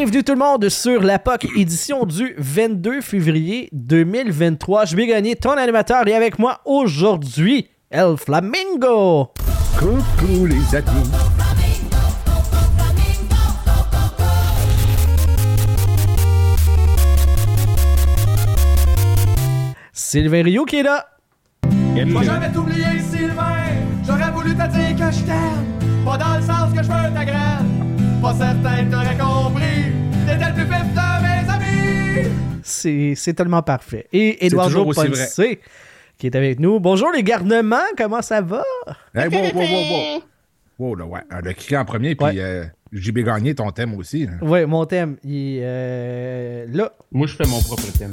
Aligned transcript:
Bienvenue 0.00 0.22
tout 0.22 0.34
le 0.34 0.38
monde 0.38 0.68
sur 0.68 1.02
la 1.02 1.18
POC 1.18 1.56
édition 1.56 2.06
du 2.06 2.36
22 2.38 3.00
février 3.00 3.68
2023. 3.72 4.84
Je 4.84 4.94
vais 4.94 5.08
gagner 5.08 5.34
ton 5.34 5.50
animateur 5.50 6.06
et 6.06 6.14
avec 6.14 6.38
moi 6.38 6.60
aujourd'hui, 6.64 7.68
El 7.90 8.16
Flamingo. 8.16 9.32
Coucou 9.76 10.46
les 10.46 10.76
amis. 10.76 11.10
Sylvain 19.92 20.44
Rio 20.44 20.64
qui 20.64 20.76
est 20.76 20.84
là. 20.84 21.06
Moi 22.06 22.22
jamais 22.22 22.52
t'oublier 22.52 23.00
Sylvain 23.00 23.56
J'aurais 24.06 24.30
voulu 24.30 24.54
te 24.54 24.68
dire 24.68 24.96
que 24.96 25.12
je 25.12 25.24
t'aime 25.24 26.04
Pas 26.04 26.16
dans 26.16 26.36
le 26.36 26.42
sens 26.42 26.72
que 26.72 26.84
je 26.84 26.88
veux 26.88 27.14
ta 27.14 27.24
graine 27.24 28.22
Pas 28.22 28.34
certain 28.34 28.84
que 28.84 28.90
t'aurais 28.92 29.18
compris 29.18 29.97
C'est 32.68 33.34
tellement 33.34 33.62
parfait. 33.62 34.06
Et 34.12 34.46
Eduardo 34.46 34.84
Ponce 34.84 35.40
qui 36.18 36.26
est 36.26 36.34
avec 36.34 36.58
nous. 36.58 36.80
Bonjour 36.80 37.10
les 37.12 37.22
garnements, 37.22 37.76
comment 37.96 38.22
ça 38.22 38.40
va? 38.40 38.64
Hey, 39.14 39.28
wow, 39.28 39.40
wow, 39.54 39.62
wow, 39.62 39.90
wow. 39.90 40.22
Wow, 40.78 40.94
là, 40.94 41.06
ouais. 41.06 41.20
Le 41.42 41.52
cliquer 41.54 41.76
en 41.76 41.84
premier, 41.84 42.14
puis 42.14 42.24
Ouais. 42.26 42.34
euh, 42.38 42.64
JB 42.92 43.18
Gagné, 43.24 43.52
ton 43.54 43.70
thème 43.70 43.94
aussi. 43.96 44.28
hein. 44.30 44.44
Ouais, 44.44 44.64
mon 44.66 44.84
thème, 44.86 45.16
il 45.24 45.56
est 45.58 45.60
euh, 45.62 46.66
là. 46.72 46.92
Moi, 47.10 47.26
je 47.26 47.34
fais 47.34 47.46
mon 47.46 47.60
propre 47.60 47.90
thème. 47.98 48.12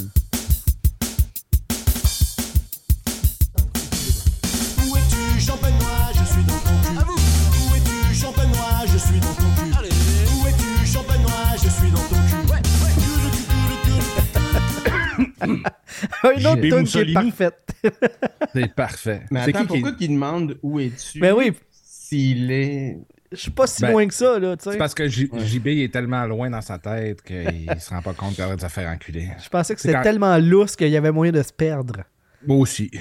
Cul. 15.39 15.63
Un 16.23 16.45
autre 16.45 16.61
tune 16.61 16.83
qui 16.83 16.97
est 16.99 17.13
parfaite. 17.13 17.75
C'est 18.53 18.73
parfait. 18.73 19.21
Mais 19.31 19.43
C'est 19.45 19.49
attends, 19.55 19.59
qui 19.61 19.65
qui- 19.67 19.73
pourquoi 19.81 19.91
qu'il 19.97 20.09
demande 20.11 20.57
où 20.63 20.79
es-tu 20.79 21.19
Ben 21.19 21.33
oui, 21.33 21.53
S'il 21.71 22.51
est. 22.51 22.97
je 23.31 23.37
suis 23.37 23.51
pas 23.51 23.67
si 23.67 23.81
Ben, 23.81 23.91
loin 23.91 24.07
que 24.07 24.13
ça, 24.13 24.37
là, 24.39 24.55
tu 24.57 24.63
C'est 24.63 24.71
sais. 24.73 24.77
parce 24.77 24.93
que 24.93 25.07
J- 25.07 25.29
JB 25.33 25.67
est 25.67 25.91
tellement 25.93 26.25
loin 26.25 26.49
dans 26.49 26.61
sa 26.61 26.77
tête 26.77 27.21
qu'il 27.21 27.67
se 27.79 27.89
rend 27.89 28.01
pas 28.01 28.13
compte 28.13 28.35
qu'il 28.35 28.43
aurait 28.43 28.55
dû 28.55 28.63
se 28.63 28.67
faire 28.69 28.89
enculer. 28.89 29.29
Je 29.43 29.49
pensais 29.49 29.75
que 29.75 29.81
c'était 29.81 29.93
quand- 29.95 30.01
tellement 30.03 30.37
lousse 30.37 30.75
qu'il 30.75 30.89
y 30.89 30.97
avait 30.97 31.11
moyen 31.11 31.31
de 31.31 31.41
se 31.43 31.51
perdre. 31.53 32.03
Moi 32.47 32.57
aussi. 32.57 32.91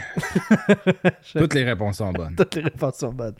Toutes 1.37 1.55
les 1.55 1.65
réponses 1.65 1.99
sont 1.99 2.13
bonnes. 2.13 2.35
Toutes 2.37 2.55
les 2.57 2.63
réponses 2.63 2.97
sont 2.99 3.13
bonnes. 3.13 3.35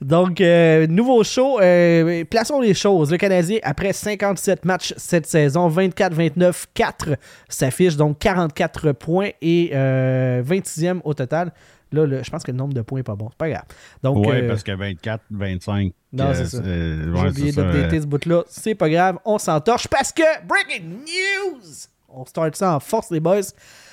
Donc, 0.00 0.40
euh, 0.40 0.86
nouveau 0.86 1.22
show. 1.24 1.60
euh, 1.60 2.24
plaçons 2.24 2.60
les 2.60 2.74
choses. 2.74 3.10
Le 3.10 3.16
Canadien, 3.18 3.58
après 3.62 3.92
57 3.92 4.64
matchs 4.64 4.94
cette 4.96 5.26
saison, 5.26 5.68
24-29, 5.68 6.64
4 6.74 7.16
s'affiche, 7.48 7.96
donc 7.96 8.18
44 8.18 8.92
points 8.92 9.30
et 9.40 9.70
euh, 9.74 10.42
26e 10.42 11.00
au 11.04 11.14
total. 11.14 11.52
Là, 11.90 12.04
le- 12.04 12.22
je 12.22 12.30
pense 12.30 12.42
que 12.42 12.50
le 12.50 12.56
nombre 12.58 12.74
de 12.74 12.82
points 12.82 12.98
n'est 12.98 13.02
pas 13.04 13.14
bon. 13.16 13.28
C'est 13.30 13.38
pas 13.38 13.48
grave. 13.48 13.64
Donc, 14.02 14.26
euh, 14.26 14.48
parce 14.48 14.62
que 14.62 14.72
24, 14.72 15.22
25. 15.30 15.92
Non, 16.12 16.24
euh, 16.26 16.34
c'est 16.34 16.46
ça. 16.46 16.58
euh, 16.62 17.14
J'ai 17.16 17.28
oublié 17.28 17.52
d'updater 17.52 17.96
euh, 17.96 18.00
ce 18.02 18.06
bout-là. 18.06 18.42
C'est 18.48 18.74
pas 18.74 18.90
grave, 18.90 19.18
on 19.24 19.38
s'entorche 19.38 19.88
parce 19.88 20.12
que 20.12 20.22
Breaking 20.46 20.84
News! 20.84 21.62
On 22.10 22.24
start 22.26 22.56
ça 22.56 22.74
en 22.76 22.80
force, 22.80 23.10
les 23.10 23.20
boys. 23.20 23.40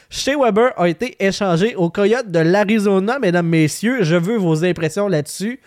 Shea 0.10 0.36
Weber 0.38 0.72
a 0.78 0.88
été 0.88 1.16
échangé 1.24 1.76
au 1.76 1.90
Coyote 1.90 2.30
de 2.30 2.40
l'Arizona, 2.40 3.20
mesdames, 3.20 3.48
messieurs. 3.48 4.04
Je 4.04 4.16
veux 4.16 4.38
vos 4.38 4.64
impressions 4.64 5.08
là-dessus. 5.08 5.60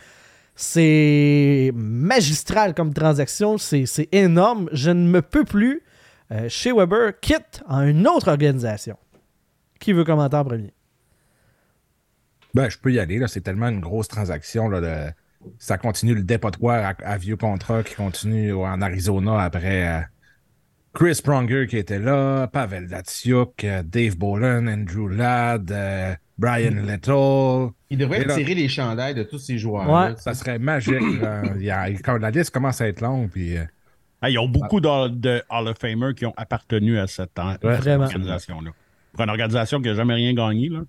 C'est 0.54 1.70
magistral 1.74 2.74
comme 2.74 2.92
transaction. 2.92 3.58
C'est 3.58 4.08
énorme. 4.12 4.68
Je 4.72 4.90
ne 4.90 5.08
me 5.08 5.22
peux 5.22 5.44
plus. 5.44 5.82
Euh, 6.30 6.48
Weber 6.64 7.18
quitte 7.20 7.62
en 7.68 7.82
une 7.82 8.06
autre 8.06 8.28
organisation. 8.28 8.96
Qui 9.80 9.92
veut 9.92 10.04
commenter 10.04 10.36
en 10.36 10.44
premier? 10.44 10.72
Ben, 12.54 12.68
je 12.68 12.78
peux 12.78 12.92
y 12.92 12.98
aller. 12.98 13.22
C'est 13.28 13.40
tellement 13.40 13.68
une 13.68 13.80
grosse 13.80 14.08
transaction. 14.08 14.70
Ça 15.58 15.78
continue 15.78 16.14
le 16.14 16.22
dépotoir 16.22 16.84
à, 16.84 17.06
à 17.06 17.16
vieux 17.16 17.36
contrat 17.36 17.82
qui 17.82 17.94
continue 17.94 18.52
en 18.52 18.82
Arizona 18.82 19.40
après 19.40 19.86
euh, 19.86 20.00
Chris 20.98 21.20
Pronger 21.22 21.68
qui 21.68 21.76
était 21.76 22.00
là, 22.00 22.48
Pavel 22.48 22.88
Datsyuk, 22.88 23.62
euh, 23.62 23.84
Dave 23.84 24.16
Bolin, 24.18 24.66
Andrew 24.66 25.08
Ladd, 25.08 25.70
euh, 25.70 26.12
Brian 26.38 26.72
Little. 26.72 27.70
Il 27.88 27.98
devrait 27.98 28.24
là- 28.24 28.34
tirer 28.34 28.56
les 28.56 28.66
chandails 28.66 29.14
de 29.14 29.22
tous 29.22 29.38
ces 29.38 29.58
joueurs. 29.58 29.88
Ouais. 29.88 30.16
Ça 30.16 30.34
serait 30.34 30.58
magique. 30.58 30.98
là. 31.22 31.42
Il 31.54 31.62
y 31.62 31.70
a- 31.70 31.88
quand 31.92 32.16
la 32.18 32.32
liste 32.32 32.50
commence 32.50 32.80
à 32.80 32.88
être 32.88 33.00
longue. 33.00 33.30
Puis, 33.30 33.56
euh, 33.56 33.64
ils 34.28 34.36
ont 34.40 34.48
beaucoup 34.48 34.80
de, 34.80 35.06
de 35.06 35.40
Hall 35.48 35.68
of 35.68 35.78
Famers 35.78 36.14
qui 36.16 36.26
ont 36.26 36.34
appartenu 36.36 36.98
à 36.98 37.06
cette, 37.06 37.38
à 37.38 37.52
cette 37.52 37.62
Vraiment. 37.62 38.06
organisation-là. 38.06 38.70
Pour 39.12 39.22
une 39.22 39.30
organisation 39.30 39.80
qui 39.80 39.86
n'a 39.86 39.94
jamais 39.94 40.14
rien 40.14 40.34
gagné, 40.34 40.68
là, 40.68 40.80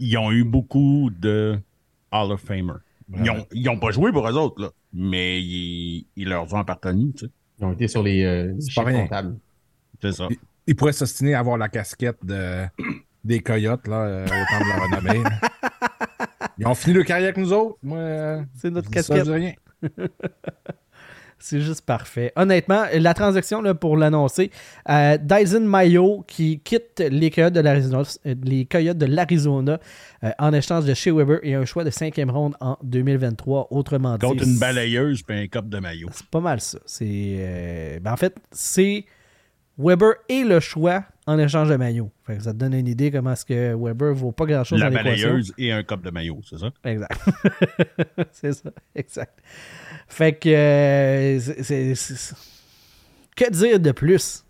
ils- 0.00 0.18
ont 0.18 0.32
eu 0.32 0.42
beaucoup 0.42 1.10
de 1.16 1.60
Hall 2.10 2.32
of 2.32 2.40
Famers. 2.40 2.80
Ils 3.22 3.30
ont, 3.30 3.46
ils 3.52 3.68
ont 3.68 3.78
pas 3.78 3.92
joué 3.92 4.10
pour 4.10 4.28
eux 4.28 4.34
autres, 4.34 4.60
là, 4.60 4.70
mais 4.92 5.40
ils, 5.40 6.06
ils 6.16 6.28
leur 6.28 6.52
ont 6.52 6.58
appartenu, 6.58 7.12
tu 7.12 7.26
sais. 7.26 7.30
Ils 7.58 7.64
ont 7.64 7.72
été 7.72 7.88
sur 7.88 8.02
les, 8.02 8.24
euh, 8.24 8.52
chiffres 8.60 8.90
comptables. 8.90 9.36
C'est 10.02 10.12
ça. 10.12 10.26
il, 10.30 10.36
il 10.66 10.76
pourrait 10.76 10.92
s'ostiner 10.92 11.34
à 11.34 11.40
avoir 11.40 11.56
la 11.56 11.68
casquette 11.68 12.18
de, 12.22 12.64
des 13.24 13.40
Coyotes 13.40 13.86
là, 13.88 14.02
euh, 14.02 14.24
au 14.24 14.28
temps 14.28 14.64
de 14.64 14.68
la 14.68 14.98
renommée. 14.98 15.28
Ils 16.58 16.66
ont 16.66 16.74
fini 16.74 16.94
leur 16.94 17.04
carrière 17.04 17.28
avec 17.28 17.36
nous 17.36 17.52
autres. 17.52 17.76
Moi, 17.82 17.98
euh, 17.98 18.42
C'est 18.56 18.70
notre 18.70 18.88
ça, 18.88 18.94
casquette. 18.94 19.18
je 19.18 19.22
dis 19.24 19.30
rien. 19.30 19.52
C'est 21.38 21.60
juste 21.60 21.82
parfait. 21.82 22.32
Honnêtement, 22.34 22.84
la 22.92 23.14
transaction, 23.14 23.60
là, 23.60 23.74
pour 23.74 23.96
l'annoncer, 23.96 24.50
euh, 24.88 25.18
Dyson 25.18 25.60
Mayo 25.60 26.24
qui 26.26 26.60
quitte 26.60 27.00
les 27.00 27.30
Coyotes 27.30 27.52
de 27.52 27.60
l'Arizona, 27.60 28.02
euh, 28.26 28.34
les 28.42 28.64
Coyotes 28.64 28.96
de 28.96 29.06
l'Arizona 29.06 29.78
euh, 30.24 30.30
en 30.38 30.52
échange 30.54 30.86
de 30.86 30.94
Shea 30.94 31.12
Weber 31.12 31.38
et 31.42 31.54
un 31.54 31.64
choix 31.64 31.84
de 31.84 31.90
cinquième 31.90 32.30
ronde 32.30 32.54
en 32.60 32.78
2023. 32.82 33.68
Autrement 33.70 34.16
dit, 34.16 34.26
Contre 34.26 34.44
une 34.44 34.58
balayeuse 34.58 35.22
puis 35.22 35.38
un 35.38 35.46
cop 35.46 35.68
de 35.68 35.78
maillot. 35.78 36.08
c'est 36.12 36.26
pas 36.26 36.40
mal 36.40 36.60
ça. 36.60 36.78
C'est, 36.86 37.36
euh, 37.38 38.00
ben, 38.00 38.12
en 38.12 38.16
fait, 38.16 38.34
c'est 38.50 39.04
Weber 39.78 40.14
et 40.28 40.42
le 40.42 40.58
choix 40.58 41.04
en 41.26 41.38
échange 41.38 41.68
de 41.68 41.76
Mayo. 41.76 42.10
Fait 42.24 42.36
que 42.36 42.42
ça 42.42 42.52
te 42.52 42.58
donne 42.58 42.74
une 42.74 42.86
idée 42.86 43.10
comment 43.10 43.32
est-ce 43.32 43.44
que 43.44 43.74
Weber 43.74 44.14
vaut 44.14 44.32
pas 44.32 44.46
grand-chose 44.46 44.78
La 44.78 44.90
dans 44.90 44.96
l'équation. 44.98 45.28
balayeuse 45.28 45.52
et 45.58 45.72
un 45.72 45.82
cop 45.82 46.02
de 46.02 46.10
maillot, 46.10 46.40
c'est 46.48 46.58
ça? 46.58 46.70
Exact. 46.84 47.20
c'est 48.32 48.52
ça, 48.52 48.70
exact. 48.94 49.38
Fait 50.08 50.32
que. 50.34 50.48
euh, 50.48 51.38
c'est- 51.40 52.34
que 53.34 53.50
dire 53.50 53.80
de 53.80 53.92
plus? 53.92 54.44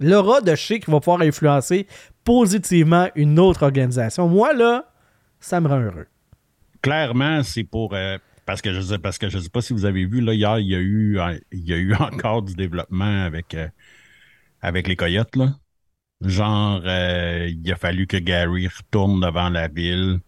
L'aura 0.00 0.40
de 0.40 0.54
qui 0.54 0.90
va 0.90 1.00
pouvoir 1.00 1.20
influencer 1.22 1.86
positivement 2.24 3.08
une 3.16 3.38
autre 3.40 3.64
organisation. 3.64 4.28
Moi, 4.28 4.54
là, 4.54 4.92
ça 5.40 5.60
me 5.60 5.66
rend 5.68 5.80
heureux. 5.80 6.06
clairement, 6.80 7.42
c'est 7.42 7.64
pour. 7.64 7.94
euh, 7.94 8.16
parce 8.46 8.62
que 8.62 8.72
je 8.72 8.80
sais, 8.80 8.98
parce 8.98 9.18
que 9.18 9.28
je 9.28 9.38
sais 9.38 9.50
pas 9.50 9.60
si 9.60 9.72
vous 9.72 9.84
avez 9.84 10.06
vu, 10.06 10.20
là, 10.20 10.32
hier, 10.32 10.58
il 10.60 10.68
y 10.68 10.74
a 10.74 10.78
eu, 10.78 11.18
il 11.52 11.68
y 11.68 11.72
a 11.72 11.76
eu 11.76 11.92
encore 12.00 12.42
du 12.42 12.54
développement 12.54 13.24
avec, 13.24 13.54
euh, 13.54 13.68
avec 14.62 14.86
les 14.88 14.96
Coyotes, 14.96 15.34
là. 15.36 15.54
Genre, 16.20 16.82
euh, 16.84 17.48
il 17.48 17.72
a 17.72 17.76
fallu 17.76 18.06
que 18.06 18.16
Gary 18.16 18.66
retourne 18.68 19.20
devant 19.20 19.48
la 19.50 19.68
ville, 19.68 20.18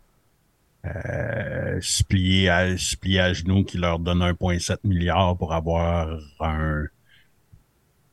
euh, 0.86 1.78
se 1.80 2.04
plier 2.04 2.48
à, 2.48 2.76
se 2.78 2.96
plier 2.96 3.20
à 3.20 3.32
genoux, 3.32 3.64
qui 3.64 3.78
leur 3.78 3.98
donne 3.98 4.22
1,7 4.22 4.78
milliard 4.84 5.36
pour 5.36 5.52
avoir 5.52 6.08
un, 6.40 6.84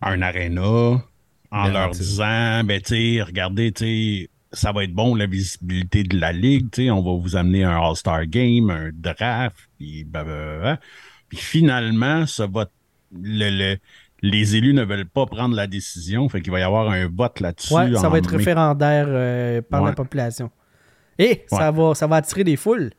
un 0.02 0.22
aréna, 0.22 0.62
en 0.62 1.02
Bien 1.64 1.72
leur 1.72 1.92
disant, 1.92 2.64
ben, 2.64 2.82
tu 2.82 3.22
regardez, 3.22 3.72
tu 3.72 4.30
ça 4.54 4.72
va 4.72 4.84
être 4.86 4.94
bon, 4.94 5.14
la 5.16 5.28
visibilité 5.28 6.04
de 6.04 6.18
la 6.20 6.32
ligue, 6.32 6.72
tu 6.72 6.90
on 6.90 7.02
va 7.02 7.22
vous 7.22 7.36
amener 7.36 7.64
un 7.64 7.78
All-Star 7.78 8.26
Game, 8.28 8.70
un 8.70 8.90
draft, 8.94 9.58
puis. 9.78 10.06
Puis 11.30 11.38
finalement, 11.38 12.26
ça 12.26 12.48
va, 12.48 12.68
le, 13.12 13.50
le- 13.50 13.78
les 14.22 14.56
élus 14.56 14.74
ne 14.74 14.84
veulent 14.84 15.06
pas 15.06 15.26
prendre 15.26 15.56
la 15.56 15.68
décision, 15.68 16.28
fait 16.30 16.42
qu'il 16.42 16.52
va 16.52 16.60
y 16.60 16.64
avoir 16.64 16.90
un 16.90 17.08
vote 17.08 17.40
là-dessus. 17.40 17.74
Ouais, 17.74 17.94
ça 17.94 18.08
en 18.08 18.10
va 18.10 18.18
être 18.18 18.32
mai. 18.32 18.38
référendaire 18.38 19.06
euh, 19.10 19.62
par 19.62 19.84
la 19.84 19.94
population. 19.94 20.50
Et 21.20 21.46
ça, 21.48 21.72
va, 21.72 21.96
ça 21.96 22.08
va 22.08 22.18
attirer 22.18 22.44
des 22.44 22.56
foules. 22.56 22.92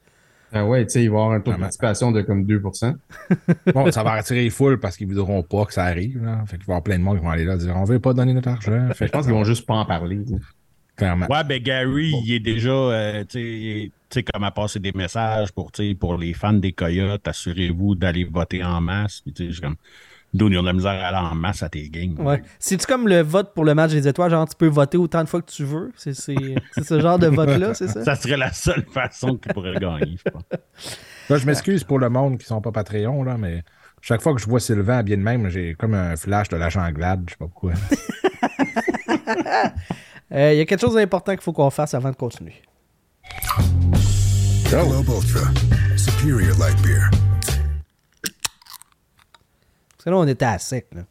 Ah 0.52 0.64
ouais, 0.64 0.84
tu 0.86 0.92
sais, 0.92 1.04
il 1.04 1.10
va 1.10 1.18
y 1.18 1.20
avoir 1.20 1.32
un 1.32 1.40
taux 1.40 1.52
de 1.52 1.58
participation 1.58 2.10
de 2.10 2.22
comme 2.22 2.44
2%. 2.44 2.94
Bon, 3.74 3.90
ça 3.92 4.02
va 4.02 4.12
attirer 4.12 4.44
les 4.44 4.50
foules 4.50 4.80
parce 4.80 4.96
qu'ils 4.96 5.06
ne 5.06 5.12
voudront 5.12 5.42
pas 5.42 5.66
que 5.66 5.74
ça 5.74 5.84
arrive. 5.84 6.24
Là. 6.24 6.42
Fait 6.46 6.56
qu'il 6.56 6.66
va 6.66 6.72
y 6.72 6.74
avoir 6.74 6.82
plein 6.82 6.98
de 6.98 7.04
monde 7.04 7.18
qui 7.18 7.24
vont 7.24 7.30
aller 7.30 7.44
là 7.44 7.56
dire 7.56 7.76
on 7.76 7.84
veut 7.84 7.98
pas 7.98 8.14
donner 8.14 8.32
notre 8.32 8.48
argent. 8.48 8.88
Fait 8.94 9.06
Je 9.06 9.12
pense 9.12 9.26
qu'ils 9.26 9.34
vont 9.34 9.44
juste 9.44 9.66
pas 9.66 9.74
en 9.74 9.84
parler. 9.84 10.20
clairement. 10.96 11.26
Ouais, 11.28 11.44
ben 11.44 11.62
Gary, 11.62 12.14
il 12.24 12.32
est 12.32 12.40
déjà, 12.40 12.70
euh, 12.70 13.24
tu 13.28 13.92
sais, 14.08 14.22
comme 14.22 14.42
à 14.42 14.50
passer 14.50 14.80
des 14.80 14.92
messages 14.92 15.52
pour, 15.52 15.70
tu 15.70 15.90
sais, 15.90 15.94
pour 15.94 16.16
les 16.16 16.32
fans 16.32 16.54
des 16.54 16.72
Coyotes, 16.72 17.28
assurez-vous 17.28 17.94
d'aller 17.94 18.24
voter 18.24 18.64
en 18.64 18.80
masse. 18.80 19.20
Puis, 19.20 19.34
tu 19.34 19.46
sais, 19.46 19.52
je 19.52 19.60
comme, 19.60 19.76
d'où 20.34 20.48
ils 20.48 20.58
ont 20.58 20.62
de 20.62 20.66
la 20.66 20.72
misère 20.72 20.92
à 20.92 21.08
aller 21.08 21.16
en 21.16 21.34
masse 21.34 21.62
à 21.62 21.68
tes 21.68 21.88
games. 21.88 22.14
Ouais. 22.18 22.42
C'est-tu 22.58 22.86
comme 22.86 23.08
le 23.08 23.20
vote 23.22 23.52
pour 23.54 23.64
le 23.64 23.74
match 23.74 23.92
des 23.92 24.06
étoiles? 24.08 24.30
Genre, 24.30 24.48
tu 24.48 24.56
peux 24.56 24.66
voter 24.68 24.98
autant 24.98 25.24
de 25.24 25.28
fois 25.28 25.40
que 25.42 25.50
tu 25.50 25.64
veux? 25.64 25.90
C'est 25.96 26.14
c'est- 26.14 26.34
c'est 26.72 26.84
ce 26.84 27.00
genre 27.00 27.18
de 27.18 27.26
vote-là, 27.28 27.74
c'est 27.74 27.88
ça? 27.88 28.04
Ça 28.04 28.14
serait 28.16 28.36
la 28.36 28.52
seule 28.52 28.84
façon 28.92 29.36
qu'ils 29.36 29.52
pourraient 29.52 29.74
gagner, 29.78 30.16
je 30.24 30.30
pense. 30.30 30.42
Là, 31.30 31.36
je 31.38 31.46
m'excuse 31.46 31.84
pour 31.84 31.98
le 31.98 32.08
monde 32.10 32.38
qui 32.38 32.46
sont 32.46 32.60
pas 32.60 32.72
Patreon, 32.72 33.22
là, 33.24 33.36
mais 33.38 33.62
Chaque 34.00 34.22
fois 34.22 34.32
que 34.32 34.40
je 34.40 34.46
vois 34.46 34.60
Sylvain 34.60 34.98
habillé 34.98 35.16
de 35.16 35.22
même, 35.22 35.48
j'ai 35.48 35.74
comme 35.74 35.92
un 35.94 36.14
flash 36.16 36.48
de 36.50 36.56
l'agent 36.56 36.88
Glad, 36.92 37.24
je 37.26 37.32
sais 37.32 37.36
pas 37.38 37.46
pourquoi. 37.46 37.72
Euh, 40.30 40.52
Il 40.52 40.58
y 40.58 40.60
a 40.60 40.66
quelque 40.66 40.80
chose 40.80 40.94
d'important 40.94 41.32
qu'il 41.32 41.40
faut 41.42 41.52
qu'on 41.54 41.70
fasse 41.70 41.94
avant 41.94 42.10
de 42.10 42.16
continuer. 42.16 42.54
Michelob 44.64 45.08
Ultra. 45.08 45.50
Superior 45.96 46.56
light 46.58 46.80
beer. 46.82 47.08
Que 50.08 50.12
là, 50.12 50.18
on 50.20 50.26
était 50.26 50.46
à 50.46 50.58
sec. 50.58 50.86
Là. 50.94 51.02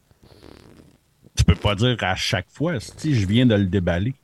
Tu 1.35 1.43
peux 1.43 1.53
pas 1.53 1.75
dire 1.75 1.95
à 2.01 2.15
chaque 2.15 2.47
fois, 2.49 2.79
si 2.79 3.13
je 3.13 3.27
viens 3.27 3.45
de 3.45 3.53
le 3.53 3.65
déballer. 3.67 4.15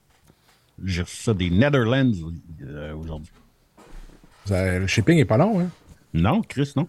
J'ai 0.84 1.04
reçu 1.04 1.18
ça 1.22 1.34
des 1.36 1.52
Netherlands 1.52 2.12
euh, 2.64 2.96
aujourd'hui. 2.96 3.32
Ça- 4.46 4.80
le 4.80 4.88
shipping 4.88 5.20
est 5.20 5.26
pas 5.26 5.38
long, 5.38 5.60
hein? 5.60 5.70
Non, 6.16 6.42
Chris, 6.42 6.74
non. 6.76 6.88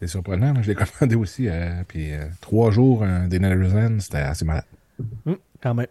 C'est 0.00 0.08
surprenant. 0.08 0.52
Moi, 0.52 0.62
je 0.62 0.72
l'ai 0.72 0.74
commandé 0.98 1.14
aussi. 1.14 1.48
euh, 1.48 1.84
puis 1.86 2.12
euh, 2.12 2.26
trois 2.40 2.72
jours 2.72 3.04
euh, 3.04 3.28
des 3.28 3.38
Netherlands, 3.38 4.00
c'était 4.00 4.18
assez 4.18 4.44
malade. 4.44 4.64
Hum, 5.26 5.36
quand 5.62 5.74
même. 5.74 5.86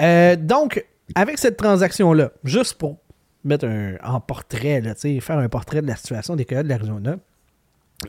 Euh, 0.00 0.34
donc, 0.34 0.84
avec 1.14 1.38
cette 1.38 1.56
transaction-là, 1.56 2.32
juste 2.42 2.74
pour 2.74 2.98
mettre 3.44 3.66
un, 3.68 3.94
en 4.02 4.20
portrait, 4.20 4.80
là, 4.80 4.94
tu 4.96 5.02
sais, 5.02 5.20
faire 5.20 5.38
un 5.38 5.48
portrait 5.48 5.80
de 5.80 5.86
la 5.86 5.94
situation 5.94 6.34
des 6.34 6.44
Coyotes 6.44 6.64
de 6.64 6.70
l'Arizona, 6.70 7.16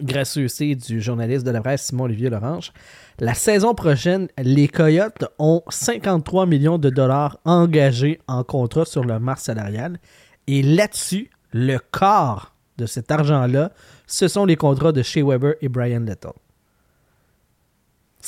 gracieuseté 0.01 0.75
du 0.75 1.01
journaliste 1.01 1.45
de 1.45 1.51
la 1.51 1.61
presse 1.61 1.85
Simon-Olivier 1.85 2.29
Lorange, 2.29 2.71
la 3.19 3.33
saison 3.33 3.73
prochaine, 3.73 4.27
les 4.37 4.67
Coyotes 4.67 5.25
ont 5.39 5.61
53 5.69 6.45
millions 6.45 6.77
de 6.77 6.89
dollars 6.89 7.37
engagés 7.43 8.19
en 8.27 8.43
contrat 8.43 8.85
sur 8.85 9.03
leur 9.03 9.19
marge 9.19 9.39
salariale. 9.39 9.99
Et 10.47 10.61
là-dessus, 10.61 11.29
le 11.51 11.79
quart 11.79 12.55
de 12.77 12.85
cet 12.85 13.11
argent-là, 13.11 13.71
ce 14.07 14.27
sont 14.27 14.45
les 14.45 14.55
contrats 14.55 14.91
de 14.91 15.01
Shea 15.01 15.23
Weber 15.23 15.55
et 15.61 15.69
Brian 15.69 15.99
Little. 15.99 16.31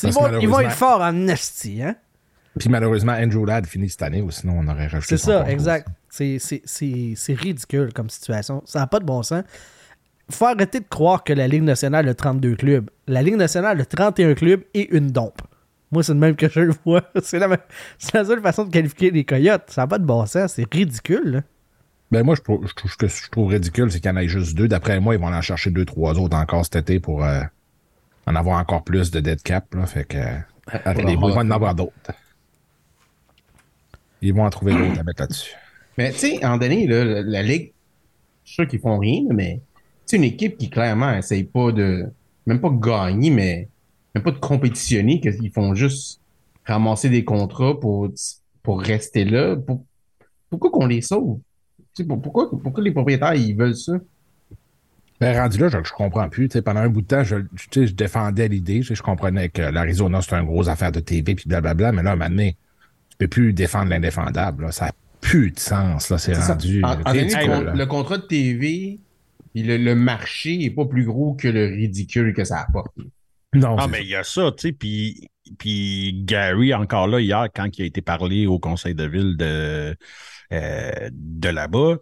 Ils 0.03 0.11
vont, 0.11 0.39
ils 0.39 0.49
vont 0.49 0.59
être 0.59 0.71
forts 0.71 1.01
en 1.01 1.27
esti, 1.27 1.81
hein? 1.83 1.95
Puis 2.59 2.69
malheureusement, 2.69 3.13
Andrew 3.13 3.45
Ladd 3.45 3.65
finit 3.65 3.89
cette 3.89 4.01
année, 4.01 4.21
ou 4.21 4.29
sinon 4.29 4.59
on 4.59 4.67
aurait 4.67 4.87
rajouté 4.87 5.15
C'est 5.15 5.23
ça, 5.25 5.49
exact. 5.49 5.87
C'est 6.09 7.33
ridicule 7.33 7.93
comme 7.93 8.09
situation. 8.09 8.61
Ça 8.65 8.79
n'a 8.79 8.87
pas 8.87 8.99
de 8.99 9.05
bon 9.05 9.23
sens. 9.23 9.43
Faut 10.31 10.45
arrêter 10.45 10.79
de 10.79 10.85
croire 10.89 11.23
que 11.23 11.33
la 11.33 11.47
Ligue 11.47 11.63
nationale 11.63 12.07
a 12.09 12.13
32 12.13 12.55
clubs. 12.55 12.89
La 13.07 13.21
Ligue 13.21 13.35
nationale 13.35 13.79
a 13.81 13.85
31 13.85 14.33
clubs 14.33 14.61
et 14.73 14.95
une 14.95 15.07
dompe. 15.11 15.41
Moi, 15.91 16.03
c'est 16.03 16.13
le 16.13 16.19
même 16.19 16.35
que 16.35 16.47
je 16.49 16.59
le 16.61 16.73
vois. 16.85 17.01
C'est 17.21 17.37
la, 17.39 17.47
même- 17.49 17.57
c'est 17.97 18.13
la 18.13 18.23
seule 18.23 18.41
façon 18.41 18.63
de 18.63 18.69
qualifier 18.71 19.11
les 19.11 19.25
Coyotes. 19.25 19.63
Ça 19.67 19.81
n'a 19.81 19.87
pas 19.87 19.99
de 19.99 20.05
bon 20.05 20.25
sens. 20.25 20.53
C'est 20.53 20.73
ridicule. 20.73 21.21
là. 21.31 21.41
Ben 22.11 22.23
moi, 22.23 22.35
je 22.35 22.41
trouve, 22.41 22.65
je 22.67 22.73
trouve- 22.73 22.91
ce 22.91 22.95
que 22.97 23.07
je 23.07 23.29
trouve 23.29 23.49
ridicule, 23.49 23.91
c'est 23.91 23.99
qu'il 23.99 24.09
y 24.09 24.13
en 24.13 24.17
ait 24.17 24.27
juste 24.29 24.55
deux. 24.55 24.67
D'après 24.69 24.99
moi, 25.01 25.15
ils 25.15 25.19
vont 25.19 25.27
en 25.27 25.41
chercher 25.41 25.69
deux, 25.69 25.83
trois 25.85 26.17
autres 26.17 26.37
encore 26.37 26.63
cet 26.63 26.77
été 26.77 26.99
pour 27.01 27.25
euh, 27.25 27.41
en 28.25 28.35
avoir 28.35 28.57
encore 28.59 28.83
plus 28.85 29.11
de 29.11 29.19
dead 29.19 29.41
cap. 29.43 29.73
Là, 29.75 29.85
fait 29.85 30.05
que 30.05 30.17
ils 31.09 31.17
vont 31.17 31.35
en 31.37 31.51
avoir 31.51 31.75
d'autres. 31.75 31.91
Ils 34.21 34.33
vont 34.33 34.45
en 34.45 34.49
trouver 34.49 34.73
d'autres 34.73 34.99
à 34.99 35.03
mettre 35.03 35.21
là-dessus. 35.23 35.55
Mais 35.97 36.11
tu 36.11 36.19
sais, 36.19 36.45
en 36.45 36.57
donné, 36.57 36.87
là, 36.87 37.03
la, 37.03 37.21
la 37.21 37.43
Ligue, 37.43 37.73
je 38.45 38.49
suis 38.51 38.55
sûr 38.55 38.67
qu'ils 38.67 38.79
font 38.79 38.97
rien, 38.97 39.23
mais 39.31 39.61
c'est 40.11 40.17
une 40.17 40.23
équipe 40.25 40.57
qui 40.57 40.69
clairement 40.69 41.13
essaye 41.13 41.43
pas 41.43 41.71
de. 41.71 42.05
Même 42.45 42.59
pas 42.59 42.69
de 42.69 42.79
gagner, 42.79 43.29
mais 43.29 43.67
même 44.15 44.23
pas 44.23 44.31
de 44.31 44.37
compétitionner, 44.39 45.19
qu'ils 45.21 45.51
font 45.51 45.73
juste 45.75 46.19
ramasser 46.65 47.09
des 47.09 47.23
contrats 47.23 47.79
pour, 47.79 48.09
pour 48.63 48.81
rester 48.81 49.25
là. 49.25 49.55
Pour- 49.55 49.83
pourquoi 50.49 50.69
qu'on 50.71 50.85
les 50.87 51.01
sauve? 51.01 51.39
Tu 51.95 52.01
sais, 52.01 52.03
pour- 52.05 52.21
pourquoi, 52.21 52.49
pourquoi 52.49 52.83
les 52.83 52.91
propriétaires 52.91 53.33
ils 53.35 53.55
veulent 53.55 53.75
ça? 53.75 53.93
Ben, 55.19 55.37
rendu 55.39 55.59
là, 55.59 55.67
je, 55.69 55.77
je 55.83 55.93
comprends 55.93 56.27
plus. 56.29 56.49
Tu 56.49 56.53
sais, 56.53 56.61
pendant 56.63 56.79
un 56.79 56.89
bout 56.89 57.01
de 57.03 57.07
temps, 57.07 57.23
je, 57.23 57.35
je 57.75 57.93
défendais 57.93 58.47
l'idée. 58.47 58.81
Je 58.81 59.01
comprenais 59.03 59.49
que 59.49 59.61
l'Arizona, 59.61 60.19
c'est 60.21 60.35
une 60.35 60.45
grosse 60.45 60.67
affaire 60.67 60.91
de 60.91 60.99
TV, 60.99 61.35
puis 61.35 61.45
blablabla. 61.47 61.91
Mais 61.91 62.01
là, 62.03 62.15
maintenant, 62.15 62.49
tu 63.09 63.17
peux 63.19 63.27
plus 63.27 63.53
défendre 63.53 63.89
l'indéfendable. 63.91 64.73
Ça 64.73 64.85
n'a 64.87 64.91
plus 65.21 65.51
de 65.51 65.59
sens. 65.59 66.09
Là, 66.09 66.17
c'est 66.17 66.33
ça. 66.33 66.53
rendu 66.53 66.83
En- 66.83 66.93
en 66.93 66.95
con- 67.03 67.61
là. 67.61 67.73
le 67.75 67.85
contrat 67.85 68.17
de 68.17 68.23
TV, 68.23 68.99
puis 69.53 69.63
le, 69.63 69.77
le 69.77 69.95
marché 69.95 70.63
est 70.63 70.69
pas 70.71 70.85
plus 70.85 71.05
gros 71.05 71.33
que 71.33 71.47
le 71.47 71.65
ridicule 71.67 72.33
que 72.33 72.43
ça 72.43 72.61
apporte. 72.61 72.95
Non, 73.53 73.75
Ah, 73.77 73.87
mais 73.87 74.01
il 74.01 74.09
y 74.09 74.15
a 74.15 74.23
ça, 74.23 74.51
tu 74.51 74.69
sais, 74.69 74.71
puis, 74.71 75.27
puis 75.59 76.21
Gary, 76.23 76.73
encore 76.73 77.07
là, 77.07 77.19
hier, 77.19 77.47
quand 77.53 77.77
il 77.77 77.81
a 77.81 77.85
été 77.85 78.01
parlé 78.01 78.47
au 78.47 78.59
conseil 78.59 78.95
de 78.95 79.03
ville 79.05 79.35
de, 79.37 79.95
euh, 80.53 81.09
de 81.11 81.49
là-bas, 81.49 81.97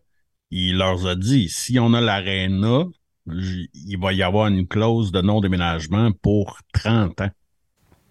il 0.52 0.78
leur 0.78 1.08
a 1.08 1.16
dit, 1.16 1.50
si 1.50 1.80
on 1.80 1.94
a 1.94 2.02
l'aréna, 2.02 2.84
il 3.28 3.98
va 4.00 4.14
y 4.14 4.24
avoir 4.24 4.48
une 4.48 4.68
clause 4.68 5.12
de 5.12 5.22
non-déménagement 5.22 6.12
pour 6.22 6.60
30 6.74 7.22
ans. 7.22 7.30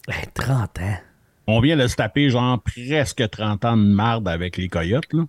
Hey, 0.09 0.27
30 0.35 0.79
ans. 0.81 0.97
On 1.47 1.61
vient 1.61 1.77
de 1.77 1.87
se 1.87 1.97
taper 1.97 2.31
genre 2.31 2.61
presque 2.63 3.29
30 3.31 3.65
ans 3.65 3.77
de 3.77 3.83
marde 3.83 4.29
avec 4.29 4.57
les 4.57 4.69
coyotes, 4.69 5.13
là. 5.13 5.25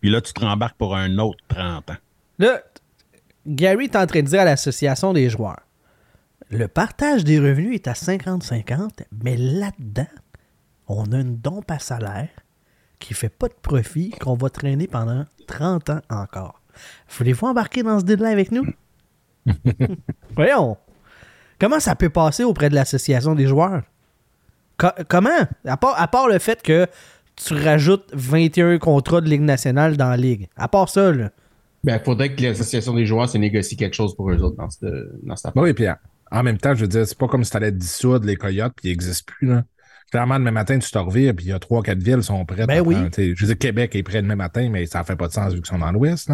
Puis 0.00 0.10
là, 0.10 0.20
tu 0.20 0.32
te 0.32 0.40
rembarques 0.40 0.76
pour 0.76 0.94
un 0.94 1.18
autre 1.18 1.42
30 1.48 1.90
ans. 1.90 1.96
Là, 2.38 2.62
Gary 3.46 3.84
est 3.84 3.96
en 3.96 4.06
train 4.06 4.22
de 4.22 4.26
dire 4.28 4.40
à 4.40 4.44
l'association 4.44 5.12
des 5.12 5.28
joueurs 5.30 5.60
le 6.50 6.68
partage 6.68 7.24
des 7.24 7.38
revenus 7.40 7.74
est 7.74 7.88
à 7.88 7.92
50-50, 7.94 8.90
mais 9.24 9.36
là-dedans, 9.36 10.06
on 10.86 11.10
a 11.12 11.18
une 11.18 11.38
dompe 11.38 11.70
à 11.70 11.78
salaire 11.80 12.28
qui 13.00 13.14
fait 13.14 13.28
pas 13.28 13.48
de 13.48 13.54
profit 13.60 14.10
qu'on 14.10 14.34
va 14.36 14.48
traîner 14.48 14.86
pendant 14.86 15.24
30 15.48 15.90
ans 15.90 16.00
encore. 16.08 16.62
Voulez-vous 17.18 17.46
embarquer 17.46 17.82
dans 17.82 17.98
ce 17.98 18.04
deal-là 18.04 18.28
avec 18.28 18.52
nous? 18.52 18.64
Voyons. 20.36 20.76
Comment 21.58 21.80
ça 21.80 21.96
peut 21.96 22.10
passer 22.10 22.44
auprès 22.44 22.68
de 22.68 22.74
l'association 22.74 23.34
des 23.34 23.46
joueurs? 23.46 23.82
Co- 24.78 24.88
comment? 25.08 25.48
À 25.64 25.76
part, 25.76 26.00
à 26.00 26.06
part 26.08 26.28
le 26.28 26.38
fait 26.38 26.62
que 26.62 26.86
tu 27.34 27.54
rajoutes 27.54 28.08
21 28.12 28.78
contrats 28.78 29.20
de 29.20 29.28
Ligue 29.28 29.42
nationale 29.42 29.96
dans 29.96 30.10
la 30.10 30.16
Ligue. 30.16 30.48
À 30.56 30.68
part 30.68 30.88
ça, 30.88 31.10
là. 31.12 31.30
Ben, 31.86 32.00
faudrait 32.04 32.34
que 32.34 32.42
l'association 32.42 32.92
des 32.94 33.06
joueurs 33.06 33.28
se 33.28 33.38
négocie 33.38 33.76
quelque 33.76 33.94
chose 33.94 34.14
pour 34.16 34.30
eux 34.30 34.42
autres 34.42 34.56
dans 34.56 34.68
cette, 34.68 34.84
dans 35.22 35.36
cette 35.36 35.46
affaire. 35.46 35.62
Oui, 35.62 35.72
puis 35.72 35.88
en- 35.88 35.96
en 36.32 36.42
même 36.42 36.58
temps, 36.58 36.74
je 36.74 36.80
veux 36.80 36.88
dire, 36.88 37.06
c'est 37.06 37.16
pas 37.16 37.28
comme 37.28 37.44
si 37.44 37.52
t'allais 37.52 37.70
dissoudre 37.70 38.26
les 38.26 38.34
coyotes, 38.34 38.72
puis 38.76 38.88
ils 38.88 38.90
n'existent 38.90 39.32
plus. 39.38 39.46
Là. 39.46 39.62
Clairement, 40.10 40.38
demain 40.38 40.50
matin, 40.50 40.78
tu 40.78 40.90
te 40.90 40.98
revires, 40.98 41.34
puis 41.34 41.46
il 41.46 41.48
y 41.48 41.52
a 41.52 41.58
trois, 41.60 41.82
quatre 41.82 42.02
villes 42.02 42.18
qui 42.18 42.22
sont 42.24 42.44
prêtes. 42.44 42.66
Ben 42.66 42.78
à 42.78 42.82
oui. 42.82 42.94
prendre, 42.94 43.10
tu 43.10 43.34
je 43.36 43.40
veux 43.40 43.46
dire, 43.54 43.58
Québec 43.58 43.94
est 43.94 44.02
prêt 44.02 44.22
demain 44.22 44.36
matin, 44.36 44.68
mais 44.70 44.86
ça 44.86 45.04
fait 45.04 45.16
pas 45.16 45.28
de 45.28 45.32
sens 45.32 45.52
vu 45.52 45.60
qu'ils 45.60 45.66
sont 45.66 45.78
dans 45.78 45.92
l'Ouest. 45.92 46.30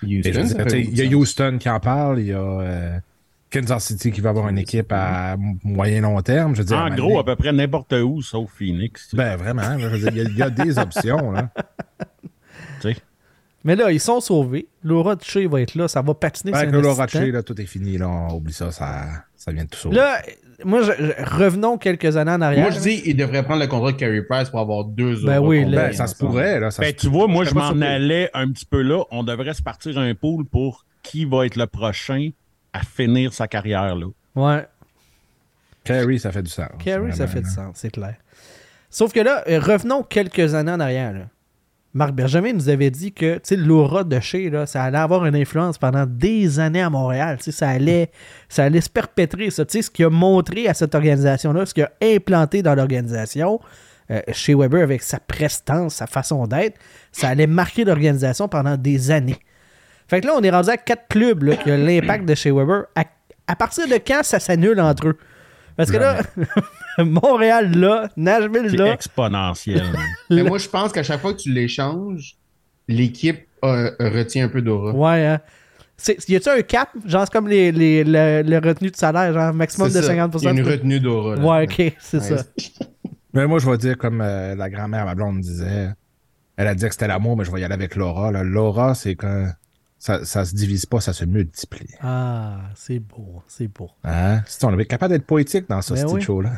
tu 0.00 0.78
Il 0.80 0.98
y 0.98 1.02
a. 1.02 1.16
Houston 1.16 1.58
qui 1.60 1.68
en 1.68 1.80
parle, 1.80 2.20
il 2.20 2.26
y 2.28 2.32
a 2.32 2.38
euh, 2.40 2.98
Kansas 3.50 3.84
City 3.84 4.10
qui 4.10 4.20
va 4.20 4.30
avoir 4.30 4.48
une 4.48 4.58
équipe 4.58 4.90
à 4.92 5.36
moyen 5.62 6.00
long 6.02 6.20
terme. 6.22 6.54
Je 6.54 6.60
veux 6.62 6.66
dire, 6.66 6.78
En 6.78 6.94
gros, 6.94 7.18
à 7.18 7.24
peu 7.24 7.36
près 7.36 7.52
n'importe 7.52 7.92
où, 7.92 8.20
sauf 8.22 8.50
Phoenix. 8.50 9.08
tu. 9.10 9.16
Ben 9.16 9.36
vraiment, 9.36 9.76
il 9.78 9.84
y 9.84 10.20
il 10.30 10.36
y, 10.38 10.42
a 10.42 10.50
des 10.50 10.78
options. 10.78 11.30
Là. 11.32 11.50
Mais 13.64 13.76
là, 13.76 13.90
ils 13.90 14.00
sont 14.00 14.20
sauvés. 14.20 14.68
Laura 14.82 15.16
Touché 15.16 15.46
va 15.46 15.60
être 15.62 15.74
là. 15.74 15.88
Ça 15.88 16.02
va 16.02 16.12
patiner. 16.14 16.52
Le 16.52 16.58
un 16.58 16.70
Laura. 16.70 17.04
Rocher, 17.04 17.30
là, 17.32 17.42
tout 17.42 17.58
est 17.60 17.66
fini. 17.66 17.96
Là, 17.96 18.08
on 18.08 18.34
oublie 18.34 18.52
ça, 18.52 18.70
ça, 18.70 19.06
ça 19.36 19.52
vient 19.52 19.64
de 19.64 19.70
tout 19.70 19.78
sauver. 19.78 19.96
Là, 19.96 20.20
moi, 20.64 20.82
je- 20.82 20.92
je- 21.02 21.24
revenons 21.36 21.78
quelques 21.78 22.16
années 22.16 22.30
en 22.30 22.40
arrière. 22.42 22.62
Moi, 22.64 22.70
je 22.72 22.80
dis, 22.80 23.02
il 23.06 23.16
devrait 23.16 23.42
prendre 23.42 23.60
le 23.62 23.66
contrat 23.66 23.92
de 23.92 23.96
Carey 23.96 24.22
Price 24.22 24.50
pour 24.50 24.60
avoir 24.60 24.84
deux 24.84 25.24
Ben 25.24 25.38
autres 25.38 25.48
oui, 25.48 25.64
là- 25.64 25.86
Ben, 25.88 25.92
ça 25.94 26.06
se 26.06 26.14
pourrait. 26.14 26.60
Là, 26.60 26.70
ça 26.70 26.82
Ben, 26.82 26.90
se- 26.90 27.00
tu 27.00 27.08
vois, 27.08 27.26
moi, 27.26 27.44
Je 27.44 27.54
m'en 27.54 27.70
allais 27.80 28.30
un 28.34 28.50
petit 28.52 28.66
peu 28.66 28.82
là. 28.82 29.02
On 29.10 29.22
devrait 29.24 29.54
se 29.54 29.62
partir 29.62 29.96
un 29.98 30.14
pool 30.14 30.44
pour 30.44 30.84
qui 31.02 31.24
va 31.24 31.46
être 31.46 31.56
le 31.56 31.66
prochain 31.66 32.30
à 32.74 32.80
finir 32.82 33.32
sa 33.32 33.48
carrière 33.48 33.96
là. 33.96 34.06
Ouais. 34.36 34.66
Carey, 35.84 36.18
ça 36.18 36.32
fait 36.32 36.42
du 36.42 36.50
sens. 36.50 36.68
Carrie, 36.84 37.12
ça 37.12 37.26
fait 37.26 37.40
du 37.42 37.50
sens, 37.50 37.76
c'est 37.76 37.90
clair. 37.90 38.16
Sauf 38.90 39.12
que 39.12 39.20
là, 39.20 39.42
euh, 39.48 39.58
revenons 39.58 40.02
quelques 40.02 40.54
années 40.54 40.70
en 40.72 40.80
arrière. 40.80 41.12
là. 41.12 41.26
Marc 41.94 42.12
Benjamin 42.12 42.52
nous 42.52 42.68
avait 42.68 42.90
dit 42.90 43.12
que 43.12 43.40
l'aura 43.54 44.02
de 44.02 44.18
chez, 44.18 44.50
là, 44.50 44.66
ça 44.66 44.82
allait 44.82 44.98
avoir 44.98 45.24
une 45.26 45.36
influence 45.36 45.78
pendant 45.78 46.06
des 46.06 46.58
années 46.58 46.82
à 46.82 46.90
Montréal. 46.90 47.38
Ça 47.40 47.68
allait, 47.68 48.10
ça 48.48 48.64
allait 48.64 48.80
se 48.80 48.90
perpétrer. 48.90 49.50
Ça. 49.50 49.64
Ce 49.68 49.90
qui 49.90 50.02
a 50.02 50.10
montré 50.10 50.66
à 50.66 50.74
cette 50.74 50.94
organisation-là, 50.96 51.66
ce 51.66 51.72
qui 51.72 51.82
a 51.82 51.92
implanté 52.02 52.62
dans 52.62 52.74
l'organisation, 52.74 53.60
euh, 54.10 54.20
chez 54.32 54.56
Weber 54.56 54.82
avec 54.82 55.02
sa 55.02 55.20
prestance, 55.20 55.94
sa 55.94 56.08
façon 56.08 56.48
d'être, 56.48 56.78
ça 57.12 57.28
allait 57.28 57.46
marquer 57.46 57.84
l'organisation 57.84 58.48
pendant 58.48 58.76
des 58.76 59.12
années. 59.12 59.38
Fait 60.08 60.20
que 60.20 60.26
là, 60.26 60.34
on 60.36 60.42
est 60.42 60.50
rendu 60.50 60.70
à 60.70 60.76
quatre 60.76 61.06
clubs 61.08 61.44
là, 61.44 61.56
qui 61.56 61.70
ont 61.70 61.76
l'impact 61.76 62.24
de 62.24 62.34
chez 62.34 62.50
Weber. 62.50 62.86
À, 62.96 63.04
à 63.46 63.54
partir 63.54 63.86
de 63.86 63.94
quand 63.94 64.24
ça 64.24 64.40
s'annule 64.40 64.80
entre 64.80 65.08
eux? 65.08 65.18
Parce 65.76 65.92
que 65.92 65.96
là, 65.96 66.18
Montréal 67.04 67.72
là, 67.78 68.08
Nashville 68.16 68.68
C'est 68.70 68.76
là, 68.76 68.92
exponentiel. 68.92 69.82
Mais 70.30 70.42
moi, 70.42 70.58
je 70.58 70.68
pense 70.68 70.92
qu'à 70.92 71.02
chaque 71.02 71.20
fois 71.20 71.32
que 71.34 71.38
tu 71.40 71.52
l'échanges, 71.52 72.36
l'équipe 72.88 73.46
euh, 73.64 73.90
retient 73.98 74.44
un 74.46 74.48
peu 74.48 74.62
d'aura. 74.62 74.92
ouais, 74.92 75.26
hein. 75.26 75.40
C'est- 75.96 76.28
Y 76.28 76.36
a-tu 76.36 76.48
un 76.48 76.60
cap? 76.62 76.90
Genre, 77.06 77.22
c'est 77.24 77.32
comme 77.32 77.46
les, 77.48 77.70
les, 77.70 78.02
le, 78.04 78.42
le 78.42 78.58
retenu 78.58 78.90
de 78.90 78.96
salaire, 78.96 79.32
genre 79.32 79.54
maximum 79.54 79.88
C'est 79.90 80.00
de 80.00 80.04
ça. 80.04 80.12
50%. 80.12 80.38
Il 80.40 80.44
y 80.44 80.48
a 80.48 80.50
une 80.50 80.62
retenue 80.66 81.00
d'aura. 81.00 81.36
là. 81.36 81.42
Ouais, 81.44 81.64
ok, 81.64 81.94
c'est 82.00 82.18
Ouais. 82.18 82.38
ça. 82.38 82.44
Mais 83.32 83.46
moi, 83.46 83.58
je 83.60 83.70
vais 83.70 83.78
dire 83.78 83.96
comme 83.96 84.20
euh, 84.20 84.54
la 84.56 84.68
grand-mère, 84.70 85.04
ma 85.04 85.14
blonde 85.14 85.40
disait. 85.40 85.90
Elle 86.56 86.66
a 86.68 86.74
dit 86.74 86.84
que 86.84 86.92
c'était 86.92 87.08
l'amour, 87.08 87.36
mais 87.36 87.44
je 87.44 87.50
vais 87.50 87.60
y 87.60 87.64
aller 87.64 87.74
avec 87.74 87.96
Laura. 87.96 88.30
là. 88.30 88.44
Laura, 88.44 88.94
c'est 88.94 89.16
quand. 89.16 89.48
ça, 89.98 90.24
ça 90.24 90.44
se 90.44 90.54
divise 90.54 90.86
pas, 90.86 91.00
ça 91.00 91.12
se 91.12 91.24
multiplie. 91.24 91.88
Ah, 92.00 92.58
c'est 92.76 93.00
beau, 93.00 93.42
c'est 93.48 93.66
beau. 93.66 93.90
Hein? 94.04 94.40
C'est- 94.46 94.64
On 94.64 94.78
est 94.78 94.84
capable 94.86 95.14
d'être 95.14 95.26
poétique 95.26 95.68
dans 95.68 95.82
ce 95.82 95.94
Ben 95.94 96.02
style 96.06 96.16
oui. 96.18 96.22
show-là. 96.22 96.52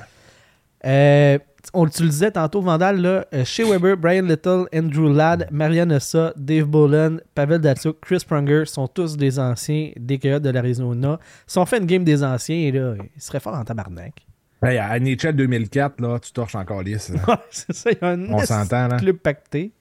Euh, 0.84 1.38
on 1.74 1.86
disais 1.86 2.30
tantôt, 2.30 2.60
Vandal, 2.60 3.00
là, 3.00 3.26
euh, 3.34 3.44
Shea 3.44 3.64
Weber, 3.64 3.96
Brian 3.96 4.22
Little, 4.22 4.66
Andrew 4.74 5.12
Ladd, 5.12 5.48
Marianne 5.50 5.92
Ossa, 5.92 6.32
Dave 6.36 6.66
Bolin, 6.66 7.16
Pavel 7.34 7.60
Datsuk, 7.60 7.98
Chris 8.00 8.22
Pronger 8.26 8.64
sont 8.66 8.86
tous 8.86 9.16
des 9.16 9.38
anciens 9.38 9.90
des 9.96 10.18
Coyotes 10.18 10.42
de 10.42 10.50
l'Arizona. 10.50 11.18
Si 11.46 11.58
on 11.58 11.66
fait 11.66 11.78
une 11.78 11.86
game 11.86 12.04
des 12.04 12.22
anciens, 12.22 12.70
là, 12.72 12.94
ils 13.16 13.20
seraient 13.22 13.40
forts 13.40 13.54
en 13.54 13.64
tabarnak. 13.64 14.26
Hey, 14.62 14.78
à 14.78 14.98
NHL 14.98 15.32
2004, 15.34 16.00
là, 16.00 16.18
tu 16.18 16.32
torches 16.32 16.54
encore 16.54 16.82
lisse. 16.82 17.12
c'est 17.50 17.74
ça, 17.74 17.90
il 17.90 17.98
y 18.00 18.04
a 18.04 18.08
un 18.10 18.32
On 18.32 18.38
s'entend, 18.44 18.88
là. 18.88 18.96
club 18.96 19.16
pacté. 19.16 19.72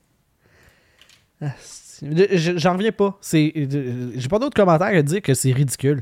Ah, 1.42 1.48
J'en 2.02 2.74
reviens 2.74 2.92
pas. 2.92 3.18
Euh, 3.34 4.12
J'ai 4.16 4.28
pas 4.28 4.40
d'autres 4.40 4.56
commentaires 4.56 4.88
à 4.88 5.02
dire 5.02 5.22
que 5.22 5.34
c'est 5.34 5.52
ridicule. 5.52 6.02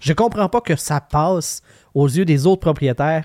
Je 0.00 0.12
comprends 0.12 0.48
pas 0.48 0.60
que 0.60 0.74
ça 0.74 1.00
passe 1.00 1.62
aux 1.94 2.08
yeux 2.08 2.24
des 2.24 2.46
autres 2.46 2.60
propriétaires 2.60 3.24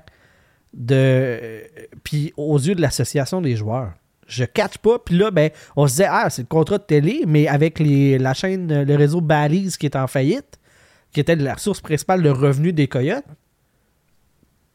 de 0.74 1.62
puis 2.02 2.32
aux 2.36 2.58
yeux 2.58 2.74
de 2.74 2.80
l'association 2.80 3.40
des 3.40 3.56
joueurs. 3.56 3.92
Je 4.26 4.44
catch 4.44 4.78
pas. 4.78 4.98
Puis 4.98 5.16
là, 5.16 5.30
ben, 5.30 5.50
on 5.76 5.86
se 5.86 5.92
disait, 5.92 6.08
ah, 6.08 6.30
c'est 6.30 6.42
le 6.42 6.48
contrat 6.48 6.78
de 6.78 6.84
télé, 6.84 7.24
mais 7.26 7.46
avec 7.46 7.78
les, 7.78 8.18
la 8.18 8.32
chaîne, 8.34 8.84
le 8.84 8.96
réseau 8.96 9.20
Balise 9.20 9.76
qui 9.76 9.86
est 9.86 9.96
en 9.96 10.06
faillite, 10.06 10.58
qui 11.12 11.20
était 11.20 11.36
la 11.36 11.58
source 11.58 11.80
principale 11.80 12.22
de 12.22 12.30
revenus 12.30 12.74
des 12.74 12.88
Coyotes, 12.88 13.24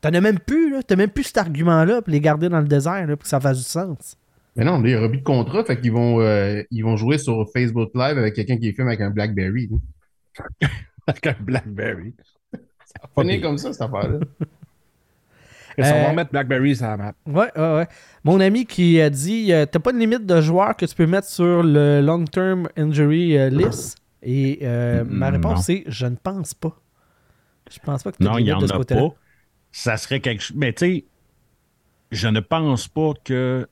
t'en 0.02 0.14
as 0.14 0.22
même 0.22 0.40
plus, 0.40 0.72
là. 0.72 0.84
T'as 0.84 0.96
même 0.96 1.10
plus 1.10 1.24
cet 1.24 1.38
argument-là 1.38 2.02
pour 2.02 2.12
les 2.12 2.22
garder 2.22 2.48
dans 2.48 2.60
le 2.60 2.68
désert, 2.68 3.08
là, 3.08 3.18
pour 3.18 3.24
que 3.24 3.28
ça 3.28 3.40
fasse 3.40 3.58
du 3.58 3.64
sens. 3.64 4.18
Mais 4.56 4.66
non, 4.66 4.74
aura 4.74 5.10
plus 5.10 5.20
de 5.20 5.24
contrat, 5.24 5.64
fait 5.64 5.80
qu'ils 5.80 5.92
vont, 5.92 6.22
euh, 6.22 6.62
ils 6.72 6.84
vont 6.84 6.98
jouer 6.98 7.18
sur 7.18 7.50
Facebook 7.52 7.92
Live 7.96 8.18
avec 8.18 8.36
quelqu'un 8.36 8.58
qui 8.58 8.74
filme 8.74 8.88
avec 8.88 9.02
un 9.02 9.10
Blackberry. 9.10 9.70
Avec 11.08 11.26
un 11.26 11.36
Blackberry. 11.40 12.14
Ça 12.54 13.02
va 13.16 13.24
finir 13.24 13.42
comme 13.42 13.58
ça, 13.58 13.74
cette 13.74 13.82
affaire-là. 13.82 14.20
On 15.80 15.84
va 15.84 16.06
Euh, 16.06 16.10
remettre 16.10 16.32
Blackberry 16.32 16.76
sur 16.76 16.86
la 16.88 16.98
map. 16.98 17.14
Ouais, 17.26 17.52
ouais, 17.56 17.76
ouais. 17.76 17.88
Mon 18.24 18.40
ami 18.40 18.66
qui 18.66 19.00
a 19.02 19.10
dit 19.10 19.52
euh, 19.54 19.66
T'as 19.66 19.80
pas 19.80 19.92
de 19.92 19.98
limite 19.98 20.26
de 20.26 20.42
joueurs 20.42 20.76
que 20.76 20.86
tu 20.86 20.96
peux 20.96 21.06
mettre 21.08 21.28
sur 21.28 21.64
le 21.64 22.02
long-term 22.02 22.68
injury 22.78 23.38
euh, 23.38 23.50
list? 23.50 23.98
Et 24.22 24.60
euh, 24.64 25.04
ma 25.08 25.32
Mm, 25.32 25.34
réponse, 25.36 25.66
c'est 25.66 25.84
Je 25.88 26.06
ne 26.06 26.16
pense 26.16 26.54
pas. 26.54 26.76
Je 27.72 27.80
pense 27.80 28.04
pas 28.04 28.12
que 28.12 28.18
tu 28.18 28.24
Non, 28.24 28.38
il 28.38 28.44
n'y 28.46 28.52
en 28.52 28.62
a 28.62 28.84
pas. 28.84 29.10
Ça 29.72 29.98
serait 29.98 30.20
quelque 30.20 30.42
chose. 30.42 30.58
Mais 30.58 30.74
tu 30.74 30.86
sais, 30.86 31.06
je 32.12 32.28
ne 32.28 32.40
pense 32.40 32.88
pas 32.88 33.14
que 33.24 33.68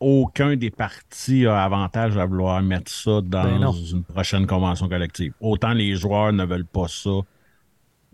aucun 0.00 0.56
des 0.56 0.70
partis 0.70 1.46
a 1.46 1.62
avantage 1.62 2.16
à 2.16 2.24
vouloir 2.26 2.60
mettre 2.62 2.90
ça 2.90 3.20
Ben 3.20 3.60
dans 3.60 3.72
une 3.72 4.02
prochaine 4.02 4.46
convention 4.46 4.88
collective. 4.88 5.32
Autant 5.40 5.72
les 5.74 5.94
joueurs 5.94 6.32
ne 6.32 6.44
veulent 6.44 6.64
pas 6.66 6.88
ça 6.88 7.10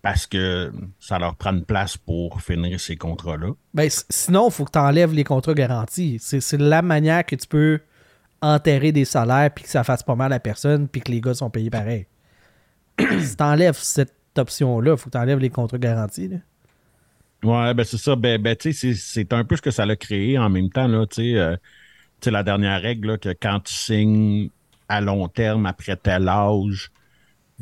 parce 0.03 0.27
que 0.27 0.73
ça 1.01 1.19
leur 1.19 1.35
prend 1.37 1.53
une 1.53 1.65
place 1.65 1.97
pour 1.97 2.41
finir 2.41 2.79
ces 2.81 2.97
contrats-là. 2.97 3.51
Ben, 3.75 3.89
sinon, 4.09 4.49
il 4.49 4.53
faut 4.53 4.65
que 4.65 4.73
tu 4.73 4.79
enlèves 4.79 5.13
les 5.13 5.25
contrats 5.25 5.55
garantis. 5.55 6.19
C'est 6.21 6.59
la 6.59 6.83
manière 6.83 7.25
que 7.27 7.37
tu 7.37 7.47
peux 7.47 7.81
enterrer 8.41 8.93
des 8.93 9.05
salaires 9.05 9.51
puis 9.53 9.65
que 9.65 9.71
ça 9.71 9.83
fasse 9.83 10.03
pas 10.03 10.15
mal 10.15 10.33
à 10.33 10.39
personne 10.41 10.87
puis 10.89 11.01
que 11.01 11.11
les 11.11 11.21
gars 11.21 11.35
sont 11.35 11.51
payés 11.51 11.71
pareil. 11.71 12.07
si 12.99 13.37
tu 13.37 13.43
enlèves 13.43 13.77
cette 13.77 14.15
option-là, 14.37 14.93
il 14.93 14.97
faut 14.97 15.07
que 15.11 15.17
tu 15.17 15.19
enlèves 15.19 15.39
les 15.41 15.51
contrats 15.51 15.79
garantis. 15.79 16.29
là. 16.29 16.37
Ouais, 17.45 17.75
ben 17.75 17.85
c'est 17.85 17.99
ça. 17.99 18.17
Ben, 18.17 18.41
ben 18.41 18.57
tu 18.57 18.73
sais, 18.73 18.95
c'est- 18.95 19.33
un 19.33 19.45
peu 19.45 19.57
ce 19.57 19.63
que 19.63 19.71
ça 19.71 19.87
l'a 19.87 19.97
créé 19.97 20.39
en 20.39 20.49
même 20.51 20.71
temps, 20.71 20.89
là, 20.89 21.07
tu 21.07 21.17
sais. 21.17 21.35
euh, 21.39 21.57
la 22.27 22.43
dernière 22.43 22.81
règle, 22.83 23.13
là, 23.13 23.19
que 23.19 23.29
quand 23.29 23.61
tu 23.61 23.73
signes 23.73 24.51
à 24.89 25.01
long 25.01 25.29
terme 25.29 25.67
après 25.67 25.97
tel 25.97 26.29
âge, 26.29 26.91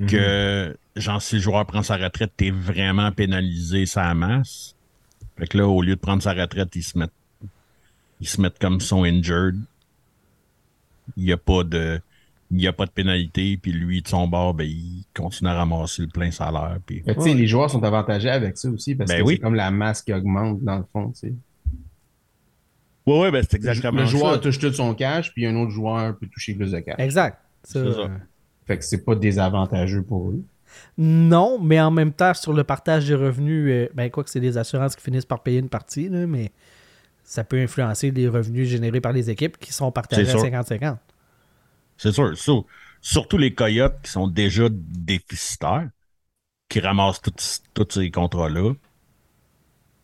que, 0.09 0.77
genre, 0.97 1.21
si 1.23 1.37
le 1.37 1.41
joueur 1.43 1.65
prend 1.67 1.83
sa 1.83 1.97
retraite, 1.97 2.33
t'es 2.37 2.51
vraiment 2.51 3.13
pénalisé 3.13 3.87
sa 3.87 4.13
masse. 4.15 4.75
Fait 5.39 5.47
que 5.47 5.59
là, 5.59 5.69
au 5.69 5.83
lieu 5.83 5.95
de 5.97 6.01
prendre 6.01 6.23
sa 6.23 6.33
retraite, 6.33 6.75
ils 6.77 6.83
se 6.83 6.99
mettent, 6.99 7.11
ils 8.21 8.29
se 8.29 8.41
mettent 8.41 8.59
comme 8.59 8.81
son 8.81 9.05
injured. 9.05 9.57
Il 11.17 11.25
n'y 11.25 11.33
a 11.33 11.37
pas 11.37 11.63
de, 11.63 12.01
il 12.51 12.61
y 12.61 12.67
a 12.67 12.73
pas 12.73 12.87
de 12.87 12.91
pénalité, 12.91 13.57
puis 13.57 13.73
lui, 13.73 14.03
de 14.03 14.09
son 14.09 14.27
bord, 14.27 14.55
ben, 14.55 14.65
il 14.65 15.05
continue 15.15 15.51
à 15.51 15.55
ramasser 15.55 16.03
le 16.03 16.09
plein 16.09 16.31
salaire, 16.31 16.79
puis... 16.85 17.03
Les 17.07 17.47
joueurs 17.47 17.71
sont 17.71 17.83
avantagés 17.85 18.31
avec 18.31 18.57
ça 18.57 18.69
aussi 18.71 18.95
parce 18.95 19.11
Ben 19.11 19.19
que 19.21 19.23
oui. 19.27 19.35
c'est 19.35 19.41
comme 19.43 19.55
la 19.55 19.71
masse 19.71 20.03
qui 20.03 20.13
augmente 20.13 20.63
dans 20.63 20.79
le 20.79 20.85
fond. 20.93 21.11
tu 21.13 21.29
sais. 21.29 21.35
Ouais, 23.07 23.21
ouais, 23.21 23.31
ben, 23.31 23.45
c'est 23.49 23.57
exactement 23.57 24.01
le 24.01 24.07
joueur 24.07 24.33
ça. 24.35 24.39
touche 24.41 24.59
tout 24.59 24.73
son 24.73 24.95
cash, 24.95 25.33
puis 25.33 25.47
un 25.47 25.55
autre 25.57 25.71
joueur 25.71 26.17
peut 26.19 26.27
toucher 26.27 26.55
plus 26.55 26.73
de 26.73 26.81
cash. 26.81 26.97
Exact. 26.99 27.39
Ça, 27.63 27.85
C'est 27.85 27.93
ça. 27.93 28.01
euh, 28.01 28.09
Fait 28.67 28.79
que 28.79 28.85
c'est 28.85 29.05
pas 29.05 29.15
désavantageux 29.15 30.03
pour 30.03 30.31
eux. 30.31 30.43
Non, 30.99 31.59
mais 31.61 31.81
en 31.81 31.91
même 31.91 32.13
temps, 32.13 32.35
sur 32.35 32.53
le 32.53 32.65
partage 32.65 33.07
des 33.07 33.15
revenus, 33.15 33.71
euh, 33.71 33.89
ben 33.95 34.11
quoi 34.11 34.25
que 34.25 34.31
c'est 34.31 34.41
les 34.41 34.59
assurances 34.59 34.97
qui 34.97 35.03
finissent 35.03 35.27
par 35.27 35.43
payer 35.43 35.59
une 35.59 35.69
partie, 35.69 36.09
là, 36.09 36.27
mais 36.27 36.53
ça 37.25 37.45
peut 37.45 37.61
influencer 37.61 38.11
les 38.11 38.29
revenus 38.29 38.69
générés 38.69 39.01
par 39.01 39.13
les 39.13 39.31
équipes 39.31 39.59
qui 39.59 39.73
sont 39.73 39.91
partagés 39.91 40.29
à 40.29 40.31
sûr. 40.31 40.41
50-50. 40.41 40.97
C'est 41.97 42.13
sûr. 42.13 42.37
Sur- 42.37 42.65
surtout 43.01 43.39
les 43.39 43.55
coyotes 43.55 43.97
qui 44.03 44.11
sont 44.11 44.29
déjà 44.29 44.69
déficitaires, 44.71 45.89
qui 46.69 46.81
ramassent 46.81 47.21
tous 47.21 47.63
tous 47.75 47.87
ces 47.91 48.11
contrats-là. 48.11 48.73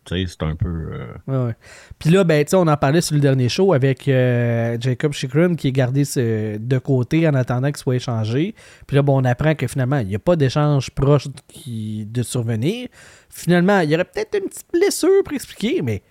Tu 0.05 0.15
sais, 0.15 0.25
c'est 0.27 0.43
un 0.45 0.55
peu. 0.55 0.67
euh, 0.67 1.07
Ouais, 1.27 1.45
ouais. 1.47 1.53
Puis 1.97 2.09
là, 2.09 2.23
ben, 2.25 2.45
on 2.53 2.67
en 2.67 2.75
parlait 2.77 2.99
sur 3.01 3.15
le 3.15 3.21
dernier 3.21 3.47
show 3.47 3.71
avec 3.73 4.07
euh, 4.07 4.75
Jacob 4.79 5.13
Chikrin 5.13 5.55
qui 5.55 5.69
est 5.69 5.71
gardé 5.71 6.03
ce- 6.03 6.57
de 6.57 6.77
côté 6.77 7.27
en 7.27 7.33
attendant 7.33 7.67
qu'il 7.67 7.77
soit 7.77 7.95
échangé. 7.95 8.53
Puis 8.85 8.95
là, 8.95 9.01
bon, 9.01 9.21
on 9.21 9.25
apprend 9.25 9.55
que 9.55 9.65
finalement, 9.67 9.99
il 9.99 10.07
n'y 10.07 10.15
a 10.15 10.19
pas 10.19 10.35
d'échange 10.35 10.91
proche 10.91 11.27
qui, 11.47 12.05
de 12.11 12.21
survenir. 12.23 12.89
Finalement, 13.29 13.79
il 13.79 13.91
y 13.91 13.95
aurait 13.95 14.03
peut-être 14.05 14.35
une 14.37 14.49
petite 14.49 14.67
blessure 14.73 15.23
pour 15.23 15.33
expliquer, 15.33 15.81
mais 15.81 16.01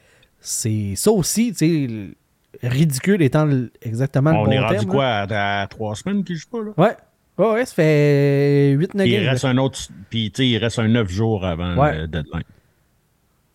c'est 0.40 0.94
ça 0.96 1.10
aussi, 1.10 1.52
tu 1.52 1.56
sais, 2.62 2.66
ridicule 2.68 3.22
étant 3.22 3.44
le- 3.44 3.70
exactement 3.82 4.30
le 4.32 4.36
on 4.38 4.44
bon 4.44 4.50
est 4.52 4.58
rendu 4.58 4.86
quoi 4.86 5.06
à, 5.06 5.62
à 5.62 5.66
trois 5.66 5.94
semaines 5.94 6.24
qu'il 6.24 6.36
joue 6.36 6.48
pas, 6.50 6.58
là? 6.62 6.70
Ouais. 6.76 6.96
Ouais, 7.38 7.52
ouais, 7.54 7.64
ça 7.66 7.74
fait 7.74 8.74
8-9 8.78 8.88
Puis 9.04 9.12
il 9.12 9.28
reste 9.28 9.44
un 9.46 9.56
autre. 9.56 9.78
Puis, 10.10 10.30
tu 10.30 10.42
sais, 10.42 10.48
il 10.48 10.58
reste 10.58 10.78
un 10.78 10.88
neuf 10.88 11.08
jours 11.10 11.44
avant 11.46 11.76
Ouais. 11.76 12.00
le 12.00 12.06
deadline. 12.06 12.42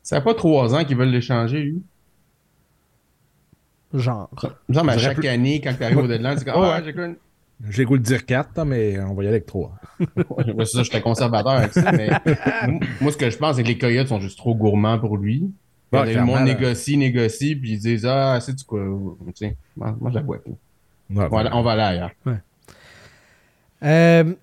Ça 0.08 0.20
fait 0.20 0.24
pas 0.24 0.36
trois 0.36 0.74
ans 0.74 0.86
qu'ils 0.86 0.96
veulent 0.96 1.10
l'échanger, 1.10 1.60
lui. 1.60 1.84
Genre. 3.94 4.30
Il 4.42 4.50
me 4.70 4.74
semble 4.74 4.90
à 4.92 4.98
chaque 4.98 5.26
année, 5.26 5.60
quand 5.60 5.74
tu 5.78 5.84
arrives 5.84 5.98
au 5.98 6.08
deadline, 6.08 6.38
c'est 6.38 6.46
comme 6.46 6.62
Ouais. 6.62 6.70
Ah, 6.72 6.82
j'ai 6.82 6.94
connu. 6.94 7.18
J'ai 7.70 7.82
le 7.82 7.88
goût 7.90 7.98
de 7.98 8.04
dire 8.04 8.26
4, 8.26 8.64
mais 8.64 8.98
on 9.02 9.14
va 9.16 9.24
y 9.24 9.28
aller 9.28 9.36
avec 9.36 9.46
3. 9.48 9.76
Ouais, 10.00 10.06
c'est 10.60 10.66
ça, 10.78 10.84
j'étais 10.84 11.02
conservateur 11.02 11.52
avec 11.52 11.74
ça, 11.74 11.92
mais 11.92 12.10
moi, 13.02 13.12
ce 13.12 13.18
que 13.18 13.30
je 13.30 13.38
pense, 13.38 13.58
c'est 13.58 13.64
que 13.64 13.68
les 13.68 13.78
Coyotes 13.78 14.08
sont 14.08 14.22
juste 14.22 14.38
trop 14.38 14.56
gourmands 14.56 14.98
pour 14.98 15.18
lui. 15.18 15.52
Ouais, 15.92 16.14
le 16.14 16.24
monde 16.24 16.44
négocie, 16.46 16.96
négocie, 16.96 17.58
puis 17.58 17.74
ils 17.74 17.80
disent 17.80 18.06
Ah, 18.06 18.40
c'est 18.40 18.56
du 18.56 18.64
quoi 18.64 18.86
Tu 19.26 19.32
sais, 19.36 19.58
moi, 19.76 19.94
moi, 20.00 20.10
je 20.10 20.16
la 20.16 20.22
bois. 20.22 20.38
pas. 20.38 20.52
On 21.10 21.28
va, 21.28 21.50
on 21.58 21.64
va 21.64 21.72
aller 21.74 21.82
ailleurs. 21.82 22.12
Euh, 23.84 24.34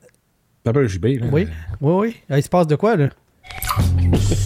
T'as 0.62 0.73
pas 0.75 0.80
le 0.83 0.88
JB, 0.88 1.04
là? 1.06 1.26
oui, 1.33 1.49
oui, 1.80 1.92
oui. 1.94 2.16
Il 2.28 2.42
se 2.42 2.50
passe 2.50 2.66
de 2.66 2.76
quoi, 2.76 2.97
là? 2.97 3.09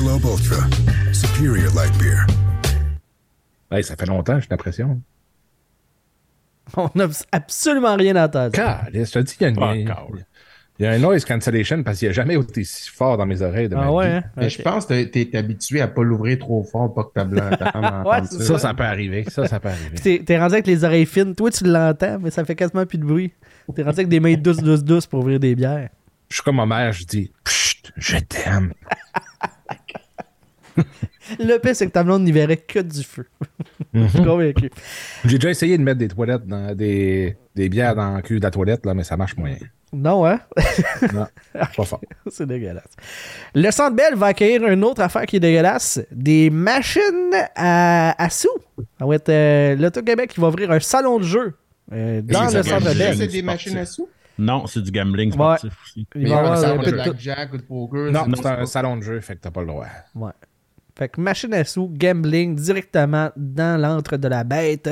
Michelob 0.00 0.24
Ultra. 0.24 0.66
Superior 1.12 1.74
light 1.74 1.92
beer. 1.98 2.24
Hey, 3.70 3.84
ça 3.84 3.96
fait 3.96 4.06
longtemps, 4.06 4.40
j'ai 4.40 4.46
l'impression. 4.50 5.00
On 6.76 6.88
n'a 6.94 7.06
absolument 7.32 7.96
rien 7.96 8.16
entendu. 8.16 8.52
Caliste, 8.52 9.14
je 9.14 9.18
te 9.18 9.24
dis, 9.24 9.36
il 9.40 9.42
y 9.42 9.46
a 9.46 9.48
une. 9.50 9.90
Encore. 9.90 10.10
Il 10.78 10.84
y 10.84 10.86
a 10.86 10.92
un 10.92 10.98
noise 10.98 11.26
cancellation 11.26 11.82
parce 11.82 11.98
qu'il 11.98 12.08
n'a 12.08 12.14
jamais 12.14 12.36
été 12.36 12.64
si 12.64 12.88
fort 12.88 13.18
dans 13.18 13.26
mes 13.26 13.42
oreilles 13.42 13.68
de 13.68 13.74
ma 13.74 13.84
Ah 13.84 13.92
ouais, 13.92 14.08
vie. 14.08 14.14
hein? 14.16 14.22
Mais 14.36 14.48
je 14.48 14.62
pense 14.62 14.86
que 14.86 15.04
t'es 15.04 15.26
t'es 15.26 15.36
habitué 15.36 15.82
à 15.82 15.88
pas 15.88 16.02
l'ouvrir 16.02 16.38
trop 16.38 16.62
fort 16.64 16.94
pour 16.94 17.08
que 17.12 17.20
ta, 17.20 17.24
blanc, 17.24 17.50
ta 17.58 17.70
femme 17.70 17.84
entende 18.06 18.06
Ouais, 18.06 18.20
c'est 18.24 18.38
ça. 18.38 18.44
Ça, 18.54 18.58
ça 18.58 18.74
peut 18.74 18.84
arriver. 18.84 19.24
Ça, 19.28 19.46
ça 19.46 19.60
peut 19.60 19.68
arriver. 19.68 20.24
T'es, 20.24 20.38
rendu 20.38 20.54
avec 20.54 20.66
les 20.66 20.82
oreilles 20.82 21.04
fines. 21.04 21.34
Toi, 21.34 21.50
tu 21.50 21.64
l'entends, 21.64 22.18
mais 22.22 22.30
ça 22.30 22.42
fait 22.46 22.54
quasiment 22.54 22.86
plus 22.86 22.96
de 22.98 23.04
bruit. 23.04 23.32
T'es 23.74 23.82
rendu 23.82 23.96
avec 24.00 24.08
des 24.08 24.20
mains 24.20 24.34
douces, 24.36 24.62
douces, 24.62 24.82
douces 24.82 25.06
pour 25.06 25.20
ouvrir 25.20 25.38
des 25.38 25.54
bières. 25.54 25.90
Je 26.30 26.36
suis 26.36 26.42
comme 26.42 26.56
ma 26.56 26.64
mère, 26.66 26.92
je 26.92 27.04
dis 27.04 27.30
Psst, 27.44 27.92
je 27.98 28.16
t'aime. 28.16 28.72
Le 31.38 31.58
pire, 31.58 31.76
c'est 31.76 31.86
que 31.86 31.92
ta 31.92 32.02
blonde 32.02 32.22
n'y 32.24 32.32
verrait 32.32 32.56
que 32.56 32.78
du 32.80 33.02
feu. 33.02 33.26
Je 33.94 34.06
suis 34.08 34.22
convaincu. 34.24 34.70
J'ai 35.24 35.38
déjà 35.38 35.50
essayé 35.50 35.76
de 35.78 35.82
mettre 35.82 35.98
des 35.98 36.08
toilettes 36.08 36.46
dans 36.46 36.74
des, 36.74 37.36
des 37.54 37.68
bières 37.68 37.94
dans 37.94 38.16
le 38.16 38.22
cul 38.22 38.38
de 38.38 38.44
la 38.44 38.50
toilette, 38.50 38.84
là, 38.86 38.94
mais 38.94 39.04
ça 39.04 39.16
marche 39.16 39.36
moyen. 39.36 39.56
Non, 39.92 40.24
hein? 40.24 40.38
Non, 41.12 41.26
pas 41.52 41.84
fort. 41.84 42.00
c'est 42.28 42.46
dégueulasse. 42.46 42.94
Le 43.54 43.70
Centre 43.72 43.96
Bell 43.96 44.14
va 44.14 44.26
accueillir 44.26 44.64
une 44.68 44.84
autre 44.84 45.02
affaire 45.02 45.26
qui 45.26 45.36
est 45.36 45.40
dégueulasse. 45.40 46.00
Des 46.12 46.48
machines 46.50 47.32
à, 47.56 48.22
à 48.22 48.30
sous. 48.30 48.48
Ça 49.00 49.06
va 49.06 49.14
être 49.16 49.28
euh, 49.30 49.74
l'Auto-Québec 49.76 50.30
qui 50.30 50.40
va 50.40 50.48
ouvrir 50.48 50.70
un 50.70 50.78
salon 50.80 51.18
de 51.18 51.24
jeu 51.24 51.54
euh, 51.92 52.22
dans 52.22 52.44
le 52.44 52.62
Centre 52.62 52.84
Bell. 52.84 53.14
Sportif. 53.14 53.32
des 53.32 53.42
machines 53.42 53.76
à 53.78 53.84
sous? 53.86 54.08
Non, 54.38 54.66
c'est 54.66 54.80
du 54.80 54.90
gambling 54.92 55.32
sportif 55.32 55.72
aussi. 55.84 56.06
Il 56.14 56.22
va 56.22 56.28
y 56.28 56.32
avoir 56.32 56.64
un 56.64 56.76
blackjack 56.78 57.52
ou 57.52 57.56
de 57.58 57.62
poker. 57.62 58.12
Non, 58.12 58.24
c'est- 58.34 58.42
c'est 58.42 58.48
un 58.48 58.66
salon 58.66 58.96
de 58.96 59.02
jeu, 59.02 59.20
fait 59.20 59.34
que 59.34 59.40
t'as 59.40 59.50
pas 59.50 59.60
le 59.60 59.66
droit. 59.66 59.86
Ouais. 60.14 60.30
Fait 60.96 61.08
que 61.08 61.20
machine 61.20 61.52
à 61.54 61.64
sous, 61.64 61.88
gambling 61.88 62.54
directement 62.54 63.30
dans 63.36 63.80
l'antre 63.80 64.16
de 64.16 64.28
la 64.28 64.44
bête. 64.44 64.90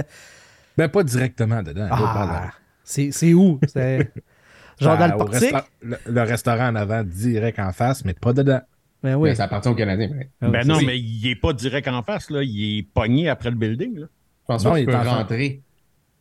Ben, 0.76 0.88
pas 0.88 1.02
directement 1.02 1.62
dedans. 1.62 1.88
Ah, 1.90 2.50
c'est, 2.84 3.10
où? 3.34 3.58
C'est- 3.66 4.12
Genre 4.80 4.96
dans 4.96 5.08
le 5.08 5.14
au 5.14 5.18
portique? 5.18 5.52
resta- 5.52 5.66
le, 5.82 5.96
le 6.06 6.22
restaurant 6.22 6.68
en 6.68 6.76
avant, 6.76 7.02
direct 7.02 7.58
en 7.58 7.72
face, 7.72 8.04
mais 8.04 8.14
pas 8.14 8.32
dedans. 8.32 8.60
Ben 9.02 9.16
oui. 9.16 9.30
Mais 9.30 9.34
ça 9.34 9.44
appartient 9.44 9.68
aux 9.68 9.74
Canadiens. 9.74 10.08
mais 10.14 10.30
Ah 10.40 10.48
Ben 10.50 10.66
non, 10.66 10.80
mais 10.82 10.98
il 10.98 11.26
est 11.28 11.34
pas 11.36 11.52
direct 11.52 11.88
en 11.88 12.02
face, 12.02 12.30
là. 12.30 12.42
Il 12.44 12.78
est 12.78 12.82
pogné 12.84 13.28
après 13.28 13.50
le 13.50 13.56
building, 13.56 13.98
là. 13.98 14.06
Je 14.06 14.44
pense 14.46 14.64
Non, 14.64 14.70
pas 14.72 14.92
face. 14.92 15.06
rentrer 15.08 15.62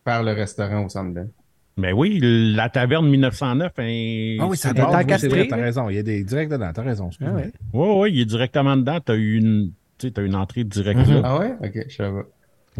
par 0.04 0.24
le 0.24 0.32
restaurant 0.34 0.86
au 0.86 0.90
centre 0.90 1.14
Bell. 1.78 1.92
Ben 1.92 1.94
oui, 1.98 2.20
la 2.56 2.70
taverne 2.70 3.08
1909 3.08 3.72
est... 3.80 4.38
Ah 4.40 4.48
oui, 4.48 4.58
ça 4.58 4.70
est 4.70 4.80
oui, 4.80 4.86
encastré, 4.86 5.48
t'as 5.48 5.56
raison. 5.58 5.90
Il 5.90 5.96
y 5.96 6.00
a 6.00 6.04
des 6.04 6.24
directs 6.24 6.50
dedans, 6.50 6.72
t'as 6.74 6.82
raison. 6.82 7.06
Ah 7.06 7.08
excuse-moi. 7.08 7.36
ouais. 7.42 7.52
Ouais, 7.74 8.00
ouais, 8.02 8.12
il 8.12 8.22
est 8.22 8.26
directement 8.26 8.76
dedans. 8.78 9.00
T'as 9.04 9.16
eu 9.16 9.38
une, 9.38 9.72
tu 9.98 10.08
sais, 10.08 10.12
t'as 10.14 10.24
une 10.24 10.36
entrée 10.36 10.64
directe 10.64 11.08
Mhm. 11.08 11.14
là. 11.16 11.22
Ah 11.24 11.40
ouais? 11.40 11.54
Ok, 11.64 11.86
je 11.90 11.96
savais 11.96 12.22
pas. 12.22 12.28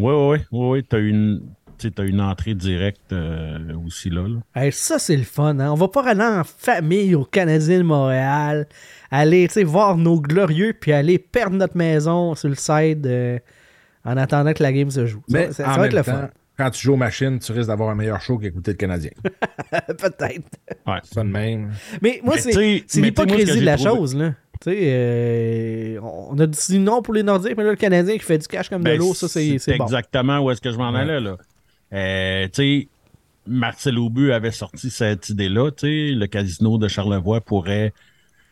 Ouais, 0.02 0.12
ouais, 0.12 0.28
ouais, 0.28 0.40
ouais, 0.52 0.68
ouais, 0.70 0.82
t'as 0.88 0.98
une, 1.00 1.42
tu 1.78 1.86
sais, 1.88 1.90
t'as 1.92 2.04
une 2.04 2.20
entrée 2.20 2.54
directe 2.54 3.12
euh, 3.12 3.58
aussi 3.86 4.10
là. 4.10 4.26
là. 4.28 4.62
Hey, 4.62 4.72
ça, 4.72 4.98
c'est 4.98 5.16
le 5.16 5.22
fun. 5.24 5.58
Hein? 5.60 5.70
On 5.70 5.74
va 5.74 5.88
pas 5.88 6.08
aller 6.08 6.22
en 6.22 6.42
famille 6.44 7.14
au 7.14 7.24
Canadien 7.24 7.78
de 7.78 7.82
Montréal, 7.84 8.66
aller 9.10 9.46
tu 9.48 9.54
sais, 9.54 9.64
voir 9.64 9.96
nos 9.96 10.20
glorieux, 10.20 10.72
puis 10.78 10.92
aller 10.92 11.18
perdre 11.18 11.56
notre 11.56 11.76
maison 11.76 12.34
sur 12.34 12.48
le 12.48 12.54
side 12.56 13.06
euh, 13.06 13.38
en 14.04 14.16
attendant 14.16 14.52
que 14.52 14.62
la 14.62 14.72
game 14.72 14.90
se 14.90 15.06
joue. 15.06 15.22
Ça, 15.28 15.38
Mais 15.38 15.52
ça- 15.52 15.64
ça 15.66 15.78
va 15.78 15.86
être 15.86 15.92
le 15.92 16.02
temps, 16.02 16.12
fun. 16.12 16.30
Quand 16.58 16.70
tu 16.70 16.82
joues 16.82 16.94
aux 16.94 16.96
machines, 16.96 17.38
tu 17.38 17.52
risques 17.52 17.68
d'avoir 17.68 17.90
un 17.90 17.94
meilleur 17.94 18.20
show 18.20 18.36
qu'écouter 18.36 18.72
le 18.72 18.76
Canadien. 18.76 19.10
Peut-être. 19.70 20.48
Ouais. 20.86 20.98
Ça 21.04 21.22
de 21.22 21.28
même. 21.28 21.72
Mais 22.02 22.20
moi, 22.24 22.34
Mais 22.36 22.40
c'est 22.52 22.84
c'est 22.86 23.00
l'hypocrisie 23.00 23.60
de 23.60 23.64
la 23.64 23.76
trouvé- 23.76 23.90
chose. 23.96 24.16
là. 24.16 24.34
Tu 24.60 24.70
sais, 24.72 24.76
euh, 24.82 26.00
on 26.02 26.36
a 26.40 26.46
dit 26.46 26.78
non 26.80 27.00
pour 27.00 27.14
les 27.14 27.22
Nordiques, 27.22 27.56
mais 27.56 27.62
là, 27.62 27.70
le 27.70 27.76
Canadien 27.76 28.14
qui 28.14 28.24
fait 28.24 28.38
du 28.38 28.48
cash 28.48 28.68
comme 28.68 28.80
de 28.82 28.86
Ben, 28.90 28.98
l'eau, 28.98 29.14
ça, 29.14 29.28
c'est 29.28 29.58
c'est 29.60 29.76
bon. 29.76 29.84
exactement 29.84 30.40
où 30.40 30.50
est-ce 30.50 30.60
que 30.60 30.72
je 30.72 30.76
m'en 30.76 30.92
allais, 30.94 31.20
là. 31.20 31.36
Euh, 31.92 32.46
tu 32.48 32.52
sais, 32.54 32.88
Marcel 33.46 33.96
Aubu 33.98 34.32
avait 34.32 34.50
sorti 34.50 34.90
cette 34.90 35.28
idée-là, 35.28 35.70
tu 35.70 35.86
sais, 35.86 36.12
le 36.14 36.26
casino 36.26 36.76
de 36.76 36.88
Charlevoix 36.88 37.40
pourrait, 37.40 37.92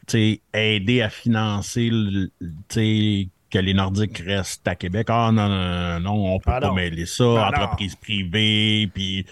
tu 0.07 0.13
sais, 0.13 0.41
aider 0.55 1.03
à 1.03 1.11
financer, 1.11 1.89
le- 1.91 2.31
tu 2.41 2.49
sais, 2.69 3.29
que 3.57 3.63
les 3.65 3.75
Nordiques 3.75 4.19
restent 4.27 4.67
à 4.69 4.75
Québec. 4.75 5.07
Ah 5.11 5.31
non, 5.33 5.49
non, 5.49 5.99
non, 5.99 6.01
non, 6.01 6.35
on 6.35 6.39
peut 6.39 6.51
Ah 6.53 6.61
pas 6.61 6.69
non. 6.69 6.75
mêler 6.75 7.07
ça, 7.07 7.25
non. 7.25 7.39
entreprise 7.41 7.95
privée, 7.97 8.91
puis 8.93 9.25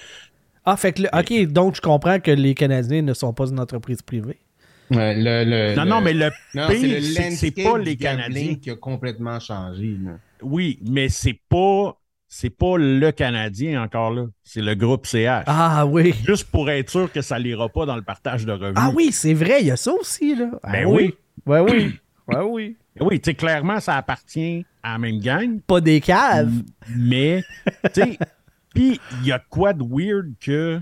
Ah, 0.65 0.77
fait 0.77 0.93
que, 0.95 1.03
le- 1.03 1.09
ok, 1.13 1.53
donc 1.53 1.77
je 1.77 1.81
comprends 1.83 2.19
que 2.21 2.31
les 2.31 2.55
Canadiens 2.55 3.03
ne 3.03 3.13
sont 3.13 3.33
pas 3.35 3.49
une 3.49 3.61
entreprise 3.61 4.01
privée. 4.01 4.39
Ouais, 4.91 5.15
le, 5.15 5.45
le- 5.45 5.75
Non, 5.77 5.85
le- 5.85 5.91
non, 5.91 6.01
mais 6.01 6.13
le 6.15 6.31
Non, 6.55 6.67
c'est 6.69 6.79
pire, 6.79 6.89
le 6.97 7.01
c'est 7.03 7.23
que 7.31 7.35
c'est 7.37 7.47
landscape 7.49 7.73
pas 7.73 7.79
les 7.79 7.97
Canadiens. 7.97 8.55
qui 8.55 8.71
a 8.71 8.77
complètement 8.77 9.41
changé. 9.41 9.97
là. 10.03 10.13
Oui, 10.43 10.79
mais 10.87 11.09
c'est 11.09 11.39
pas, 11.49 11.97
c'est 12.29 12.51
pas 12.51 12.77
le 12.79 13.11
Canadien 13.13 13.83
encore 13.83 14.11
là. 14.13 14.27
C'est 14.43 14.61
le 14.63 14.75
groupe 14.75 15.07
CH. 15.07 15.45
Ah 15.47 15.85
oui. 15.87 16.15
Juste 16.27 16.45
pour 16.51 16.69
être 16.71 16.91
sûr 16.91 17.11
que 17.13 17.21
ça 17.23 17.39
l'ira 17.39 17.69
pas 17.69 17.85
dans 17.87 17.97
le 17.97 18.03
partage 18.03 18.45
de 18.47 18.53
revenus. 18.53 18.75
Ah 18.77 18.91
oui, 18.95 19.11
c'est 19.13 19.35
vrai, 19.35 19.59
il 19.61 19.67
y 19.67 19.71
a 19.71 19.77
ça 19.77 19.93
aussi, 19.93 20.35
là. 20.35 20.47
Ah 20.63 20.73
Ben 20.73 20.87
oui. 20.87 21.15
Ouais, 21.47 21.61
oui. 21.61 21.95
Ouais, 22.29 22.41
oui. 22.41 22.77
Oui, 23.01 23.21
tu 23.21 23.31
sais, 23.31 23.35
clairement, 23.35 23.81
ça 23.81 23.97
appartient 23.97 24.65
à 24.83 24.93
la 24.93 24.99
même 24.99 25.19
gang, 25.19 25.61
Pas 25.61 25.81
des 25.81 26.01
caves. 26.01 26.63
mais, 26.97 27.43
tu 27.93 28.03
sais, 28.03 28.19
puis 28.75 29.01
il 29.21 29.27
y 29.27 29.33
a 29.33 29.39
quoi 29.39 29.73
de 29.73 29.83
weird 29.83 30.33
que. 30.41 30.81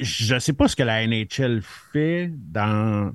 Je 0.00 0.38
sais 0.38 0.52
pas 0.52 0.66
ce 0.68 0.74
que 0.76 0.82
la 0.82 1.06
NHL 1.06 1.62
fait 1.62 2.30
dans, 2.32 3.12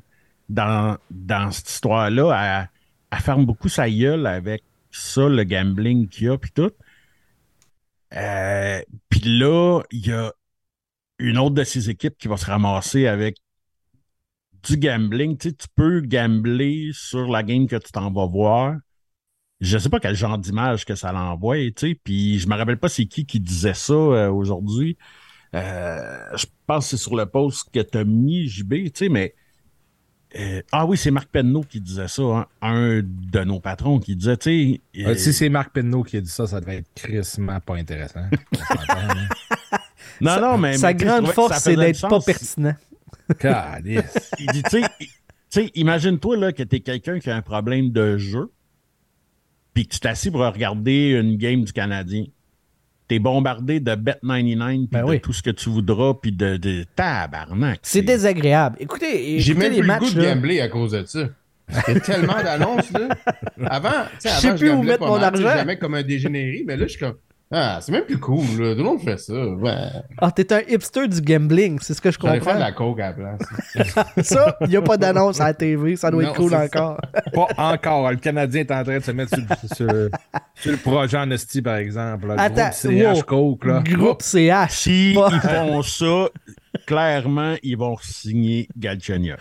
dans, 0.48 0.98
dans 1.12 1.52
cette 1.52 1.70
histoire-là. 1.70 2.62
Elle, 2.62 2.70
elle 3.12 3.20
ferme 3.20 3.46
beaucoup 3.46 3.70
sa 3.70 3.90
gueule 3.90 4.26
avec 4.26 4.64
ça, 4.92 5.28
le 5.28 5.44
gambling 5.44 6.08
qu'il 6.08 6.28
y 6.28 6.30
a, 6.30 6.38
puis 6.38 6.52
tout. 6.52 6.72
Euh, 8.16 8.82
puis 9.10 9.22
là, 9.38 9.82
il 9.92 10.08
y 10.08 10.12
a 10.12 10.32
une 11.20 11.38
autre 11.38 11.56
de 11.56 11.64
ces 11.64 11.90
équipes 11.90 12.18
qui 12.18 12.28
va 12.28 12.38
se 12.38 12.46
ramasser 12.46 13.08
avec 13.08 13.38
du 14.64 14.78
gambling. 14.78 15.38
Tu 15.38 15.50
sais, 15.50 15.56
tu 15.56 15.68
peux 15.76 16.02
gambler 16.02 16.92
sur 16.94 17.30
la 17.30 17.44
game 17.44 17.68
que 17.68 17.76
tu 17.76 17.92
t'en 17.92 18.12
vas 18.12 18.26
voir. 18.26 18.76
Je 19.62 19.78
sais 19.78 19.90
pas 19.90 20.00
quel 20.00 20.16
genre 20.16 20.38
d'image 20.38 20.86
que 20.86 20.96
ça 20.96 21.12
l'envoie, 21.12 21.58
tu 21.58 21.74
sais. 21.76 22.00
Puis 22.04 22.40
je 22.40 22.48
me 22.48 22.56
rappelle 22.56 22.78
pas 22.78 22.90
c'est 22.90 23.06
qui 23.06 23.26
qui 23.26 23.40
disait 23.40 23.74
ça 23.74 23.94
euh, 23.94 24.32
aujourd'hui. 24.32 24.98
Euh, 25.56 26.20
je 26.36 26.46
pense 26.68 26.86
que 26.86 26.90
c'est 26.92 27.04
sur 27.04 27.16
le 27.16 27.26
post 27.26 27.70
que 27.74 27.80
t'as 27.80 28.04
mis, 28.04 28.48
JB, 28.48 28.74
tu 28.74 28.92
sais, 28.94 29.10
mais 29.10 29.34
euh, 30.36 30.62
ah 30.72 30.86
oui, 30.86 30.96
c'est 30.96 31.10
Marc 31.10 31.30
Penneau 31.30 31.64
qui 31.64 31.82
disait 31.82 32.08
ça, 32.08 32.22
hein, 32.22 32.46
un 32.62 33.02
de 33.04 33.44
nos 33.44 33.60
patrons 33.60 34.00
qui 34.00 34.16
disait, 34.16 34.38
tu 34.38 34.82
sais, 34.94 35.04
euh, 35.04 35.16
si 35.16 35.34
c'est 35.34 35.50
Marc 35.50 35.74
Penneau 35.74 36.04
qui 36.04 36.18
a 36.18 36.22
dit 36.22 36.30
ça, 36.30 36.46
ça 36.46 36.62
devait 36.62 36.78
être 36.78 36.90
crissement 36.94 37.60
pas 37.60 37.76
intéressant. 37.76 38.22
Hein? 38.92 39.28
non, 40.22 40.42
non, 40.42 40.58
mais 40.58 40.78
Sa 40.78 40.88
mais, 40.88 40.98
tu 40.98 41.06
grande 41.06 41.28
force, 41.28 41.60
c'est 41.60 41.76
d'être 41.76 42.08
pas 42.08 42.20
pertinent. 42.20 42.76
Il 43.88 44.48
dit, 44.54 44.64
tu 44.64 44.70
sais, 44.70 44.82
tu 45.00 45.08
sais, 45.50 45.72
imagine-toi 45.76 46.38
là, 46.38 46.52
que 46.52 46.64
tu 46.64 46.76
es 46.78 46.80
quelqu'un 46.80 47.20
qui 47.20 47.30
a 47.30 47.36
un 47.36 47.42
problème 47.42 47.92
de 47.92 48.18
jeu, 48.18 48.52
puis 49.74 49.88
que 49.88 49.94
tu 49.94 50.00
t'assis 50.00 50.32
pour 50.32 50.42
regarder 50.42 51.12
une 51.12 51.38
game 51.38 51.64
du 51.64 51.74
Canadien. 51.74 52.26
Tu 53.08 53.16
es 53.16 53.20
bombardé 53.20 53.80
de 53.80 53.92
Bet99, 53.92 54.78
puis 54.78 54.88
Ben 54.92 55.00
de 55.04 55.10
oui. 55.10 55.20
tout 55.22 55.34
ce 55.34 55.42
que 55.42 55.50
tu 55.50 55.70
voudras, 55.70 56.14
puis 56.22 56.32
de, 56.32 56.58
de 56.58 56.86
tabarnak. 56.96 57.80
C'est 57.84 58.04
désagréable. 58.04 58.78
Écoutez, 58.80 59.40
J'ai 59.40 59.56
même 59.56 59.74
plus 59.74 59.82
matchs. 59.84 60.02
le 60.02 60.08
goût 60.10 60.14
de 60.16 60.22
là. 60.22 60.36
gambler 60.36 60.62
à 60.62 60.68
cause 60.70 60.92
de 60.92 61.04
ça. 61.06 61.30
Il 61.88 61.94
y 61.94 61.98
a 61.98 62.00
tellement 62.00 62.42
d'annonces, 62.44 62.92
là. 62.92 63.10
Avant, 63.68 63.90
sais, 64.20 64.30
Je 64.30 64.34
sais 64.40 64.48
avant, 64.50 64.58
plus 64.58 64.70
où 64.72 64.84
mettre 64.84 65.00
pas 65.00 65.08
mon 65.08 65.16
mal, 65.20 65.24
argent. 65.26 65.44
jamais 65.58 65.78
comme 65.78 65.94
un 65.96 66.04
dégénéré, 66.04 66.64
mais 66.68 66.76
là, 66.78 66.86
je 66.86 66.92
suis 66.92 67.00
comme, 67.00 67.16
ah, 67.52 67.80
c'est 67.82 67.92
même 67.92 68.06
plus 68.06 68.20
cool, 68.20 68.46
là. 68.60 68.72
Tout 68.74 68.78
le 68.80 68.84
monde 68.84 69.02
fait 69.02 69.18
ça. 69.18 69.34
Ouais. 69.34 69.74
Ah, 70.20 70.32
t'es 70.32 70.54
un 70.54 70.60
hipster 70.68 71.08
du 71.08 71.20
gambling, 71.22 71.80
c'est 71.82 71.94
ce 71.96 72.02
que 72.02 72.12
je 72.12 72.18
J'aurais 72.22 72.34
fait 72.34 72.40
de 72.40 72.46
comprends. 72.46 72.60
la 72.60 72.72
coke 72.72 73.00
à 73.00 73.08
la 73.08 73.14
place. 73.14 74.16
Ça, 74.28 74.56
il 74.62 74.70
n'y 74.70 74.76
a 74.78 74.82
pas 74.84 74.98
d'annonce 74.98 75.42
à 75.42 75.46
la 75.46 75.54
TV, 75.56 75.96
ça 75.96 76.12
doit 76.12 76.22
Non, 76.24 76.30
être 76.30 76.36
cool 76.36 76.54
encore. 76.54 77.00
Pas 77.34 77.48
encore. 77.58 78.12
Le 78.12 78.18
Canadien 78.18 78.62
est 78.62 78.72
en 78.72 78.84
train 78.84 78.98
de 79.00 79.04
se 79.04 79.12
mettre 79.12 79.36
sur, 79.36 79.40
le- 79.40 79.56
sur- 79.76 80.10
sur 80.56 80.72
le 80.72 80.78
projet 80.78 81.18
en 81.18 81.32
par 81.64 81.78
exemple. 81.78 82.28
là. 82.28 82.36
Attends, 82.38 82.70
groupe 82.70 82.74
CH 82.74 83.18
wow. 83.18 83.24
Coke, 83.24 83.66
là. 83.66 83.82
Groupe 83.84 84.22
CH. 84.22 84.70
Si 84.72 85.14
Pas- 85.16 85.30
ils 85.34 85.40
font 85.40 85.82
ça, 85.82 86.30
clairement, 86.86 87.56
ils 87.64 87.78
vont 87.78 87.96
signer 88.02 88.68
Galchenyuk. 88.78 89.38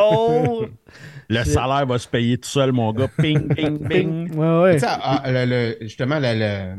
Oh! 0.00 0.64
Le 1.28 1.44
salaire 1.44 1.86
va 1.86 1.98
se 1.98 2.08
payer 2.08 2.36
tout 2.36 2.48
seul, 2.48 2.72
mon 2.72 2.92
gars. 2.92 3.08
Ping, 3.16 3.48
ping, 3.54 3.88
ping. 3.88 4.34
Ouais, 4.34 4.62
ouais. 4.62 4.74
Tu 4.74 4.80
sais, 4.80 4.86
ah, 4.90 5.22
le- 5.26 5.46
le- 5.46 5.76
justement, 5.80 6.18
le- 6.20 6.76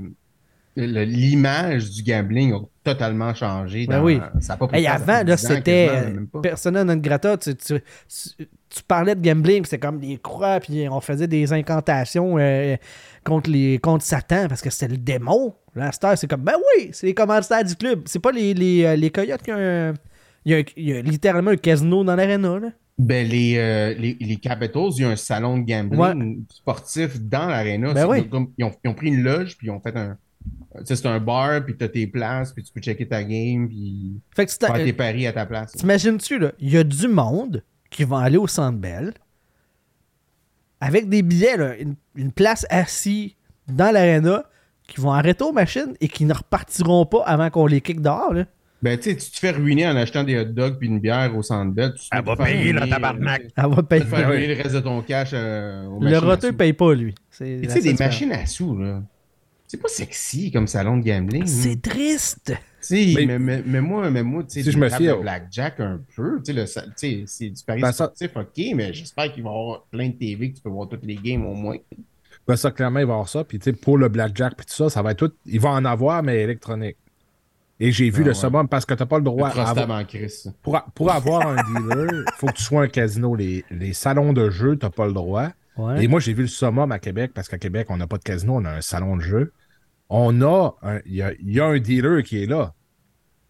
le- 0.75 0.85
le- 0.85 1.03
l'image 1.05 1.89
du 1.89 2.03
gambling 2.03 2.53
a 2.53 2.59
totalement 2.83 3.33
changé. 3.33 3.87
Ben 3.87 3.97
dans- 3.97 4.03
oui. 4.03 4.19
Ça 4.41 4.53
a 4.53 4.57
pas 4.57 4.67
Hey, 4.73 4.85
avant, 4.85 5.05
ça 5.05 5.23
là, 5.23 5.37
fait 5.37 5.45
10 5.45 5.45
ans, 5.45 5.49
c'était 5.55 6.11
persona 6.43 6.83
non 6.83 6.97
grata. 6.97 7.37
Tu, 7.37 7.55
tu, 7.55 7.73
tu- 7.79 8.47
tu 8.69 8.83
parlais 8.87 9.15
de 9.15 9.21
gambling, 9.27 9.61
puis 9.63 9.69
c'était 9.69 9.79
comme 9.87 9.99
des 9.99 10.17
croix, 10.17 10.59
puis 10.59 10.87
on 10.89 10.99
faisait 10.99 11.27
des 11.27 11.51
incantations 11.53 12.37
euh, 12.37 12.75
contre, 13.23 13.49
les, 13.49 13.79
contre 13.79 14.03
Satan 14.03 14.47
parce 14.47 14.61
que 14.61 14.69
c'était 14.69 14.89
le 14.93 14.97
démon. 14.97 15.55
Là, 15.75 15.89
à 16.01 16.15
c'est 16.15 16.27
comme, 16.27 16.41
ben 16.41 16.53
oui, 16.77 16.89
c'est 16.93 17.07
les 17.07 17.13
commanditaires 17.13 17.63
du 17.63 17.75
club. 17.75 18.03
C'est 18.05 18.19
pas 18.19 18.31
les, 18.31 18.53
les, 18.53 18.83
euh, 18.85 18.95
les 18.95 19.09
coyotes 19.09 19.41
qui 19.41 19.51
ont 19.51 19.57
un- 19.57 19.93
Il 20.45 20.51
y, 20.51 20.55
a, 20.55 20.57
un- 20.59 20.63
il 20.77 20.89
y 20.89 20.93
a 20.93 21.01
littéralement 21.01 21.51
un 21.51 21.57
casino 21.57 22.03
dans 22.03 22.15
l'aréna. 22.15 22.59
Ben, 22.99 23.27
les, 23.27 23.55
euh, 23.57 23.93
les, 23.97 24.15
les 24.19 24.35
Capitals, 24.35 24.89
il 24.97 25.01
y 25.01 25.05
a 25.05 25.09
un 25.09 25.15
salon 25.15 25.57
de 25.57 25.63
gambling 25.65 26.43
sportif 26.49 27.19
dans 27.19 27.47
l'aréna. 27.47 27.93
Ben 27.93 28.01
C'est 28.01 28.07
oui. 28.07 28.27
Ils, 28.31 28.35
ont, 28.65 28.77
ils 28.83 28.89
ont 28.89 28.93
pris 28.93 29.07
une 29.07 29.23
loge, 29.23 29.57
puis 29.57 29.67
ils 29.67 29.71
ont 29.71 29.79
fait 29.79 29.95
un. 29.97 30.17
Tu 30.79 30.85
sais, 30.85 30.95
c'est 30.97 31.07
un 31.07 31.19
bar, 31.19 31.63
puis 31.63 31.75
tu 31.77 31.83
as 31.85 31.89
tes 31.89 32.05
places, 32.05 32.51
puis 32.51 32.63
tu 32.63 32.71
peux 32.73 32.81
checker 32.81 33.07
ta 33.07 33.23
game, 33.23 33.67
puis 33.67 34.19
Fait 34.35 34.45
que 34.45 34.51
c'est 34.51 34.59
faire 34.65 34.75
tes 34.75 34.93
paris 34.93 35.25
à 35.25 35.31
ta 35.33 35.45
place. 35.45 35.71
T'imagines-tu, 35.71 36.37
là, 36.37 36.51
il 36.59 36.69
y 36.71 36.77
a 36.77 36.83
du 36.83 37.07
monde 37.07 37.63
qui 37.89 38.03
va 38.03 38.19
aller 38.19 38.37
au 38.37 38.47
Centre 38.47 38.77
Bell 38.77 39.13
avec 40.83 41.07
des 41.07 41.21
billets, 41.21 41.55
là, 41.55 41.77
une, 41.77 41.95
une 42.15 42.31
place 42.31 42.65
assis 42.69 43.35
dans 43.69 43.91
l'aréna, 43.93 44.43
qui 44.85 44.99
vont 44.99 45.11
arrêter 45.13 45.43
aux 45.43 45.53
machines 45.53 45.93
et 46.01 46.09
qui 46.09 46.25
ne 46.25 46.33
repartiront 46.33 47.05
pas 47.05 47.23
avant 47.25 47.49
qu'on 47.49 47.65
les 47.67 47.79
kick 47.79 48.01
dehors, 48.01 48.33
là. 48.33 48.45
Ben, 48.81 48.97
tu 48.97 49.11
sais, 49.11 49.15
tu 49.15 49.31
te 49.31 49.39
fais 49.39 49.51
ruiner 49.51 49.87
en 49.87 49.95
achetant 49.95 50.25
des 50.25 50.37
hot 50.37 50.43
dogs 50.43 50.77
puis 50.77 50.89
une 50.89 50.99
bière 50.99 51.33
au 51.37 51.41
centre 51.41 51.71
belle. 51.71 51.93
tu 51.93 52.03
Elle 52.11 52.21
va 52.25 52.35
payer, 52.35 52.57
ruiner, 52.57 52.73
la 52.73 52.87
tabarnak. 52.87 53.43
Elle 53.55 53.63
va 53.69 53.75
Tu 53.77 53.83
payer. 53.83 54.01
te 54.01 54.07
fais 54.07 54.25
ruiner 54.25 54.47
le 54.55 54.61
reste 54.61 54.75
de 54.75 54.79
ton 54.81 55.01
cash 55.01 55.29
euh, 55.31 55.85
aux 55.85 56.03
Le 56.03 56.17
roteux 56.17 56.51
paye 56.51 56.73
pas, 56.73 56.93
lui. 56.93 57.15
Tu 57.31 57.69
sais, 57.69 57.79
des 57.79 57.93
machines 57.93 58.33
à 58.33 58.45
sous, 58.45 58.77
là. 58.77 59.01
C'est 59.67 59.81
pas 59.81 59.87
sexy 59.87 60.51
comme 60.51 60.67
salon 60.67 60.97
de 60.97 61.05
gambling. 61.05 61.47
C'est 61.47 61.71
hein. 61.71 61.79
triste. 61.81 62.53
Tu 62.85 63.13
sais, 63.13 63.13
Mais- 63.15 63.25
mais, 63.25 63.39
mais, 63.39 63.63
mais 63.65 63.81
moi, 63.81 64.09
mais 64.11 64.23
moi, 64.23 64.43
tu 64.43 64.49
sais, 64.55 64.63
Si 64.63 64.71
je 64.71 64.77
me 64.77 64.89
fie 64.89 65.09
au- 65.09 65.21
blackjack 65.21 65.79
un 65.79 66.01
peu, 66.15 66.41
tu 66.43 66.53
sais, 66.65 66.81
tu 66.97 67.23
c'est 67.25 67.49
du 67.49 67.63
pari 67.63 67.81
Ben, 67.81 67.91
ça- 67.91 68.05
sportif, 68.05 68.31
ok, 68.35 68.75
mais 68.75 68.93
j'espère 68.93 69.31
qu'il 69.31 69.43
va 69.43 69.49
y 69.49 69.53
avoir 69.53 69.83
plein 69.83 70.09
de 70.09 70.13
TV 70.13 70.51
que 70.51 70.57
tu 70.57 70.61
peux 70.61 70.69
voir 70.69 70.89
toutes 70.89 71.05
les 71.05 71.15
games 71.15 71.45
au 71.45 71.53
moins. 71.53 71.77
Ben, 72.47 72.55
ça, 72.57 72.71
clairement, 72.71 72.99
il 72.99 73.05
va 73.05 73.11
y 73.11 73.13
avoir 73.13 73.29
ça. 73.29 73.43
Puis, 73.45 73.57
tu 73.59 73.65
sais, 73.65 73.73
pour 73.73 73.97
le 73.97 74.09
blackjack, 74.09 74.55
puis 74.57 74.65
tout 74.65 74.73
ça, 74.73 74.89
ça 74.89 75.01
va 75.01 75.11
être 75.11 75.17
tout. 75.27 75.33
Il 75.45 75.59
va 75.61 75.69
en 75.69 75.85
avoir, 75.85 76.21
mais 76.23 76.41
électronique. 76.41 76.97
Et 77.79 77.91
j'ai 77.91 78.09
vu 78.09 78.21
Ah 78.21 78.25
le 78.25 78.27
ouais. 78.29 78.33
summum 78.35 78.67
parce 78.67 78.85
que 78.85 78.93
t'as 78.93 79.05
pas 79.05 79.17
le 79.17 79.21
Le 79.23 79.29
droit. 79.31 79.49
trust 79.49 79.77
avoir- 79.77 80.05
Chris. 80.07 80.43
pour, 80.61 80.79
pour 80.93 81.11
avoir 81.11 81.47
un 81.47 81.55
dealer, 81.63 82.23
il 82.27 82.33
faut 82.37 82.47
que 82.47 82.53
tu 82.53 82.63
sois 82.63 82.83
un 82.83 82.87
casino. 82.87 83.35
Les, 83.35 83.63
les 83.71 83.93
salons 83.93 84.33
de 84.33 84.49
jeu, 84.49 84.75
t'as 84.77 84.89
pas 84.89 85.05
le 85.07 85.13
droit. 85.13 85.49
Ouais. 85.77 86.03
Et 86.03 86.07
moi, 86.07 86.19
j'ai 86.19 86.33
vu 86.33 86.43
le 86.43 86.47
summum 86.49 86.91
à 86.91 86.99
Québec, 86.99 87.31
parce 87.33 87.47
qu'à 87.47 87.57
Québec, 87.57 87.87
on 87.89 87.97
n'a 87.97 88.07
pas 88.07 88.17
de 88.17 88.23
casino, 88.23 88.57
on 88.57 88.65
a 88.65 88.71
un 88.71 88.81
salon 88.81 89.17
de 89.17 89.21
jeu. 89.21 89.51
On 90.15 90.41
a 90.43 90.75
un, 90.83 90.99
il 91.07 91.15
y 91.15 91.21
a, 91.23 91.33
il 91.33 91.51
y 91.53 91.59
a 91.59 91.65
un 91.65 91.79
dealer 91.79 92.21
qui 92.23 92.43
est 92.43 92.45
là. 92.45 92.75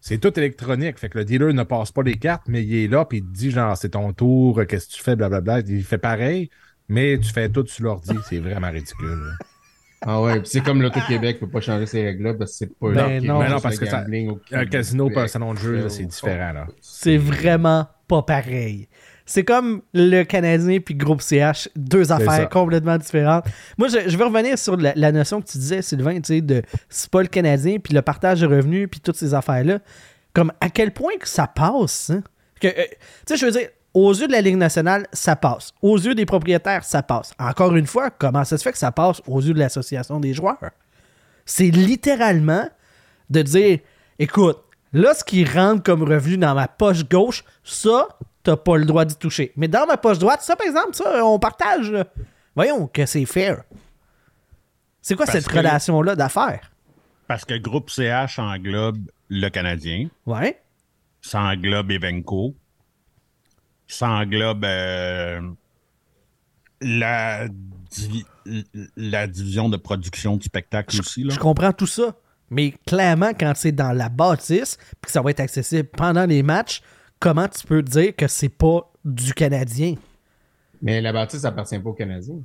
C'est 0.00 0.16
tout 0.18 0.38
électronique. 0.38 0.98
Fait 0.98 1.10
que 1.10 1.18
le 1.18 1.24
dealer 1.26 1.52
ne 1.52 1.62
passe 1.62 1.92
pas 1.92 2.02
les 2.02 2.16
cartes, 2.16 2.44
mais 2.48 2.62
il 2.64 2.74
est 2.84 2.88
là, 2.88 3.04
puis 3.04 3.18
il 3.18 3.24
te 3.24 3.32
dit, 3.32 3.50
genre, 3.50 3.76
c'est 3.76 3.90
ton 3.90 4.14
tour, 4.14 4.62
qu'est-ce 4.66 4.88
que 4.88 4.92
tu 4.94 5.02
fais, 5.02 5.14
blablabla. 5.14 5.60
Il 5.60 5.84
fait 5.84 5.98
pareil, 5.98 6.48
mais 6.88 7.18
tu 7.18 7.30
fais 7.32 7.50
tout 7.50 7.66
sur 7.66 7.84
l'ordi. 7.84 8.14
C'est 8.28 8.38
vraiment 8.38 8.70
ridicule. 8.70 9.32
Ah 10.06 10.20
ouais, 10.22 10.40
puis 10.40 10.48
c'est 10.50 10.62
comme 10.62 10.80
l'Auto-Québec 10.82 11.40
peut 11.40 11.48
pas 11.48 11.60
changer 11.60 11.86
ces 11.86 12.02
règles-là 12.04 12.34
parce 12.34 12.52
que 12.52 12.56
c'est 12.58 12.78
pas 12.78 12.90
Ben 12.92 13.24
non. 13.24 13.38
Ben 13.40 13.48
non, 13.50 13.60
parce 13.60 13.78
que 13.78 13.86
ça- 13.86 14.04
Un 14.52 14.66
casino, 14.66 15.08
pas 15.10 15.22
un 15.24 15.28
salon 15.28 15.52
de 15.54 15.58
jeu, 15.58 15.88
c'est 15.90 16.04
différent, 16.04 16.52
là. 16.52 16.66
C'est 16.80 17.16
vraiment 17.18 17.88
pas 18.08 18.22
pareil. 18.22 18.88
C'est 19.26 19.44
comme 19.44 19.82
le 19.94 20.22
Canadien 20.24 20.80
puis 20.80 20.94
Groupe 20.94 21.22
CH, 21.22 21.68
deux 21.76 22.12
affaires 22.12 22.48
complètement 22.50 22.98
différentes. 22.98 23.46
Moi, 23.78 23.88
je, 23.88 24.08
je 24.08 24.16
veux 24.18 24.24
revenir 24.24 24.58
sur 24.58 24.76
la, 24.76 24.92
la 24.94 25.12
notion 25.12 25.40
que 25.40 25.46
tu 25.46 25.58
disais, 25.58 25.80
Sylvain, 25.80 26.16
tu 26.16 26.34
sais, 26.34 26.40
de 26.40 26.62
c'est 26.88 27.10
pas 27.10 27.22
le 27.22 27.28
Canadien, 27.28 27.78
puis 27.78 27.94
le 27.94 28.02
partage 28.02 28.40
de 28.40 28.46
revenus, 28.46 28.88
puis 28.90 29.00
toutes 29.00 29.16
ces 29.16 29.32
affaires-là. 29.32 29.78
Comme 30.34 30.52
à 30.60 30.68
quel 30.68 30.92
point 30.92 31.16
que 31.18 31.28
ça 31.28 31.46
passe, 31.46 32.10
hein? 32.10 32.22
Que, 32.60 32.68
euh, 32.68 32.84
tu 33.26 33.34
sais, 33.34 33.36
je 33.36 33.46
veux 33.46 33.52
dire, 33.52 33.68
aux 33.94 34.12
yeux 34.12 34.26
de 34.26 34.32
la 34.32 34.40
Ligue 34.40 34.56
nationale, 34.56 35.06
ça 35.12 35.36
passe. 35.36 35.72
Aux 35.80 35.96
yeux 35.96 36.14
des 36.14 36.26
propriétaires, 36.26 36.84
ça 36.84 37.02
passe. 37.02 37.32
Encore 37.38 37.74
une 37.76 37.86
fois, 37.86 38.10
comment 38.10 38.44
ça 38.44 38.58
se 38.58 38.62
fait 38.62 38.72
que 38.72 38.78
ça 38.78 38.92
passe 38.92 39.22
aux 39.26 39.40
yeux 39.40 39.54
de 39.54 39.58
l'association 39.58 40.18
des 40.20 40.34
joueurs? 40.34 40.70
C'est 41.46 41.70
littéralement 41.70 42.68
de 43.30 43.42
dire 43.42 43.78
écoute, 44.18 44.58
là, 44.92 45.14
ce 45.14 45.24
qui 45.24 45.44
rentre 45.44 45.82
comme 45.82 46.02
revenu 46.02 46.36
dans 46.36 46.54
ma 46.54 46.68
poche 46.68 47.08
gauche, 47.08 47.44
ça, 47.62 48.08
t'as 48.44 48.56
pas 48.56 48.76
le 48.76 48.84
droit 48.84 49.04
d'y 49.04 49.16
toucher. 49.16 49.52
Mais 49.56 49.66
dans 49.68 49.86
ma 49.86 49.96
poche 49.96 50.18
droite, 50.18 50.42
ça, 50.42 50.54
par 50.54 50.66
exemple, 50.66 50.94
ça, 50.94 51.24
on 51.24 51.38
partage. 51.40 51.92
Voyons 52.54 52.86
que 52.86 53.04
c'est 53.06 53.24
fair. 53.24 53.64
C'est 55.02 55.16
quoi 55.16 55.26
Parce 55.26 55.38
cette 55.38 55.48
que- 55.48 55.56
relation-là 55.58 56.14
d'affaires? 56.14 56.70
Parce 57.26 57.44
que 57.44 57.54
groupe 57.58 57.90
CH 57.90 58.38
englobe 58.38 58.98
le 59.28 59.48
Canadien, 59.48 60.08
Ouais. 60.26 60.62
ça 61.22 61.40
englobe 61.40 61.90
Evenco, 61.90 62.54
ça 63.86 64.08
englobe 64.10 64.64
euh, 64.64 65.40
la, 66.80 67.48
divi- 67.90 68.26
la 68.96 69.26
division 69.26 69.68
de 69.68 69.76
production 69.76 70.36
du 70.36 70.44
spectacle 70.44 70.98
aussi. 71.00 71.22
Là. 71.24 71.32
Je 71.34 71.38
comprends 71.38 71.72
tout 71.72 71.86
ça. 71.86 72.14
Mais 72.50 72.74
clairement, 72.86 73.30
quand 73.38 73.52
c'est 73.56 73.72
dans 73.72 73.92
la 73.92 74.08
bâtisse, 74.10 74.76
puis 74.76 75.06
que 75.06 75.10
ça 75.10 75.22
va 75.22 75.30
être 75.30 75.40
accessible 75.40 75.88
pendant 75.88 76.26
les 76.26 76.42
matchs, 76.42 76.82
comment 77.18 77.48
tu 77.48 77.66
peux 77.66 77.82
dire 77.82 78.14
que 78.16 78.26
c'est 78.28 78.48
pas 78.48 78.90
du 79.04 79.32
Canadien? 79.34 79.94
Mais 80.82 81.00
la 81.00 81.12
bâtisse, 81.12 81.40
ça 81.40 81.48
appartient 81.48 81.78
pas 81.78 81.90
aux 81.90 81.94
Canadiens. 81.94 82.40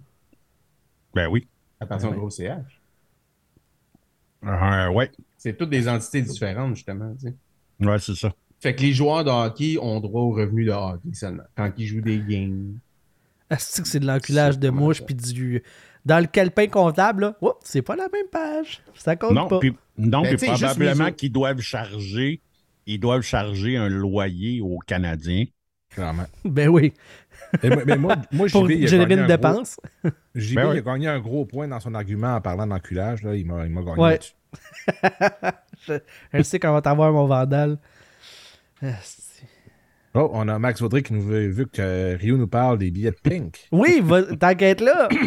Ben 1.13 1.27
oui. 1.27 1.47
Ça 1.79 1.85
appartient 1.85 2.05
au 2.07 2.11
gros 2.13 2.29
CH. 2.29 2.79
Euh, 4.45 4.89
ouais. 4.89 5.11
C'est 5.37 5.57
toutes 5.57 5.69
des 5.69 5.87
entités 5.87 6.21
différentes, 6.21 6.75
justement. 6.75 7.13
tu 7.15 7.27
sais. 7.27 7.35
Ouais, 7.85 7.99
c'est 7.99 8.15
ça. 8.15 8.33
Fait 8.59 8.75
que 8.75 8.81
les 8.81 8.93
joueurs 8.93 9.23
de 9.23 9.29
hockey 9.29 9.77
ont 9.81 9.99
droit 9.99 10.21
aux 10.21 10.31
revenus 10.31 10.67
de 10.67 10.71
hockey 10.71 11.13
seulement. 11.13 11.43
Quand 11.55 11.71
ils 11.77 11.85
jouent 11.87 12.01
des 12.01 12.19
games. 12.19 12.77
Est-ce 13.49 13.81
que 13.81 13.87
c'est 13.87 13.99
de 13.99 14.05
l'enculage 14.05 14.59
de 14.59 14.69
pas 14.69 14.75
mal 14.75 14.83
mouche 14.83 14.99
ça. 14.99 15.05
puis 15.05 15.15
du. 15.15 15.63
Dans 16.05 16.19
le 16.19 16.27
calepin 16.27 16.67
comptable, 16.67 17.21
là, 17.21 17.37
oups, 17.41 17.55
c'est 17.63 17.81
pas 17.81 17.95
la 17.95 18.07
même 18.09 18.27
page. 18.31 18.81
Ça 18.95 19.15
compte 19.15 19.33
Non, 19.33 19.47
pas. 19.47 19.59
non, 19.97 20.21
Ben, 20.21 20.37
puis 20.37 20.47
probablement 20.47 21.11
qu'ils 21.11 21.31
doivent 21.31 21.59
charger, 21.59 22.41
ils 22.93 22.99
doivent 22.99 23.21
charger 23.21 23.77
un 23.77 23.89
loyer 23.89 24.61
aux 24.61 24.79
Canadiens. 24.79 25.45
Clairement. 25.89 26.25
Ben 26.45 26.69
oui. 26.69 26.93
Mais, 27.63 27.69
moi- 27.69 27.83
mais 27.85 27.97
moi, 27.97 28.15
moi 28.31 28.47
Pour 28.51 28.65
JB, 28.65 28.71
il 28.77 28.83
a 28.83 28.87
générer 28.87 29.09
gagné 29.09 29.23
une 29.25 29.31
un 29.31 29.37
gros- 29.37 29.51
dépense. 29.53 29.79
JB, 30.35 30.55
Ben 30.55 30.61
il 30.63 30.67
ouais. 30.69 30.77
a 30.77 30.81
gagné 30.81 31.07
un 31.07 31.19
gros 31.19 31.45
point 31.45 31.67
dans 31.67 31.79
son 31.79 31.95
argument 31.95 32.35
en 32.35 32.41
parlant 32.41 32.67
d'enculage. 32.67 33.23
Là. 33.23 33.35
Il 33.35 33.45
m'a 33.47 33.65
il 33.65 33.71
m'a 33.71 33.81
gagné 33.81 33.99
Ouais. 34.01 34.11
là-dessus. 34.11 34.33
je, 35.87 35.93
je 36.33 36.41
sais 36.43 36.59
qu'on 36.59 36.73
va 36.73 36.81
t'avoir 36.81 37.11
mon 37.11 37.25
vandal. 37.25 37.79
Oh, 40.15 40.29
on 40.33 40.47
a 40.47 40.57
Max 40.59 40.81
Vaudry 40.81 41.03
qui 41.03 41.13
nous 41.13 41.21
veut, 41.21 41.47
vu 41.47 41.67
que 41.67 42.15
Rio 42.15 42.37
nous 42.37 42.47
parle 42.47 42.77
des 42.79 42.89
billets 42.91 43.11
de 43.11 43.17
Pink. 43.29 43.67
Oui, 43.71 44.01
t'inquiète 44.39 44.81
là. 44.81 45.07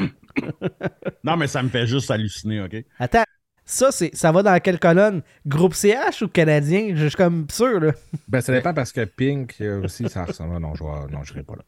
Non, 1.25 1.37
mais 1.37 1.47
ça 1.47 1.63
me 1.63 1.69
fait 1.69 1.87
juste 1.87 2.11
halluciner, 2.11 2.63
OK? 2.63 2.75
Attends, 2.99 3.25
ça, 3.73 3.91
c'est, 3.91 4.15
ça 4.15 4.31
va 4.33 4.43
dans 4.43 4.61
quelle 4.61 4.79
colonne? 4.79 5.23
Groupe 5.47 5.75
CH 5.75 6.23
ou 6.23 6.29
Canadien? 6.29 6.93
Je 6.95 7.07
suis 7.07 7.17
comme 7.17 7.47
sûr, 7.51 7.81
là. 7.81 7.93
Ben, 8.29 8.41
ça 8.41 8.53
dépend 8.53 8.75
parce 8.75 8.93
que 8.93 9.05
Pink 9.05 9.57
euh, 9.61 9.83
aussi, 9.85 10.09
ça 10.09 10.25
ressemble. 10.25 10.59
Non, 10.59 10.75
je 10.75 10.85
je 11.23 11.29
serai 11.29 11.43
pas 11.43 11.55
là. 11.57 11.65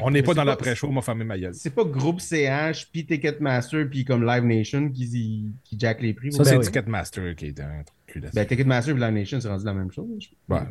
On 0.00 0.10
n'est 0.10 0.22
pas 0.22 0.34
dans 0.34 0.44
l'après-show, 0.44 0.90
m'a 0.90 1.02
fermé 1.02 1.24
ma 1.24 1.38
gueule. 1.38 1.54
C'est 1.54 1.74
pas 1.74 1.84
groupe 1.84 2.20
CH, 2.20 2.88
puis 2.90 3.06
Ticketmaster, 3.06 3.88
puis 3.88 4.04
comme 4.04 4.26
Live 4.26 4.44
Nation 4.44 4.90
qui, 4.90 5.52
qui 5.62 5.78
jack 5.78 6.00
les 6.02 6.12
prix. 6.12 6.32
Ça, 6.32 6.42
Ben 6.42 6.44
c'est 6.44 6.56
oui. 6.56 6.64
Ticketmaster 6.64 7.36
qui 7.36 7.46
est 7.46 7.60
un 7.60 7.84
truc 8.06 8.24
Ben, 8.32 8.46
Ticketmaster 8.46 8.96
et 8.96 8.98
Live 8.98 9.14
Nation, 9.14 9.40
c'est 9.40 9.48
rendu 9.48 9.64
la 9.64 9.74
même 9.74 9.92
chose. 9.92 10.06
Je, 10.18 10.28
pas. 10.48 10.66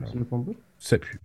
C'est 0.79 0.97
plus. 0.99 1.19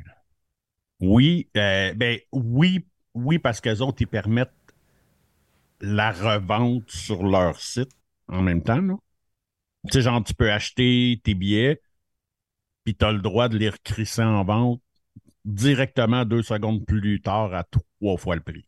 Oui, 1.01 1.49
euh, 1.57 1.95
ben 1.95 2.19
oui, 2.33 2.85
oui, 3.15 3.39
parce 3.39 3.61
qu'eux 3.61 3.79
autres, 3.79 3.99
ils 4.01 4.07
permettent 4.07 4.53
la 5.81 6.13
revente 6.13 6.91
sur 6.91 7.25
leur 7.25 7.61
site 7.61 7.91
en 8.29 8.43
même 8.43 8.63
temps. 8.63 8.81
Tu 9.87 9.93
sais, 9.93 10.03
genre, 10.03 10.23
tu 10.23 10.35
peux 10.35 10.51
acheter 10.51 11.21
tes 11.25 11.35
billets, 11.35 11.81
puis 12.85 12.95
tu 12.95 13.05
as 13.05 13.13
le 13.13 13.21
droit 13.21 13.49
de 13.49 13.57
les 13.57 13.71
recrisser 13.71 14.23
en 14.23 14.45
vente 14.45 14.83
directement 15.45 16.25
deux 16.25 16.43
secondes 16.43 16.85
plus 16.85 17.21
tard 17.21 17.55
à 17.55 17.65
trois 17.65 18.17
fois 18.17 18.37
le 18.37 18.43
prix. 18.43 18.67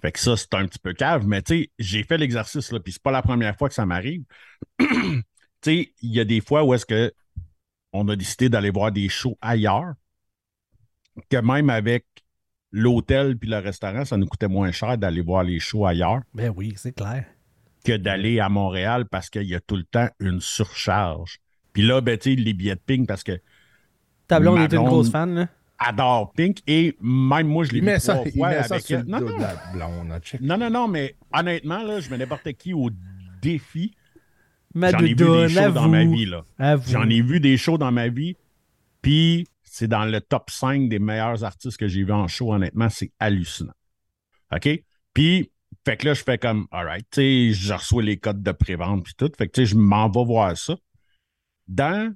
Fait 0.00 0.12
que 0.12 0.18
ça, 0.18 0.36
c'est 0.36 0.54
un 0.54 0.66
petit 0.66 0.78
peu 0.78 0.92
cave, 0.92 1.26
mais 1.26 1.42
tu 1.42 1.54
sais, 1.54 1.70
j'ai 1.78 2.02
fait 2.04 2.18
l'exercice, 2.18 2.70
là, 2.70 2.78
puis 2.78 2.92
c'est 2.92 3.02
pas 3.02 3.10
la 3.10 3.22
première 3.22 3.56
fois 3.56 3.68
que 3.68 3.74
ça 3.74 3.86
m'arrive. 3.86 4.22
tu 4.78 5.24
sais, 5.62 5.92
il 6.02 6.14
y 6.14 6.20
a 6.20 6.24
des 6.24 6.40
fois 6.40 6.64
où 6.64 6.74
est-ce 6.74 6.86
que 6.86 7.12
on 7.92 8.06
a 8.08 8.16
décidé 8.16 8.48
d'aller 8.48 8.70
voir 8.70 8.92
des 8.92 9.08
shows 9.08 9.38
ailleurs, 9.40 9.94
que 11.30 11.38
même 11.38 11.70
avec 11.70 12.06
l'hôtel 12.72 13.36
puis 13.38 13.48
le 13.48 13.58
restaurant, 13.58 14.04
ça 14.04 14.16
nous 14.16 14.26
coûtait 14.26 14.48
moins 14.48 14.70
cher 14.72 14.98
d'aller 14.98 15.20
voir 15.22 15.42
les 15.42 15.58
shows 15.60 15.86
ailleurs 15.86 16.20
Ben 16.34 16.52
oui, 16.54 16.74
c'est 16.76 16.92
clair. 16.94 17.24
que 17.84 17.96
d'aller 17.96 18.40
à 18.40 18.48
Montréal 18.48 19.06
parce 19.10 19.30
qu'il 19.30 19.44
y 19.48 19.54
a 19.54 19.60
tout 19.60 19.76
le 19.76 19.84
temps 19.84 20.08
une 20.20 20.40
surcharge. 20.40 21.38
Puis 21.72 21.82
là, 21.82 22.00
ben, 22.00 22.18
tu 22.18 22.30
sais, 22.34 22.36
les 22.40 22.52
billets 22.54 22.74
de 22.74 22.80
Pink, 22.84 23.06
parce 23.06 23.22
que 23.22 23.40
Ta 24.26 24.40
blonde 24.40 24.56
Ma 24.58 24.64
est 24.64 24.72
une 24.74 24.84
grosse 24.84 25.10
fan, 25.10 25.34
là. 25.34 25.48
adore 25.78 26.32
Pink 26.32 26.58
et 26.66 26.96
même 27.00 27.46
moi, 27.46 27.64
je 27.64 27.72
l'ai 27.72 27.80
met 27.80 27.98
ça, 27.98 28.16
trois 28.16 28.50
fois 28.52 28.62
ça 28.64 28.76
elle. 28.90 28.98
le 28.98 29.04
Non, 29.04 29.20
non, 29.20 29.36
blonde. 29.72 30.20
Check. 30.22 30.40
non, 30.40 30.58
non, 30.58 30.70
non, 30.70 30.88
mais 30.88 31.14
honnêtement, 31.32 31.82
là, 31.82 32.00
je 32.00 32.10
mets 32.10 32.18
n'importe 32.18 32.52
qui 32.54 32.74
au 32.74 32.90
défi. 33.40 33.94
J'en 34.74 34.98
ai 34.98 35.06
vu 35.08 35.14
des 35.14 35.48
shows 35.48 35.70
dans 35.72 35.88
ma 35.88 36.04
vie, 36.04 36.26
là. 36.26 36.44
J'en 36.88 37.08
ai 37.08 37.22
vu 37.22 37.40
des 37.40 37.56
shows 37.56 37.78
dans 37.78 37.90
ma 37.92 38.08
vie, 38.08 38.36
puis 39.00 39.46
c'est 39.78 39.86
dans 39.88 40.04
le 40.04 40.20
top 40.20 40.50
5 40.50 40.88
des 40.88 40.98
meilleurs 40.98 41.44
artistes 41.44 41.76
que 41.76 41.86
j'ai 41.86 42.02
vus 42.02 42.12
en 42.12 42.26
show, 42.26 42.52
honnêtement, 42.52 42.88
c'est 42.88 43.12
hallucinant. 43.20 43.74
OK? 44.52 44.68
Puis, 45.14 45.52
fait 45.84 45.96
que 45.96 46.06
là, 46.06 46.14
je 46.14 46.22
fais 46.24 46.36
comme, 46.36 46.66
alright, 46.72 47.06
tu 47.10 47.20
sais, 47.20 47.52
je 47.52 47.72
reçois 47.72 48.02
les 48.02 48.16
codes 48.16 48.42
de 48.42 48.50
prévente 48.50 49.04
puis 49.04 49.14
tout, 49.16 49.30
fait 49.38 49.46
que 49.46 49.52
tu 49.52 49.60
sais, 49.60 49.66
je 49.66 49.76
m'en 49.76 50.10
vais 50.10 50.24
voir 50.24 50.56
ça. 50.56 50.74
Dans, 51.68 52.12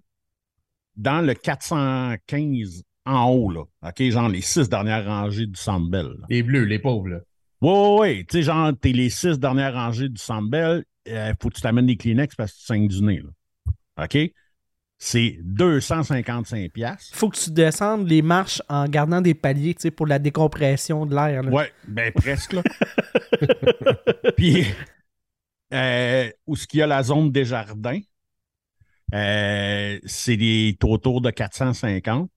dans 0.96 1.20
le 1.24 1.34
415 1.34 2.82
en 3.06 3.30
haut, 3.30 3.50
là, 3.50 3.62
OK, 3.82 4.02
genre 4.10 4.28
les 4.28 4.40
six 4.40 4.68
dernières 4.68 5.06
rangées 5.06 5.46
du 5.46 5.60
là. 5.64 6.02
Les 6.28 6.42
bleus, 6.42 6.64
les 6.64 6.80
pauvres, 6.80 7.08
là. 7.08 7.20
Ouais, 7.60 7.70
ouais, 7.70 7.98
ouais. 7.98 8.24
Tu 8.28 8.38
sais, 8.38 8.42
genre, 8.42 8.72
t'es 8.76 8.90
les 8.90 9.10
six 9.10 9.38
dernières 9.38 9.74
rangées 9.74 10.08
du 10.08 10.20
Centre 10.20 10.48
Bell, 10.50 10.84
euh, 11.08 11.32
faut 11.40 11.48
que 11.48 11.54
tu 11.54 11.60
t'amènes 11.60 11.86
des 11.86 11.96
Kleenex 11.96 12.34
parce 12.34 12.52
que 12.52 12.58
tu 12.58 12.64
saignes 12.64 12.88
du 12.88 13.02
nez, 13.02 13.20
là. 13.20 14.04
OK? 14.04 14.32
C'est 15.04 15.36
255 15.42 16.70
piastres. 16.70 17.16
Faut 17.16 17.28
que 17.28 17.36
tu 17.36 17.50
descendes 17.50 18.08
les 18.08 18.22
marches 18.22 18.62
en 18.68 18.86
gardant 18.86 19.20
des 19.20 19.34
paliers, 19.34 19.74
tu 19.74 19.82
sais, 19.82 19.90
pour 19.90 20.06
la 20.06 20.20
décompression 20.20 21.06
de 21.06 21.12
l'air. 21.12 21.42
Ouais, 21.52 21.72
ben 21.88 22.12
presque, 22.12 22.52
là. 22.52 22.62
Puis, 24.36 24.64
euh, 25.74 26.30
où 26.46 26.54
ce 26.54 26.68
qu'il 26.68 26.78
y 26.78 26.82
a 26.84 26.86
la 26.86 27.02
zone 27.02 27.32
des 27.32 27.44
jardins, 27.44 27.98
euh, 29.12 29.98
c'est 30.04 30.36
des 30.36 30.78
autour 30.84 31.20
de 31.20 31.30
450. 31.30 32.30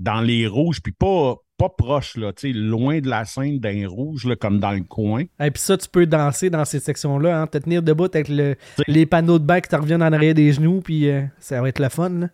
Dans 0.00 0.20
les 0.20 0.48
rouges, 0.48 0.82
puis 0.82 0.92
pas, 0.92 1.36
pas 1.58 1.68
proche, 1.68 2.16
là, 2.16 2.32
loin 2.52 3.00
de 3.00 3.08
la 3.08 3.24
scène 3.24 3.58
d'un 3.58 3.86
rouge, 3.88 4.24
là, 4.24 4.36
comme 4.36 4.60
dans 4.60 4.70
le 4.70 4.82
coin. 4.84 5.24
Et 5.40 5.50
puis 5.50 5.60
ça, 5.60 5.76
tu 5.76 5.88
peux 5.88 6.06
danser 6.06 6.48
dans 6.50 6.64
ces 6.64 6.80
sections-là, 6.80 7.40
hein, 7.42 7.46
te 7.48 7.58
tenir 7.58 7.82
debout 7.82 8.04
avec 8.04 8.28
le- 8.28 8.54
les 8.86 9.04
panneaux 9.06 9.38
de 9.38 9.44
bain 9.44 9.60
qui 9.60 9.68
te 9.68 9.76
reviennent 9.76 10.02
en 10.02 10.12
arrière 10.12 10.34
des 10.34 10.52
genoux, 10.52 10.80
puis 10.80 11.10
euh, 11.10 11.24
ça 11.40 11.60
va 11.60 11.68
être 11.68 11.80
le 11.80 11.88
fun. 11.88 12.08
là. 12.10 12.28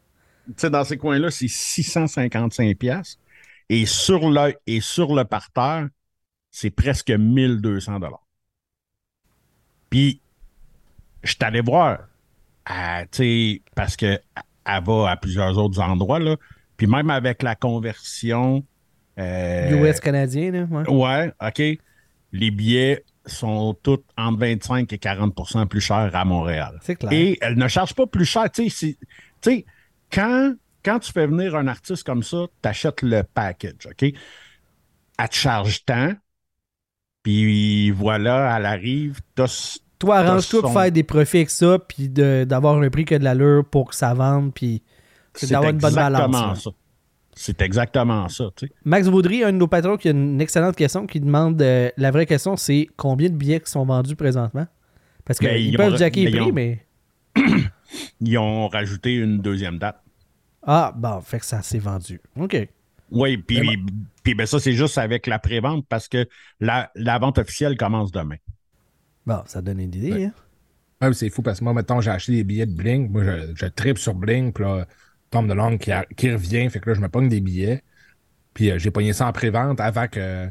dans 0.70 0.84
ces 0.84 0.98
coins-là, 0.98 1.30
c'est 1.30 1.48
655 1.48 2.76
pièces 2.76 3.18
et 3.70 3.86
sur 3.86 4.28
le 4.30 4.54
et 4.66 4.80
sur 4.80 5.14
le 5.14 5.24
parterre, 5.24 5.88
c'est 6.50 6.70
presque 6.70 7.10
1200 7.10 7.98
dollars. 8.00 8.22
Puis 9.90 10.20
je 11.22 11.34
allé 11.40 11.60
voir 11.62 12.00
parce 13.74 13.96
que 13.96 14.18
elle 14.66 14.84
va 14.84 15.10
à 15.10 15.16
plusieurs 15.16 15.56
autres 15.58 15.80
endroits 15.80 16.18
là, 16.18 16.36
puis 16.76 16.86
même 16.86 17.10
avec 17.10 17.42
la 17.42 17.54
conversion 17.54 18.64
euh, 19.18 19.70
US 19.90 20.00
canadien, 20.00 20.50
là. 20.50 20.62
Ouais. 20.70 20.88
Ouais, 20.88 21.32
OK. 21.46 21.80
Les 22.32 22.50
billets 22.50 23.04
sont 23.26 23.74
toutes 23.82 24.04
entre 24.18 24.38
25 24.40 24.92
et 24.92 24.96
40% 24.98 25.66
plus 25.66 25.80
chères 25.80 26.10
à 26.14 26.24
Montréal. 26.24 26.78
C'est 26.82 26.96
clair. 26.96 27.12
Et 27.12 27.38
elles 27.40 27.56
ne 27.56 27.68
chargent 27.68 27.94
pas 27.94 28.06
plus 28.06 28.24
cher. 28.26 28.50
Tu 28.50 28.68
sais, 28.70 28.96
c'est- 29.40 29.64
quand, 30.12 30.54
quand 30.84 30.98
tu 30.98 31.12
fais 31.12 31.26
venir 31.26 31.54
un 31.56 31.66
artiste 31.68 32.04
comme 32.04 32.22
ça, 32.22 32.46
tu 32.62 32.68
achètes 32.68 33.02
le 33.02 33.22
package, 33.22 33.86
OK? 33.86 34.02
Elle 34.02 35.28
te 35.28 35.34
charge 35.34 35.84
tant, 35.84 36.12
puis 37.22 37.90
voilà, 37.92 38.56
elle 38.58 38.66
arrive, 38.66 39.20
t'as 39.34 39.78
Toi, 39.98 40.18
arrange-toi 40.18 40.60
pour 40.60 40.70
son- 40.72 40.78
faire 40.80 40.92
des 40.92 41.02
profits 41.04 41.38
avec 41.38 41.50
ça, 41.50 41.78
puis 41.78 42.08
d'avoir 42.08 42.76
un 42.78 42.90
prix 42.90 43.04
qui 43.04 43.14
a 43.14 43.18
de 43.18 43.24
l'allure 43.24 43.64
pour 43.64 43.90
que 43.90 43.94
ça 43.94 44.12
vende, 44.12 44.52
puis 44.52 44.82
c'est 45.34 45.48
d'avoir 45.50 45.70
une 45.70 45.78
bonne 45.78 45.94
balance. 45.94 46.20
exactement 46.20 46.48
là. 46.48 46.54
ça. 46.56 46.70
C'est 47.36 47.60
exactement 47.62 48.28
ça, 48.28 48.50
tu 48.56 48.66
sais. 48.66 48.72
Max 48.84 49.08
Vaudry, 49.08 49.42
un 49.42 49.52
de 49.52 49.58
nos 49.58 49.66
patrons, 49.66 49.96
qui 49.96 50.08
a 50.08 50.12
une 50.12 50.40
excellente 50.40 50.76
question, 50.76 51.06
qui 51.06 51.20
demande 51.20 51.60
euh, 51.62 51.90
la 51.96 52.10
vraie 52.10 52.26
question, 52.26 52.56
c'est 52.56 52.88
combien 52.96 53.28
de 53.28 53.34
billets 53.34 53.60
qui 53.60 53.70
sont 53.70 53.84
vendus 53.84 54.14
présentement? 54.16 54.66
Parce 55.24 55.38
Ben, 55.40 55.56
qu'ils 55.56 55.68
ils 55.68 55.76
peuvent 55.76 55.96
jacker 55.96 56.26
les 56.26 56.30
ben, 56.30 56.40
prix, 56.40 56.50
ont- 56.50 56.54
mais. 56.54 56.86
Ils 58.20 58.38
ont 58.38 58.68
rajouté 58.68 59.14
une 59.14 59.38
deuxième 59.38 59.78
date. 59.78 60.00
Ah, 60.62 60.92
bon, 60.96 61.20
fait 61.20 61.38
que 61.40 61.46
ça 61.46 61.62
s'est 61.62 61.78
vendu. 61.78 62.20
OK. 62.38 62.68
Oui, 63.10 63.36
puis, 63.36 63.60
puis 64.22 64.34
ben 64.34 64.46
ça, 64.46 64.58
c'est 64.58 64.72
juste 64.72 64.98
avec 64.98 65.26
la 65.26 65.38
pré-vente 65.38 65.84
parce 65.88 66.08
que 66.08 66.26
la, 66.60 66.90
la 66.94 67.18
vente 67.18 67.38
officielle 67.38 67.76
commence 67.76 68.10
demain. 68.10 68.36
Bon, 69.26 69.42
ça 69.46 69.60
donne 69.62 69.80
une 69.80 69.94
idée. 69.94 70.12
Ouais. 70.12 70.30
Hein? 71.00 71.12
C'est 71.12 71.28
fou 71.30 71.42
parce 71.42 71.58
que 71.58 71.64
moi, 71.64 71.74
mettons, 71.74 72.00
j'ai 72.00 72.10
acheté 72.10 72.32
des 72.32 72.44
billets 72.44 72.66
de 72.66 72.74
Bling. 72.74 73.10
Moi, 73.10 73.22
je, 73.24 73.52
je 73.54 73.66
tripe 73.66 73.98
sur 73.98 74.14
Bling. 74.14 74.52
Puis 74.52 74.64
là, 74.64 74.86
Tom 75.34 75.48
DeLonge 75.48 75.78
qui, 75.78 75.92
a- 75.92 76.06
qui 76.16 76.30
revient. 76.30 76.68
Fait 76.70 76.80
que 76.80 76.88
là, 76.90 76.94
je 76.94 77.00
me 77.00 77.08
pogne 77.08 77.28
des 77.28 77.40
billets. 77.40 77.82
Puis 78.54 78.70
euh, 78.70 78.78
j'ai 78.78 78.90
pogné 78.90 79.12
ça 79.12 79.26
en 79.26 79.32
pré-vente 79.32 79.80
avant 79.80 80.06
que. 80.08 80.46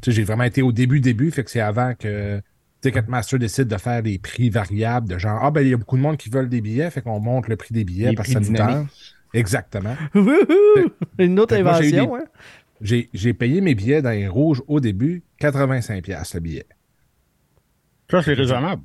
Tu 0.00 0.10
sais, 0.10 0.12
j'ai 0.12 0.22
vraiment 0.24 0.44
été 0.44 0.62
au 0.62 0.70
début, 0.72 1.00
début. 1.00 1.30
Fait 1.32 1.42
que 1.44 1.50
c'est 1.50 1.60
avant 1.60 1.94
que 1.94 2.40
Ticketmaster 2.80 3.38
décide 3.38 3.66
de 3.66 3.76
faire 3.76 4.02
des 4.02 4.18
prix 4.18 4.48
variables. 4.48 5.08
De 5.08 5.18
genre, 5.18 5.40
ah, 5.42 5.50
ben, 5.50 5.62
il 5.62 5.68
y 5.70 5.74
a 5.74 5.76
beaucoup 5.76 5.96
de 5.96 6.02
monde 6.02 6.16
qui 6.16 6.30
veulent 6.30 6.48
des 6.48 6.60
billets. 6.60 6.88
Fait 6.90 7.02
qu'on 7.02 7.18
monte 7.20 7.48
le 7.48 7.56
prix 7.56 7.74
des 7.74 7.84
billets 7.84 8.10
Les 8.10 8.14
parce 8.14 8.28
que 8.28 8.34
ça 8.34 8.40
nous 8.40 8.56
tente. 8.56 8.88
Exactement. 9.34 9.96
Wouhou! 10.14 10.90
Une 11.18 11.38
autre 11.40 11.54
Fait 11.54 11.60
que 11.60 11.64
moi, 11.64 11.82
j'ai 11.82 11.88
invention, 11.98 12.16
des- 12.16 12.22
hein? 12.22 12.26
J'ai 12.80 13.10
j'ai 13.12 13.34
payé 13.34 13.60
mes 13.60 13.74
billets 13.74 14.02
dans 14.02 14.10
les 14.10 14.28
rouges 14.28 14.62
au 14.68 14.78
début, 14.78 15.24
85$ 15.40 16.34
le 16.34 16.40
billet. 16.40 16.66
Ça, 18.10 18.22
c'est 18.22 18.34
raisonnable. 18.34 18.82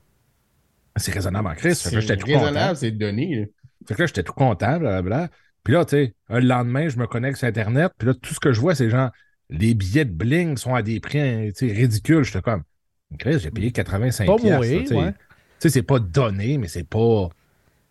C'est 0.96 1.12
raisonnable 1.14 1.48
en 1.48 1.56
crise. 1.56 1.78
C'est 1.78 2.02
j'étais 2.02 2.18
tout 2.18 2.26
content. 2.26 2.40
raisonnable, 2.40 2.76
c'est 2.78 2.92
donné. 2.92 3.50
Fait 3.88 3.96
que 3.96 4.02
là, 4.02 4.06
j'étais 4.08 4.24
tout 4.24 4.34
content, 4.34 4.80
blablabla. 4.80 5.30
Puis 5.64 5.74
là, 5.74 5.86
tu 5.86 5.92
sais, 5.92 6.14
le 6.30 6.40
lendemain, 6.40 6.90
je 6.90 6.98
me 6.98 7.08
connecte 7.08 7.38
sur 7.38 7.48
Internet, 7.48 7.92
puis 7.98 8.08
là, 8.08 8.14
tout 8.14 8.34
ce 8.34 8.40
que 8.40 8.52
je 8.52 8.60
vois, 8.60 8.76
c'est 8.76 8.90
genre, 8.90 9.12
les 9.50 9.74
billets 9.74 10.06
de 10.06 10.12
bling 10.12 10.58
sont 10.58 10.76
à 10.76 10.82
des 10.82 11.00
prix 11.00 11.20
hein, 11.20 11.50
tu 11.56 11.68
sais, 11.68 11.74
ridicules. 11.74 12.24
J'étais 12.24 12.42
comme, 12.42 12.64
Chris, 13.18 13.40
j'ai 13.40 13.52
payé 13.52 13.72
85 13.72 14.26
Pas 14.26 14.38
mourir, 14.38 14.82
tu 14.82 14.88
sais. 14.88 14.96
ouais. 14.96 15.12
Tu 15.12 15.18
sais, 15.60 15.70
c'est 15.70 15.84
pas 15.84 16.00
donné, 16.00 16.58
mais 16.58 16.68
c'est 16.68 16.88
pas. 16.88 17.30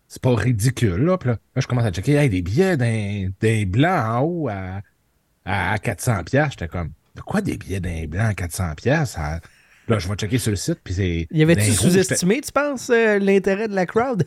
C'est 0.09 0.21
pas 0.21 0.35
ridicule, 0.35 1.05
là. 1.05 1.17
Puis 1.17 1.31
là, 1.31 1.39
là, 1.55 1.63
je 1.63 1.67
commence 1.67 1.87
à 1.87 1.91
checker, 1.91 2.17
hey, 2.17 2.29
des 2.29 2.43
billets 2.43 2.77
d'un 2.77 3.65
blanc 3.67 4.19
en 4.19 4.21
haut 4.21 4.49
à, 4.51 4.83
à, 5.47 5.79
400 5.79 6.25
piastres. 6.25 6.59
J'étais 6.59 6.69
comme, 6.69 6.91
de 7.17 7.23
quoi 7.23 7.41
des 7.41 7.57
billets 7.57 7.81
d'un 7.81 8.05
blanc 8.07 8.27
à 8.27 8.35
400 8.35 8.75
piastres? 8.77 9.19
À- 9.19 9.41
Là, 9.89 9.99
je 9.99 10.09
vais 10.09 10.15
checker 10.15 10.39
sur 10.39 10.51
le 10.51 10.57
site, 10.57 10.79
puis 10.85 10.95
c'est. 10.95 11.27
Y 11.31 11.43
avait-tu 11.43 11.73
sous-estimé, 11.73 12.41
tu 12.41 12.53
penses, 12.53 12.91
euh, 12.91 13.19
l'intérêt 13.19 13.69
de 13.69 13.75
la 13.75 13.87
crowd? 13.87 14.25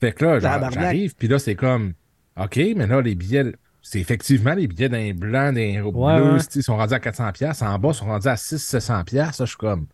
Fait 0.00 0.12
que 0.12 0.24
là, 0.24 0.38
j'arrive, 0.40 1.14
puis 1.16 1.28
là, 1.28 1.38
c'est 1.38 1.54
comme, 1.54 1.92
OK, 2.40 2.56
mais 2.76 2.86
là, 2.86 3.00
les 3.00 3.14
billets, 3.14 3.52
c'est 3.82 4.00
effectivement 4.00 4.54
les 4.54 4.66
billets 4.66 4.88
d'un 4.88 5.12
blanc, 5.14 5.52
d'un 5.52 5.82
Ouais, 5.82 6.20
bleu, 6.20 6.32
ouais. 6.34 6.38
ils 6.54 6.62
sont 6.62 6.76
rendus 6.76 6.94
à 6.94 6.98
400$. 6.98 7.32
piastres. 7.32 7.62
En 7.64 7.78
bas, 7.78 7.88
ils 7.90 7.94
sont 7.94 8.06
rendus 8.06 8.28
à 8.28 8.34
600-700$. 8.34 9.04
piastres. 9.04 9.34
Ça, 9.36 9.44
je 9.44 9.50
suis 9.50 9.56
comme, 9.58 9.86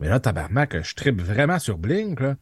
mais 0.00 0.08
là, 0.08 0.20
tabarnak, 0.20 0.82
je 0.82 0.94
tripe 0.94 1.20
vraiment 1.22 1.58
sur 1.58 1.78
Blink, 1.78 2.20
là. 2.20 2.36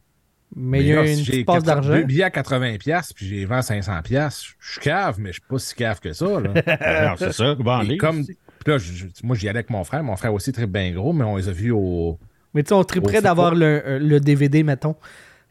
Mais 0.55 0.81
il 0.81 0.87
y 0.87 0.93
a 0.93 0.97
là, 0.97 1.09
une 1.09 1.15
si 1.17 1.23
j'ai 1.23 1.31
petite 1.31 1.47
passe 1.47 1.63
400 1.63 1.65
d'argent. 1.65 1.93
Deux 1.93 2.03
billets 2.03 2.23
à 2.23 2.29
80$, 2.29 2.77
piastres, 2.77 3.13
puis 3.15 3.25
j'ai 3.27 3.45
vend 3.45 3.59
500$, 3.59 4.03
piastres, 4.03 4.45
je 4.59 4.71
suis 4.73 4.81
cave, 4.81 5.15
mais 5.19 5.29
je 5.29 5.33
suis 5.33 5.41
pas 5.49 5.57
si 5.59 5.73
cave 5.75 5.99
que 5.99 6.13
ça, 6.13 6.25
là. 6.39 6.53
Non, 7.09 7.15
c'est 7.17 7.33
ça. 7.33 7.55
Bon, 7.55 7.81
Et 7.81 7.97
comme, 7.97 8.23
puis 8.23 8.35
là, 8.67 8.77
je- 8.77 9.05
moi, 9.23 9.35
j'y 9.35 9.49
allais 9.49 9.59
avec 9.59 9.69
mon 9.71 9.83
frère. 9.83 10.03
Mon 10.03 10.15
frère 10.15 10.33
aussi 10.33 10.51
tripe 10.51 10.71
bien 10.71 10.91
gros, 10.91 11.13
mais 11.13 11.23
on 11.25 11.35
les 11.37 11.49
a 11.49 11.51
vus 11.51 11.71
au. 11.71 12.19
Mais 12.53 12.63
tu 12.63 12.69
sais, 12.69 12.73
on 12.75 12.83
triperait 12.83 13.21
d'avoir 13.21 13.53
le, 13.55 13.81
euh, 13.85 13.99
le 13.99 14.19
DVD, 14.19 14.63
mettons. 14.63 14.95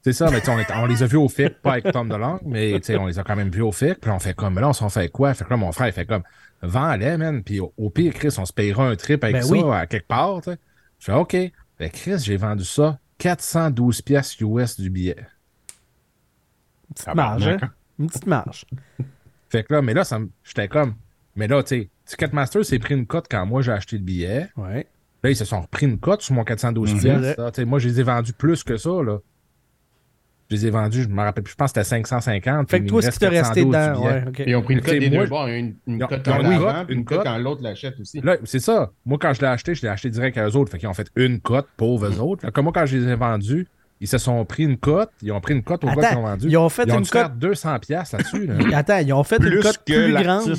C'est 0.05 0.13
ça, 0.13 0.31
mais 0.31 0.41
tu 0.41 0.47
sais, 0.47 0.53
on, 0.53 0.59
est- 0.59 0.73
on 0.77 0.85
les 0.87 1.03
a 1.03 1.07
vus 1.07 1.17
au 1.17 1.29
FIC, 1.29 1.63
pas 1.63 1.73
avec 1.73 1.91
Tom 1.91 2.09
DeLonge, 2.11 2.41
mais 2.45 2.73
tu 2.81 2.85
sais, 2.85 2.97
on 2.99 3.07
les 3.07 3.19
a 3.19 3.25
quand 3.25 3.37
même 3.37 3.49
vus 3.49 3.63
au 3.63 3.73
FIC. 3.73 4.01
Puis 4.01 4.11
on 4.11 4.19
fait 4.19 4.35
comme, 4.35 4.55
mais 4.55 4.61
là, 4.61 4.69
on 4.69 4.73
s'en 4.75 4.91
fait 4.91 5.09
quoi? 5.09 5.33
Fait 5.33 5.45
que 5.45 5.51
là, 5.51 5.57
mon 5.57 5.73
frère, 5.73 5.87
il 5.89 5.93
fait 5.95 6.05
comme, 6.05 6.23
vends-les, 6.63 7.17
man. 7.17 7.43
Puis 7.43 7.59
au, 7.61 7.73
au 7.79 7.89
pire, 7.89 8.13
Chris, 8.13 8.35
on 8.39 8.45
se 8.45 8.53
payera 8.53 8.87
un 8.87 8.97
trip 8.97 9.25
avec 9.25 9.37
Ben 9.37 9.43
ça 9.43 9.53
oui. 9.53 9.63
à 9.73 9.87
quelque 9.87 10.07
part. 10.07 10.43
tu 10.43 10.51
sais. 10.53 10.59
Je 10.99 11.05
fais 11.07 11.13
OK. 11.15 11.31
Fait 11.33 11.53
que 11.91 11.97
Chris, 11.97 12.19
j'ai 12.23 12.37
vendu 12.37 12.65
ça 12.65 12.99
412 13.19 14.03
pièces 14.03 14.39
US 14.41 14.79
du 14.79 14.91
billet. 14.91 15.17
Une 16.91 16.95
petite 16.95 17.15
marge, 17.15 17.49
hein? 17.49 17.59
Une 17.99 18.07
petite 18.09 18.27
marge. 18.27 18.65
Fait 19.49 19.63
que 19.65 19.73
là, 19.73 19.83
mais 19.83 19.95
là, 19.95 20.03
ça 20.05 20.19
j'étais 20.43 20.67
comme, 20.69 20.95
mais 21.37 21.47
là, 21.47 21.63
tu 21.63 21.69
sais, 21.83 21.91
Ticketmaster 22.07 22.65
s'est 22.65 22.79
pris 22.81 22.95
une 22.95 23.07
cote 23.07 23.27
quand 23.31 23.47
moi 23.47 23.63
j'ai 23.63 23.71
acheté 23.73 23.97
le 23.99 24.03
billet. 24.03 24.49
Ouais. 24.57 24.87
Là, 25.23 25.31
ils 25.31 25.37
se 25.37 25.45
sont 25.45 25.61
repris 25.63 25.87
une 25.87 25.99
cote 25.99 26.21
sur 26.23 26.35
mon 26.35 26.43
412 26.45 26.93
Mhm. 26.95 27.01
pièces. 27.01 27.59
Moi, 27.67 27.79
je 27.79 27.89
les 27.89 28.01
ai 28.01 28.03
vendus 28.03 28.33
plus 28.33 28.63
que 28.65 28.77
ça, 28.77 28.91
là. 29.03 29.19
Je 30.51 30.57
les 30.57 30.67
ai 30.67 30.71
vendus, 30.71 31.05
je 31.05 31.09
me 31.09 31.23
rappelle 31.23 31.43
plus, 31.43 31.53
je 31.53 31.57
pense 31.57 31.73
que 31.73 31.83
c'était 31.83 31.97
550. 32.03 32.71
Fait 32.71 32.79
puis 32.79 32.87
que 32.87 32.91
toi, 32.91 33.03
ce 33.03 33.11
qui 33.11 33.19
t'a 33.19 33.29
resté 33.31 33.63
412 33.65 33.67
dedans, 33.67 34.07
ouais. 34.07 34.45
Ils 34.47 34.57
ont 34.57 34.63
pris 34.63 34.75
une 34.75 34.81
cote 34.83 34.99
des 34.99 35.11
moi, 35.11 35.23
deux 35.25 35.29
bords. 35.31 35.47
Une, 35.49 35.75
une 35.87 35.99
cote 36.07 36.21
ils 36.27 36.31
ont 36.31 36.33
quand 36.35 36.43
une 36.43 36.51
l'avant, 36.51 36.73
cote, 36.75 36.87
puis 36.87 36.95
une 36.95 37.01
une 37.01 37.05
cote 37.07 37.25
quand 37.25 37.39
l'autre 37.39 37.63
l'achète 37.63 37.99
aussi. 38.01 38.21
Là, 38.21 38.37
c'est 38.45 38.59
ça. 38.61 38.93
Moi, 39.07 39.19
quand 39.21 39.33
je 39.33 39.41
l'ai 39.41 39.47
acheté, 39.47 39.75
je 39.75 39.83
l'ai 39.83 39.89
acheté 39.89 40.11
direct 40.11 40.37
à 40.37 40.47
eux 40.47 40.55
autres. 40.57 40.71
Fait 40.71 40.79
qu'ils 40.79 40.89
ont 40.89 40.95
fait 40.95 41.09
une 41.17 41.41
cote 41.41 41.67
pour 41.77 42.05
eux 42.05 42.21
autres. 42.21 42.51
Comme 42.51 42.65
moi, 42.65 42.73
quand 42.75 42.85
je 42.85 42.99
les 42.99 43.09
ai 43.09 43.15
vendus, 43.17 43.67
ils 44.01 44.09
se 44.09 44.19
sont 44.19 44.45
pris 44.45 44.65
une 44.65 44.77
cote. 44.77 45.11
Ils 45.23 45.33
ont 45.33 45.41
pris 45.41 45.55
une 45.55 45.63
cote 45.63 45.83
au 45.85 45.87
gars 45.87 45.95
qui 45.95 46.05
Attends, 46.05 46.19
ont 46.21 46.23
vendu. 46.27 46.49
ils 46.49 46.57
ont 46.59 46.69
fait 46.69 46.85
ils 46.87 46.93
ont 46.93 46.99
une 46.99 47.07
cote. 47.07 47.39
200 47.39 47.79
pièces 47.79 48.13
là-dessus. 48.13 48.47
Là. 48.47 48.55
Attends, 48.79 48.99
ils 48.99 49.13
ont 49.15 49.25
fait 49.25 49.43
une 49.43 49.61
cote 49.61 49.81
plus 49.87 50.13
grande. 50.13 50.57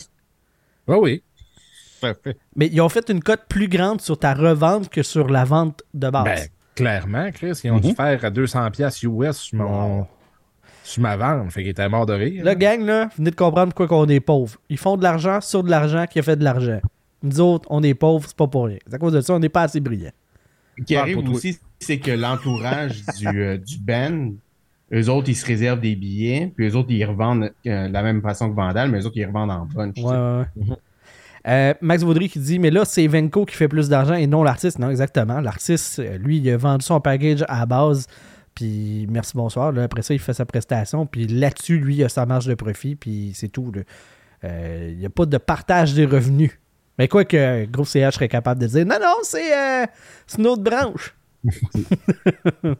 oui, 0.87 0.97
oui. 0.99 1.23
Tout 2.01 2.07
à 2.07 2.13
fait. 2.15 2.37
Mais 2.55 2.67
ils 2.67 2.81
ont 2.81 2.89
fait 2.89 3.07
une 3.09 3.21
cote 3.21 3.43
plus 3.47 3.67
grande 3.67 4.01
sur 4.01 4.17
ta 4.17 4.33
revente 4.33 4.89
que 4.89 5.03
sur 5.03 5.27
la 5.29 5.43
vente 5.45 5.83
de 5.93 6.09
base. 6.09 6.23
Ben, 6.25 6.47
clairement, 6.75 7.31
Chris, 7.31 7.59
ils 7.63 7.71
ont 7.71 7.79
dû 7.79 7.89
Mhm. 7.89 7.95
faire 7.95 8.31
200 8.31 8.69
pièces 8.71 9.01
US 9.03 9.38
sur, 9.38 9.57
mon, 9.57 10.05
sur 10.83 11.01
ma 11.01 11.15
vente. 11.17 11.51
Fait 11.51 11.61
qu'ils 11.61 11.71
étaient 11.71 11.89
morts 11.89 12.05
de 12.05 12.13
rire. 12.13 12.43
Le 12.45 12.53
gang, 12.53 12.81
là, 12.85 13.09
venez 13.17 13.31
de 13.31 13.35
comprendre 13.35 13.73
pourquoi 13.73 13.88
qu'on 13.88 14.07
est 14.09 14.19
pauvre. 14.19 14.57
Ils 14.69 14.77
font 14.77 14.97
de 14.97 15.03
l'argent 15.03 15.41
sur 15.41 15.63
de 15.63 15.69
l'argent 15.69 16.05
qui 16.09 16.19
a 16.19 16.21
fait 16.23 16.35
de 16.35 16.43
l'argent. 16.43 16.79
Nous 17.23 17.39
autres, 17.41 17.67
on 17.71 17.81
est 17.81 17.93
pauvres, 17.95 18.25
c'est 18.27 18.38
pas 18.38 18.47
pour 18.47 18.65
rien. 18.65 18.77
C'est 18.85 18.93
à 18.95 18.97
cause 18.99 19.13
de 19.13 19.21
ça, 19.21 19.33
on 19.33 19.39
n'est 19.39 19.49
pas 19.49 19.63
assez 19.63 19.79
brillants. 19.79 20.11
Ce 20.77 20.83
qui 20.83 20.95
Ah, 20.95 21.01
arrive 21.01 21.17
aussi, 21.29 21.57
c'est 21.79 21.97
que 21.99 22.11
l'entourage 22.11 23.01
du, 23.17 23.27
euh, 23.27 23.57
du 23.57 23.77
band, 23.79 24.31
eux 24.93 25.09
autres, 25.09 25.29
ils 25.29 25.35
se 25.35 25.45
réservent 25.45 25.79
des 25.79 25.95
billets, 25.95 26.51
puis 26.55 26.67
eux 26.67 26.75
autres, 26.75 26.91
ils 26.91 27.05
revendent 27.05 27.51
euh, 27.65 27.88
de 27.88 27.93
la 27.93 28.03
même 28.03 28.21
façon 28.21 28.49
que 28.51 28.55
Vandal, 28.55 28.91
mais 28.91 28.99
eux 28.99 29.05
autres, 29.05 29.17
ils 29.17 29.25
revendent 29.25 29.49
en 29.51 29.65
bunch. 29.65 29.97
Ouais, 29.97 30.03
ouais, 30.03 30.43
ouais. 30.69 30.75
Euh, 31.47 31.73
Max 31.81 32.03
Vaudry 32.03 32.29
qui 32.29 32.39
dit 32.39 32.60
Mais 32.60 32.71
là, 32.71 32.86
c'est 32.86 33.05
Venco 33.08 33.45
qui 33.45 33.55
fait 33.55 33.67
plus 33.67 33.89
d'argent 33.89 34.15
et 34.15 34.27
non 34.27 34.43
l'artiste. 34.43 34.79
Non, 34.79 34.89
exactement. 34.89 35.39
L'artiste, 35.41 35.99
euh, 35.99 36.17
lui, 36.17 36.38
il 36.38 36.49
a 36.49 36.58
vendu 36.58 36.86
son 36.86 36.99
package 36.99 37.43
à 37.47 37.60
la 37.60 37.65
base. 37.65 38.08
Puis 38.55 39.05
merci, 39.10 39.34
bonsoir. 39.36 39.71
Là, 39.71 39.84
après 39.84 40.01
ça, 40.01 40.13
il 40.13 40.19
fait 40.19 40.34
sa 40.34 40.45
prestation. 40.45 41.05
Puis 41.05 41.27
là-dessus, 41.27 41.77
lui, 41.77 41.95
il 41.97 42.03
a 42.03 42.10
sa 42.10 42.25
marge 42.25 42.45
de 42.45 42.55
profit. 42.55 42.95
Puis 42.95 43.31
c'est 43.36 43.49
tout. 43.49 43.71
là. 43.71 43.81
Euh, 44.43 44.89
il 44.91 44.97
n'y 44.97 45.05
a 45.05 45.10
pas 45.10 45.25
de 45.25 45.38
partage 45.38 45.93
des 45.93 46.05
revenus. 46.05 46.51
Mais 46.97 47.08
quoi 47.08 47.25
que 47.25 47.65
Groupe 47.65 47.88
CH 47.88 48.15
serait 48.15 48.29
capable 48.29 48.62
de 48.62 48.67
dire 48.67 48.86
Non, 48.86 48.97
non, 49.01 49.15
c'est 49.23 49.53
euh, 49.53 49.86
une 50.38 50.47
autre 50.47 50.63
branche. 50.63 51.15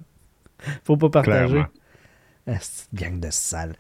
Faut 0.84 0.98
pas 0.98 1.10
partager. 1.10 1.64
Ah, 2.48 2.54
c'est 2.60 2.86
une 2.94 3.00
gang 3.00 3.20
de 3.20 3.30
sales. 3.30 3.76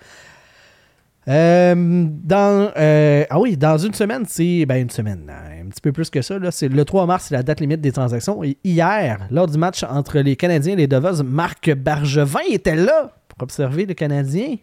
Euh, 1.27 1.73
dans, 1.75 2.71
euh, 2.77 3.25
ah 3.29 3.39
oui, 3.39 3.57
dans 3.57 3.77
une 3.77 3.93
semaine, 3.93 4.25
c'est. 4.27 4.65
Ben, 4.65 4.81
une 4.81 4.89
semaine, 4.89 5.29
hein, 5.29 5.63
un 5.65 5.69
petit 5.69 5.81
peu 5.81 5.91
plus 5.91 6.09
que 6.09 6.21
ça. 6.21 6.37
là, 6.37 6.51
c'est 6.51 6.67
le 6.69 6.85
3 6.85 7.05
mars, 7.07 7.25
c'est 7.29 7.35
la 7.35 7.43
date 7.43 7.59
limite 7.61 7.81
des 7.81 7.91
transactions. 7.91 8.43
Et 8.43 8.57
hier, 8.63 9.27
lors 9.31 9.47
du 9.47 9.57
match 9.57 9.83
entre 9.83 10.19
les 10.19 10.35
Canadiens 10.35 10.73
et 10.73 10.77
les 10.77 10.87
Devils, 10.87 11.23
Marc 11.23 11.73
Bargevin 11.73 12.41
était 12.51 12.75
là 12.75 13.15
pour 13.27 13.41
observer 13.43 13.85
les 13.85 13.95
Canadiens. 13.95 14.55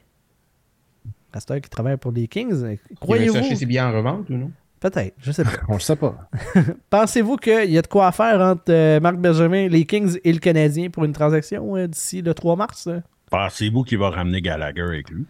Pasteur 1.33 1.61
qui 1.61 1.71
travaille 1.71 1.97
pour 1.97 2.13
les 2.13 2.29
Kings. 2.29 2.79
Il 2.91 2.97
Croyez-vous 2.99 3.35
cherché 3.35 3.57
ses 3.57 3.67
billets 3.67 3.81
en 3.81 3.93
revente 3.93 4.29
ou 4.31 4.35
non? 4.35 4.51
Peut-être, 4.81 5.15
je 5.19 5.33
sais 5.33 5.45
pas. 5.45 5.51
On 5.69 5.75
le 5.75 5.81
sait 5.81 5.97
pas. 5.97 6.29
Pensez-vous 6.91 7.37
qu'il 7.37 7.71
y 7.71 7.79
a 7.79 7.83
de 7.83 7.87
quoi 7.87 8.09
à 8.09 8.13
faire 8.13 8.41
entre 8.41 8.65
euh, 8.71 9.01
Marc 9.01 9.17
Bergevin, 9.17 9.69
les 9.69 9.85
Kings 9.87 10.19
et 10.23 10.33
le 10.33 10.41
Canadien 10.41 10.91
pour 10.91 11.05
une 11.05 11.13
transaction 11.13 11.77
euh, 11.77 11.87
d'ici 11.87 12.21
le 12.21 12.35
3 12.35 12.57
mars? 12.57 12.87
euh? 12.89 13.01
Pensez-vous 13.31 13.85
qu'il 13.85 13.99
va 13.99 14.11
ramener 14.11 14.43
Gallagher 14.43 14.83
avec 14.83 15.09
lui? 15.09 15.25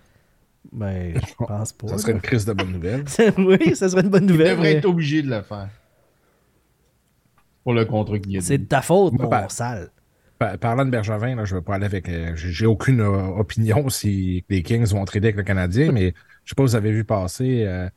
Ben, 0.73 1.15
je 1.29 1.45
pense 1.45 1.73
pas. 1.73 1.89
Ça 1.89 1.99
serait 1.99 2.13
une 2.13 2.21
crise 2.21 2.45
de 2.45 2.53
bonne 2.53 2.73
nouvelle. 2.73 3.05
oui, 3.39 3.77
ça 3.77 3.89
serait 3.89 4.03
une 4.03 4.09
bonne 4.09 4.25
Il 4.25 4.33
nouvelle. 4.33 4.51
devrait 4.57 4.73
mais 4.73 4.79
être 4.79 4.87
obligé 4.87 5.23
de 5.23 5.31
le 5.31 5.43
faire. 5.43 5.69
Pour 7.63 7.75
le 7.75 7.87
y 8.29 8.39
a. 8.39 8.41
C'est 8.41 8.59
de 8.59 8.65
ta 8.65 8.83
faute, 8.83 9.13
Moi, 9.13 9.29
mon 9.43 9.49
sale. 9.49 9.91
Pa- 10.39 10.59
Parlant 10.59 10.85
de 10.85 10.91
Bergevin, 10.91 11.37
là, 11.37 11.45
je 11.45 11.55
veux 11.55 11.63
pas 11.63 11.77
aller 11.77 11.87
avec. 11.87 12.09
euh, 12.09 12.33
j'ai 12.35 12.67
aucune 12.67 13.01
euh, 13.01 13.27
opinion 13.39 13.89
si 13.89 14.45
les 14.49 14.63
Kings 14.63 14.87
vont 14.93 15.05
trader 15.05 15.29
avec 15.29 15.37
le 15.37 15.43
Canadien, 15.45 15.93
mais 15.93 16.15
je 16.45 16.51
sais 16.51 16.55
pas 16.57 16.65
si 16.67 16.71
vous 16.71 16.75
avez 16.77 16.91
vu 16.91 17.05
passer 17.05 17.65
euh, 17.67 17.89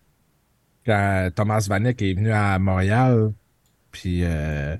quand 0.85 1.29
Thomas 1.33 1.65
Vanek 1.67 1.99
est 2.03 2.13
venu 2.13 2.31
à 2.31 2.59
Montréal, 2.59 3.31
puis 3.91 4.19
euh, 4.23 4.75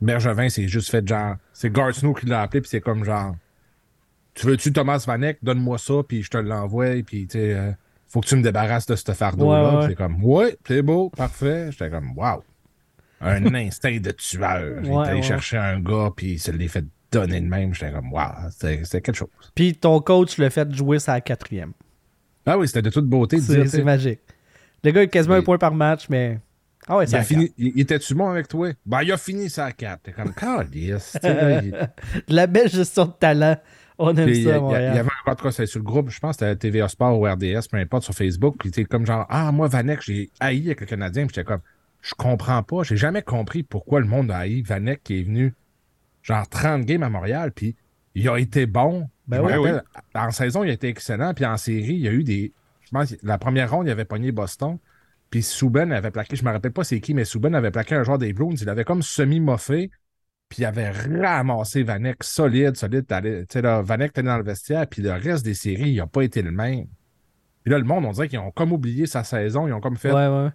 Bergevin 0.00 0.48
s'est 0.48 0.66
juste 0.66 0.90
fait 0.90 1.06
genre. 1.06 1.36
C'est 1.52 1.70
Gart 1.72 1.94
Snow 1.94 2.12
qui 2.14 2.26
l'a 2.26 2.42
appelé, 2.42 2.62
puis 2.62 2.70
c'est 2.70 2.80
comme 2.80 3.04
genre. 3.04 3.36
Tu 4.40 4.46
veux-tu 4.46 4.72
Thomas 4.72 5.04
Vanek? 5.06 5.36
Donne-moi 5.42 5.76
ça, 5.76 5.94
puis 6.06 6.22
je 6.22 6.30
te 6.30 6.38
l'envoie, 6.38 7.02
puis 7.04 7.26
tu 7.26 7.38
sais, 7.38 7.54
euh, 7.54 7.72
faut 8.08 8.22
que 8.22 8.26
tu 8.26 8.36
me 8.36 8.42
débarrasses 8.42 8.86
de 8.86 8.96
ce 8.96 9.12
fardeau-là. 9.12 9.80
Ouais, 9.80 9.86
C'est 9.88 9.94
comme, 9.94 10.24
ouais, 10.24 10.56
c'est 10.66 10.80
beau, 10.80 11.10
parfait. 11.10 11.68
J'étais 11.70 11.90
comme, 11.90 12.16
wow. 12.16 12.42
Un 13.20 13.54
instinct 13.54 13.98
de 14.00 14.10
tueur. 14.12 14.82
Ouais, 14.82 15.08
allé 15.08 15.20
chercher 15.22 15.58
un 15.58 15.78
gars, 15.80 16.08
puis 16.16 16.32
il 16.32 16.38
se 16.38 16.50
l'est 16.52 16.68
fait 16.68 16.86
donner 17.12 17.38
de 17.38 17.46
même. 17.46 17.74
J'étais 17.74 17.92
comme, 17.92 18.10
wow, 18.14 18.48
c'était 18.50 19.02
quelque 19.02 19.12
chose. 19.14 19.28
Puis 19.54 19.74
ton 19.74 20.00
coach 20.00 20.38
le 20.38 20.48
fait 20.48 20.72
jouer 20.74 21.00
sa 21.00 21.20
quatrième. 21.20 21.72
Ah 22.46 22.56
oui, 22.56 22.66
c'était 22.66 22.80
de 22.80 22.88
toute 22.90 23.06
beauté. 23.06 23.38
C'est 23.42 23.84
magique. 23.84 24.20
Le 24.82 24.90
gars 24.92 25.02
a 25.02 25.06
quasiment 25.06 25.34
un 25.34 25.42
point 25.42 25.58
par 25.58 25.74
match, 25.74 26.06
mais. 26.08 26.38
Ah 26.88 26.96
ouais, 26.96 27.04
il, 27.04 27.14
a 27.14 27.22
fini, 27.22 27.52
il, 27.58 27.72
il 27.76 27.80
était-tu 27.82 28.14
bon 28.14 28.30
avec 28.30 28.48
toi? 28.48 28.70
Ben, 28.86 29.02
il 29.02 29.12
a 29.12 29.18
fini 29.18 29.50
sa 29.50 29.70
4. 29.70 30.00
T'es 30.02 30.12
comme, 30.12 30.32
calice. 30.34 31.18
il- 31.22 31.74
la 32.28 32.46
belle 32.46 32.70
gestion 32.70 33.04
de 33.04 33.12
talent. 33.12 33.58
On 34.02 34.16
aime 34.16 34.24
Puis, 34.24 34.38
il 34.38 34.40
y 34.40 34.44
ça, 34.44 34.56
il 34.56 34.96
y, 34.96 34.98
avait 34.98 35.10
un 35.26 35.50
c'est 35.50 35.66
sur 35.66 35.78
le 35.78 35.84
groupe, 35.84 36.08
je 36.08 36.18
pense 36.20 36.38
que 36.38 36.46
c'était 36.46 36.70
TVA 36.70 36.88
Sport 36.88 37.20
ou 37.20 37.26
RDS, 37.26 37.68
peu 37.70 37.76
importe, 37.76 38.04
sur 38.04 38.14
Facebook. 38.14 38.56
Puis 38.58 38.70
t'es 38.70 38.84
comme 38.86 39.04
genre, 39.04 39.26
ah, 39.28 39.52
moi, 39.52 39.68
Vanek, 39.68 40.00
j'ai 40.00 40.30
haï 40.40 40.66
avec 40.66 40.80
le 40.80 40.86
Canadien. 40.86 41.26
Puis 41.26 41.34
j'étais 41.34 41.44
comme, 41.44 41.60
je 42.00 42.14
comprends 42.14 42.62
pas. 42.62 42.82
J'ai 42.82 42.96
jamais 42.96 43.20
compris 43.20 43.62
pourquoi 43.62 44.00
le 44.00 44.06
monde 44.06 44.30
a 44.30 44.38
haï 44.38 44.62
Vanek 44.62 45.02
qui 45.04 45.20
est 45.20 45.22
venu, 45.22 45.54
genre, 46.22 46.48
30 46.48 46.86
games 46.86 47.02
à 47.02 47.10
Montréal. 47.10 47.52
Puis 47.52 47.76
il 48.14 48.26
a 48.30 48.38
été 48.38 48.64
bon. 48.64 49.06
Ben 49.28 49.42
oui. 49.42 49.70
En 50.14 50.30
saison, 50.30 50.64
il 50.64 50.70
a 50.70 50.72
été 50.72 50.88
excellent. 50.88 51.34
Puis 51.34 51.44
en 51.44 51.58
série, 51.58 51.94
il 51.94 52.00
y 52.00 52.08
a 52.08 52.12
eu 52.12 52.24
des. 52.24 52.54
Je 52.80 52.90
pense 52.92 53.10
que 53.10 53.16
la 53.22 53.36
première 53.36 53.70
ronde, 53.70 53.86
il 53.86 53.90
avait 53.90 54.06
pogné 54.06 54.32
Boston. 54.32 54.78
Puis 55.28 55.42
Souben 55.42 55.92
avait 55.92 56.10
plaqué, 56.10 56.36
je 56.36 56.44
me 56.44 56.50
rappelle 56.50 56.72
pas 56.72 56.84
c'est 56.84 57.00
qui, 57.00 57.12
mais 57.12 57.26
Souben 57.26 57.54
avait 57.54 57.70
plaqué 57.70 57.94
un 57.94 58.02
joueur 58.02 58.18
des 58.18 58.32
Bruins. 58.32 58.56
Il 58.58 58.68
avait 58.70 58.84
comme 58.84 59.02
semi-moffé. 59.02 59.90
Puis 60.50 60.62
il 60.62 60.64
avait 60.64 60.90
ramassé 60.90 61.84
Vanek 61.84 62.24
solide, 62.24 62.76
solide. 62.76 63.06
Là, 63.08 63.82
Vanek 63.82 64.10
était 64.10 64.22
dans 64.24 64.36
le 64.36 64.42
vestiaire, 64.42 64.86
puis 64.86 65.00
le 65.00 65.12
reste 65.12 65.44
des 65.44 65.54
séries, 65.54 65.92
il 65.92 65.96
n'a 65.96 66.08
pas 66.08 66.22
été 66.22 66.42
le 66.42 66.50
même. 66.50 66.86
Puis 67.62 67.70
là, 67.70 67.78
le 67.78 67.84
monde, 67.84 68.04
on 68.04 68.10
dirait 68.10 68.28
qu'ils 68.28 68.40
ont 68.40 68.50
comme 68.50 68.72
oublié 68.72 69.06
sa 69.06 69.22
saison. 69.22 69.68
Ils 69.68 69.72
ont 69.72 69.80
comme 69.80 69.96
fait. 69.96 70.10
Ouais, 70.12 70.26
ouais. 70.26 70.50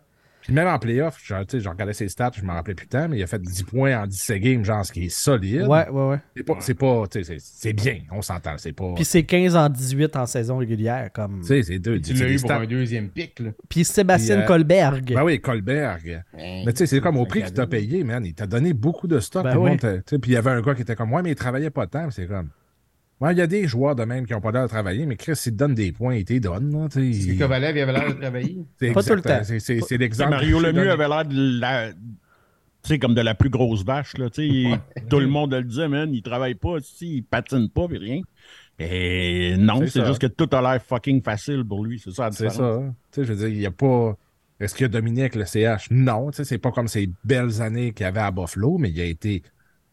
Puis 0.46 0.54
même 0.54 0.68
en 0.68 0.78
playoff, 0.78 1.20
je, 1.24 1.34
tu 1.34 1.44
sais, 1.50 1.60
je 1.60 1.68
regardais 1.68 1.94
ses 1.94 2.08
stats, 2.08 2.32
je 2.36 2.44
me 2.44 2.52
rappelais 2.52 2.76
plus 2.76 2.86
tant, 2.86 3.10
mais 3.10 3.18
il 3.18 3.24
a 3.24 3.28
fait 3.28 3.42
10 3.42 3.64
points 3.64 4.04
en 4.04 4.06
17 4.06 4.40
games, 4.40 4.64
genre, 4.64 4.86
ce 4.86 4.92
qui 4.92 5.06
est 5.06 5.10
solide. 5.10 5.64
Ouais, 5.64 5.90
ouais, 5.90 6.08
ouais. 6.10 6.20
C'est 6.38 6.44
pas, 6.44 6.56
c'est 6.60 6.74
pas, 6.76 7.04
tu 7.10 7.24
sais, 7.24 7.38
c'est- 7.40 7.74
bien, 7.74 8.02
on 8.12 8.22
s'entend. 8.22 8.54
C'est 8.58 8.72
pas. 8.72 8.94
Puis 8.94 9.06
c'est 9.06 9.24
15 9.24 9.56
en 9.56 9.70
18 9.70 10.16
en 10.16 10.28
saison 10.28 10.58
régulière. 10.58 11.10
Comme... 11.12 11.40
Tu 11.42 11.48
sais, 11.48 11.64
c'est 11.64 11.80
deux. 11.80 12.00
Tu 12.00 12.14
l'as 12.14 12.30
eu 12.30 12.40
pour 12.40 12.52
un 12.52 12.66
deuxième 12.68 13.10
pic, 13.10 13.40
là. 13.40 13.50
Puis 13.68 13.84
Sébastien 13.84 14.42
euh, 14.42 14.46
Colberg. 14.46 15.16
Ben 15.16 15.24
oui, 15.24 15.42
Colberg. 15.42 16.24
Mais 16.36 16.66
tu 16.74 16.78
sais, 16.78 16.86
c'est 16.86 17.02
comme 17.02 17.18
au 17.18 17.26
prix 17.26 17.42
qu'il 17.42 17.54
t'a 17.54 17.66
payé, 17.66 18.04
man. 18.04 18.24
Il 18.24 18.36
t'a 18.36 18.46
donné 18.46 18.74
beaucoup 18.74 19.08
de 19.08 19.20
stock. 19.20 19.44
Ben 19.44 19.58
oui. 19.58 19.78
Puis 19.78 20.20
il 20.26 20.32
y 20.34 20.38
avait 20.38 20.52
un 20.52 20.62
gars 20.62 20.76
qui 20.76 20.84
était 20.84 20.96
comme, 20.96 21.12
ouais, 21.12 21.24
mais 21.24 21.32
il 21.32 21.36
travaillait 21.36 21.72
pas 21.72 21.88
tant. 21.88 22.12
C'est 22.12 22.28
comme, 22.28 22.50
ouais, 23.22 23.34
il 23.34 23.38
y 23.38 23.42
a 23.42 23.48
des 23.48 23.68
joueurs 23.68 23.96
de 23.96 24.04
même 24.04 24.26
qui 24.26 24.34
n'ont 24.34 24.42
pas 24.42 24.52
l'air 24.52 24.64
de 24.64 24.68
travailler, 24.68 25.06
mais 25.06 25.16
Chris, 25.16 25.36
s'il 25.36 25.54
te 25.54 25.58
donne 25.58 25.74
des 25.76 25.92
points, 25.92 26.16
il 26.16 26.26
te 26.26 26.38
donne. 26.40 26.90
que 26.90 27.00
Il- 27.00 27.38
Kovalev, 27.40 27.76
il 27.78 27.82
avait 27.82 27.94
l'air 27.94 28.08
de 28.14 28.20
travailler? 28.20 28.66
c'est 28.80 28.92
Pas 28.92 29.04
tout 29.04 29.16
le 29.16 29.22
temps. 29.22 29.42
C'est 29.44 29.60
c'est- 29.60 29.82
c'est 29.82 29.98
l'exemple. 29.98 30.32
Mario 30.32 30.60
Lemieux 30.60 30.92
avait 30.92 31.08
l'air 31.08 31.26
de 31.26 31.60
la. 31.60 31.92
Tu 31.92 32.90
sais, 32.90 33.00
comme 33.00 33.16
de 33.16 33.22
la 33.22 33.34
plus 33.34 33.50
grosse 33.50 33.84
vache, 33.84 34.16
là. 34.18 34.30
Tout 34.30 35.20
le 35.20 35.28
monde 35.28 35.54
le 35.54 35.64
disait, 35.64 35.88
man, 35.88 36.14
il 36.14 36.22
travaille 36.22 36.54
pas, 36.56 36.76
il 37.02 37.24
patine 37.24 37.68
pas, 37.70 37.88
puis 37.88 37.98
rien. 37.98 38.22
Et 38.78 39.56
non, 39.58 39.80
C'est 39.82 39.88
c'est 40.02 40.06
juste 40.06 40.20
que 40.22 40.28
tout 40.28 40.50
a 40.56 40.62
l'air 40.62 40.82
fucking 40.84 41.22
facile 41.24 41.64
pour 41.64 41.84
lui. 41.86 42.00
C'est 42.00 42.12
ça 42.12 42.26
la 42.26 42.32
C'est 42.32 42.50
ça. 42.50 42.82
je 43.16 43.22
veux 43.22 43.36
dire, 43.36 43.48
il 43.48 43.58
n'y 43.60 43.66
a 43.66 43.72
pas. 43.72 44.18
Est-ce 44.60 44.76
qu'il 44.76 44.86
a 44.86 44.90
dominé 44.90 45.22
avec 45.22 45.36
le 45.36 45.46
CH? 45.46 45.88
Non. 45.92 46.30
Tu 46.32 46.38
sais, 46.38 46.44
c'est 46.46 46.58
pas 46.58 46.72
comme 46.72 46.88
ces 46.88 47.10
belles 47.24 47.62
années 47.62 47.92
qu'il 47.92 48.04
y 48.06 48.08
avait 48.08 48.20
à 48.22 48.32
Buffalo, 48.32 48.78
mais 48.78 48.90
il 48.90 49.00
a 49.02 49.06
été. 49.06 49.42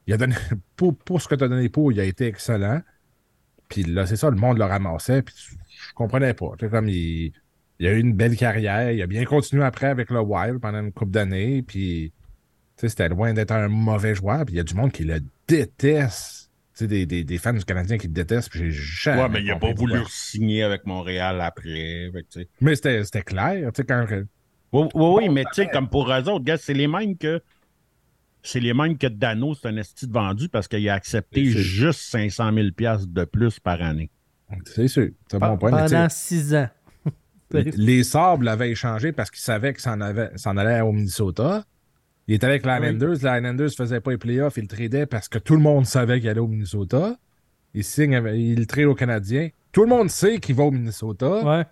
Il 0.06 0.12
a 0.14 0.16
donné. 0.16 0.35
Pour, 0.76 0.96
pour 0.96 1.22
ce 1.22 1.28
que 1.28 1.35
tu 1.37 1.44
as 1.44 1.48
donné 1.48 1.68
pour, 1.68 1.92
il 1.92 2.00
a 2.00 2.04
été 2.04 2.26
excellent. 2.26 2.80
Puis 3.72 3.85
là, 3.85 4.06
c'est 4.06 4.16
ça, 4.16 4.28
le 4.28 4.37
monde 4.37 4.58
le 4.58 4.64
ramassait. 4.64 5.22
Puis 5.22 5.35
je 5.38 5.92
comprenais 5.94 6.35
pas. 6.35 6.50
Tu 6.58 6.66
sais, 6.66 6.70
comme 6.70 6.88
il. 6.88 7.32
Il 7.78 7.87
a 7.88 7.92
eu 7.92 7.98
une 7.98 8.12
belle 8.12 8.37
carrière. 8.37 8.92
Il 8.92 9.02
a 9.02 9.06
bien 9.06 9.24
continué 9.24 9.64
après 9.64 9.87
avec 9.88 10.11
le 10.11 10.20
Wild 10.20 10.61
pendant 10.61 10.80
une 10.80 10.92
couple 10.92 11.11
d'années. 11.11 11.62
Puis, 11.62 12.12
tu 12.76 12.82
sais, 12.82 12.88
c'était 12.90 13.08
loin 13.08 13.32
d'être 13.32 13.50
un 13.50 13.66
mauvais 13.66 14.14
joueur. 14.14 14.44
Puis 14.44 14.54
il 14.54 14.58
y 14.58 14.61
a 14.61 14.62
du 14.62 14.74
monde 14.74 14.92
qui 14.92 15.04
le 15.04 15.20
déteste. 15.48 16.50
Tu 16.74 16.85
sais, 16.85 16.87
des, 16.87 17.06
des, 17.06 17.24
des 17.24 17.38
fans 17.38 17.52
du 17.54 17.64
Canadien 17.64 17.98
qui 17.98 18.06
le 18.06 18.12
détestent. 18.12 18.50
Puis 18.50 18.70
j'ai 18.70 18.70
jamais. 18.70 19.22
Ouais, 19.22 19.28
mais 19.30 19.42
il 19.42 19.50
a 19.50 19.56
pas 19.56 19.72
voulu 19.72 20.00
signer 20.08 20.62
avec 20.62 20.87
Montréal 20.87 21.40
après. 21.40 22.11
fait. 22.12 22.48
Mais 22.61 22.76
c'était 22.76 23.22
clair. 23.22 23.72
Tu 23.72 23.78
sais, 23.82 23.85
quand. 23.85 24.06
Oui, 24.72 24.88
oui, 24.94 25.06
oui, 25.16 25.28
mais 25.28 25.44
tu 25.44 25.54
sais, 25.54 25.68
comme 25.68 25.88
pour 25.88 26.12
eux 26.12 26.28
autres, 26.28 26.44
gars, 26.44 26.58
c'est 26.58 26.74
les 26.74 26.87
mêmes 26.87 27.16
que. 27.16 27.40
C'est 28.42 28.61
les 28.61 28.74
mêmes 28.74 28.98
que 28.98 29.07
Dano, 29.07 29.55
c'est 29.55 29.68
un 29.68 29.76
esti 29.76 30.07
de 30.07 30.12
vendu 30.12 30.48
parce 30.48 30.66
qu'il 30.68 30.88
a 30.88 30.94
accepté 30.94 31.44
juste 31.44 32.00
500 32.00 32.52
000 32.52 32.66
de 33.07 33.24
plus 33.24 33.61
par 33.61 33.81
année. 33.81 34.11
C'est 34.66 34.88
sûr. 34.88 35.09
C'est 35.31 35.38
bon 35.38 35.57
point. 35.57 35.70
pendant 35.70 36.09
6 36.09 36.55
ans. 36.57 36.68
Les 37.52 38.02
Sabres 38.02 38.42
l'avaient 38.44 38.70
échangé 38.70 39.12
parce 39.12 39.31
qu'ils 39.31 39.40
savaient 39.42 39.72
que 39.72 39.88
avait- 39.88 40.37
s'en 40.37 40.57
allait 40.57 40.81
au 40.81 40.92
Minnesota. 40.92 41.64
Il 42.26 42.35
était 42.35 42.46
avec 42.46 42.64
les 42.64 42.72
Islanders. 42.72 43.11
Les 43.11 43.16
Islanders 43.16 43.52
ne 43.66 43.68
faisaient 43.68 44.00
pas 44.00 44.11
les 44.12 44.18
playoffs. 44.18 44.57
Ils 44.57 44.62
le 44.62 44.68
tradaient 44.68 45.07
parce 45.07 45.28
que 45.28 45.38
tout 45.38 45.55
le 45.55 45.61
monde 45.61 45.87
savait 45.87 46.20
qu'il 46.20 46.28
allait 46.28 46.40
au 46.40 46.46
Minnesota. 46.46 47.16
Il 47.74 47.85
signe, 47.85 48.14
avec- 48.14 48.35
il 48.38 48.59
le 48.59 48.66
trade 48.66 48.85
aux 48.87 48.94
Canadiens. 48.94 49.48
Tout 49.72 49.83
le 49.83 49.88
monde 49.88 50.11
sait 50.11 50.38
qu'il 50.38 50.55
va 50.55 50.64
au 50.64 50.70
Minnesota. 50.70 51.44
Ouais. 51.44 51.64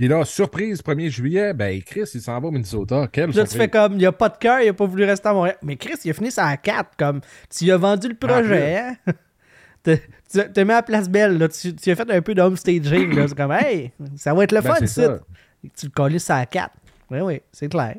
Puis 0.00 0.08
là, 0.08 0.24
surprise, 0.24 0.80
1er 0.82 1.10
juillet, 1.10 1.52
ben 1.52 1.82
Chris, 1.82 2.08
il 2.14 2.22
s'en 2.22 2.40
va 2.40 2.48
au 2.48 2.50
Minnesota. 2.50 3.06
Quelle 3.12 3.32
là, 3.32 3.44
tu 3.44 3.54
fais 3.54 3.68
comme, 3.68 3.98
il 3.98 4.06
a 4.06 4.12
pas 4.12 4.30
de 4.30 4.38
cœur, 4.38 4.62
il 4.62 4.68
a 4.70 4.72
pas 4.72 4.86
voulu 4.86 5.04
rester 5.04 5.28
à 5.28 5.34
Montréal. 5.34 5.58
Mais 5.62 5.76
Chris, 5.76 5.96
il 6.06 6.10
a 6.10 6.14
fini 6.14 6.30
ça 6.30 6.46
à 6.46 6.56
4. 6.56 6.92
Comme, 6.96 7.20
tu 7.54 7.64
lui 7.64 7.70
as 7.70 7.76
vendu 7.76 8.08
le 8.08 8.14
projet, 8.14 8.78
hein? 8.78 8.96
Tu 9.84 9.98
te 10.38 10.60
mets 10.60 10.72
à 10.72 10.82
Place 10.82 11.06
Belle, 11.10 11.36
là. 11.36 11.48
Tu, 11.48 11.76
tu 11.76 11.90
as 11.90 11.96
fait 11.96 12.10
un 12.10 12.22
peu 12.22 12.34
de 12.34 12.40
home 12.40 12.56
staging, 12.56 13.14
là. 13.14 13.28
C'est 13.28 13.36
comme, 13.36 13.52
hey, 13.52 13.92
ça 14.16 14.32
va 14.32 14.44
être 14.44 14.52
le 14.52 14.62
Ben, 14.62 14.74
fun, 14.74 14.86
ça. 14.86 15.18
Tu 15.78 15.84
le 15.86 15.92
colles 15.92 16.18
ça 16.18 16.36
à 16.38 16.46
4. 16.46 16.70
Oui, 17.10 17.20
oui, 17.20 17.42
c'est 17.52 17.68
clair. 17.68 17.96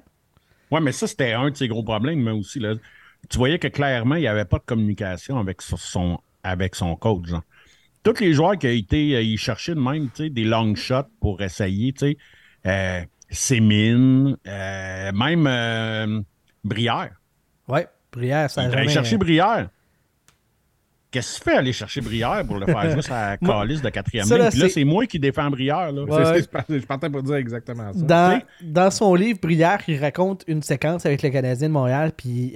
Ouais, 0.72 0.82
mais 0.82 0.94
ça, 0.94 1.06
c'était 1.06 1.34
un 1.34 1.52
de 1.52 1.56
ses 1.56 1.68
gros 1.68 1.84
problèmes, 1.84 2.24
mais 2.24 2.32
aussi, 2.32 2.60
là, 2.60 2.74
tu 3.30 3.38
voyais 3.38 3.60
que 3.60 3.68
clairement, 3.68 4.16
il 4.16 4.22
n'y 4.22 4.28
avait 4.28 4.46
pas 4.46 4.58
de 4.58 4.64
communication 4.66 5.38
avec 5.38 5.62
son, 5.62 6.20
avec 6.42 6.74
son 6.74 6.96
coach. 6.96 7.28
genre. 7.28 7.44
Tous 8.04 8.20
les 8.20 8.34
joueurs 8.34 8.58
qui 8.58 8.68
ont 8.68 8.72
été, 8.72 9.16
euh, 9.16 9.22
ils 9.22 9.38
cherchaient 9.38 9.76
de 9.76 9.80
même, 9.80 10.10
tu 10.10 10.24
sais, 10.24 10.30
des 10.30 10.44
long 10.44 10.74
shots 10.76 11.04
pour 11.20 11.42
essayer, 11.42 11.94
tu 11.94 12.00
sais, 12.00 12.18
euh, 12.66 13.02
Sémine, 13.30 14.38
euh, 14.48 15.12
même 15.14 15.46
euh, 15.48 16.22
Brière. 16.64 17.12
Ouais, 17.68 17.88
Brière, 18.12 18.50
ça 18.50 18.62
a 18.64 18.88
chercher 18.88 19.18
Brière. 19.18 19.70
Qu'est-ce 21.12 21.40
que 21.40 21.44
tu 21.44 21.50
fais 21.50 21.58
aller 21.58 21.74
chercher 21.74 22.00
Brière 22.00 22.44
pour 22.48 22.58
le 22.58 22.66
faire 22.66 22.90
jouer 22.92 23.02
sa 23.02 23.36
calice 23.46 23.82
de 23.82 23.90
quatrième 23.90 24.26
ligne? 24.26 24.38
là, 24.38 24.50
Puis 24.50 24.60
là, 24.60 24.70
c'est- 24.70 24.84
moi 24.86 25.06
qui 25.06 25.20
défends 25.20 25.50
Brière. 25.50 25.92
Là. 25.92 26.06
C'est- 26.08 26.32
Ouais. 26.32 26.42
je 26.42 26.48
partais- 26.48 26.80
Je 26.80 26.86
partais 26.86 27.10
pour 27.10 27.22
dire 27.24 27.36
exactement 27.36 27.92
ça. 27.94 28.00
Dans, 28.00 28.42
dans 28.62 28.92
son 28.92 29.14
livre, 29.16 29.40
Brière, 29.42 29.80
il 29.90 30.00
raconte 30.00 30.46
une 30.48 30.62
séquence 30.62 31.06
avec 31.06 31.22
le 31.22 31.30
Canadien 31.30 31.68
de 31.68 31.74
Montréal, 31.74 32.14
puis 32.16 32.54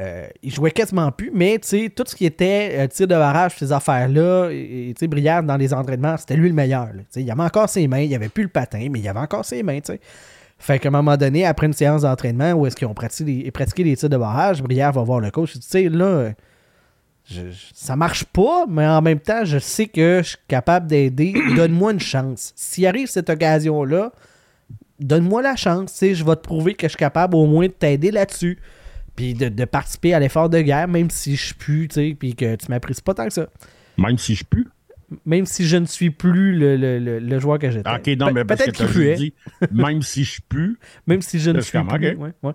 euh, 0.00 0.26
il 0.42 0.50
jouait 0.50 0.70
quasiment 0.70 1.12
plus, 1.12 1.30
mais 1.34 1.58
tout 1.58 2.04
ce 2.06 2.16
qui 2.16 2.24
était 2.24 2.76
euh, 2.78 2.86
tir 2.86 3.06
de 3.06 3.14
barrage, 3.14 3.56
ces 3.58 3.72
affaires-là, 3.72 4.48
et, 4.50 4.94
et, 4.98 5.06
Brière, 5.06 5.42
dans 5.42 5.56
les 5.56 5.74
entraînements, 5.74 6.16
c'était 6.16 6.36
lui 6.36 6.48
le 6.48 6.54
meilleur. 6.54 6.88
il 7.14 7.30
avait 7.30 7.42
encore 7.42 7.68
ses 7.68 7.86
mains, 7.86 8.00
il 8.00 8.14
avait 8.14 8.30
plus 8.30 8.44
le 8.44 8.48
patin, 8.48 8.88
mais 8.90 9.00
il 9.00 9.08
avait 9.08 9.20
encore 9.20 9.44
ses 9.44 9.62
mains, 9.62 9.80
tu 9.80 9.92
sais. 9.92 10.00
Fait 10.58 10.78
qu'à 10.78 10.88
un 10.88 10.92
moment 10.92 11.16
donné, 11.16 11.44
après 11.44 11.66
une 11.66 11.72
séance 11.72 12.02
d'entraînement 12.02 12.52
où 12.52 12.66
est-ce 12.66 12.76
qu'ils 12.76 12.86
ont 12.86 12.94
pratiqué 12.94 13.84
les, 13.84 13.96
tirs 13.96 14.08
de 14.08 14.16
barrage, 14.16 14.62
Brière 14.62 14.92
va 14.92 15.02
voir 15.02 15.18
le 15.18 15.30
coach. 15.32 15.56
Il 15.56 15.60
dit, 15.60 15.88
là, 15.88 16.30
ça 17.74 17.96
marche 17.96 18.24
pas, 18.24 18.66
mais 18.68 18.86
en 18.86 19.02
même 19.02 19.18
temps, 19.18 19.44
je 19.44 19.58
sais 19.58 19.86
que 19.86 20.20
je 20.22 20.28
suis 20.28 20.38
capable 20.46 20.86
d'aider. 20.86 21.34
Donne-moi 21.56 21.92
une 21.92 22.00
chance. 22.00 22.52
S'il 22.54 22.86
arrive 22.86 23.08
cette 23.08 23.28
occasion-là, 23.28 24.12
donne-moi 25.00 25.42
la 25.42 25.56
chance. 25.56 25.98
Je 26.00 26.24
vais 26.24 26.36
te 26.36 26.42
prouver 26.42 26.74
que 26.74 26.86
je 26.86 26.90
suis 26.90 26.96
capable 26.96 27.34
au 27.34 27.46
moins 27.46 27.66
de 27.66 27.72
t'aider 27.72 28.10
là-dessus. 28.10 28.58
Puis 29.16 29.34
de, 29.34 29.48
de 29.48 29.64
participer 29.64 30.14
à 30.14 30.20
l'effort 30.20 30.48
de 30.48 30.60
guerre, 30.60 30.88
même 30.88 31.10
si 31.10 31.36
je 31.36 31.54
pue, 31.54 31.88
tu 31.88 31.94
sais, 31.94 32.16
puis 32.18 32.34
que 32.34 32.56
tu 32.56 32.66
m'apprécies 32.70 33.02
pas 33.02 33.14
tant 33.14 33.26
que 33.26 33.32
ça. 33.32 33.46
Même 33.98 34.16
si 34.18 34.34
je 34.34 34.44
pue? 34.44 34.66
Même 35.26 35.44
si 35.44 35.66
je 35.66 35.76
ne 35.76 35.84
suis 35.84 36.08
plus 36.08 36.56
le, 36.58 36.78
le- 36.78 36.98
le- 36.98 37.18
le 37.18 37.38
joueur 37.38 37.58
que 37.58 37.70
j'étais. 37.70 37.90
OK, 37.90 38.06
non, 38.18 38.28
Pe- 38.28 38.32
mais 38.32 38.44
parce 38.46 38.60
que 38.62 38.70
Peut-être 38.70 38.76
qu'il 38.78 38.86
puait. 38.86 39.14
dit, 39.16 39.34
même 39.70 40.00
si 40.00 40.24
je 40.24 40.40
pue, 40.48 40.78
Même 41.06 41.20
si 41.20 41.38
je 41.38 41.50
ne 41.50 41.60
suis 41.60 41.78
plus. 41.78 42.12
ok. 42.14 42.18
ouais, 42.18 42.32
ouais. 42.42 42.52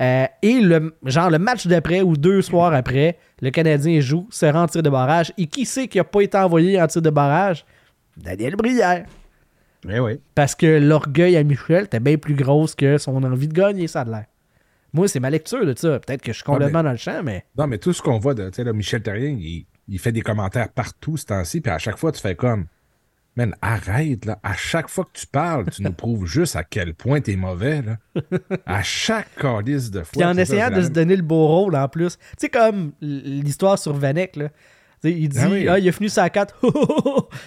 Euh, 0.00 0.26
et 0.42 0.60
le, 0.60 0.94
genre 1.04 1.30
le 1.30 1.40
match 1.40 1.66
d'après 1.66 2.02
ou 2.02 2.16
deux 2.16 2.42
soirs 2.42 2.72
après, 2.72 3.18
le 3.42 3.50
Canadien 3.50 3.98
joue, 3.98 4.28
se 4.30 4.46
rend 4.46 4.62
en 4.62 4.66
tir 4.68 4.84
de 4.84 4.90
barrage. 4.90 5.32
Et 5.36 5.48
qui 5.48 5.66
sait 5.66 5.88
qui 5.88 5.98
n'a 5.98 6.04
pas 6.04 6.20
été 6.20 6.38
envoyé 6.38 6.80
en 6.80 6.86
tir 6.86 7.02
de 7.02 7.10
barrage? 7.10 7.64
Daniel 8.16 8.54
Brière. 8.54 9.04
eh 9.90 9.98
oui. 9.98 10.20
Parce 10.36 10.54
que 10.54 10.78
l'orgueil 10.78 11.36
à 11.36 11.42
Michel 11.42 11.86
était 11.86 11.98
bien 11.98 12.16
plus 12.18 12.34
grosse 12.34 12.76
que 12.76 12.98
son 12.98 13.20
envie 13.24 13.48
de 13.48 13.52
gagner, 13.52 13.88
ça 13.88 14.02
a 14.02 14.04
l'air. 14.04 14.24
Moi, 14.96 15.08
c'est 15.08 15.20
ma 15.20 15.30
lecture 15.30 15.64
de 15.66 15.74
ça. 15.76 16.00
Peut-être 16.00 16.22
que 16.22 16.32
je 16.32 16.36
suis 16.36 16.44
complètement 16.44 16.82
dans 16.82 16.90
le 16.90 16.96
champ, 16.96 17.22
mais. 17.22 17.44
Non, 17.56 17.66
mais 17.66 17.78
tout 17.78 17.92
ce 17.92 18.00
qu'on 18.02 18.18
voit 18.18 18.34
de, 18.34 18.48
tu 18.48 18.56
sais, 18.56 18.64
là, 18.64 18.72
Michel 18.72 19.02
Terrien, 19.02 19.36
il, 19.38 19.66
il 19.88 19.98
fait 19.98 20.10
des 20.12 20.22
commentaires 20.22 20.70
partout 20.70 21.16
ce 21.18 21.26
temps-ci, 21.26 21.60
puis 21.60 21.70
à 21.70 21.78
chaque 21.78 21.98
fois, 21.98 22.10
tu 22.12 22.20
fais 22.20 22.34
comme. 22.34 22.66
Man, 23.36 23.54
arrête, 23.60 24.24
là. 24.24 24.38
À 24.42 24.54
chaque 24.54 24.88
fois 24.88 25.04
que 25.04 25.18
tu 25.20 25.26
parles, 25.26 25.66
tu 25.70 25.82
nous 25.82 25.92
prouves 26.02 26.24
juste 26.26 26.56
à 26.56 26.64
quel 26.64 26.94
point 26.94 27.20
t'es 27.20 27.36
mauvais, 27.36 27.82
là. 27.82 27.98
À 28.64 28.82
chaque 28.82 29.34
calice 29.36 29.90
de 29.90 29.98
fois. 30.00 30.12
Puis 30.12 30.24
en 30.24 30.30
c'est 30.32 30.46
ça, 30.46 30.54
essayant 30.54 30.68
c'est 30.70 30.76
de 30.76 30.82
se 30.84 30.88
donner 30.88 31.16
le 31.16 31.22
beau 31.22 31.46
rôle 31.46 31.76
en 31.76 31.86
plus. 31.86 32.16
Tu 32.16 32.24
sais, 32.38 32.48
comme 32.48 32.92
l'histoire 33.02 33.78
sur 33.78 33.92
Vanek, 33.92 34.36
là. 34.36 34.48
Tu 34.48 34.54
sais, 35.02 35.12
il 35.12 35.28
dit, 35.28 35.38
Ah 35.38 35.48
oui. 35.50 35.68
ah, 35.68 35.78
il 35.78 35.86
a 35.86 35.92
fini 35.92 36.08
sa 36.08 36.30
4. 36.30 36.58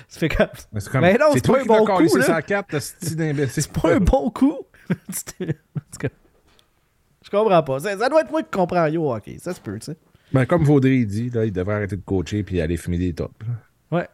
Ça 0.08 0.20
fait 0.20 0.30
comme. 0.30 0.47
Mais 0.72 0.80
c'est 0.80 0.91
comme, 0.91 1.02
Mais 1.02 1.14
non, 1.20 1.26
c'est 1.34 1.41
toi 1.41 1.56
pas 1.58 1.62
un 1.64 1.66
bon 1.66 1.86
coup. 1.86 2.08
C'est 2.20 3.72
pas 3.74 3.89
un 3.95 4.00
bon 4.00 4.30
coup. 4.30 4.60
C'était- 5.10 5.58
en 5.76 5.82
tout 5.91 6.00
cas, 6.02 6.10
Je 7.32 7.38
comprends 7.38 7.64
pas. 7.64 7.80
Ça, 7.80 7.98
ça 7.98 8.10
doit 8.10 8.22
être 8.22 8.32
moi 8.32 8.42
qui 8.44 8.50
comprends 8.52 8.88
yo 8.88 9.12
hockey. 9.14 9.38
Ça 9.40 9.54
se 9.54 9.62
peut, 9.62 9.78
tu 9.80 9.86
sais. 9.86 9.98
Ben, 10.32 10.46
comme 10.46 10.64
Vaudry 10.64 11.06
dit, 11.06 11.30
là, 11.30 11.46
il 11.46 11.52
devrait 11.52 11.76
arrêter 11.76 11.96
de 11.96 12.02
coacher 12.02 12.44
puis 12.44 12.62
aller 12.62 12.78
fumer 12.78 12.98
des 12.98 13.14
tops. 13.14 13.34
là. 13.92 13.98
Ouais, 13.98 14.08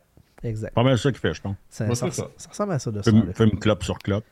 exact. 0.49 0.73
Pas 0.73 0.83
mal 0.83 0.97
ça 0.97 1.11
qu'il 1.11 1.19
fait, 1.19 1.33
je 1.33 1.41
pense. 1.41 1.55
Ça, 1.69 1.87
ça, 1.93 2.05
c'est 2.09 2.21
ça. 2.21 2.27
ça 2.37 2.49
ressemble 2.49 2.71
à 2.73 2.79
ça 2.79 2.91
de 2.91 3.01
ça. 3.01 3.11
Fume, 3.11 3.33
fume 3.33 3.59
clope 3.59 3.83
sur 3.83 3.99
clope. 3.99 4.23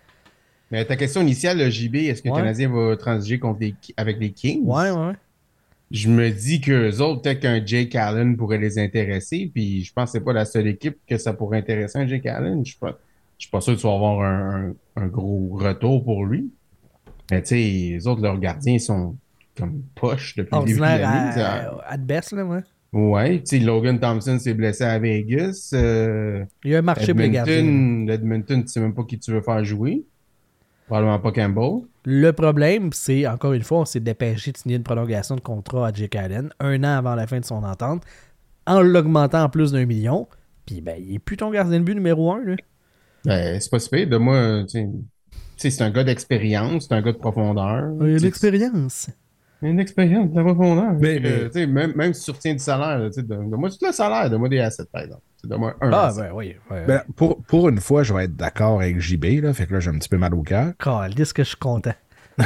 Mais 0.71 0.83
ta 0.85 0.95
question 0.95 1.21
initiale, 1.21 1.57
le 1.59 1.69
JB, 1.69 1.95
est-ce 1.95 2.21
que 2.21 2.29
le. 2.29 2.35
Canadien 2.35 2.69
va 2.69 2.95
transiger 2.97 3.37
contre 3.39 3.59
les, 3.61 3.75
avec 3.97 4.17
les 4.19 4.31
Kings? 4.31 4.63
Ouais, 4.65 4.89
ouais, 4.91 5.07
ouais. 5.07 5.13
Je 5.91 6.09
me 6.09 6.29
dis 6.31 6.59
qu'eux 6.61 6.97
autres, 7.01 7.21
peut-être 7.21 7.41
qu'un 7.41 7.63
Jake 7.63 7.93
Allen 7.95 8.35
pourrait 8.35 8.57
les 8.57 8.79
intéresser, 8.79 9.51
puis 9.53 9.83
je 9.83 9.93
pense 9.93 10.05
que 10.11 10.17
c'est 10.17 10.23
pas 10.23 10.33
la 10.33 10.45
seule 10.45 10.65
équipe 10.67 10.97
que 11.07 11.17
ça 11.17 11.33
pourrait 11.33 11.59
intéresser 11.59 11.99
un 11.99 12.07
Jake 12.07 12.25
Allen. 12.25 12.65
Je 12.65 12.71
suis 12.71 12.79
pas, 12.79 12.97
je 13.37 13.43
suis 13.45 13.51
pas 13.51 13.61
sûr 13.61 13.75
que 13.75 13.79
tu 13.81 13.85
vas 13.85 13.93
avoir 13.93 14.21
un, 14.21 14.69
un- 14.69 14.73
un 15.03 15.07
gros 15.07 15.49
retour 15.51 16.03
pour 16.03 16.25
lui. 16.25 16.49
Mais 17.31 17.41
tu 17.41 17.49
sais, 17.49 17.55
les 17.55 18.07
autres, 18.07 18.21
leurs 18.21 18.39
gardiens 18.39 18.79
sont 18.79 19.15
comme 19.57 19.83
poches 19.95 20.35
depuis 20.35 20.55
le 20.57 20.65
début 20.65 20.79
de 20.79 20.81
l'année. 20.81 21.41
à, 21.85 21.97
best, 21.97 22.31
là, 22.33 22.43
ouais. 22.45 22.61
Ouais, 22.91 23.39
tu 23.39 23.57
sais, 23.57 23.59
Logan 23.59 23.99
Thompson 23.99 24.37
s'est 24.37 24.53
blessé 24.53 24.83
à 24.83 24.99
Vegas. 24.99 25.71
euh, 25.73 26.45
Il 26.63 26.71
y 26.71 26.75
a 26.75 26.79
un 26.79 26.83
marché 26.83 27.13
pour 27.13 27.21
les 27.21 27.31
gardiens. 27.31 27.57
Edmonton, 27.57 28.09
Edmonton, 28.09 28.61
tu 28.63 28.67
sais 28.67 28.79
même 28.79 28.93
pas 28.93 29.03
qui 29.03 29.17
tu 29.17 29.31
veux 29.31 29.41
faire 29.41 29.63
jouer. 29.63 30.03
Probablement 30.85 31.17
pas 31.19 31.31
Campbell. 31.31 31.87
Le 32.05 32.31
problème, 32.31 32.91
c'est, 32.93 33.25
encore 33.25 33.53
une 33.53 33.63
fois, 33.63 33.79
on 33.79 33.85
s'est 33.85 33.99
dépêché 33.99 34.51
de 34.51 34.57
signer 34.57 34.75
une 34.75 34.83
prolongation 34.83 35.35
de 35.35 35.41
contrat 35.41 35.87
à 35.87 35.93
Jake 35.93 36.15
Allen 36.15 36.51
un 36.59 36.83
an 36.83 36.97
avant 36.97 37.15
la 37.15 37.25
fin 37.25 37.39
de 37.39 37.45
son 37.45 37.63
entente, 37.63 38.03
en 38.67 38.81
l'augmentant 38.81 39.43
en 39.43 39.49
plus 39.49 39.71
d'un 39.71 39.85
million. 39.85 40.27
Puis, 40.65 40.81
ben, 40.81 40.95
il 40.99 41.15
est 41.15 41.19
plus 41.19 41.37
ton 41.37 41.49
gardien 41.49 41.79
de 41.79 41.83
but 41.83 41.95
numéro 41.95 42.31
un, 42.31 42.43
là. 42.43 42.55
Ben, 43.25 43.59
c'est 43.59 43.71
pas 43.71 43.79
si 43.79 43.89
pire. 43.89 44.07
De 44.07 44.17
moi, 44.17 44.65
c'est 45.71 45.83
un 45.83 45.89
gars 45.91 46.03
d'expérience, 46.03 46.87
c'est 46.87 46.95
un 46.95 47.01
gars 47.01 47.11
de 47.11 47.17
profondeur. 47.17 47.91
Il 48.01 48.15
a 48.15 48.17
Tu 48.17 48.23
l'expérience. 48.25 49.09
Il 49.61 49.65
y 49.65 49.69
a 49.69 49.71
une 49.71 49.79
expérience 49.79 50.29
de 50.31 50.35
la 50.35 50.43
profondeur. 50.43 50.93
Mais- 50.99 51.21
Euh, 51.23 51.49
mais- 51.53 51.65
tu 51.65 51.67
même, 51.71 51.93
même 51.95 52.13
si 52.13 52.25
tu 52.25 52.31
retiens 52.31 52.53
du 52.53 52.59
salaire, 52.59 53.09
tu 53.13 53.23
donne-moi 53.23 53.69
tout 53.69 53.77
le 53.85 53.91
salaire, 53.93 54.29
donne-moi 54.29 54.49
des 54.49 54.59
assets, 54.59 54.85
par 54.91 55.03
exemple. 55.03 55.21
Tu 55.41 55.47
Donne-moi 55.47 55.75
un 55.81 55.91
Ah, 55.91 56.11
ben 56.15 56.31
oui. 56.33 56.55
Ouais. 56.69 56.85
Ben, 56.85 57.01
pour, 57.15 57.41
pour 57.43 57.69
une 57.69 57.79
fois, 57.79 58.03
je 58.03 58.13
vais 58.13 58.25
être 58.25 58.35
d'accord 58.35 58.81
avec 58.81 58.99
JB, 58.99 59.41
là. 59.41 59.53
Fait 59.53 59.65
que 59.65 59.73
là, 59.73 59.79
j'ai 59.79 59.89
un 59.89 59.97
petit 59.97 60.09
peu 60.09 60.17
mal 60.17 60.33
au 60.33 60.41
cœur. 60.43 60.73
Calisse 60.79 61.31
que 61.33 61.43
je 61.43 61.49
suis 61.49 61.57
content. 61.57 61.93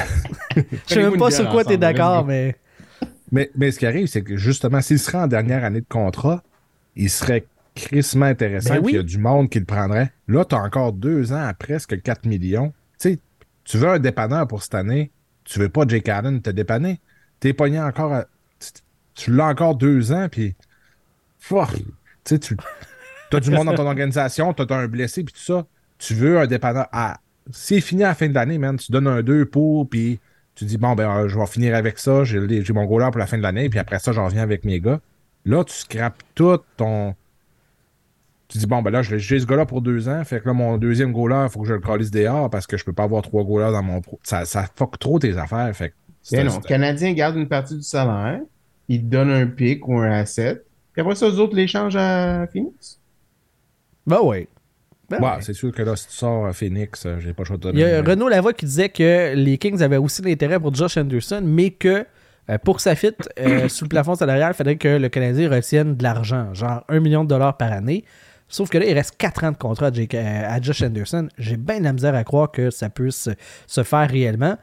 Je 0.56 0.62
sais 0.88 1.02
même 1.04 1.18
pas 1.18 1.32
sur 1.32 1.46
quoi 1.50 1.64
t'es 1.64 1.70
ensemble, 1.70 1.78
d'accord, 1.80 2.26
mais. 2.26 2.56
Mais, 3.32 3.50
mais 3.56 3.72
ce 3.72 3.80
qui 3.80 3.86
arrive, 3.86 4.08
c'est 4.08 4.22
que 4.22 4.38
justement, 4.38 4.82
s'il 4.82 5.00
serait 5.00 5.18
en 5.18 5.28
dernière 5.28 5.64
année 5.64 5.82
de 5.82 5.86
contrat, 5.88 6.44
il 6.96 7.10
serait 7.10 7.46
crissement 7.76 8.26
intéressant. 8.26 8.76
Ben 8.76 8.82
oui. 8.84 8.92
Il 8.94 8.96
y 8.96 9.00
a 9.00 9.04
du 9.04 9.18
monde 9.18 9.50
qui 9.50 9.60
le 9.60 9.66
prendrait. 9.66 10.12
Là, 10.28 10.46
tu 10.46 10.56
as 10.56 10.60
encore 10.62 10.94
deux 10.94 11.32
ans 11.34 11.44
à 11.46 11.54
presque 11.54 12.02
4 12.02 12.26
millions. 12.26 12.74
Tu 13.00 13.78
veux 13.78 13.90
un 13.90 14.00
dépanneur 14.00 14.48
pour 14.48 14.64
cette 14.64 14.76
année. 14.76 15.12
Tu 15.44 15.60
veux 15.60 15.70
pas 15.70 15.84
Jake 15.88 16.08
Allen 16.10 16.42
te 16.42 16.50
dépanner. 16.50 17.00
T'es 17.40 17.56
encore 17.80 18.14
à- 18.14 18.26
Tu, 19.14 19.32
l'as 19.32 19.48
encore 19.48 19.76
deux 19.76 20.12
ans, 20.12 20.28
puis. 20.32 20.56
Fuck. 21.40 21.70
Tu 22.24 22.36
as 23.34 23.40
du 23.40 23.52
monde 23.52 23.68
dans 23.68 23.76
ton 23.76 23.86
organisation, 23.88 24.54
tu 24.54 24.62
as 24.62 24.76
un 24.76 24.88
blessé, 24.88 25.24
puis 25.24 25.34
tout 25.34 25.42
ça. 25.42 25.66
Tu 25.98 26.14
veux 26.14 26.40
un 26.40 26.48
dépanneur. 26.48 26.88
À... 26.92 27.20
C'est 27.52 27.82
fini 27.82 28.04
à 28.04 28.10
la 28.10 28.16
fin 28.16 28.28
de 28.28 28.34
l'année, 28.34 28.58
man. 28.58 28.78
Tu 28.78 28.92
donnes 28.92 29.08
un 29.08 29.22
2 29.22 29.46
pour, 29.46 29.90
puis 29.90 30.20
tu 30.56 30.66
dis, 30.66 30.78
bon, 30.78 30.96
ben, 30.96 31.10
euh, 31.10 31.28
je 31.28 31.38
vais 31.38 31.46
finir 31.46 31.76
avec 31.76 32.00
ça. 32.00 32.24
J'ai 32.24 32.40
mon 32.74 32.86
goaler 32.86 33.10
pour 33.12 33.20
la 33.20 33.28
fin 33.28 33.38
de 33.38 33.44
l'année, 33.44 33.70
puis 33.70 33.80
après 33.80 34.00
ça, 34.00 34.12
j'en 34.12 34.26
reviens 34.26 34.44
avec 34.44 34.64
mes 34.66 34.80
gars. 34.80 35.00
Là, 35.46 35.64
tu 35.64 35.74
scrapes 35.74 36.22
tout 36.36 36.60
ton. 36.78 37.16
Tu 38.50 38.58
dis, 38.60 38.66
bon, 38.66 38.82
ben 38.82 38.92
là, 38.92 39.02
je 39.02 39.12
l'ai- 39.12 39.20
j'ai 39.20 39.40
ce 39.40 39.46
gars-là 39.46 39.66
pour 39.66 39.82
deux 39.82 40.08
ans. 40.08 40.24
Fait 40.24 40.40
que 40.40 40.48
là, 40.48 40.54
mon 40.54 40.78
deuxième 40.78 41.12
goaler, 41.12 41.48
il 41.48 41.50
faut 41.52 41.62
que 41.62 41.68
je 41.68 41.74
le 41.74 41.80
calisse 41.82 42.12
dehors 42.12 42.50
parce 42.50 42.66
que 42.66 42.78
je 42.78 42.86
peux 42.86 42.94
pas 42.94 43.04
avoir 43.04 43.22
trois 43.22 43.44
goalers 43.44 43.72
dans 43.74 43.84
mon 43.84 44.00
pro. 44.02 44.20
Ça, 44.24 44.46
ça 44.46 44.66
fuck 44.76 44.98
trop 45.00 45.20
tes 45.20 45.38
affaires. 45.38 45.70
Fait 45.76 45.90
que 45.90 46.44
non, 46.44 46.56
le 46.58 46.68
Canadien 46.68 47.12
garde 47.14 47.36
une 47.36 47.48
partie 47.48 47.76
du 47.76 47.84
salaire, 47.84 48.40
il 48.88 49.02
te 49.02 49.06
donne 49.08 49.30
un 49.32 49.48
pic 49.48 49.86
ou 49.88 49.98
un 50.00 50.12
asset, 50.12 50.62
puis 50.94 51.02
après 51.02 51.16
ça, 51.16 51.28
eux 51.28 51.40
autres 51.40 51.56
l'échangent 51.56 51.96
à 51.98 52.48
Phoenix? 52.48 53.00
Ben 54.06 54.20
oui. 54.24 54.48
Ben 55.10 55.22
Ouais, 55.22 55.30
oui. 55.38 55.42
c'est 55.42 55.54
sûr 55.54 55.72
que 55.72 55.82
là, 55.82 55.96
si 55.96 56.08
tu 56.08 56.14
sors 56.14 56.46
à 56.48 56.54
Phoenix, 56.54 57.06
euh, 57.06 57.18
j'ai 57.20 57.34
pas 57.34 57.44
le 57.44 57.48
choix 57.48 57.58
de 57.58 57.64
te 57.64 57.68
Il 57.76 57.80
y 57.80 57.84
a 57.84 58.02
donner. 58.02 58.10
Renaud 58.12 58.28
Lavoie 58.30 58.54
qui 58.54 58.66
disait 58.66 58.90
que 58.90 59.34
les 59.36 59.58
Kings 59.58 59.82
avaient 59.82 59.98
aussi 59.98 60.22
l'intérêt 60.22 60.60
pour 60.60 60.74
Josh 60.74 60.98
Anderson, 60.98 61.42
mais 61.46 61.70
que 61.72 62.06
euh, 62.50 62.58
pour 62.58 62.78
que 62.78 62.82
ça 62.82 62.96
fit 62.96 63.12
euh, 63.40 63.68
sous 63.70 63.86
le 63.86 63.90
plafond 63.90 64.16
salarial, 64.16 64.52
il 64.54 64.58
faudrait 64.58 64.76
que 64.78 64.98
le 64.98 65.10
Canadien 65.10 65.50
retienne 65.50 65.96
de 65.96 66.04
l'argent, 66.04 66.54
genre 66.54 66.84
1 66.90 67.00
million 67.02 67.24
de 67.24 67.30
dollars 67.30 67.56
par 67.58 67.72
année. 67.72 68.04
Sauf 68.50 68.70
que 68.70 68.78
là, 68.78 68.86
il 68.86 68.94
reste 68.94 69.16
4 69.18 69.44
ans 69.44 69.52
de 69.52 69.58
contrat 69.58 69.88
à, 69.88 69.92
Jake- 69.92 70.16
euh, 70.16 70.44
à 70.48 70.62
Josh 70.62 70.82
Anderson. 70.82 71.28
J'ai 71.38 71.58
bien 71.58 71.80
de 71.80 71.84
la 71.84 71.94
misère 71.94 72.16
à 72.16 72.24
croire 72.24 72.52
que 72.52 72.70
ça 72.70 72.90
puisse 72.90 73.30
se 73.68 73.84
faire 73.84 74.10
réellement. 74.10 74.58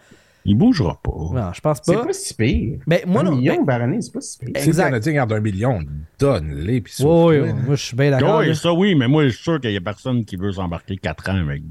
Il 0.46 0.56
bougera 0.58 1.00
pas. 1.02 1.10
Non, 1.10 1.52
je 1.54 1.60
pense 1.60 1.78
C'est 1.82 1.94
pas. 1.94 2.04
pas 2.04 2.12
si 2.12 2.34
pire. 2.34 2.78
Ben, 2.86 3.00
moi, 3.06 3.22
un 3.22 3.24
non. 3.24 3.36
million 3.36 3.56
ben, 3.60 3.66
par 3.66 3.80
année, 3.82 4.00
c'est 4.02 4.12
pas 4.12 4.20
si 4.20 4.38
pire. 4.38 4.52
Si 4.56 4.70
le. 4.70 4.76
Canadien 4.76 5.12
garde 5.14 5.32
un 5.32 5.40
million, 5.40 5.80
donne-les. 6.18 6.80
Puis 6.82 6.94
oui, 7.00 7.38
oui, 7.38 7.52
moi, 7.52 7.74
je 7.76 7.82
suis 7.82 7.96
bien 7.96 8.10
d'accord. 8.10 8.40
oui, 8.40 8.54
ça 8.54 8.72
oui, 8.72 8.94
mais 8.94 9.08
moi, 9.08 9.24
je 9.24 9.30
suis 9.30 9.42
sûr 9.42 9.60
qu'il 9.60 9.72
y 9.72 9.76
a 9.76 9.80
personne 9.80 10.24
qui 10.24 10.36
veut 10.36 10.52
s'embarquer 10.52 10.96
4 10.98 11.30
ans 11.30 11.36
avec. 11.40 11.62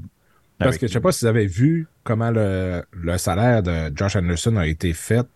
Parce 0.58 0.78
que 0.78 0.86
je 0.86 0.92
sais 0.92 1.00
pas 1.00 1.12
si 1.12 1.24
vous 1.24 1.28
avez 1.28 1.46
vu 1.46 1.86
comment 2.04 2.30
le, 2.30 2.82
le 2.92 3.18
salaire 3.18 3.62
de 3.62 3.92
Josh 3.94 4.16
Anderson 4.16 4.56
a 4.56 4.66
été 4.66 4.92
fait. 4.92 5.26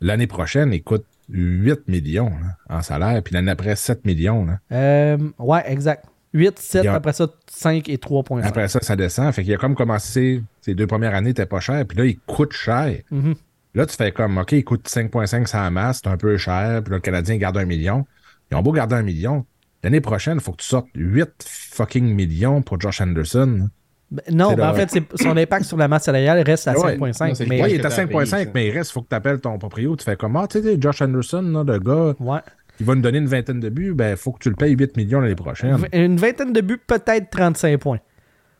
L'année 0.00 0.26
prochaine, 0.26 0.72
il 0.72 0.82
coûte 0.82 1.04
8 1.28 1.88
millions 1.88 2.30
là, 2.30 2.56
en 2.76 2.82
salaire, 2.82 3.22
puis 3.22 3.34
l'année 3.34 3.50
après 3.50 3.76
7 3.76 4.04
millions. 4.04 4.44
là. 4.46 4.58
Euh, 4.72 5.18
ouais, 5.38 5.62
exact. 5.70 6.04
8, 6.32 6.58
7, 6.58 6.82
Il 6.82 6.86
y 6.86 6.88
a- 6.88 6.94
après 6.94 7.12
ça, 7.14 7.28
5 7.50 7.88
et 7.88 7.96
3.5. 7.96 8.44
Après 8.44 8.68
ça, 8.68 8.78
ça 8.82 8.94
descend. 8.96 9.32
Fait 9.32 9.42
qu'il 9.42 9.54
a 9.54 9.56
comme 9.56 9.74
commencé, 9.74 10.42
ses 10.60 10.74
deux 10.74 10.86
premières 10.86 11.14
années, 11.14 11.28
n'était 11.30 11.46
pas 11.46 11.60
cher, 11.60 11.84
puis 11.86 11.96
là, 11.96 12.04
il 12.04 12.18
coûte 12.26 12.52
cher. 12.52 12.98
Mhm. 13.10 13.34
Là, 13.74 13.86
tu 13.86 13.96
fais 13.96 14.12
comme, 14.12 14.38
OK, 14.38 14.52
il 14.52 14.64
coûte 14.64 14.88
5,5 14.88 15.46
ça 15.46 15.70
masse, 15.70 16.00
c'est 16.02 16.10
un 16.10 16.16
peu 16.16 16.36
cher, 16.36 16.82
puis 16.82 16.90
là, 16.90 16.96
le 16.96 17.00
Canadien 17.00 17.36
garde 17.36 17.56
un 17.58 17.64
million. 17.64 18.06
Ils 18.50 18.56
ont 18.56 18.62
beau 18.62 18.72
garder 18.72 18.94
un 18.96 19.02
million. 19.02 19.44
L'année 19.82 20.00
prochaine, 20.00 20.38
il 20.38 20.40
faut 20.40 20.52
que 20.52 20.62
tu 20.62 20.68
sortes 20.68 20.88
8 20.94 21.30
fucking 21.46 22.04
millions 22.14 22.60
pour 22.62 22.80
Josh 22.80 23.00
Anderson. 23.00 23.68
Ben, 24.10 24.22
non, 24.32 24.50
C'est 24.50 24.56
ben, 24.56 24.68
en 24.70 24.74
fait, 24.74 25.02
son 25.16 25.36
impact 25.36 25.64
sur 25.64 25.76
la 25.76 25.88
masse 25.88 26.04
salariale 26.04 26.42
reste 26.46 26.68
à 26.68 26.78
Ouais. 26.78 26.96
5.5. 26.96 27.28
Non, 27.28 27.34
c'est 27.34 27.44
le 27.44 27.48
mais 27.50 27.56
Oui, 27.56 27.62
Ouais, 27.62 27.70
il 27.72 27.74
est 27.80 27.84
à 27.84 27.88
que 27.88 27.94
t'as 27.94 28.06
payé, 28.06 28.18
5,5, 28.20 28.26
ça. 28.44 28.50
mais 28.54 28.66
il 28.68 28.70
reste, 28.70 28.90
il 28.90 28.92
faut 28.92 29.02
que 29.02 29.08
tu 29.08 29.14
appelles 29.16 29.40
ton 29.40 29.58
proprio. 29.58 29.96
Tu 29.96 30.04
fais 30.04 30.16
comme, 30.16 30.36
ah, 30.36 30.46
tu 30.48 30.62
sais, 30.62 30.76
Josh 30.80 31.02
Anderson, 31.02 31.42
là, 31.42 31.64
le 31.64 31.78
gars, 31.80 32.14
ouais. 32.20 32.38
qui 32.78 32.84
va 32.84 32.94
nous 32.94 33.00
donner 33.02 33.18
une 33.18 33.26
vingtaine 33.26 33.58
de 33.60 33.68
buts, 33.68 33.94
ben, 33.94 34.10
il 34.12 34.16
faut 34.16 34.30
que 34.32 34.38
tu 34.38 34.48
le 34.48 34.54
payes 34.54 34.74
8 34.76 34.96
millions 34.96 35.20
l'année 35.20 35.34
prochaine. 35.34 35.76
Une 35.92 36.16
vingtaine 36.18 36.52
de 36.52 36.60
buts, 36.60 36.78
peut-être 36.86 37.30
35 37.30 37.80
points. 37.80 37.98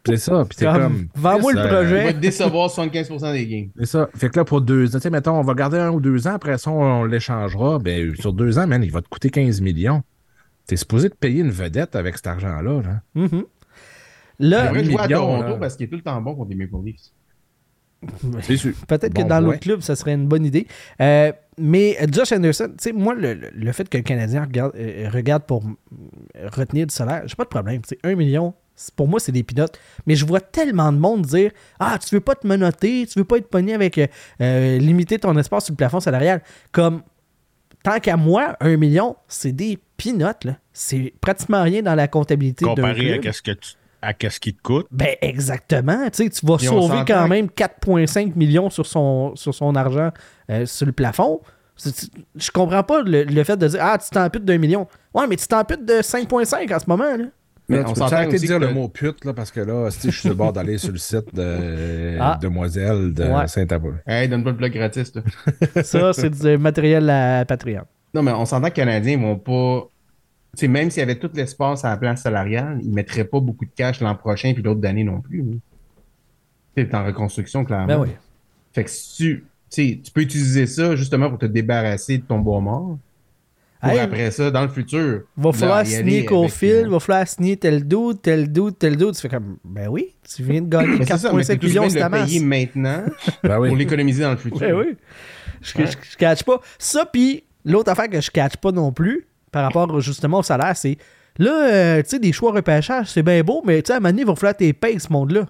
C'est 0.05 0.18
ça. 0.18 0.44
Puis 0.49 0.59
c'est 0.59 0.66
Comme, 0.66 0.82
comme. 0.82 1.09
vends-moi 1.16 1.53
le 1.53 1.59
euh, 1.59 1.68
projet. 1.68 2.01
Il 2.01 2.07
va 2.07 2.12
te 2.12 2.18
décevoir 2.18 2.68
75% 2.68 3.32
des 3.32 3.47
games. 3.47 3.68
C'est 3.78 3.86
ça. 3.86 4.09
Fait 4.14 4.28
que 4.28 4.38
là, 4.38 4.44
pour 4.44 4.61
deux 4.61 4.94
ans, 4.94 4.99
tu 4.99 5.03
sais, 5.03 5.11
mettons, 5.11 5.32
on 5.38 5.42
va 5.42 5.55
garder 5.55 5.78
un 5.78 5.90
ou 5.90 6.01
deux 6.01 6.28
ans, 6.28 6.34
après 6.34 6.59
ça, 6.59 6.70
on 6.70 7.05
l'échangera. 7.05 7.78
Ben, 7.80 8.14
sur 8.16 8.32
deux 8.32 8.57
ans, 8.59 8.66
man, 8.68 8.82
il 8.84 8.92
va 8.92 9.01
te 9.03 9.09
coûter 9.09 9.30
15 9.30 9.61
millions. 9.61 10.03
T'es 10.68 10.76
supposé 10.76 11.11
te 11.11 11.16
payer 11.16 11.40
une 11.42 11.51
vedette 11.51 11.94
avec 11.97 12.16
cet 12.16 12.26
argent-là. 12.28 12.82
Là. 12.82 13.01
Il 13.16 13.44
Là, 14.39 14.66
devrait 14.68 14.84
jouer 14.84 15.01
à 15.01 15.09
Toronto 15.09 15.49
là. 15.49 15.55
parce 15.57 15.76
qu'il 15.76 15.87
est 15.87 15.89
tout 15.89 15.97
le 15.97 16.03
temps 16.03 16.20
bon 16.20 16.34
contre 16.34 16.51
les 16.51 16.57
Maple 16.57 16.84
Leafs. 16.84 17.11
C'est 18.43 18.57
sûr. 18.59 18.72
peut-être 18.87 19.14
que 19.14 19.22
dans 19.22 19.41
l'autre 19.41 19.61
club, 19.61 19.80
ça 19.80 19.97
serait 19.97 20.12
une 20.12 20.28
bonne 20.28 20.45
idée. 20.45 20.66
Euh, 21.01 21.32
mais 21.59 21.97
Josh 22.12 22.30
Anderson, 22.32 22.68
tu 22.68 22.74
sais, 22.78 22.93
moi, 22.93 23.14
le, 23.14 23.34
le- 23.34 23.72
fait 23.72 23.89
que 23.89 23.97
le 23.97 24.03
Canadien 24.03 24.43
regarde, 24.45 24.72
euh, 24.76 25.09
regarde 25.12 25.45
pour 25.45 25.64
euh, 25.64 26.49
retenir 26.53 26.87
du 26.87 26.95
salaire, 26.95 27.22
j'ai 27.26 27.34
pas 27.34 27.45
de 27.45 27.49
problème. 27.49 27.80
Un 28.05 28.14
million, 28.14 28.53
c'est- 28.74 28.95
pour 28.95 29.09
moi, 29.09 29.18
c'est 29.18 29.32
des 29.32 29.43
pinottes. 29.43 29.78
Mais 30.07 30.14
je 30.14 30.26
vois 30.26 30.41
tellement 30.41 30.93
de 30.93 30.99
monde 30.99 31.22
dire 31.22 31.51
Ah, 31.80 31.99
tu 31.99 32.14
veux 32.14 32.20
pas 32.20 32.34
te 32.34 32.47
menotter, 32.47 33.07
tu 33.11 33.18
veux 33.18 33.24
pas 33.24 33.39
être 33.39 33.49
pogné 33.49 33.72
avec 33.74 33.97
euh, 33.99 34.07
euh, 34.43 34.78
limiter 34.78 35.18
ton 35.18 35.37
espace 35.39 35.64
sur 35.64 35.72
le 35.72 35.76
plafond 35.76 35.99
salarial. 36.01 36.43
Comme, 36.72 37.03
tant 37.82 37.99
qu'à 37.99 38.16
moi, 38.18 38.57
un 38.61 38.76
million, 38.76 39.16
c'est 39.26 39.53
des 39.53 39.78
pinottes. 39.97 40.47
C'est 40.74 41.14
pratiquement 41.22 41.62
rien 41.62 41.80
dans 41.82 41.95
la 41.95 42.07
comptabilité 42.09 42.66
Comparé 42.66 43.14
à 43.14 43.18
qu'est-ce 43.18 43.41
que 43.43 43.53
tu, 43.53 43.72
à 44.07 44.12
qu'est-ce 44.14 44.38
qui 44.40 44.54
te 44.54 44.62
coûte. 44.62 44.86
Ben 44.90 45.16
exactement. 45.20 46.04
Tu 46.12 46.24
sais, 46.24 46.30
tu 46.30 46.46
vas 46.46 46.57
Puis 46.57 46.66
sauver 46.66 46.98
quand 47.07 47.28
même 47.28 47.46
4,5 47.46 48.32
millions 48.36 48.70
sur 48.70 48.86
son, 48.86 49.34
sur 49.36 49.54
son 49.54 49.74
argent 49.74 50.11
euh, 50.50 50.64
sur 50.66 50.86
le 50.86 50.92
plafond. 50.92 51.40
Je 52.36 52.50
comprends 52.52 52.82
pas 52.82 53.02
le, 53.02 53.24
le 53.24 53.44
fait 53.44 53.57
de 53.57 53.68
dire 53.68 53.80
Ah, 53.82 53.98
tu 53.98 54.09
t'amputes 54.11 54.44
d'un 54.44 54.59
million. 54.59 54.86
Ouais, 55.14 55.26
mais 55.26 55.36
tu 55.36 55.46
t'amputes 55.46 55.84
de 55.84 55.94
5,5 55.94 56.74
en 56.74 56.78
ce 56.78 56.84
moment. 56.88 57.16
Là. 57.16 57.24
Mais 57.68 57.78
Là, 57.78 57.84
on 57.88 57.94
s'entend 57.96 58.14
arrêter 58.16 58.36
de 58.38 58.46
dire 58.46 58.61
que- 58.61 58.64
le 58.64 58.72
mot 58.72 58.88
pute, 58.88 59.24
là, 59.24 59.32
parce 59.34 59.50
que 59.50 59.59
là, 59.61 59.90
si 59.90 60.07
je 60.07 60.12
suis 60.12 60.20
sur 60.20 60.28
le 60.30 60.36
bord 60.36 60.52
d'aller 60.52 60.78
sur 60.78 60.92
le 60.92 60.98
site 60.98 61.34
de 61.34 62.16
Ah. 62.20 62.38
Demoiselle 62.40 63.12
de 63.12 63.24
Ouais. 63.24 63.48
Saint-Avold. 63.48 63.96
Hey, 64.07 64.28
donne 64.28 64.44
pas 64.44 64.50
le 64.50 64.57
plug 64.57 64.72
gratis. 64.72 65.12
Ça, 65.82 66.12
c'est 66.12 66.30
du 66.30 66.57
matériel 66.59 67.11
à 67.11 67.44
Patreon. 67.44 67.82
Non, 68.14 68.22
mais 68.22 68.30
on 68.32 68.44
s'entend 68.46 68.68
que 68.70 68.76
les 68.76 68.84
Canadiens 68.86 69.18
vont 69.18 69.36
pas 69.36 69.88
sais, 70.61 70.68
même 70.68 70.90
s'il 70.90 71.00
y 71.00 71.02
avait 71.02 71.18
tout 71.18 71.30
l'espace 71.34 71.84
à 71.84 71.90
la 71.90 71.96
place 71.96 72.22
salariale, 72.22 72.78
il 72.82 72.90
ne 72.90 72.94
mettrait 72.94 73.24
pas 73.24 73.40
beaucoup 73.40 73.64
de 73.64 73.70
cash 73.74 74.00
l'an 74.00 74.14
prochain 74.14 74.52
puis 74.54 74.62
l'autre 74.62 74.80
d'année 74.80 75.04
non 75.04 75.20
plus. 75.20 75.42
Tu 75.42 76.82
sais, 76.82 76.88
t'es 76.88 76.94
en 76.94 77.04
reconstruction, 77.04 77.64
clairement. 77.64 77.86
Ben 77.86 78.00
oui. 78.00 78.09
Fait 78.72 78.84
que 78.84 78.90
si 78.90 79.16
tu, 79.16 79.44
tu 79.70 79.82
sais, 79.90 80.00
tu 80.02 80.11
peux 80.12 80.20
utiliser 80.20 80.66
ça 80.66 80.94
justement 80.96 81.28
pour 81.30 81.38
te 81.38 81.46
débarrasser 81.46 82.18
de 82.18 82.22
ton 82.24 82.38
bois 82.38 82.61
mort. 82.61 82.98
Pour 83.80 83.90
Hey, 83.90 83.98
après 83.98 84.30
ça, 84.30 84.50
dans 84.50 84.62
le 84.62 84.68
futur. 84.68 85.22
Va 85.36 85.52
falloir 85.52 85.86
signer 85.86 86.24
Cofield, 86.24 86.88
va 86.88 86.98
falloir 86.98 87.28
signer 87.28 87.57
tel 87.57 87.86
doute, 87.86 88.22
tel 88.22 88.50
doute, 88.50 88.78
tel 88.78 88.96
doute. 88.96 89.14
Tu 89.14 89.20
fais 89.20 89.28
comme, 89.28 89.59
ben 89.64 89.88
oui, 89.88 90.14
tu 90.34 90.42
viens 90.42 90.62
de 90.62 90.68
gagner 90.68 90.98
Mais 90.98 91.04
c'est 91.04 91.18
ça, 91.18 91.32
mais 91.32 91.42
4,5 91.42 91.44
c'est 91.44 91.59
tout 91.59 91.66
millions, 91.66 91.82
bien 91.82 91.90
c'est 91.90 91.96
de 91.96 92.00
ta 92.00 92.09
masse. 92.09 92.26
payer 92.26 92.40
maintenant 92.40 93.02
Ben 93.42 93.61
oui. 93.61 93.68
pour 93.68 93.76
l'économiser 93.76 94.22
dans 94.22 94.30
le 94.30 94.36
futur. 94.38 94.59
Ben 94.59 94.74
oui. 94.74 94.96
Je, 95.61 95.72
je, 95.78 95.96
je 96.11 96.16
catch 96.16 96.42
pas. 96.42 96.61
Ça, 96.78 97.04
puis 97.07 97.44
l'autre 97.64 97.90
affaire 97.92 98.09
que 98.09 98.20
je 98.20 98.30
catch 98.30 98.57
pas 98.57 98.72
non 98.72 98.92
plus, 98.92 99.26
par 99.57 99.64
rapport 99.64 100.00
justement 100.00 100.40
au 100.40 100.42
salaire, 100.42 100.76
c'est 100.76 100.98
là, 101.38 101.70
euh, 101.72 102.02
tu 102.02 102.11
sais, 102.11 102.18
des 102.18 102.32
choix 102.32 102.52
repêchage, 102.52 103.07
c'est 103.07 103.22
bien 103.22 103.42
beau, 103.42 103.62
mais 103.64 103.80
tu 103.80 103.86
sais, 103.86 103.94
à 103.94 103.96
un 103.96 104.00
moment 104.00 104.11
donné, 104.11 104.22
il 104.22 104.26
va 104.26 104.34
falloir 104.34 104.54
tes 104.54 104.72
payes, 104.74 105.00
ce 105.00 105.11
monde-là. 105.11 105.46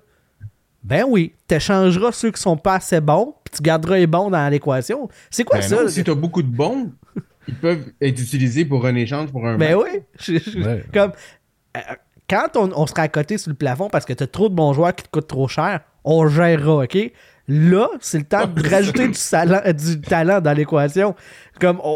Ben 0.84 1.04
oui, 1.08 1.32
t'échangeras 1.48 2.12
ceux 2.12 2.30
qui 2.30 2.40
sont 2.40 2.56
pas 2.56 2.74
assez 2.76 3.00
bons, 3.00 3.34
puis 3.42 3.54
tu 3.56 3.62
garderas 3.62 3.96
les 3.96 4.06
bons 4.06 4.30
dans 4.30 4.48
l'équation. 4.48 5.08
C'est 5.28 5.42
quoi 5.42 5.58
Ben 5.58 5.62
ça? 5.68 5.82
non, 5.82 5.88
si 5.88 6.04
tu 6.04 6.10
as 6.12 6.14
beaucoup 6.14 6.42
de 6.42 6.48
bons, 6.56 6.92
ils 7.48 7.54
peuvent 7.56 7.84
être 8.00 8.20
utilisés 8.20 8.64
pour 8.64 8.86
un 8.86 8.94
échange 8.94 9.32
pour 9.32 9.44
un 9.44 9.58
Ben 9.58 9.76
match. 9.76 9.86
oui. 9.92 10.00
Je- 10.20 10.50
je- 10.50 10.58
Ouais. 10.64 10.84
Comme, 10.94 11.10
euh, 11.76 11.80
quand 12.30 12.56
on, 12.56 12.70
on 12.76 12.86
sera 12.86 13.02
à 13.02 13.08
côté 13.08 13.36
sur 13.38 13.50
le 13.50 13.56
plafond 13.56 13.88
parce 13.90 14.04
que 14.04 14.12
t'as 14.12 14.28
trop 14.28 14.48
de 14.48 14.54
bons 14.54 14.72
joueurs 14.72 14.94
qui 14.94 15.02
te 15.02 15.08
coûtent 15.10 15.26
trop 15.26 15.48
cher, 15.48 15.80
on 16.04 16.28
gérera, 16.28 16.84
OK? 16.84 16.96
Là, 17.48 17.88
c'est 18.00 18.18
le 18.18 18.24
temps 18.24 18.46
de 18.46 18.68
rajouter 18.68 19.08
du, 19.08 19.18
euh, 19.34 19.72
du 19.72 20.00
talent 20.00 20.40
dans 20.40 20.52
l'équation. 20.52 21.14
Comme, 21.60 21.80
on, 21.82 21.88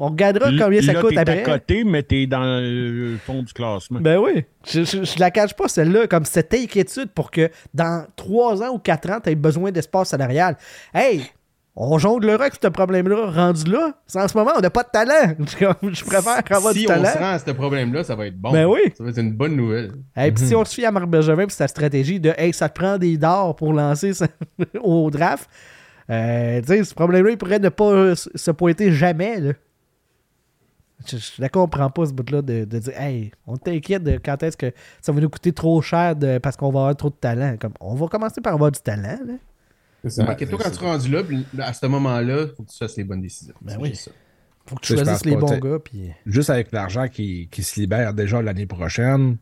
on- 0.00 0.02
on 0.04 0.08
regardera 0.08 0.50
combien 0.58 0.80
ça 0.82 0.92
Là, 0.94 1.00
coûte 1.00 1.10
t'es 1.10 1.18
après. 1.18 1.42
à 1.42 1.58
côté, 1.58 1.84
mais 1.84 2.02
t'es 2.02 2.26
dans 2.26 2.42
le 2.60 3.16
fond 3.24 3.42
du 3.42 3.52
classement. 3.52 4.00
Ben 4.00 4.18
oui. 4.18 4.44
Je, 4.66 4.82
je, 4.84 5.04
je 5.04 5.18
la 5.20 5.30
cache 5.30 5.54
pas, 5.54 5.68
celle-là. 5.68 6.06
Comme 6.06 6.24
cette 6.24 6.52
inquiétude 6.54 7.10
pour 7.14 7.30
que 7.30 7.50
dans 7.74 8.06
3 8.16 8.62
ans 8.62 8.70
ou 8.74 8.78
4 8.78 9.10
ans, 9.10 9.18
tu 9.22 9.30
aies 9.30 9.34
besoin 9.34 9.70
d'espace 9.70 10.08
salarial. 10.08 10.56
Hey! 10.94 11.22
On 11.76 11.98
jonglera 11.98 12.34
avec 12.44 12.54
ce 12.62 12.68
problème-là 12.68 13.30
rendu 13.32 13.64
là. 13.70 13.94
C'est 14.06 14.20
En 14.20 14.28
ce 14.28 14.38
moment, 14.38 14.52
on 14.56 14.60
n'a 14.60 14.70
pas 14.70 14.84
de 14.84 14.90
talent. 14.90 15.34
Je 15.82 16.04
préfère 16.04 16.40
avoir 16.56 16.72
si 16.72 16.80
du 16.80 16.84
on 16.86 16.88
talent. 16.88 17.12
se 17.12 17.18
rend 17.18 17.30
à 17.32 17.38
ce 17.40 17.50
problème-là, 17.50 18.04
ça 18.04 18.14
va 18.14 18.26
être 18.26 18.36
bon. 18.38 18.52
Ben 18.52 18.66
oui. 18.66 18.80
Ça 18.96 19.02
va 19.02 19.10
être 19.10 19.18
une 19.18 19.32
bonne 19.32 19.56
nouvelle. 19.56 19.92
Et 20.16 20.30
puis 20.30 20.46
si 20.46 20.54
on 20.54 20.64
se 20.64 20.72
fie 20.72 20.84
à 20.84 20.92
Marc 20.92 21.06
Bergevin 21.06 21.46
et 21.46 21.50
sa 21.50 21.66
stratégie 21.66 22.20
de 22.20 22.32
hey, 22.38 22.52
ça 22.52 22.68
te 22.68 22.78
prend 22.78 22.96
des 22.96 23.16
dards 23.18 23.56
pour 23.56 23.72
lancer 23.72 24.14
ça- 24.14 24.28
au 24.82 25.10
draft, 25.10 25.50
euh, 26.10 26.60
tu 26.60 26.66
sais, 26.68 26.84
ce 26.84 26.94
problème-là, 26.94 27.30
il 27.32 27.38
pourrait 27.38 27.58
ne 27.58 27.70
pas 27.70 28.14
se 28.14 28.50
pointer 28.52 28.92
jamais. 28.92 29.40
Là. 29.40 29.52
Je, 31.06 31.16
je 31.16 31.32
la 31.42 31.48
comprends 31.48 31.90
pas, 31.90 32.06
ce 32.06 32.12
bout-là, 32.12 32.40
de, 32.40 32.64
de 32.64 32.78
dire 32.78 33.00
Hey, 33.00 33.32
on 33.48 33.56
t'inquiète 33.56 34.04
de 34.04 34.18
quand 34.24 34.40
est-ce 34.44 34.56
que 34.56 34.70
ça 35.02 35.10
va 35.10 35.20
nous 35.20 35.28
coûter 35.28 35.52
trop 35.52 35.82
cher 35.82 36.14
de, 36.14 36.38
parce 36.38 36.56
qu'on 36.56 36.70
va 36.70 36.80
avoir 36.80 36.96
trop 36.96 37.10
de 37.10 37.16
talent. 37.16 37.56
Comme, 37.58 37.72
on 37.80 37.94
va 37.96 38.06
commencer 38.06 38.40
par 38.40 38.54
avoir 38.54 38.70
du 38.70 38.78
talent. 38.80 39.18
Là. 39.26 39.34
Ça. 40.08 40.24
Ouais, 40.24 40.30
Inquiète-toi 40.30 40.58
c'est 40.58 40.64
quand 40.64 40.70
tu 40.70 40.76
seras 40.76 40.92
rendu 40.92 41.10
là, 41.56 41.66
à 41.66 41.72
ce 41.72 41.86
moment-là, 41.86 42.42
il 42.42 42.54
faut 42.56 42.62
que 42.62 42.70
tu 42.70 42.78
fasses 42.78 42.96
les 42.96 43.04
bonnes 43.04 43.22
décisions. 43.22 43.54
Ben 43.62 43.76
oui. 43.80 43.94
ça. 43.96 44.10
Faut 44.66 44.76
que 44.76 44.80
tu 44.80 44.94
choisisses 44.94 45.24
les 45.26 45.34
pas, 45.34 45.40
bons 45.40 45.58
gars. 45.58 45.78
Puis... 45.78 46.10
Juste 46.26 46.50
avec 46.50 46.72
l'argent 46.72 47.08
qui, 47.08 47.48
qui 47.50 47.62
se 47.62 47.78
libère 47.78 48.14
déjà 48.14 48.40
l'année 48.40 48.66
prochaine, 48.66 49.36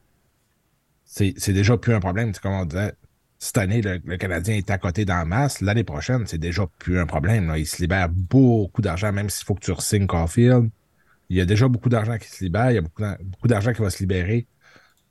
c'est 1.04 1.34
c'est 1.36 1.52
déjà 1.52 1.76
plus 1.76 1.94
un 1.94 2.00
problème. 2.00 2.32
Comme 2.42 2.52
on 2.52 2.64
disait, 2.64 2.92
cette 3.38 3.58
année, 3.58 3.82
le, 3.82 4.00
le 4.04 4.16
Canadien 4.16 4.56
est 4.56 4.70
à 4.70 4.78
côté 4.78 5.04
dans 5.04 5.16
la 5.16 5.24
masse. 5.24 5.60
L'année 5.60 5.84
prochaine, 5.84 6.26
c'est 6.26 6.38
déjà 6.38 6.66
plus 6.78 6.98
un 6.98 7.06
problème. 7.06 7.48
là. 7.48 7.58
Il 7.58 7.66
se 7.66 7.80
libère 7.82 8.08
beaucoup 8.08 8.82
d'argent, 8.82 9.12
même 9.12 9.30
s'il 9.30 9.44
faut 9.44 9.54
que 9.54 9.60
tu 9.64 9.72
re-signes 9.72 10.06
Caulfield. 10.06 10.70
Il 11.28 11.36
y 11.36 11.40
a 11.40 11.44
déjà 11.44 11.68
beaucoup 11.68 11.88
d'argent 11.88 12.18
qui 12.18 12.28
se 12.28 12.44
libère. 12.44 12.70
Il 12.70 12.74
y 12.74 12.78
a 12.78 12.82
beaucoup 12.82 13.02
d'ar- 13.02 13.18
beaucoup 13.22 13.48
d'argent 13.48 13.72
qui 13.72 13.80
va 13.82 13.90
se 13.90 13.98
libérer 14.00 14.46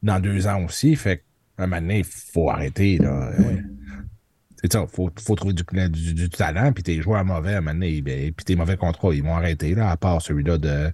dans 0.04 0.20
deux 0.20 0.46
ans 0.48 0.64
aussi. 0.66 0.96
Fait 0.96 1.18
qu'à 1.58 1.64
un 1.64 1.68
moment 1.68 1.82
donné, 1.82 2.00
il 2.00 2.06
faut 2.06 2.50
arrêter. 2.50 2.98
Là. 2.98 3.32
Euh, 3.40 3.58
C'est 4.64 4.74
ça, 4.74 4.86
il 4.88 4.96
faut, 4.96 5.10
faut 5.20 5.36
trouver 5.36 5.54
du, 5.54 6.30
talent, 6.30 6.72
puis 6.72 6.84
tes 6.84 7.02
joueurs 7.02 7.26
mauvais 7.26 7.56
à 7.56 7.58
un 7.58 7.62
moment 7.62 7.74
donné, 7.74 8.02
ben, 8.02 8.32
puis 8.32 8.46
tes 8.46 8.56
mauvais 8.56 8.78
contrats, 8.78 9.14
ils 9.14 9.24
vont 9.24 9.36
arrêter, 9.36 9.74
là, 9.74 9.90
à 9.90 9.98
part 9.98 10.22
celui-là 10.22 10.58
de, 10.60 10.92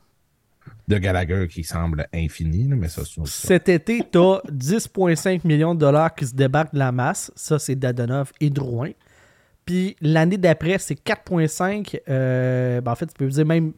de 0.88 0.98
Gallagher 0.98 1.48
qui 1.50 1.64
semble 1.64 2.08
infini, 2.14 2.68
mais 2.70 2.88
ça. 2.88 3.02
Cet 3.26 3.68
été, 3.68 4.04
tu 4.10 4.18
as 4.18 4.42
10,5 4.50 5.46
millions 5.46 5.76
de 5.76 5.80
dollars 5.80 6.16
qui 6.16 6.26
se 6.26 6.34
débarquent 6.34 6.74
de 6.74 6.80
la 6.80 6.92
masse. 6.92 7.32
Ça, 7.36 7.60
c'est 7.60 7.76
Dadonov 7.76 8.32
et 8.40 8.50
Drouin. 8.50 8.92
Puis 9.66 9.98
l'année 10.00 10.38
d'après, 10.38 10.78
c'est 10.78 10.96
4,5. 10.96 12.00
euh, 12.08 12.80
ben, 12.80 12.92
en 12.92 12.96
fait, 12.96 13.08
tu 13.08 13.14
peux 13.18 13.28
dire 13.28 13.46
même 13.46 13.74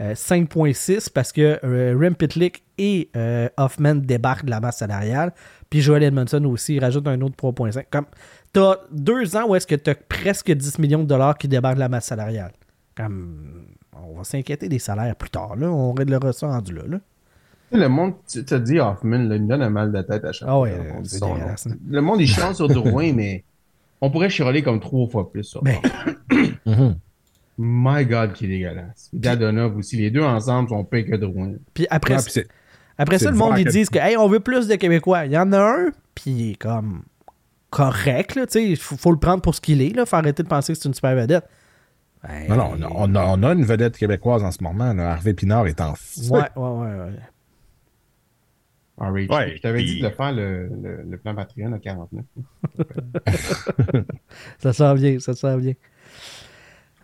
euh, 0.00 0.14
5,6 0.14 1.10
parce 1.12 1.32
que 1.32 1.58
euh, 1.64 1.96
Rem 2.00 2.14
Pitlick 2.14 2.62
et 2.76 3.10
euh, 3.16 3.48
Hoffman 3.56 3.96
débarquent 3.96 4.44
de 4.44 4.50
la 4.50 4.60
masse 4.60 4.78
salariale. 4.78 5.32
Puis 5.70 5.80
Joel 5.80 6.04
Edmondson 6.04 6.44
aussi, 6.44 6.78
rajoute 6.78 7.08
un 7.08 7.20
autre 7.20 7.34
3,5. 7.36 7.84
Comme 7.90 8.06
tu 8.52 8.60
as 8.60 8.78
deux 8.90 9.36
ans 9.36 9.46
où 9.48 9.54
est-ce 9.54 9.66
que 9.66 9.74
tu 9.74 9.90
as 9.90 9.94
presque 9.94 10.50
10 10.50 10.78
millions 10.78 11.00
de 11.02 11.08
dollars 11.08 11.36
qui 11.36 11.48
débarquent 11.48 11.76
de 11.76 11.80
la 11.80 11.88
masse 11.88 12.06
salariale. 12.06 12.52
Comme 12.96 13.66
on 13.92 14.16
va 14.16 14.24
s'inquiéter 14.24 14.68
des 14.68 14.78
salaires 14.78 15.14
plus 15.16 15.30
tard. 15.30 15.56
Là. 15.56 15.70
On 15.70 15.92
réglera 15.92 16.32
ça 16.32 16.48
rendu 16.48 16.74
là. 16.74 16.82
là. 16.86 16.98
Tu 17.70 17.76
sais, 17.76 17.82
Le 17.82 17.88
monde, 17.88 18.14
tu 18.26 18.44
as 18.54 18.58
dit 18.58 18.78
Hoffman, 18.80 19.18
là, 19.18 19.36
il 19.36 19.42
me 19.42 19.48
donne 19.48 19.62
un 19.62 19.70
mal 19.70 19.92
de 19.92 20.00
tête 20.02 20.24
à 20.24 20.32
chaque 20.32 20.48
Ah 20.48 20.52
fois 20.54 20.68
son 21.04 21.28
nom. 21.28 21.34
dégueulasse, 21.34 21.66
hein. 21.66 21.76
Le 21.88 22.00
monde, 22.00 22.20
il 22.20 22.28
chante 22.28 22.54
sur 22.56 22.68
Drouin, 22.68 23.12
mais 23.14 23.44
on 24.00 24.10
pourrait 24.10 24.30
chialer 24.30 24.62
comme 24.62 24.80
trois 24.80 25.06
fois 25.08 25.30
plus 25.30 25.44
sur 25.44 25.62
Ben, 25.62 25.76
Mhm. 26.66 26.96
My 27.60 28.04
God, 28.06 28.32
qui 28.34 28.44
est 28.44 28.48
dégueulasse. 28.48 29.10
Dadonov 29.12 29.76
aussi, 29.76 29.96
les 29.96 30.10
deux 30.12 30.22
ensemble 30.22 30.68
sont 30.68 30.84
pires 30.84 31.06
que 31.06 31.16
Drouin. 31.16 31.54
Puis 31.74 31.86
après, 31.90 32.14
Ouais, 32.16 32.22
puis 32.24 32.42
Après 32.96 33.18
ça, 33.18 33.26
le 33.30 33.32
de 33.32 33.38
monde, 33.38 33.58
ils 33.58 33.64
que- 33.64 33.70
disent 33.70 33.90
que, 33.90 33.98
hey, 33.98 34.16
on 34.16 34.28
veut 34.28 34.40
plus 34.40 34.66
de 34.68 34.74
Québécois. 34.76 35.26
Il 35.26 35.32
y 35.32 35.38
en 35.38 35.52
a 35.52 35.58
un, 35.60 35.86
puis 36.14 36.30
il 36.30 36.50
est 36.52 36.54
comme 36.54 37.02
correct, 37.70 38.34
là, 38.34 38.46
tu 38.46 38.52
sais, 38.52 38.64
il 38.70 38.76
faut, 38.76 38.96
faut 38.96 39.12
le 39.12 39.18
prendre 39.18 39.42
pour 39.42 39.54
ce 39.54 39.60
qu'il 39.60 39.82
est, 39.82 39.90
là, 39.94 40.06
faut 40.06 40.16
arrêter 40.16 40.42
de 40.42 40.48
penser 40.48 40.72
que 40.72 40.78
c'est 40.78 40.88
une 40.88 40.94
super 40.94 41.14
vedette. 41.14 41.44
Ben, 42.22 42.48
Non, 42.48 42.76
non, 42.76 42.88
on 42.94 43.14
a, 43.14 43.24
on 43.26 43.42
a- 43.42 43.52
une 43.52 43.64
vedette 43.64 43.96
québécoise 43.96 44.42
en 44.42 44.50
ce 44.50 44.62
moment. 44.62 44.92
Là. 44.92 45.12
Harvey 45.12 45.34
Pinard 45.34 45.66
est 45.68 45.80
en 45.80 45.94
feu. 45.94 46.30
Ouais, 46.30 46.40
ouais, 46.56 46.70
ouais, 46.70 46.94
ouais. 47.00 47.12
Je 49.56 49.60
t'avais 49.60 49.78
puis- 49.78 49.94
dit 49.96 50.00
de 50.02 50.08
faire 50.10 50.32
le, 50.32 50.68
le, 50.82 51.02
le 51.08 51.18
plan 51.18 51.34
Patreon 51.34 51.72
à 51.72 51.78
49. 51.78 52.24
Ça 54.58 54.72
sent 54.72 54.94
bien, 54.94 55.18
ça 55.20 55.34
sent 55.34 55.56
bien. 55.58 55.74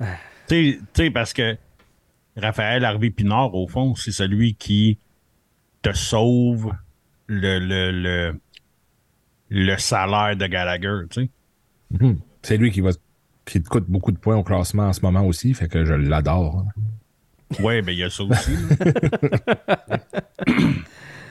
Tu 0.00 0.04
sais- 0.48 0.78
tu 0.92 1.04
sais, 1.04 1.10
parce 1.10 1.32
que 1.32 1.56
Raphaël 2.36 2.84
Harvey 2.84 3.10
Pinard, 3.10 3.54
au 3.54 3.68
fond, 3.68 3.94
c'est 3.94 4.10
celui 4.10 4.54
qui 4.56 4.98
te 5.82 5.92
sauve 5.92 6.72
le, 7.28 7.58
le, 7.60 7.92
le, 7.92 8.40
le 9.50 9.76
salaire 9.76 10.36
de 10.36 10.46
Gallagher, 10.46 11.02
tu 11.10 11.22
sais. 11.22 11.30
Mhm. 12.00 12.18
C'est 12.42 12.56
lui 12.56 12.70
qui 12.70 12.80
va 12.80 12.90
qui 13.44 13.62
te 13.62 13.68
coûte 13.68 13.84
beaucoup 13.88 14.10
de 14.10 14.16
points 14.16 14.36
au 14.36 14.42
classement 14.42 14.84
en 14.84 14.92
ce 14.94 15.02
moment 15.02 15.24
aussi, 15.26 15.52
fait 15.54 15.68
que 15.68 15.84
je 15.84 15.92
l'adore. 15.94 16.64
Ouais, 17.60 17.82
ben 17.82 17.92
il 17.92 17.98
y 17.98 18.02
a 18.02 18.10
ça 18.10 18.22
aussi. 18.22 18.50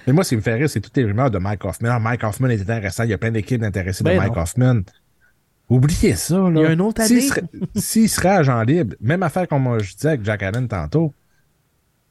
Mais 0.05 0.13
moi, 0.13 0.23
ce 0.23 0.29
qui 0.29 0.35
me 0.35 0.41
fait 0.41 0.55
rire, 0.55 0.69
c'est 0.69 0.81
toutes 0.81 0.97
les 0.97 1.05
rumeurs 1.05 1.31
de 1.31 1.37
Mike 1.37 1.63
Hoffman. 1.63 1.89
Ah, 1.91 1.99
Mike 1.99 2.23
Hoffman 2.23 2.49
est 2.49 2.61
intéressant. 2.61 3.03
Il 3.03 3.11
y 3.11 3.13
a 3.13 3.17
plein 3.17 3.31
d'équipes 3.31 3.63
intéressées 3.63 4.03
Ben 4.03 4.15
de 4.15 4.19
Mike 4.19 4.35
non. 4.35 4.41
Hoffman. 4.41 4.81
Oubliez 5.69 6.15
ça. 6.15 6.35
Là. 6.35 6.49
Il 6.49 6.61
y 6.61 6.65
a 6.65 6.69
un 6.69 6.79
autre 6.79 7.01
S'il 7.03 7.17
année. 7.17 7.27
serait, 7.27 7.43
s'il 7.75 8.09
serait 8.09 8.29
agent 8.29 8.61
libre, 8.63 8.95
même 8.99 9.23
affaire 9.23 9.47
comme 9.47 9.79
je 9.79 9.95
disais 9.95 10.09
avec 10.09 10.25
Jack 10.25 10.43
Allen 10.43 10.67
tantôt, 10.67 11.13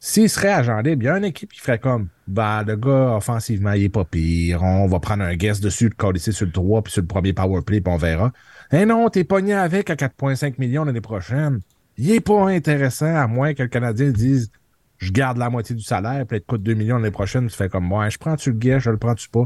s'il 0.05 0.29
serait 0.29 0.49
agent 0.49 0.81
libre, 0.81 1.05
il 1.05 1.07
y 1.07 1.09
a 1.09 1.17
une 1.17 1.25
équipe 1.25 1.53
qui 1.53 1.61
ferait 1.61 1.79
comme 1.79 2.09
bah, 2.27 2.65
le 2.67 2.75
gars, 2.75 3.15
offensivement, 3.15 3.71
il 3.71 3.85
est 3.85 3.89
pas 3.89 4.05
pire. 4.05 4.61
On 4.65 4.89
va 4.89 4.99
prendre 4.99 5.23
un 5.23 5.37
guest 5.37 5.63
dessus, 5.63 5.85
le 5.85 5.95
coller 5.95 6.19
sur 6.19 6.45
le 6.45 6.51
3 6.51 6.83
puis 6.83 6.93
sur 6.93 7.03
le 7.03 7.07
premier 7.07 7.33
power 7.33 7.63
play, 7.63 7.81
puis 7.81 7.95
on 7.95 7.99
verra. 7.99 8.33
Eh 8.73 8.85
non, 8.85 9.09
t'es 9.11 9.23
pogné 9.23 9.55
avec 9.55 9.91
à 9.91 9.95
4,5 9.95 10.55
millions 10.59 10.85
l'année 10.85 11.01
prochaine. 11.01 11.61
Il 11.99 12.11
est 12.11 12.19
pas 12.21 12.49
intéressant, 12.49 13.15
à 13.15 13.29
moins 13.29 13.55
que 13.55 13.63
le 13.63 13.69
Canadien 13.69 14.11
dise 14.11 14.51
je 14.99 15.13
garde 15.13 15.39
la 15.39 15.51
moitié 15.51 15.77
du 15.77 15.85
salaire, 15.85 16.27
puis 16.27 16.39
il 16.39 16.41
te 16.41 16.47
coûte 16.47 16.65
2 16.65 16.75
millions 16.75 16.97
l'année 16.97 17.13
prochaine, 17.13 17.47
tu 17.47 17.57
fais 17.57 17.69
comme 17.69 17.85
moi, 17.85 18.09
je 18.09 18.19
prends-tu 18.19 18.51
le 18.51 18.59
guest, 18.59 18.81
je 18.81 18.91
le 18.91 18.99
prends-tu 18.99 19.29
pas? 19.29 19.45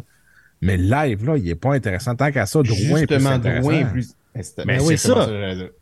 Mais 0.62 0.78
live, 0.78 1.22
là, 1.26 1.36
il 1.36 1.46
est 1.50 1.54
pas 1.54 1.74
intéressant. 1.74 2.14
Tant 2.14 2.32
qu'à 2.32 2.46
ça, 2.46 2.62
Drouin 2.62 3.00
est 3.00 3.06
plus. 3.06 3.22
Drouin 3.60 3.84
plus. 3.84 4.14
Mais 4.64 4.78
c'est 4.78 4.86
oui, 4.86 4.96
ça. 4.96 5.28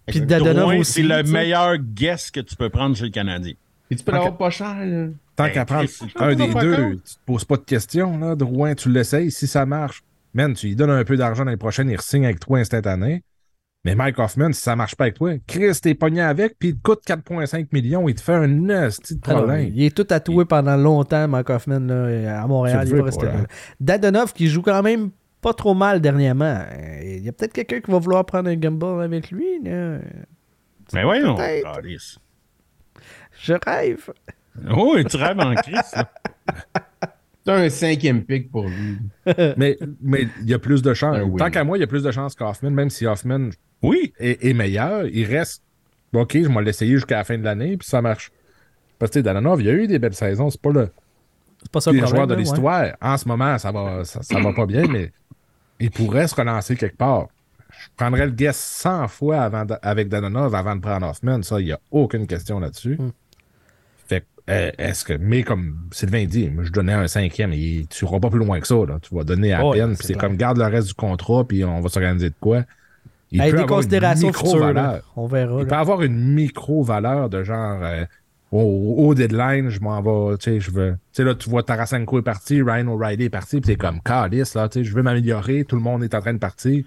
Puis. 0.08 0.20
Dadonov 0.22 0.54
Drouin, 0.56 0.78
aussi, 0.78 0.92
c'est 0.94 1.02
le 1.02 1.22
meilleur 1.22 1.76
guest 1.78 2.32
que 2.32 2.40
tu 2.40 2.56
peux 2.56 2.70
prendre 2.70 2.96
chez 2.96 3.04
le 3.04 3.10
Canadien. 3.10 3.52
Et 3.90 3.96
tu 3.96 4.04
peux 4.04 4.12
l'avoir 4.12 4.36
pas 4.36 4.50
cher, 4.50 4.74
là. 4.84 5.06
Tant 5.36 5.44
Ben, 5.44 5.50
qu'à 5.50 5.64
prendre 5.64 5.84
Chris, 5.88 6.12
un 6.16 6.34
des 6.34 6.54
deux, 6.54 6.76
tu 7.04 7.14
te 7.14 7.20
poses 7.26 7.44
pas 7.44 7.56
de 7.56 7.62
questions, 7.62 8.18
là. 8.18 8.34
Drouin, 8.34 8.74
tu 8.74 8.88
l'essayes. 8.88 9.30
Si 9.30 9.46
ça 9.46 9.66
marche, 9.66 10.02
man, 10.32 10.54
tu 10.54 10.68
lui 10.68 10.76
donnes 10.76 10.90
un 10.90 11.04
peu 11.04 11.16
d'argent 11.16 11.44
l'année 11.44 11.56
prochaine, 11.56 11.90
il 11.90 11.96
re-signe 11.96 12.24
avec 12.24 12.40
toi 12.40 12.58
instantané. 12.58 13.22
Mais 13.84 13.94
Mike 13.94 14.18
Hoffman, 14.18 14.52
si 14.54 14.62
ça 14.62 14.74
marche 14.76 14.94
pas 14.96 15.04
avec 15.04 15.16
toi, 15.16 15.32
Chris, 15.46 15.78
t'es 15.82 15.94
pogné 15.94 16.22
avec, 16.22 16.58
puis 16.58 16.70
il 16.70 16.76
te 16.76 16.82
coûte 16.82 17.00
4,5 17.06 17.66
millions, 17.72 18.08
il 18.08 18.14
te 18.14 18.22
fait 18.22 18.32
un 18.32 18.68
esti 18.70 19.16
de 19.16 19.20
Alors, 19.28 19.42
problème. 19.44 19.70
il 19.74 19.82
est 19.84 19.94
tout 19.94 20.04
tatoué 20.04 20.46
pendant 20.46 20.76
longtemps, 20.78 21.28
Mark 21.28 21.50
Hoffman, 21.50 21.80
là, 21.80 22.42
à 22.42 22.46
Montréal. 22.46 22.86
Il 22.88 22.96
va 22.96 23.02
rester 23.04 23.26
là. 23.26 23.32
hein. 23.40 23.46
Dadonov, 23.80 24.32
qui 24.32 24.48
joue 24.48 24.62
quand 24.62 24.82
même 24.82 25.10
pas 25.42 25.52
trop 25.52 25.74
mal 25.74 26.00
dernièrement. 26.00 26.64
Il 27.02 27.22
y 27.22 27.28
a 27.28 27.32
peut-être 27.32 27.52
quelqu'un 27.52 27.80
qui 27.80 27.90
va 27.90 27.98
vouloir 27.98 28.24
prendre 28.24 28.48
un 28.48 28.56
gamble 28.56 29.02
avec 29.02 29.30
lui. 29.30 29.44
Là. 29.62 29.98
Mais 30.94 31.02
voyons. 31.04 31.34
Peut-être. 31.34 32.18
Je 33.44 33.54
rêve. 33.66 34.10
Oh, 34.70 34.96
tu 35.08 35.16
rêves 35.16 35.38
en 35.40 35.54
crise, 35.54 35.92
là. 35.94 36.10
C'est 37.46 37.52
un 37.52 37.68
cinquième 37.68 38.24
pick 38.24 38.50
pour 38.50 38.66
lui. 38.66 38.98
mais 39.58 39.76
mais 40.00 40.26
il 40.40 40.48
y 40.48 40.54
a 40.54 40.58
plus 40.58 40.80
de 40.80 40.94
chances. 40.94 41.16
Un 41.16 41.24
win. 41.24 41.36
Tant 41.36 41.50
qu'à 41.50 41.62
moi, 41.62 41.76
il 41.76 41.80
y 41.82 41.84
a 41.84 41.86
plus 41.86 42.02
de 42.02 42.10
chances 42.10 42.34
qu'Hoffman, 42.34 42.70
même 42.70 42.88
si 42.88 43.04
Hoffman 43.06 43.50
Oui, 43.82 44.14
est, 44.18 44.42
est 44.42 44.54
meilleur, 44.54 45.04
il 45.06 45.26
reste. 45.26 45.62
OK, 46.14 46.32
je 46.42 46.48
vais 46.48 46.62
l'essayer 46.62 46.94
jusqu'à 46.94 47.16
la 47.18 47.24
fin 47.24 47.36
de 47.36 47.44
l'année, 47.44 47.76
puis 47.76 47.86
ça 47.86 48.00
marche. 48.00 48.30
Parce 48.98 49.10
que 49.10 49.14
tu 49.14 49.18
sais, 49.18 49.22
Danonov, 49.24 49.60
il 49.60 49.66
y 49.66 49.70
a 49.70 49.74
eu 49.74 49.86
des 49.86 49.98
belles 49.98 50.14
saisons. 50.14 50.48
C'est 50.48 50.60
pas 50.60 50.70
le 50.72 50.88
C'est 51.60 51.70
pas 51.70 51.80
ça 51.82 51.90
le 51.92 51.98
problème. 51.98 52.16
joueur 52.16 52.26
de 52.28 52.34
ouais. 52.34 52.40
l'histoire. 52.40 52.86
En 53.02 53.16
ce 53.18 53.28
moment, 53.28 53.58
ça 53.58 53.70
va, 53.72 54.04
ça, 54.04 54.22
ça 54.22 54.40
va 54.40 54.52
pas 54.54 54.64
bien, 54.64 54.84
mais 54.88 55.12
il 55.80 55.90
pourrait 55.90 56.28
se 56.28 56.34
relancer 56.36 56.76
quelque 56.76 56.96
part. 56.96 57.26
Je 57.68 57.88
prendrais 57.96 58.24
le 58.24 58.32
guess 58.32 58.56
100 58.56 59.08
fois 59.08 59.40
avant 59.42 59.64
de- 59.66 59.74
avec 59.82 60.08
Danonov 60.08 60.54
avant 60.54 60.76
de 60.76 60.80
prendre 60.80 61.06
Hoffman. 61.08 61.42
Ça, 61.42 61.60
il 61.60 61.66
n'y 61.66 61.72
a 61.72 61.80
aucune 61.90 62.26
question 62.26 62.58
là-dessus. 62.60 62.96
Hmm. 62.98 63.10
Euh, 64.50 64.70
est-ce 64.76 65.04
que, 65.06 65.14
mais 65.14 65.42
comme 65.42 65.76
Sylvain 65.90 66.26
dit, 66.26 66.50
moi, 66.50 66.64
je 66.64 66.70
donnais 66.70 66.92
un 66.92 67.08
cinquième, 67.08 67.52
et 67.54 67.86
tu 67.88 68.04
ne 68.04 68.18
pas 68.18 68.28
plus 68.28 68.38
loin 68.40 68.60
que 68.60 68.66
ça. 68.66 68.74
là. 68.74 68.98
Tu 69.00 69.14
vas 69.14 69.24
donner 69.24 69.54
à 69.54 69.64
Ouais, 69.66 69.78
peine, 69.78 69.92
c'est 69.92 69.98
puis 69.98 70.06
c'est 70.08 70.14
comme 70.14 70.36
garde 70.36 70.58
le 70.58 70.64
reste 70.64 70.88
du 70.88 70.94
contrat, 70.94 71.44
puis 71.48 71.64
on 71.64 71.80
va 71.80 71.88
s'organiser 71.88 72.28
de 72.30 72.34
quoi. 72.40 72.62
Il 73.30 73.40
Hey, 73.40 73.50
peut 73.50 73.56
des 73.56 73.62
avoir 73.62 73.78
une 73.80 73.84
considérations 73.86 74.32
futures. 74.32 74.58
là. 74.58 74.66
micro-valeur. 74.68 75.12
On 75.16 75.26
verra. 75.26 75.54
Il 75.54 75.58
là. 75.60 75.64
peut 75.64 75.74
avoir 75.74 76.02
une 76.02 76.34
micro-valeur 76.34 77.30
de 77.30 77.42
genre 77.42 77.80
euh, 77.82 78.04
au, 78.52 78.94
au 78.98 79.14
deadline, 79.14 79.70
je 79.70 79.80
m'en 79.80 80.00
vais, 80.02 80.36
tu 80.36 80.44
sais, 80.52 80.60
je 80.60 80.70
veux. 80.70 80.92
Tu 80.92 80.98
sais, 81.12 81.24
là, 81.24 81.34
tu 81.34 81.48
vois 81.48 81.62
Tarasenko 81.62 82.18
est 82.18 82.22
parti, 82.22 82.60
Ryan 82.62 82.86
O'Reilly 82.88 83.24
est 83.24 83.30
parti, 83.30 83.60
puis 83.60 83.68
t'es 83.74 83.76
comme 83.76 84.00
Calice, 84.02 84.54
là, 84.54 84.68
tu 84.68 84.80
sais, 84.80 84.84
je 84.84 84.94
veux 84.94 85.02
m'améliorer, 85.02 85.64
tout 85.64 85.76
le 85.76 85.82
monde 85.82 86.04
est 86.04 86.14
en 86.14 86.20
train 86.20 86.34
de 86.34 86.38
partir. 86.38 86.84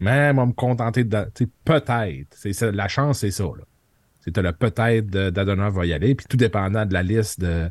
Mais 0.00 0.32
va 0.32 0.44
me 0.44 0.52
contenter 0.52 1.04
de. 1.04 1.24
Tu 1.34 1.44
sais, 1.44 1.50
peut-être. 1.64 2.26
C'est 2.32 2.72
la 2.72 2.88
chance, 2.88 3.20
c'est 3.20 3.30
ça, 3.30 3.44
là. 3.44 3.64
T'as 4.32 4.42
le 4.42 4.52
peut-être 4.52 5.06
d'Adonov 5.06 5.74
va 5.74 5.86
y 5.86 5.92
aller, 5.92 6.14
puis 6.14 6.26
tout 6.28 6.36
dépendant 6.36 6.84
de 6.86 6.92
la 6.92 7.02
liste 7.02 7.40
de, 7.40 7.70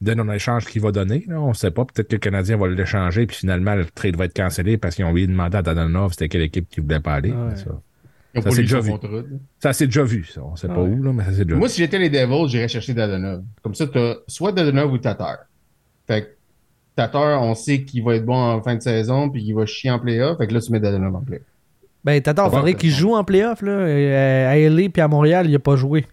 de 0.00 0.14
non-échange 0.14 0.66
qu'il 0.66 0.80
va 0.82 0.92
donner, 0.92 1.24
là, 1.28 1.40
on 1.40 1.54
sait 1.54 1.70
pas. 1.72 1.84
Peut-être 1.84 2.08
que 2.08 2.14
le 2.14 2.20
Canadien 2.20 2.56
va 2.56 2.68
l'échanger, 2.68 3.26
puis 3.26 3.36
finalement, 3.36 3.74
le 3.74 3.84
trade 3.84 4.16
va 4.16 4.26
être 4.26 4.36
cancellé 4.36 4.78
parce 4.78 4.94
qu'ils 4.94 5.04
ont 5.04 5.10
oublié 5.10 5.26
de 5.26 5.32
demander 5.32 5.56
à 5.58 5.62
Dadonov 5.62 6.12
c'était 6.12 6.28
quelle 6.28 6.42
équipe 6.42 6.68
qui 6.68 6.80
voulait 6.80 7.00
pas 7.00 7.14
aller. 7.14 7.32
Ouais. 7.32 7.56
Ça, 7.56 8.50
lu 8.50 8.56
déjà 8.58 8.78
vu. 8.80 8.90
là. 8.90 9.22
ça 9.58 9.72
s'est 9.72 9.86
déjà 9.86 10.04
vu, 10.04 10.24
ça. 10.24 10.42
On 10.44 10.54
sait 10.54 10.68
pas 10.68 10.80
Ouais. 10.80 10.90
où, 10.90 11.02
là, 11.02 11.12
mais 11.12 11.24
ça 11.24 11.32
s'est 11.32 11.44
déjà 11.44 11.56
Moi, 11.56 11.66
vu. 11.66 11.72
si 11.74 11.80
j'étais 11.80 11.98
les 11.98 12.10
Devils, 12.10 12.48
j'irais 12.48 12.68
chercher 12.68 12.94
Dadonov. 12.94 13.42
Comme 13.62 13.74
ça, 13.74 13.86
t'as 13.88 14.14
soit 14.28 14.52
Dadonov 14.52 14.92
ou 14.92 14.98
Tatar. 14.98 15.38
Fait 16.06 16.22
que 16.22 16.28
Tatar, 16.94 17.42
on 17.42 17.54
sait 17.54 17.82
qu'il 17.82 18.04
va 18.04 18.14
être 18.16 18.24
bon 18.24 18.36
en 18.36 18.62
fin 18.62 18.76
de 18.76 18.82
saison, 18.82 19.28
puis 19.30 19.42
qu'il 19.42 19.54
va 19.56 19.66
chier 19.66 19.90
en 19.90 19.98
playoff. 19.98 20.38
Fait 20.38 20.46
que 20.46 20.54
là, 20.54 20.60
tu 20.60 20.70
mets 20.70 20.78
Dadonov 20.78 21.16
en 21.16 21.20
playoff. 21.22 21.44
Ben, 22.08 22.22
t'attends, 22.22 22.50
faudrait 22.50 22.74
qu'il 22.74 22.90
joue 22.90 23.14
en 23.14 23.22
playoff. 23.24 23.60
Là. 23.62 23.72
Euh, 23.72 24.50
À 24.50 24.56
LA 24.56 24.88
puis 24.88 25.02
à 25.02 25.08
Montréal, 25.08 25.46
il 25.48 25.54
a 25.54 25.58
pas 25.58 25.76
joué. 25.76 26.06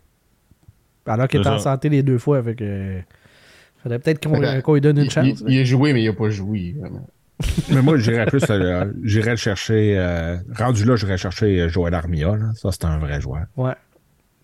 Alors 1.06 1.28
qu'il 1.28 1.40
est 1.42 1.48
en 1.48 1.60
santé 1.60 1.90
les 1.90 2.04
deux 2.04 2.18
fois. 2.18 2.42
Fait 2.44 2.56
que. 2.56 2.64
euh, 2.64 3.00
Faudrait 3.84 4.00
peut-être 4.00 4.26
qu'on 4.26 4.40
Ben, 4.40 4.62
qu'on 4.62 4.74
lui 4.74 4.82
donne 4.82 4.98
une 4.98 5.06
Il, 5.06 5.12
chance. 5.12 5.44
il- 5.48 5.54
il 5.54 5.62
a 5.62 5.64
joué, 5.64 5.94
mais 5.94 6.02
il 6.04 6.08
a 6.10 6.14
pas 6.14 6.30
joué. 6.30 6.76
vraiment. 6.80 7.08
Mais 7.70 7.82
moi, 7.82 7.98
j'irais 7.98 8.26
plus, 8.26 8.42
euh, 8.50 8.86
j'irais 9.04 9.32
le 9.32 9.36
chercher, 9.38 9.96
euh, 10.00 10.38
rendu 10.58 10.86
là, 10.86 10.96
j'irais 10.96 11.18
chercher 11.18 11.68
Joël 11.70 11.94
Armia, 11.94 12.36
là. 12.36 12.52
Ça, 12.56 12.70
c'est 12.72 12.86
un 12.86 12.98
vrai 12.98 13.20
joueur. 13.22 13.44
Ouais. 13.58 13.74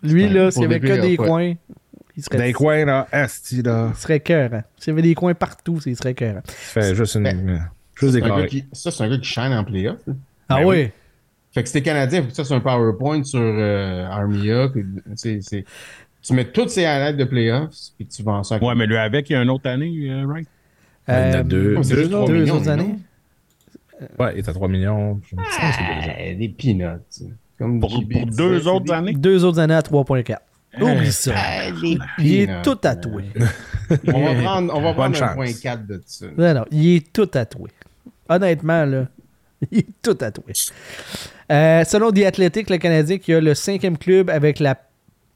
Lui, 0.03 0.27
là, 0.29 0.51
s'il 0.51 0.63
y 0.63 0.65
avait 0.65 0.79
des 0.79 0.87
que 0.89 1.01
des 1.01 1.17
coins, 1.17 1.53
il 2.17 2.23
serait. 2.23 2.37
Les 2.37 2.53
coins, 2.53 2.85
là, 2.85 3.07
Asti, 3.11 3.61
là, 3.61 3.89
Il 3.93 3.97
serait 3.97 4.19
cœur. 4.19 4.49
Hein. 4.53 4.63
S'il 4.77 4.91
y 4.91 4.93
avait 4.93 5.01
des 5.01 5.15
coins 5.15 5.33
partout, 5.33 5.79
il 5.85 5.95
serait 5.95 6.13
cœur. 6.13 6.41
il 6.47 6.51
fait 6.53 6.93
juste 6.95 7.15
une, 7.15 7.23
Ben, 7.23 7.69
juste 7.95 8.13
des 8.13 8.19
C'est 8.19 8.25
un 8.25 8.29
gars 8.29 8.35
carrés. 8.35 8.47
qui- 8.47 8.65
Ça, 8.73 8.91
c'est 8.91 9.03
un 9.03 9.09
gars 9.09 9.17
qui 9.17 9.23
shine 9.25 9.53
en 9.53 9.63
playoff. 9.63 9.97
Ah 10.49 10.59
Ben 10.59 10.65
oui. 10.65 10.91
Fait 11.53 11.63
que 11.63 11.67
si 11.67 11.73
t'es 11.73 11.81
Canadien, 11.81 12.21
faut 12.21 12.29
que 12.29 12.33
ça 12.33 12.43
c'est 12.45 12.53
un 12.53 12.59
PowerPoint 12.61 13.23
sur 13.23 13.39
euh, 13.41 14.05
Armia. 14.07 14.69
puis 14.69 14.85
c'est- 15.15 15.41
c'est- 15.41 15.65
Tu 16.23 16.33
mets 16.33 16.45
toutes 16.45 16.69
ces 16.69 16.85
highlights 16.85 17.17
de 17.17 17.23
playoffs, 17.25 17.73
puis 17.97 18.05
tu 18.05 18.21
vends 18.23 18.43
ça. 18.43 18.55
à- 18.55 18.63
ouais, 18.63 18.75
mais 18.75 18.85
lui 18.85 18.95
avec, 18.95 19.29
il 19.29 19.33
y 19.33 19.35
a 19.35 19.41
une 19.41 19.49
autre 19.49 19.67
année, 19.69 19.91
euh, 20.09 20.25
right? 20.27 20.47
Il 21.07 21.13
y 21.13 21.17
en 21.17 21.19
a 21.19 21.37
Euh, 21.37 21.43
deux, 21.43 21.83
c'est 21.83 21.95
deux, 21.95 22.07
trois 22.09 22.19
autres. 22.21 22.31
deux 22.31 22.39
millions, 22.41 22.55
autres 22.55 22.65
non? 22.65 22.71
années? 22.71 22.95
Ouais, 24.19 24.33
il 24.35 24.39
est 24.39 24.49
à 24.49 24.53
3 24.53 24.67
millions. 24.67 25.19
Je 25.29 25.35
me. 25.35 25.41
Ah, 25.61 26.33
des 26.35 26.49
peanuts. 26.49 26.85
Comme 27.59 27.79
Pour, 27.79 27.89
JB 27.89 28.11
pour 28.13 28.25
disait, 28.27 28.37
deux 28.43 28.67
autres 28.67 28.85
des- 28.85 28.91
années? 28.93 29.13
Deux 29.13 29.43
autres 29.45 29.59
années 29.59 29.73
à 29.75 29.81
3.4. 29.81 30.41
Oublie 30.79 31.11
ça. 31.11 31.33
Ah, 31.35 31.71
des 31.71 31.97
Il 32.19 32.33
est 32.41 32.61
tout 32.63 32.75
tatoué. 32.75 33.25
On 34.13 34.23
va 34.23 34.41
prendre, 34.41 34.73
on 34.75 34.81
va 34.81 34.93
prendre 34.93 35.15
un 35.15 35.19
chance. 35.19 35.35
point 35.35 35.51
4 35.61 35.85
de 35.85 36.01
ça. 36.05 36.25
Non, 36.37 36.53
non, 36.53 36.65
il 36.71 36.95
est 36.95 37.13
tout 37.13 37.25
tatoué. 37.25 37.69
Honnêtement, 38.29 38.85
là, 38.85 39.07
il 39.71 39.79
est 39.79 39.87
tout 40.01 40.13
tatoué. 40.13 40.53
Euh, 41.51 41.83
selon 41.83 42.11
The 42.11 42.23
Athletic, 42.25 42.69
le 42.69 42.77
Canadien 42.77 43.17
qui 43.17 43.33
a 43.33 43.41
le 43.41 43.53
cinquième 43.53 43.97
club 43.97 44.29
avec 44.29 44.59
la 44.59 44.75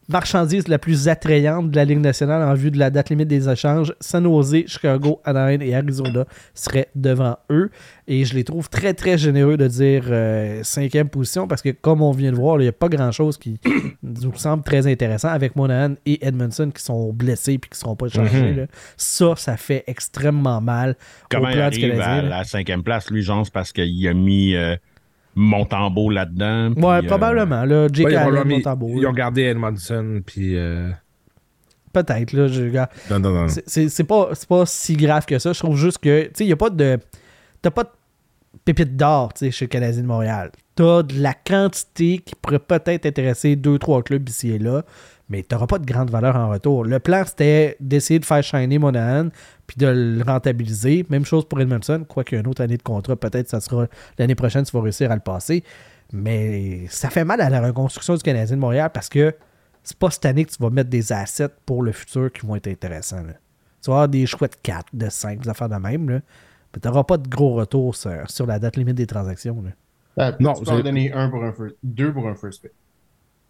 marchandise 0.07 0.67
la 0.67 0.77
plus 0.77 1.07
attrayante 1.07 1.71
de 1.71 1.75
la 1.75 1.85
Ligue 1.85 1.99
nationale 1.99 2.43
en 2.43 2.53
vue 2.53 2.71
de 2.71 2.77
la 2.77 2.89
date 2.89 3.09
limite 3.09 3.27
des 3.27 3.49
échanges, 3.49 3.93
San 3.99 4.23
Jose, 4.23 4.65
Chicago, 4.67 5.19
Anaheim 5.25 5.61
et 5.61 5.73
Arizona 5.75 6.25
seraient 6.53 6.89
devant 6.95 7.37
eux. 7.49 7.69
Et 8.07 8.23
je 8.25 8.35
les 8.35 8.43
trouve 8.43 8.69
très, 8.69 8.93
très 8.93 9.17
généreux 9.17 9.57
de 9.57 9.67
dire 9.67 10.03
euh, 10.09 10.61
cinquième 10.63 11.09
position 11.09 11.47
parce 11.47 11.61
que, 11.61 11.69
comme 11.69 12.01
on 12.01 12.11
vient 12.11 12.31
de 12.31 12.35
voir, 12.37 12.57
il 12.59 12.63
n'y 12.63 12.67
a 12.67 12.71
pas 12.73 12.89
grand-chose 12.89 13.37
qui 13.37 13.59
nous 14.03 14.35
semble 14.35 14.63
très 14.63 14.85
intéressant 14.85 15.29
avec 15.29 15.55
Monahan 15.55 15.95
et 16.05 16.25
Edmondson 16.25 16.71
qui 16.73 16.83
sont 16.83 17.11
blessés 17.11 17.53
et 17.53 17.57
qui 17.57 17.69
ne 17.71 17.75
seront 17.75 17.95
pas 17.95 18.07
échangés. 18.07 18.53
Mhm. 18.53 18.67
Ça, 18.97 19.33
ça 19.37 19.57
fait 19.57 19.83
extrêmement 19.87 20.61
mal 20.61 20.95
Comment 21.29 21.47
au 21.47 21.49
il 21.49 21.55
plan 21.55 21.69
du 21.69 21.83
arrive 21.83 21.99
à 22.01 22.21
là. 22.21 22.29
la 22.29 22.43
cinquième 22.43 22.83
place, 22.83 23.09
lui, 23.09 23.25
c'est 23.25 23.51
parce 23.51 23.71
qu'il 23.71 24.07
a 24.07 24.13
mis 24.13 24.55
euh, 24.55 24.75
Montembeau 25.35 26.09
là-dedans. 26.09 26.71
Ouais, 26.75 26.97
euh, 26.97 27.01
probablement. 27.03 27.65
Là, 27.65 27.87
Jake 27.91 28.07
Ouais, 28.07 28.13
ils, 28.13 28.17
ont 28.17 28.27
Allen, 28.27 28.47
Montembeau, 28.47 28.89
ils 28.95 29.01
là. 29.03 29.09
ont 29.09 29.13
gardé 29.13 29.41
Edmondson, 29.43 30.21
puis. 30.25 30.55
euh, 30.57 30.89
Peut-être, 31.93 32.33
là. 32.33 32.47
Je, 32.47 32.63
regarde. 32.63 32.89
Non, 33.09 33.19
non, 33.19 33.31
non. 33.31 33.45
Pas, 33.45 34.29
c'est 34.33 34.47
pas 34.49 34.65
si 34.65 34.95
grave 34.97 35.25
que 35.25 35.39
ça. 35.39 35.53
Je 35.53 35.59
trouve 35.59 35.77
juste 35.77 35.99
que, 35.99 36.23
tu 36.25 36.31
sais, 36.35 36.43
il 36.43 36.47
n'y 36.47 36.53
a 36.53 36.57
pas 36.57 36.69
de. 36.69 36.99
T'as 37.61 37.71
pas 37.71 37.83
de 37.83 37.89
pépite 38.65 38.95
d'or, 38.97 39.33
tu 39.33 39.45
sais, 39.45 39.51
chez 39.51 39.65
le 39.65 39.69
Canadien 39.69 40.01
de 40.01 40.07
Montréal. 40.07 40.51
T'as 40.75 41.03
de 41.03 41.21
la 41.21 41.33
quantité 41.33 42.17
qui 42.19 42.35
pourrait 42.35 42.59
peut-être 42.59 43.05
intéresser 43.05 43.55
deux, 43.55 43.77
trois 43.79 44.03
clubs 44.03 44.27
ici 44.27 44.51
et 44.51 44.59
là, 44.59 44.83
mais 45.29 45.43
t'auras 45.43 45.67
pas 45.67 45.79
de 45.79 45.85
grande 45.85 46.09
valeur 46.09 46.35
en 46.35 46.49
retour. 46.49 46.83
Le 46.85 46.99
plan, 46.99 47.23
c'était 47.25 47.77
d'essayer 47.79 48.19
de 48.19 48.25
faire 48.25 48.43
shiner 48.43 48.77
Monahan 48.77 49.29
puis 49.67 49.77
de 49.77 49.87
le 49.87 50.23
rentabiliser. 50.23 51.05
Même 51.09 51.25
chose 51.25 51.45
pour 51.47 51.59
Edmondson, 51.59 52.05
quoique 52.07 52.35
une 52.35 52.47
autre 52.47 52.61
année 52.61 52.77
de 52.77 52.83
contrat, 52.83 53.15
peut-être 53.15 53.49
ça 53.49 53.59
sera 53.59 53.87
l'année 54.19 54.35
prochaine, 54.35 54.63
tu 54.63 54.71
vas 54.71 54.81
réussir 54.83 55.11
à 55.11 55.15
le 55.15 55.21
passer. 55.21 55.63
Mais 56.13 56.85
ça 56.89 57.09
fait 57.09 57.25
mal 57.25 57.41
à 57.41 57.49
la 57.49 57.61
reconstruction 57.61 58.15
du 58.15 58.21
Canadien 58.21 58.55
de 58.55 58.61
Montréal 58.61 58.91
parce 58.93 59.09
que 59.09 59.33
c'est 59.83 59.97
pas 59.97 60.11
cette 60.11 60.25
année 60.25 60.45
que 60.45 60.51
tu 60.51 60.61
vas 60.61 60.69
mettre 60.69 60.89
des 60.89 61.11
assets 61.11 61.49
pour 61.65 61.81
le 61.81 61.91
futur 61.91 62.31
qui 62.31 62.45
vont 62.45 62.55
être 62.55 62.67
intéressants. 62.67 63.23
là. 63.23 63.33
Tu 63.81 63.91
vas 63.91 63.97
avoir 63.97 64.09
des 64.09 64.25
choix 64.25 64.47
de 64.47 64.55
4, 64.61 64.87
de 64.93 65.09
5, 65.09 65.41
des 65.41 65.49
affaires 65.49 65.69
de 65.69 65.75
même. 65.75 66.09
Là. 66.09 66.19
Mais 66.73 66.79
tu 66.81 66.87
n'auras 66.87 67.03
pas 67.03 67.17
de 67.17 67.27
gros 67.27 67.53
retour 67.53 67.95
sur, 67.95 68.29
sur 68.29 68.45
la 68.45 68.59
date 68.59 68.77
limite 68.77 68.95
des 68.95 69.05
transactions. 69.07 69.61
Là. 69.63 69.71
Ah, 70.17 70.35
Non, 70.39 70.53
tu 70.53 70.63
peux 70.63 70.71
en 70.71 70.79
donner 70.81 71.11
un 71.13 71.29
pour 71.29 71.43
un 71.43 71.51
first, 71.51 71.75
deux 71.83 72.11
pour 72.13 72.27
un 72.27 72.35
first 72.35 72.61
pick. 72.61 72.71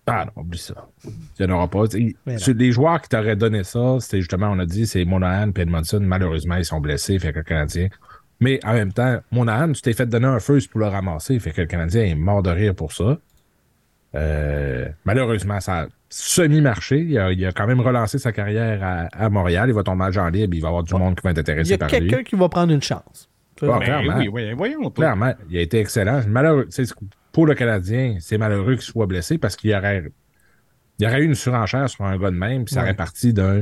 Ah 0.07 0.25
non, 0.35 0.43
oublie 0.43 0.59
ça. 0.59 0.87
Il 1.39 1.45
n'y 1.45 1.51
en 1.51 1.55
aura 1.55 1.67
pas. 1.67 1.83
Les 1.95 2.71
joueurs 2.71 3.01
qui 3.01 3.09
t'auraient 3.09 3.35
donné 3.35 3.63
ça, 3.63 3.97
c'était 3.99 4.19
justement, 4.19 4.49
on 4.51 4.59
a 4.59 4.65
dit, 4.65 4.85
c'est 4.85 5.03
Monahan 5.03 5.49
et 5.55 5.61
Edmondson. 5.61 5.99
Malheureusement, 6.01 6.55
ils 6.57 6.65
sont 6.65 6.79
blessés, 6.79 7.17
fait 7.17 7.31
que 7.33 7.39
le 7.39 7.43
Canadien. 7.43 7.87
Mais 8.39 8.59
en 8.65 8.73
même 8.73 8.93
temps, 8.93 9.19
Monahan, 9.31 9.71
tu 9.71 9.81
t'es 9.81 9.93
fait 9.93 10.05
donner 10.05 10.27
un 10.27 10.39
first 10.39 10.69
pour 10.69 10.79
le 10.81 10.87
ramasser, 10.87 11.39
fait 11.39 11.51
que 11.51 11.61
le 11.61 11.67
Canadien 11.67 12.03
est 12.03 12.15
mort 12.15 12.43
de 12.43 12.51
rire 12.51 12.75
pour 12.75 12.91
ça. 12.93 13.17
Euh, 14.15 14.87
malheureusement, 15.05 15.59
ça 15.59 15.81
a 15.81 15.87
semi-marché. 16.09 16.99
Il 16.99 17.17
a, 17.17 17.31
il 17.31 17.45
a 17.45 17.51
quand 17.51 17.67
même 17.67 17.81
relancé 17.81 18.17
sa 18.17 18.31
carrière 18.31 18.81
à, 18.83 19.25
à 19.25 19.29
Montréal. 19.29 19.69
Il 19.69 19.73
va 19.73 19.83
tomber 19.83 20.05
agent 20.05 20.27
libre. 20.29 20.53
Il 20.55 20.61
va 20.61 20.67
y 20.67 20.69
avoir 20.69 20.83
du 20.83 20.93
monde 20.93 21.15
qui 21.15 21.21
va 21.23 21.31
être 21.31 21.37
Il 21.37 21.39
y 21.39 21.41
intéressé 21.41 21.73
a 21.73 21.77
par 21.77 21.89
lui. 21.89 21.97
quelqu'un 21.99 22.23
qui 22.23 22.35
va 22.35 22.47
prendre 22.47 22.71
une 22.71 22.81
chance. 22.81 23.29
Ah, 23.61 23.65
Ben 23.67 23.79
clairement. 23.79 24.17
oui, 24.17 24.27
oui, 24.31 24.53
voyons. 24.53 24.81
toi. 24.89 24.91
Clairement, 25.05 25.33
il 25.49 25.57
a 25.57 25.61
été 25.61 25.79
excellent. 25.79 26.21
Sais, 26.69 26.83
pour 27.35 27.45
le 27.45 27.53
Canadien, 27.53 28.15
c'est 28.21 28.37
malheureux 28.37 28.75
qu'il 28.75 28.81
soit 28.83 29.07
blessé 29.07 29.37
parce 29.37 29.57
qu'il 29.57 29.69
y 29.71 29.75
aurait, 29.75 30.05
il 30.97 31.03
y 31.03 31.05
aurait 31.05 31.19
eu 31.19 31.25
une 31.25 31.35
surenchère 31.35 31.89
sur 31.89 32.05
un 32.05 32.17
gars 32.17 32.31
de 32.31 32.37
même, 32.37 32.63
puis 32.63 32.73
ça 32.73 32.79
Ouais. 32.79 32.85
aurait 32.87 32.95
parti 32.95 33.33
d'un. 33.33 33.61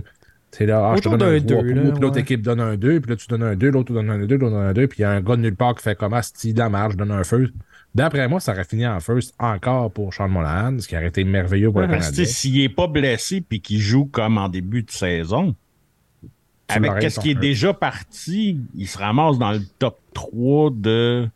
Sais, 0.51 0.67
là, 0.67 0.91
ah, 0.91 0.95
je 0.95 1.01
te 1.01 1.07
Autour 1.07 1.17
donne 1.17 1.29
un 1.29 1.39
d'un 1.39 1.45
3 1.47 1.63
deux, 1.63 1.73
points, 1.73 1.83
là, 1.83 1.91
puis 1.91 2.01
l'autre 2.01 2.15
ouais. 2.17 2.21
équipe 2.21 2.41
donne 2.43 2.59
un 2.59 2.77
2, 2.77 2.99
puis 3.01 3.09
là, 3.09 3.15
tu 3.15 3.25
donnes 3.27 3.41
un 3.41 3.55
2, 3.55 3.71
l'autre 3.71 3.91
donne 3.91 4.11
un 4.11 4.23
2, 4.27 4.37
l'autre 4.37 4.53
donne 4.53 4.63
un 4.67 4.73
2, 4.73 4.87
puis 4.87 4.99
il 4.99 5.01
y 5.01 5.05
a 5.05 5.09
un 5.09 5.21
gars 5.21 5.35
de 5.35 5.41
nulle 5.41 5.55
part 5.55 5.73
qui 5.73 5.81
fait 5.81 5.97
comme 5.97 6.13
ah, 6.13 6.21
si 6.21 6.53
dans 6.53 6.65
la 6.65 6.69
marge, 6.69 6.95
donne 6.95 7.09
un 7.09 7.23
first. 7.23 7.51
D'après 7.95 8.27
moi, 8.27 8.39
ça 8.39 8.51
aurait 8.51 8.63
fini 8.63 8.85
en 8.85 8.99
first 8.99 9.33
encore 9.39 9.91
pour 9.91 10.13
Sean 10.13 10.29
Monahan, 10.29 10.77
ce 10.77 10.87
qui 10.87 10.95
aurait 10.95 11.07
été 11.07 11.23
merveilleux 11.23 11.71
pour 11.71 11.81
le 11.81 11.87
Canadien. 11.87 12.25
S'il 12.25 12.59
n'est 12.61 12.69
pas 12.69 12.85
blessé 12.85 13.41
puis 13.41 13.59
qu'il 13.59 13.79
joue 13.79 14.05
comme 14.05 14.37
en 14.37 14.49
début 14.49 14.83
de 14.83 14.91
saison, 14.91 15.55
Tu 16.21 16.29
avec 16.67 17.11
ton 17.15 17.21
qui 17.21 17.31
est 17.31 17.35
déjà 17.35 17.73
parti, 17.73 18.59
il 18.75 18.87
se 18.87 18.99
ramasse 18.99 19.39
dans 19.39 19.51
le 19.51 19.61
top 19.79 19.97
3 20.13 20.69
de 20.75 21.27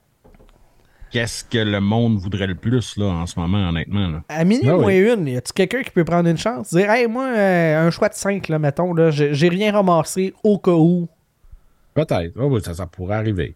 qu'est-ce 1.11 1.43
que 1.45 1.57
le 1.57 1.79
monde 1.79 2.17
voudrait 2.17 2.47
le 2.47 2.55
plus 2.55 2.97
là, 2.97 3.05
en 3.05 3.25
ce 3.25 3.39
moment, 3.39 3.69
honnêtement. 3.69 4.07
Là? 4.07 4.23
À 4.29 4.43
minuit 4.43 4.67
Ah 4.69 4.75
oui. 4.77 4.81
moins 5.01 5.13
une, 5.15 5.27
y 5.27 5.37
a-tu 5.37 5.53
quelqu'un 5.53 5.81
qui 5.83 5.91
peut 5.91 6.03
prendre 6.05 6.29
une 6.29 6.37
chance? 6.37 6.73
Dire, 6.73 6.89
hey, 6.89 7.07
moi, 7.07 7.25
euh, 7.35 7.87
un 7.87 7.91
choix 7.91 8.09
de 8.09 8.13
5, 8.15 8.47
là, 8.49 8.59
mettons, 8.59 8.93
là, 8.93 9.11
j'ai 9.11 9.49
rien 9.49 9.71
ramassé 9.71 10.33
au 10.43 10.57
cas 10.57 10.71
où. 10.71 11.07
Peut-être. 11.93 12.33
Oui, 12.35 12.61
ça, 12.63 12.73
ça 12.73 12.85
pourrait 12.85 13.15
arriver. 13.15 13.55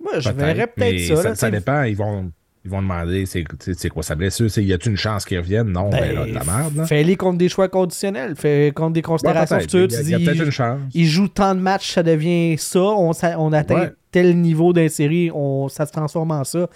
Moi, 0.00 0.18
je 0.18 0.30
verrais 0.30 0.66
peut-être 0.66 1.00
ça. 1.00 1.16
ça, 1.22 1.28
là, 1.30 1.34
ça 1.34 1.50
dépend. 1.50 1.82
Ils 1.84 1.96
vont. 1.96 2.30
Ils 2.64 2.70
vont 2.70 2.80
demander 2.80 3.26
c'est 3.26 3.88
quoi 3.88 4.04
sa 4.04 4.14
blessure, 4.14 4.48
c'est 4.48 4.62
y 4.62 4.72
a-tu 4.72 4.88
une 4.88 4.96
chance 4.96 5.24
qu'il 5.24 5.36
revienne? 5.36 5.72
Non, 5.72 5.90
ben, 5.90 6.14
là, 6.14 6.26
de 6.26 6.32
la 6.32 6.44
merde. 6.44 6.76
Là. 6.76 6.86
Fais-les 6.86 7.16
contre 7.16 7.38
des 7.38 7.48
choix 7.48 7.68
conditionnels. 7.68 8.36
Fais 8.36 8.70
contre 8.72 8.92
des 8.92 8.98
Ouais, 8.98 9.02
considérations 9.02 9.56
peut-être. 9.56 9.70
futures. 9.72 9.88
Il 9.88 9.92
y 9.92 9.96
a, 9.96 9.98
Tu 9.98 10.04
il 10.06 10.10
y 10.10 10.14
a 10.14 10.18
dis, 10.18 10.24
peut-être 10.26 10.44
une 10.44 10.50
chance. 10.52 10.78
il 10.94 11.06
joue 11.08 11.26
tant 11.26 11.56
de 11.56 11.60
matchs, 11.60 11.90
ça 11.90 12.04
devient 12.04 12.54
ça. 12.58 12.78
On, 12.80 13.10
atteint 13.52 13.74
Ouais. 13.74 13.92
Tel 14.12 14.40
niveau 14.40 14.72
d'une 14.72 14.88
série, 14.88 15.30
on, 15.34 15.68
ça 15.68 15.86
se 15.86 15.92
transforme 15.92 16.30
en 16.30 16.44
ça. 16.44 16.68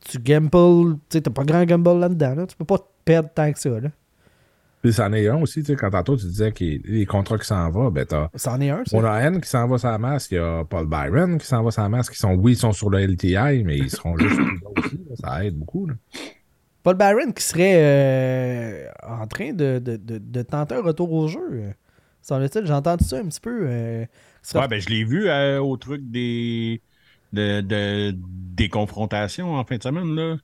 Tu 0.00 0.18
gambles, 0.18 0.50
tu 0.50 0.98
sais, 1.10 1.20
t'as 1.22 1.30
pas 1.30 1.44
grand 1.44 1.64
gamble 1.64 1.98
là-dedans. 1.98 2.34
Là. 2.34 2.46
Tu 2.46 2.56
peux 2.56 2.64
pas 2.64 2.78
te 2.78 2.84
perdre 3.04 3.30
tant 3.34 3.50
que 3.52 3.58
ça. 3.58 3.70
Là. 3.70 3.88
Puis 4.82 4.92
c'en 4.92 5.12
est 5.12 5.28
un 5.28 5.40
aussi, 5.40 5.60
tu 5.60 5.66
sais, 5.66 5.76
quand 5.76 5.90
tantôt 5.90 6.16
tu 6.16 6.26
disais 6.26 6.50
que 6.50 6.64
les 6.64 7.06
contrats 7.06 7.38
qui 7.38 7.46
s'en 7.46 7.70
vont, 7.70 7.88
ben 7.92 8.04
t'as 8.04 8.28
C'en 8.34 8.60
est 8.60 8.70
un, 8.70 8.82
ça. 8.84 8.96
Monahan 8.96 9.38
qui 9.38 9.48
s'en 9.48 9.68
va 9.68 9.76
la 9.80 9.98
masse, 9.98 10.28
il 10.32 10.34
y 10.34 10.38
a 10.38 10.64
Paul 10.64 10.88
Byron 10.88 11.38
qui 11.38 11.46
s'en 11.46 11.62
va 11.62 11.70
la 11.76 11.88
masse, 11.88 12.10
qui 12.10 12.18
sont, 12.18 12.34
oui, 12.34 12.52
ils 12.52 12.56
sont 12.56 12.72
sur 12.72 12.90
le 12.90 12.98
LTI, 13.06 13.62
mais 13.64 13.78
ils 13.78 13.90
seront 13.90 14.18
juste 14.18 14.34
plus 14.36 14.60
là 14.60 14.70
aussi. 14.76 15.00
là. 15.08 15.16
Ça 15.22 15.44
aide 15.44 15.56
beaucoup. 15.56 15.86
Là. 15.86 15.94
Paul 16.82 16.96
Byron 16.96 17.32
qui 17.32 17.44
serait 17.44 17.74
euh, 17.76 18.88
en 19.08 19.28
train 19.28 19.52
de, 19.52 19.78
de, 19.78 19.96
de, 19.96 20.18
de 20.18 20.42
tenter 20.42 20.74
un 20.74 20.82
retour 20.82 21.12
au 21.12 21.28
jeu. 21.28 21.74
Semble-t-il, 22.22 22.66
j'ai 22.66 22.72
entendu 22.72 23.04
ça 23.04 23.18
un 23.18 23.26
petit 23.26 23.40
peu. 23.40 23.64
euh, 23.66 24.06
Ouais, 24.54 24.68
ben, 24.68 24.80
je 24.80 24.88
l'ai 24.88 25.04
vu 25.04 25.28
euh, 25.28 25.60
au 25.60 25.76
truc 25.76 26.02
des, 26.10 26.80
de, 27.32 27.60
de- 27.60 28.14
des 28.16 28.68
confrontations 28.68 29.54
en 29.54 29.64
fin 29.64 29.76
de 29.76 29.82
semaine. 29.82 30.14
Là. 30.14 30.36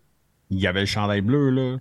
Il 0.50 0.58
y 0.58 0.66
avait 0.66 0.80
le 0.80 0.86
chandail 0.86 1.20
bleu. 1.20 1.50
là. 1.50 1.76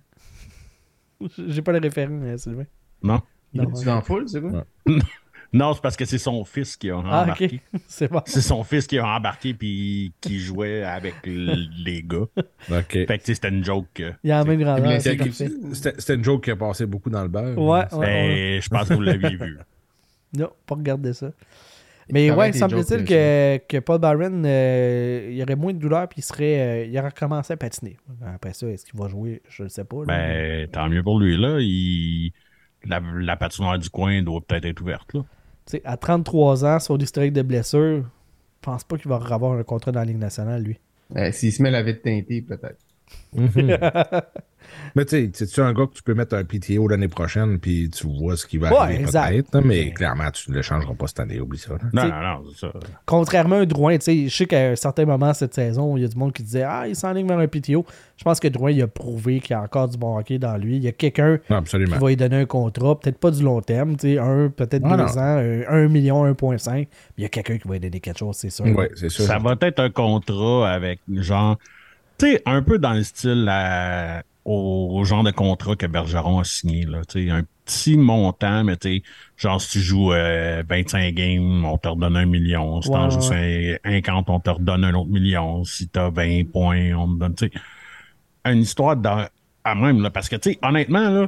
J'ai 1.48 1.62
pas 1.62 1.72
le 1.72 1.80
référent, 1.80 2.20
euh, 2.24 2.38
Sylvain. 2.38 2.66
Non? 3.04 3.22
Il 3.54 3.62
Non, 3.62 3.70
est 3.72 3.86
ouais. 3.86 3.92
en 3.92 4.02
foule, 4.02 4.28
c'est 4.30 4.42
quoi? 4.42 4.66
Ouais. 4.86 4.98
Non, 5.54 5.74
c'est 5.74 5.82
parce 5.82 5.96
que 5.96 6.04
c'est 6.04 6.18
son 6.18 6.44
fils 6.44 6.76
qui 6.76 6.90
a 6.92 6.98
Ah, 7.06 7.24
embarqué. 7.24 7.62
C'est 7.88 8.12
bon. 8.12 8.22
C'est 8.26 8.42
son 8.42 8.66
fils 8.66 8.86
qui 8.86 8.98
a 9.00 9.08
embarqué 9.08 9.54
puis 9.54 10.12
qui 10.20 10.40
jouait 10.42 10.84
avec 10.84 11.16
les 11.26 12.04
gars. 12.06 12.26
OK. 12.70 12.92
Fait 12.92 13.06
que 13.18 13.24
tu 13.24 13.34
c'était 13.34 13.48
une 13.48 13.64
joke. 13.64 13.88
Il 14.26 14.28
y 14.30 14.32
a 14.34 14.40
la 14.40 14.44
même 14.44 14.60
grandeur. 14.60 15.00
c'est. 15.02 15.18
C'était 15.74 16.16
une 16.16 16.24
joke 16.24 16.44
qui 16.44 16.52
a 16.52 16.58
passé 16.58 16.86
beaucoup 16.86 17.10
dans 17.10 17.22
le 17.22 17.30
beurre. 17.30 17.58
Ouais, 17.58 17.86
ouais. 17.94 18.06
ben, 18.58 18.62
je 18.62 18.68
pense 18.68 18.90
que 18.90 18.94
vous 18.96 19.02
l'aviez 19.02 19.38
vu. 19.38 19.58
Non, 20.38 20.50
pas 20.66 20.76
regarder 20.76 21.14
ça. 21.14 21.32
Mais 22.10 22.32
ouais, 22.32 22.54
semble-t-il 22.54 23.04
que, 23.04 23.58
que 23.68 23.78
Paul 23.80 24.00
Byron, 24.00 24.44
euh, 24.46 25.28
il 25.30 25.36
y 25.36 25.44
aurait 25.44 25.58
moins 25.58 25.74
de 25.74 25.78
douleur 25.80 26.08
puis 26.08 26.20
il 26.20 26.24
serait, 26.24 26.60
euh, 26.60 26.86
il 26.86 26.98
aurait 26.98 27.10
recommencé 27.10 27.52
à 27.54 27.58
patiner. 27.58 27.98
Après 28.26 28.54
ça, 28.54 28.68
est-ce 28.68 28.86
qu'il 28.86 28.98
va 28.98 29.10
jouer? 29.10 29.42
Je 29.50 29.64
ne 29.64 29.68
sais 29.68 29.84
pas. 29.84 29.98
là. 29.98 30.06
Ben, 30.06 30.68
tant 30.70 30.88
mieux 30.88 31.04
pour 31.04 31.20
lui. 31.20 31.36
là. 31.38 31.58
Il... 31.60 32.32
La, 32.86 33.02
la 33.20 33.36
patinoire 33.36 33.78
du 33.78 33.90
coin 33.90 34.22
doit 34.22 34.40
peut-être 34.40 34.64
être 34.66 34.80
ouverte. 34.82 35.14
Là. 35.14 35.22
Tu 35.66 35.72
sais, 35.72 35.82
à 35.84 35.98
33 35.98 36.64
ans, 36.64 36.80
sur 36.80 36.96
l'historique 36.98 37.34
de 37.34 37.42
blessure, 37.42 38.04
je 38.04 38.04
pense 38.62 38.86
pas 38.86 38.98
qu'il 38.98 39.10
va 39.10 39.16
avoir 39.18 39.54
un 39.54 39.64
contrat 39.64 39.92
dans 39.92 40.00
la 40.00 40.06
Ligue 40.06 40.20
nationale, 40.20 40.64
lui. 40.64 40.80
Euh, 41.18 41.32
S'il 41.34 41.52
se 41.52 41.62
met 41.62 41.72
la 41.72 41.84
vite 41.84 42.04
teintée, 42.04 42.42
peut-être. 42.42 42.80
Mais 44.96 45.06
tu 45.06 45.32
sais, 45.34 45.46
tu 45.48 45.62
un 45.62 45.74
gars 45.74 45.86
que 45.88 45.94
tu 45.94 46.04
peux 46.04 46.14
mettre 46.14 46.36
un 46.36 46.44
PTO 46.44 46.88
l'année 46.88 47.08
prochaine, 47.08 47.60
puis 47.60 47.90
tu 47.90 48.08
vois 48.08 48.36
ce 48.38 48.46
qui 48.46 48.58
va 48.58 48.70
Ouais, 48.72 48.78
arriver 48.78 49.02
exact. 49.04 49.30
peut-être, 49.32 49.54
là, 49.56 49.62
mais 49.64 49.92
clairement, 49.94 50.30
tu 50.32 50.52
ne 50.52 50.56
le 50.56 50.62
changeras 50.62 50.94
pas 50.94 51.08
cette 51.08 51.20
année, 51.20 51.40
oublie 51.40 51.58
ça. 51.60 51.74
là. 51.74 51.80
Non, 51.94 52.04
non, 52.04 52.22
non, 52.44 52.50
c'est 52.54 52.60
ça. 52.62 52.74
Contrairement 53.06 53.56
à 53.58 53.60
un 53.60 53.66
Drouin, 53.66 53.98
tu 53.98 54.04
sais, 54.06 54.28
je 54.28 54.36
sais 54.36 54.46
qu'à 54.46 54.72
un 54.72 54.76
certain 54.76 55.06
moment 55.06 55.34
cette 55.34 55.54
saison, 55.54 55.96
il 55.98 56.02
y 56.02 56.06
a 56.06 56.08
du 56.08 56.18
monde 56.18 56.34
qui 56.34 56.44
disait 56.44 56.64
Ah, 56.64 56.86
il 56.88 56.96
s'enligne 56.96 57.28
vers 57.28 57.40
un 57.40 57.48
PTO. 57.48 57.86
Je 58.18 58.24
pense 58.24 58.40
que 58.40 58.48
Drouin, 58.48 58.72
il 58.72 58.82
a 58.82 58.88
prouvé 58.88 59.40
qu'il 59.40 59.52
y 59.52 59.54
a 59.54 59.62
encore 59.62 59.88
du 59.88 59.98
bon 59.98 60.18
hockey 60.18 60.40
dans 60.40 60.58
lui. 60.58 60.78
Il 60.78 60.84
y 60.84 60.88
a 60.88 60.92
quelqu'un 60.92 61.40
Non, 61.50 61.62
qui 61.62 61.78
va 61.86 62.08
lui 62.08 62.16
donner 62.16 62.38
un 62.42 62.46
contrat, 62.46 63.00
peut-être 63.00 63.20
pas 63.20 63.32
du 63.32 63.44
long 63.44 63.62
terme, 63.62 63.96
tu 63.96 64.14
sais, 64.14 64.18
un, 64.20 64.50
peut-être 64.50 64.84
Ah, 64.86 64.98
deux 64.98 65.04
non. 65.04 65.10
ans, 65.10 65.20
un, 65.20 65.84
un 65.84 65.88
million, 65.88 66.26
1,5. 66.26 66.72
Mais 66.74 66.88
il 67.18 67.22
y 67.24 67.26
a 67.26 67.30
quelqu'un 67.30 67.58
qui 67.58 67.68
va 67.68 67.76
lui 67.76 67.80
donner 67.82 68.00
quelque 68.00 68.18
chose, 68.20 68.36
c'est 68.38 68.50
sûr. 68.50 68.66
Oui, 68.66 68.86
c'est 68.96 69.10
sûr. 69.10 69.26
Ça 69.26 69.38
va 69.38 69.56
être 69.62 69.80
un 69.80 69.90
contrat 69.90 70.72
avec 70.72 71.00
genre, 71.14 71.58
tu 72.18 72.32
sais, 72.32 72.42
un 72.46 72.64
peu 72.64 72.80
dans 72.80 72.94
le 72.94 73.04
style 73.04 73.48
au, 74.48 74.98
au 74.98 75.04
genre 75.04 75.24
de 75.24 75.32
contrat 75.32 75.76
que 75.76 75.86
Bergeron 75.86 76.40
a 76.40 76.44
signé. 76.46 76.86
Là, 76.86 77.02
tu 77.06 77.30
un 77.30 77.44
petit 77.66 77.98
montant, 77.98 78.64
mais 78.64 78.78
tu 78.78 79.04
genre 79.36 79.62
si 79.62 79.72
tu 79.72 79.80
joues 79.82 80.14
euh, 80.14 80.64
25 80.68 81.14
games, 81.14 81.66
on 81.66 81.78
te 81.78 81.90
redonne 81.90 82.16
un 82.16 82.26
million. 82.26 82.82
Si 82.82 82.90
t'en 82.90 83.06
Ouais, 83.06 83.12
joues 83.12 83.30
ouais. 83.30 83.80
50, 83.84 84.30
on 84.30 84.40
te 84.40 84.50
redonne 84.50 84.86
un 84.86 84.94
autre 84.94 85.10
million. 85.10 85.66
Si 85.66 85.90
t'as 85.90 86.10
20 86.10 86.50
points, 86.52 86.94
on 86.96 87.14
te 87.14 87.20
donne, 87.20 87.36
tu 87.36 87.52
une 88.46 88.62
histoire 88.62 88.96
dans, 88.96 89.28
à 89.66 89.76
même. 89.76 90.02
Là, 90.02 90.10
parce 90.10 90.30
que, 90.30 90.38
tu 90.38 90.58
honnêtement, 90.62 91.10
là, 91.10 91.28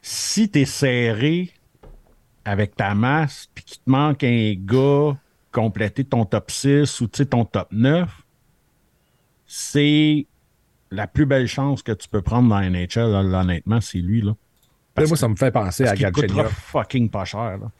si 0.00 0.48
t'es 0.48 0.64
serré 0.66 1.52
avec 2.44 2.76
ta 2.76 2.94
masse, 2.94 3.48
puis 3.52 3.64
qu'il 3.64 3.78
te 3.78 3.90
manque 3.90 4.22
un 4.22 4.54
gars 4.56 5.18
compléter 5.50 6.04
ton 6.04 6.24
top 6.24 6.52
6 6.52 7.00
ou 7.00 7.08
tu 7.08 7.26
ton 7.26 7.44
top 7.44 7.68
9, 7.72 8.08
c'est 9.48 10.27
la 10.90 11.06
plus 11.06 11.26
belle 11.26 11.46
chance 11.46 11.82
que 11.82 11.92
tu 11.92 12.08
peux 12.08 12.22
prendre 12.22 12.48
dans 12.48 12.60
NHL, 12.60 13.10
là, 13.10 13.40
honnêtement, 13.40 13.80
c'est 13.80 13.98
lui. 13.98 14.22
Là. 14.22 14.34
Moi, 14.96 15.16
ça 15.16 15.28
me 15.28 15.36
fait 15.36 15.50
penser 15.50 15.86
à 15.86 15.94
Galchenyuk. 15.94 16.48
fucking 16.48 17.10
pas 17.10 17.24
cher. 17.24 17.58
Là. 17.58 17.70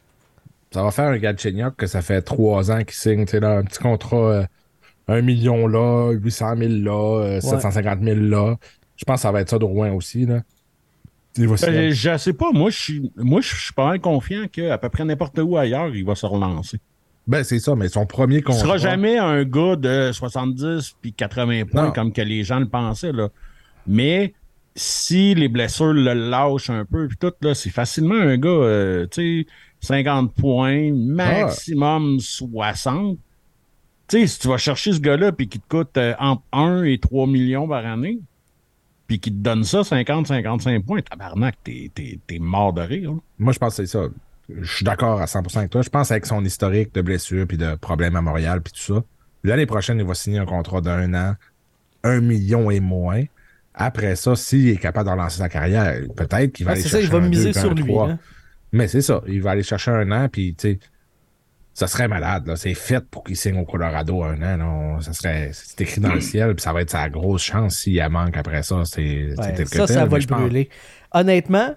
Ça 0.71 0.83
va 0.83 0.91
faire 0.91 1.09
un 1.09 1.17
Galchenyuk 1.17 1.75
que 1.75 1.87
ça 1.87 2.01
fait 2.01 2.21
trois 2.21 2.71
ans 2.71 2.83
qu'il 2.83 2.93
signe, 2.93 3.25
là, 3.33 3.57
un 3.57 3.63
petit 3.63 3.79
contrat, 3.79 4.17
euh, 4.17 4.45
1 5.07 5.21
million 5.21 5.67
là, 5.67 6.11
800 6.11 6.57
000 6.57 6.69
là, 6.83 7.23
euh, 7.23 7.41
750 7.41 8.03
000 8.03 8.19
là. 8.19 8.55
Je 8.95 9.05
pense 9.05 9.15
que 9.15 9.21
ça 9.21 9.31
va 9.31 9.41
être 9.41 9.49
ça 9.49 9.57
de 9.57 9.65
Rouen 9.65 9.91
aussi, 9.93 10.25
là. 10.25 10.41
Ben, 11.37 11.91
je 11.91 12.17
sais 12.17 12.33
pas, 12.33 12.51
moi, 12.51 12.69
je 12.69 12.77
suis 12.77 13.11
moi, 13.15 13.39
je 13.39 13.55
suis 13.55 13.73
pas 13.73 13.87
mal 13.87 13.99
confiant 14.01 14.47
qu'à 14.47 14.77
peu 14.77 14.89
près 14.89 15.05
n'importe 15.05 15.39
où 15.39 15.57
ailleurs, 15.57 15.95
il 15.95 16.03
va 16.03 16.15
se 16.15 16.25
relancer. 16.25 16.79
Ben, 17.29 17.43
c'est 17.43 17.59
ça, 17.59 17.75
mais 17.75 17.89
son 17.89 18.07
premier 18.07 18.37
Il 18.37 18.43
contrat. 18.43 18.59
sera 18.61 18.77
jamais 18.79 19.19
un 19.19 19.43
gars 19.43 19.75
de 19.75 20.11
70 20.11 20.95
puis 20.99 21.13
80 21.13 21.65
points 21.65 21.85
Non. 21.85 21.91
comme 21.91 22.11
que 22.11 22.23
les 22.23 22.43
gens 22.43 22.59
le 22.59 22.67
pensaient. 22.67 23.11
Là. 23.11 23.29
Mais 23.85 24.33
si 24.75 25.35
les 25.35 25.47
blessures 25.47 25.93
le 25.93 26.13
lâchent 26.13 26.71
un 26.71 26.85
peu, 26.85 27.07
puis 27.07 27.17
tout, 27.17 27.31
là, 27.41 27.53
c'est 27.53 27.69
facilement 27.69 28.15
un 28.15 28.35
gars, 28.37 28.49
euh, 28.49 29.05
tu 29.11 29.43
sais, 29.43 29.47
50 29.87 30.33
points, 30.33 30.91
maximum 30.91 32.19
60. 32.19 33.17
Tu 34.07 34.21
sais, 34.21 34.27
si 34.27 34.39
tu 34.39 34.47
vas 34.47 34.57
chercher 34.57 34.91
ce 34.93 34.99
gars-là 34.99 35.31
puis 35.31 35.47
qu'il 35.47 35.61
te 35.61 35.67
coûte 35.67 35.95
euh, 35.97 36.15
entre 36.19 36.41
1 36.51 36.83
et 36.85 36.97
3 36.97 37.27
millions 37.27 37.67
par 37.67 37.85
année, 37.85 38.19
puis 39.05 39.19
qu'il 39.19 39.33
te 39.33 39.37
donne 39.39 39.63
ça 39.63 39.81
50-55 39.81 40.83
points, 40.83 41.01
tabarnak, 41.01 41.55
t'es, 41.63 41.91
mort 42.39 42.73
de 42.73 42.81
rire. 42.81 43.13
Moi, 43.37 43.53
je 43.53 43.59
pense 43.59 43.77
que 43.77 43.85
c'est 43.85 43.91
ça. 43.91 44.07
Je 44.61 44.75
suis 44.75 44.85
d'accord 44.85 45.21
à 45.21 45.25
100% 45.25 45.57
avec 45.59 45.69
toi. 45.69 45.81
Je 45.81 45.89
pense 45.89 46.11
avec 46.11 46.25
son 46.25 46.43
historique 46.43 46.93
de 46.93 47.01
blessures 47.01 47.45
puis 47.47 47.57
de 47.57 47.75
problèmes 47.75 48.15
à 48.15 48.21
Montréal 48.21 48.61
puis 48.61 48.73
tout 48.73 48.95
ça. 48.95 49.03
L'année 49.43 49.65
prochaine, 49.65 49.99
il 49.99 50.05
va 50.05 50.13
signer 50.15 50.39
un 50.39 50.45
contrat 50.45 50.81
d'un 50.81 51.13
an, 51.13 51.35
un 52.03 52.19
million 52.19 52.69
et 52.71 52.79
moins. 52.79 53.23
Après 53.73 54.15
ça, 54.15 54.35
s'il 54.35 54.69
est 54.69 54.77
capable 54.77 55.07
de 55.07 55.13
relancer 55.13 55.37
sa 55.37 55.49
carrière, 55.49 56.01
peut-être 56.15 56.51
qu'il 56.51 56.65
va 56.65 56.71
Ah, 56.71 56.73
aller 56.73 56.81
c'est 56.81 56.89
ça, 56.89 56.97
chercher 56.99 57.07
il 57.07 57.11
va 57.19 57.25
un 57.25 57.29
miser 57.29 57.51
deux, 57.51 57.59
sur 57.59 57.71
un 57.71 57.73
lui. 57.75 57.97
hein. 57.97 58.19
Mais 58.71 58.87
c'est 58.87 59.01
ça. 59.01 59.21
Il 59.27 59.41
va 59.41 59.51
aller 59.51 59.63
chercher 59.63 59.91
un 59.91 60.11
an, 60.11 60.27
puis 60.29 60.53
tu 60.55 60.73
sais, 60.73 60.79
ça 61.73 61.87
serait 61.87 62.07
malade. 62.09 62.51
C'est 62.57 62.73
fait 62.73 62.99
pour 63.05 63.23
qu'il 63.23 63.37
signe 63.37 63.57
au 63.57 63.65
Colorado 63.65 64.23
un 64.23 64.35
an. 64.41 64.57
là. 64.57 64.97
Ça 65.01 65.13
serait, 65.13 65.51
c'est 65.53 65.79
écrit 65.81 66.01
dans 66.01 66.13
le 66.13 66.19
ciel, 66.31 66.53
puis 66.55 66.61
ça 66.63 66.73
va 66.73 66.81
être 66.81 66.89
sa 66.89 67.09
grosse 67.09 67.43
chance 67.43 67.77
s'il 67.77 67.93
y 67.93 68.01
a 68.01 68.09
manque 68.09 68.35
après 68.35 68.63
ça. 68.63 68.83
C'est, 68.85 69.29
Ouais, 69.29 69.35
ça, 69.37 69.51
tel, 69.53 69.87
ça 69.87 70.05
va 70.05 70.17
le 70.17 70.25
pense- 70.25 70.39
brûler. 70.41 70.69
Honnêtement, 71.13 71.73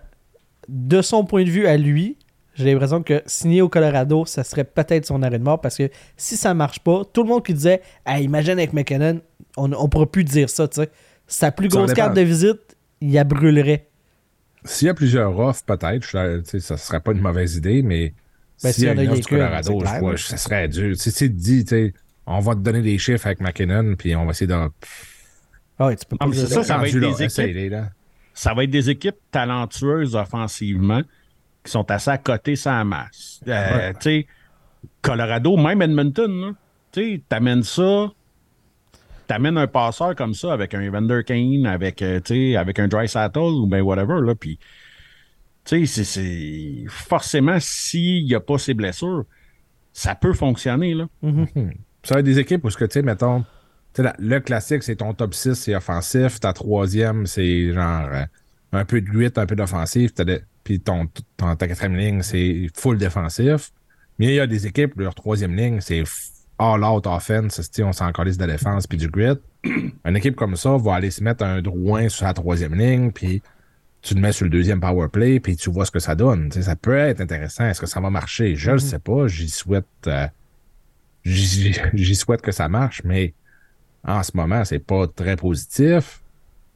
de 0.69 1.03
son 1.03 1.25
point 1.25 1.45
de 1.45 1.51
vue 1.51 1.67
à 1.67 1.77
lui, 1.77 2.19
j'ai 2.55 2.73
l'impression 2.73 3.03
que 3.03 3.23
signer 3.27 3.63
au 3.63 3.69
Colorado, 3.69 4.25
ça 4.27 4.45
serait 4.45 4.65
peut-être 4.65 5.07
son 5.07 5.23
arrêt 5.23 5.39
de 5.39 5.45
mort 5.45 5.61
parce 5.61 5.77
que 5.79 5.89
si 6.17 6.37
ça 6.37 6.55
marche 6.55 6.81
pas, 6.81 7.03
tout 7.13 7.23
le 7.23 7.29
monde 7.29 7.45
qui 7.45 7.55
disait 7.55 7.81
Hey, 8.07 8.25
imagine 8.25 8.53
avec 8.53 8.73
McKinnon, 8.73 9.21
on 9.57 9.69
ne 9.69 9.87
pourra 9.89 10.07
plus 10.07 10.25
dire 10.25 10.51
ça, 10.51 10.69
tu 10.69 10.83
sais. 10.83 10.91
Sa 11.27 11.51
plus 11.53 11.69
grosse 11.69 11.95
carte 11.95 12.15
de 12.15 12.21
visite, 12.23 12.77
il 13.01 13.13
la 13.13 13.25
brûlerait. 13.25 13.89
S'il 14.65 14.87
y 14.87 14.91
a 14.91 14.95
plusieurs 14.95 15.39
offres, 15.39 15.65
peut-être, 15.65 16.05
ça 16.61 16.77
serait 16.77 17.01
pas 17.01 17.13
une 17.13 17.21
mauvaise 17.21 17.57
idée, 17.57 17.83
mais 17.83 18.13
Ben, 18.63 18.71
s'il 18.71 18.75
s'il 18.75 18.85
y 18.85 18.91
en 18.91 18.99
a 18.99 19.03
une 19.03 19.11
offre 19.11 19.21
du 19.21 19.27
Colorado, 19.27 19.83
je 20.17 20.25
ça 20.25 20.37
serait 20.37 20.69
dur. 20.69 20.95
Tu 20.97 21.11
sais, 21.11 21.11
tu 21.11 21.35
te 21.35 21.41
dis, 21.41 21.65
tu 21.65 21.69
sais, 21.71 21.95
on 22.27 22.39
va 22.41 22.55
te 22.55 22.61
donner 22.61 22.83
des 22.83 22.99
chiffres 22.99 23.27
avec 23.27 23.41
McKinnon, 23.41 23.95
puis 23.97 24.15
on 24.15 24.25
va 24.25 24.31
essayer 24.33 24.47
de. 24.47 24.55
Ah 25.79 25.87
ouais, 25.87 25.97
tu 25.97 26.07
peux 26.07 26.17
pas 26.17 26.27
Ah, 26.27 26.31
dire 26.31 26.47
c'est 26.47 26.55
ça, 26.55 26.63
ça 26.63 26.79
va 26.79 26.87
être 26.87 26.95
là, 26.95 27.09
des 27.13 27.23
équipes. 27.25 27.71
là. 27.73 27.89
ça 28.35 28.55
va 28.55 28.65
être 28.65 28.71
des 28.71 28.91
équipes 28.91 29.17
talentueuses 29.31 30.15
offensivement 30.15 31.03
qui 31.65 31.71
sont 31.71 31.89
assez 31.91 32.11
à 32.11 32.19
côté 32.19 32.57
sans 32.57 32.85
masse. 32.85 33.41
Euh, 33.49 33.93
tu 33.95 33.99
sais, 34.01 34.27
Colorado, 35.01 35.57
même 35.57 35.81
Edmonton, 35.83 36.55
tu 36.93 37.01
sais, 37.01 37.23
t'amènes 37.29 37.63
ça, 37.63 38.11
t'amènes 39.27 39.57
un 39.59 39.67
passeur 39.67 40.15
comme 40.17 40.35
ça 40.35 40.53
avec 40.53 40.75
un 40.75 40.81
Evander 40.83 41.23
Kane, 41.25 41.67
avec, 41.67 42.03
euh, 42.03 42.21
avec 42.59 42.79
un 42.79 42.89
Dry 42.89 43.09
Sattel 43.09 43.43
ou 43.43 43.67
ben 43.67 43.81
whatever, 43.83 44.21
là, 44.21 44.35
puis, 44.35 44.59
tu 45.65 45.87
sais, 45.87 46.05
c'est- 46.05 46.85
forcément, 46.89 47.57
s'il 47.61 48.25
n'y 48.25 48.35
a 48.35 48.41
pas 48.41 48.59
ces 48.59 48.75
blessures, 48.75 49.25
ça 49.93 50.15
peut 50.15 50.33
fonctionner, 50.33 50.95
là. 50.95 51.07
Ça 52.03 52.15
va 52.15 52.21
être 52.21 52.27
des 52.27 52.39
équipes 52.41 52.65
où, 52.65 52.71
ce 52.71 52.77
que, 52.77 52.85
tu 52.85 52.95
sais, 52.95 53.03
mettons, 53.03 53.45
la- 53.97 54.17
le 54.19 54.41
classique, 54.41 54.83
c'est 54.83 54.97
ton 54.97 55.15
top 55.15 55.35
6, 55.35 55.55
c'est 55.55 55.75
offensif. 55.77 56.41
Ta 56.41 56.53
troisième, 56.53 57.27
c'est 57.27 57.73
genre 57.73 58.09
euh, 58.11 58.25
un 58.73 58.85
peu 58.85 59.01
de 59.01 59.07
8, 59.09 59.39
un 59.39 59.47
peu 59.47 59.55
d'offensif. 59.55 60.13
t'as 60.15 60.25
de- 60.25 60.43
Puis 60.65 60.81
ton, 60.81 61.07
ton- 61.37 61.57
ta 61.57 61.67
quatrième 61.69 61.97
ligne, 61.97 62.23
c'est 62.23 62.69
full 62.75 62.99
défensif. 62.99 63.73
Mais 64.19 64.27
il 64.27 64.35
y 64.35 64.41
a 64.41 64.47
des 64.47 64.67
équipes, 64.67 64.99
leur 64.99 65.15
troisième 65.15 65.55
ligne, 65.57 65.81
c'est 65.81 66.05
all-out 66.59 67.07
offense, 67.07 67.61
on 67.81 67.93
s'en 67.93 68.13
calisse 68.13 68.37
de 68.39 68.45
la 68.45 68.53
défense 68.53 68.87
puis 68.87 68.99
du 68.99 69.09
grit. 69.09 69.37
Une 69.65 70.17
équipe 70.17 70.37
comme 70.37 70.55
ça 70.57 70.77
va 70.77 70.95
aller 70.95 71.11
se 71.11 71.23
mettre 71.25 71.45
un 71.45 71.61
drouin 71.63 72.09
sur 72.09 72.27
la 72.27 72.35
troisième 72.35 72.75
ligne, 72.75 73.11
puis 73.11 73.43
tu 74.01 74.15
le 74.15 74.21
mets 74.21 74.33
sur 74.33 74.45
le 74.45 74.51
deuxième 74.51 74.81
power 74.81 75.09
play, 75.09 75.41
puis 75.41 75.57
tu 75.57 75.71
vois 75.71 75.87
ce 75.87 75.91
que 75.91 75.99
ça 76.01 76.15
donne. 76.15 76.51
Ça 76.53 76.77
peut 76.77 76.97
être 76.97 77.21
intéressant. 77.21 77.65
Est-ce 77.67 77.81
que 77.81 77.87
ça 77.87 78.01
va 78.01 78.11
marcher? 78.11 78.55
Je 78.57 78.73
ne 78.73 78.79
sais 78.79 78.99
pas. 78.99 79.27
J'y 79.29 79.49
souhaite, 79.49 79.87
euh, 80.07 80.27
j'y 81.25 82.17
souhaite 82.17 82.43
que 82.43 82.53
ça 82.53 82.69
marche, 82.69 83.03
mais 83.05 83.35
en 84.05 84.23
ce 84.23 84.33
moment, 84.37 84.65
c'est 84.65 84.81
pas 84.81 85.07
très 85.07 85.37
positif. 85.37 86.21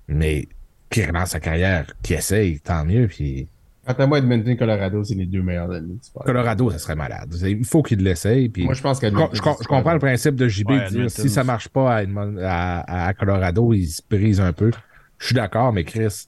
Mais 0.08 0.48
qui 0.88 1.04
relance 1.04 1.30
sa 1.30 1.40
carrière, 1.40 1.86
qui 2.02 2.14
essaye, 2.14 2.60
tant 2.60 2.84
mieux. 2.84 3.08
Puis 3.08 3.48
Quant 3.86 3.92
à 3.94 4.06
moi, 4.06 4.18
Edmonton 4.18 4.56
Colorado, 4.56 5.04
c'est 5.04 5.14
les 5.14 5.26
deux 5.26 5.42
meilleurs 5.42 5.68
pas- 5.68 6.24
Colorado, 6.24 6.70
ça 6.70 6.78
serait 6.78 6.96
malade. 6.96 7.32
Il 7.46 7.64
faut 7.64 7.82
qu'il 7.82 8.02
l'essaye. 8.02 8.48
Puis 8.48 8.64
Moi, 8.64 8.74
je 8.74 8.82
pense 8.82 8.96
je, 8.96 9.02
qu'Edmonton. 9.02 9.30
je- 9.32 9.62
je 9.62 9.68
comprends 9.68 9.92
le 9.92 9.98
principe 10.00 10.34
de 10.34 10.48
JB 10.48 10.70
Ouais, 10.70 10.84
de 10.86 10.90
dire 10.90 11.10
si 11.10 11.28
ça 11.28 11.44
marche 11.44 11.68
pas 11.68 11.94
à, 11.96 12.02
Edmon- 12.04 12.38
à- 12.42 13.06
à 13.06 13.14
Colorado, 13.14 13.72
il 13.72 13.86
se 13.86 14.02
brise 14.10 14.40
un 14.40 14.52
peu. 14.52 14.72
Je 15.18 15.26
suis 15.26 15.34
d'accord, 15.34 15.72
mais 15.72 15.84
Chris, 15.84 16.26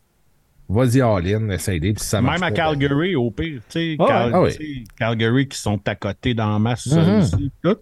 vas-y 0.68 1.00
all-in, 1.00 1.48
essaye 1.50 1.80
Puis 1.80 1.94
si 1.98 2.06
ça 2.06 2.20
marche 2.20 2.40
Même 2.40 2.42
à 2.44 2.50
pas, 2.52 2.56
ben, 2.74 2.78
Calgary, 2.78 3.16
au 3.16 3.30
pire. 3.30 3.60
tu 3.68 3.72
sais, 3.80 3.96
Ah. 3.98 4.04
Cal- 4.06 4.30
Ah 4.34 4.42
oui. 4.42 4.50
tu 4.56 4.56
sais, 4.64 4.84
Calgary 4.98 5.48
qui 5.48 5.58
sont 5.58 5.80
à 5.86 5.94
côté 5.94 6.34
dans 6.34 6.52
la 6.52 6.58
masse, 6.58 6.88
ça 6.88 7.02
Mhm. 7.02 7.18
aussi, 7.20 7.50
tout. 7.62 7.76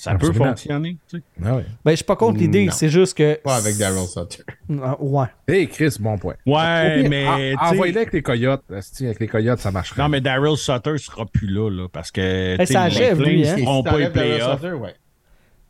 Ça 0.00 0.14
peut 0.14 0.32
fonctionner. 0.32 0.96
tu 1.08 1.18
sais. 1.18 1.22
Ah 1.44 1.56
ouais. 1.56 1.64
Ben, 1.84 1.90
je 1.90 1.96
suis 1.96 2.04
pas 2.04 2.14
contre 2.14 2.38
l'idée, 2.38 2.68
c'est 2.70 2.88
juste 2.88 3.16
que. 3.18 3.34
Pas 3.42 3.56
avec 3.56 3.76
Daryl 3.78 4.06
Sutter. 4.06 4.44
Ah, 4.80 4.96
Ouais. 5.00 5.26
Hey 5.48 5.66
Chris, 5.68 5.96
bon 5.98 6.16
point. 6.16 6.34
Ouais, 6.46 7.00
pire, 7.00 7.10
mais. 7.10 7.24
sais- 7.54 7.56
Envoyez-le 7.60 7.98
avec 7.98 8.12
les 8.12 8.22
coyotes. 8.22 8.62
Avec 8.70 9.18
les 9.18 9.26
coyotes, 9.26 9.58
ça 9.58 9.72
marcherait. 9.72 10.00
Non, 10.00 10.08
mais 10.08 10.20
Daryl 10.20 10.56
Sutter 10.56 10.96
sera 10.98 11.26
plus 11.26 11.48
là, 11.48 11.68
là 11.68 11.88
parce 11.92 12.12
que 12.12 12.20
sais, 12.58 12.66
ça 12.66 12.88
les 12.88 12.96
achève, 12.96 13.16
Flames 13.18 13.28
lui, 13.32 13.48
hein. 13.48 13.54
ne 13.56 13.58
Et 13.58 13.62
feront 13.64 13.82
si 13.82 13.90
pas 13.90 13.98
les 13.98 14.10
playoffs. 14.10 14.62
Ouais. 14.62 14.94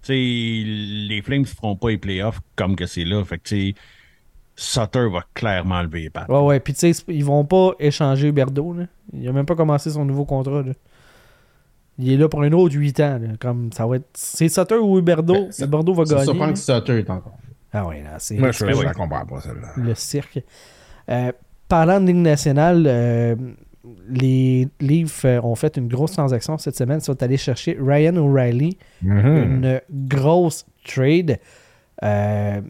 Les 0.09 1.23
Flames 1.25 1.41
ne 1.41 1.45
feront 1.47 1.77
pas 1.77 1.89
les 1.89 1.99
playoffs 1.99 2.41
comme 2.55 2.77
que 2.77 2.85
c'est 2.87 3.05
là. 3.05 3.25
Fait 3.25 3.39
que, 3.39 3.45
tu 3.49 3.69
sais, 3.71 3.75
Sutter 4.57 5.07
va 5.11 5.23
clairement 5.35 5.81
lever 5.83 6.03
les 6.03 6.11
pattes. 6.11 6.29
Ouais, 6.29 6.41
ouais. 6.41 6.61
Puis, 6.61 6.75
tu 6.75 6.93
sais, 6.93 7.05
ils 7.09 7.25
vont 7.25 7.45
pas 7.45 7.73
échanger 7.79 8.33
Berdo, 8.33 8.75
là. 8.75 8.85
Il 9.13 9.27
a 9.27 9.33
même 9.33 9.47
pas 9.47 9.55
commencé 9.55 9.91
son 9.91 10.05
nouveau 10.05 10.25
contrat, 10.25 10.63
là. 10.63 10.73
Il 11.99 12.13
est 12.13 12.17
là 12.17 12.29
pour 12.29 12.43
un 12.43 12.53
autre 12.53 12.75
8 12.77 13.01
ans, 13.01 13.19
là. 13.21 13.29
Comme 13.41 13.73
ça 13.73 13.87
va 13.87 13.97
être. 13.97 14.09
C'est 14.15 14.49
Sutter 14.49 14.77
ou 14.77 15.01
Berdo. 15.03 15.35
Ben, 15.35 15.53
ça- 15.53 15.67
va 15.67 16.07
Ça 16.07 16.15
gagner. 16.15 16.25
surprend 16.25 16.47
là. 16.47 16.53
que 16.53 16.59
Sutter 16.59 16.99
est 16.99 17.11
encore. 17.11 17.37
Ah 17.73 17.87
ouais, 17.87 18.03
là, 18.03 18.17
c'est. 18.19 18.37
Moi, 18.39 18.51
je, 18.53 18.65
oui. 18.65 18.85
la 18.85 18.95
comprends 18.95 19.27
pas, 19.27 19.41
celle-là. 19.41 19.69
le 19.77 19.95
cirque. 19.95 20.41
Euh, 21.11 21.33
parlant 21.69 22.01
de 22.01 22.07
Ligue 22.07 22.17
nationale, 22.17 22.85
euh, 22.87 23.35
les 24.09 24.69
Leafs 24.81 25.25
euh, 25.25 25.41
ont 25.43 25.55
fait 25.55 25.77
une 25.77 25.89
grosse 25.89 26.13
transaction 26.13 26.57
cette 26.59 26.77
semaine. 26.77 26.99
Ils 27.01 27.05
sont 27.05 27.23
allés 27.23 27.37
chercher 27.37 27.77
Ryan 27.81 28.17
O'Reilly, 28.17 28.79
Mhm. 29.03 29.27
une 29.27 29.81
grosse 29.91 30.67
trade. 30.87 31.39
Euh, 32.03 32.61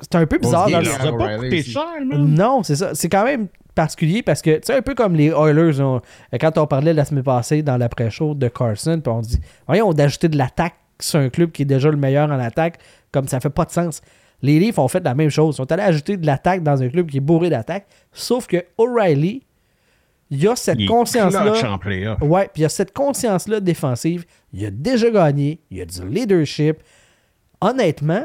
c'est 0.00 0.14
un 0.16 0.26
peu 0.26 0.38
bizarre. 0.38 0.68
est 0.68 0.78
le- 0.78 0.84
Ça 0.84 1.10
va 1.10 1.12
pas 1.18 1.38
aussi. 1.38 1.62
cher. 1.62 1.82
Non, 2.12 2.62
c'est 2.62 2.76
ça. 2.76 2.94
C'est 2.94 3.08
quand 3.08 3.24
même 3.24 3.48
particulier 3.74 4.22
parce 4.22 4.40
que, 4.42 4.56
tu 4.56 4.60
sais, 4.64 4.74
un 4.76 4.82
peu 4.82 4.94
comme 4.94 5.14
les 5.14 5.28
Oilers, 5.28 5.80
on- 5.80 6.00
quand 6.40 6.58
on 6.58 6.66
parlait 6.66 6.92
la 6.94 7.04
semaine 7.04 7.24
passée 7.24 7.62
dans 7.62 7.76
l'après-show 7.76 8.34
de 8.34 8.48
Carson, 8.48 9.00
puis 9.02 9.12
on 9.12 9.20
dit, 9.20 9.38
voyons, 9.66 9.92
d'ajouter 9.92 10.28
de 10.28 10.36
l'attaque 10.38 10.74
sur 11.00 11.18
un 11.20 11.28
club 11.28 11.50
qui 11.50 11.62
est 11.62 11.66
déjà 11.66 11.90
le 11.90 11.96
meilleur 11.96 12.30
en 12.30 12.38
attaque, 12.38 12.78
comme 13.12 13.26
ça 13.28 13.40
fait 13.40 13.50
pas 13.50 13.64
de 13.64 13.70
sens. 13.70 14.00
Les 14.42 14.58
Leafs 14.58 14.78
ont 14.78 14.88
fait 14.88 15.02
la 15.02 15.14
même 15.14 15.30
chose. 15.30 15.54
Ils 15.54 15.58
sont 15.58 15.72
allés 15.72 15.82
ajouter 15.82 16.16
de 16.16 16.26
l'attaque 16.26 16.62
dans 16.62 16.82
un 16.82 16.88
club 16.88 17.08
qui 17.10 17.16
est 17.16 17.20
bourré 17.20 17.50
d'attaque, 17.50 17.86
sauf 18.12 18.46
que 18.46 18.64
O'Reilly, 18.78 19.42
il 20.30 20.42
y 20.42 20.48
a 20.48 20.56
cette 20.56 20.78
conscience-là. 20.86 21.44
Ouais, 22.20 22.44
puis 22.52 22.60
il 22.60 22.62
y 22.62 22.66
a 22.66 22.68
cette 22.68 22.92
conscience-là 22.92 23.60
défensive. 23.60 24.24
Il 24.52 24.64
a 24.66 24.70
déjà 24.70 25.10
gagné. 25.10 25.60
Il 25.70 25.78
y 25.78 25.80
a 25.82 25.84
du 25.84 26.06
leadership. 26.08 26.78
Honnêtement, 27.60 28.24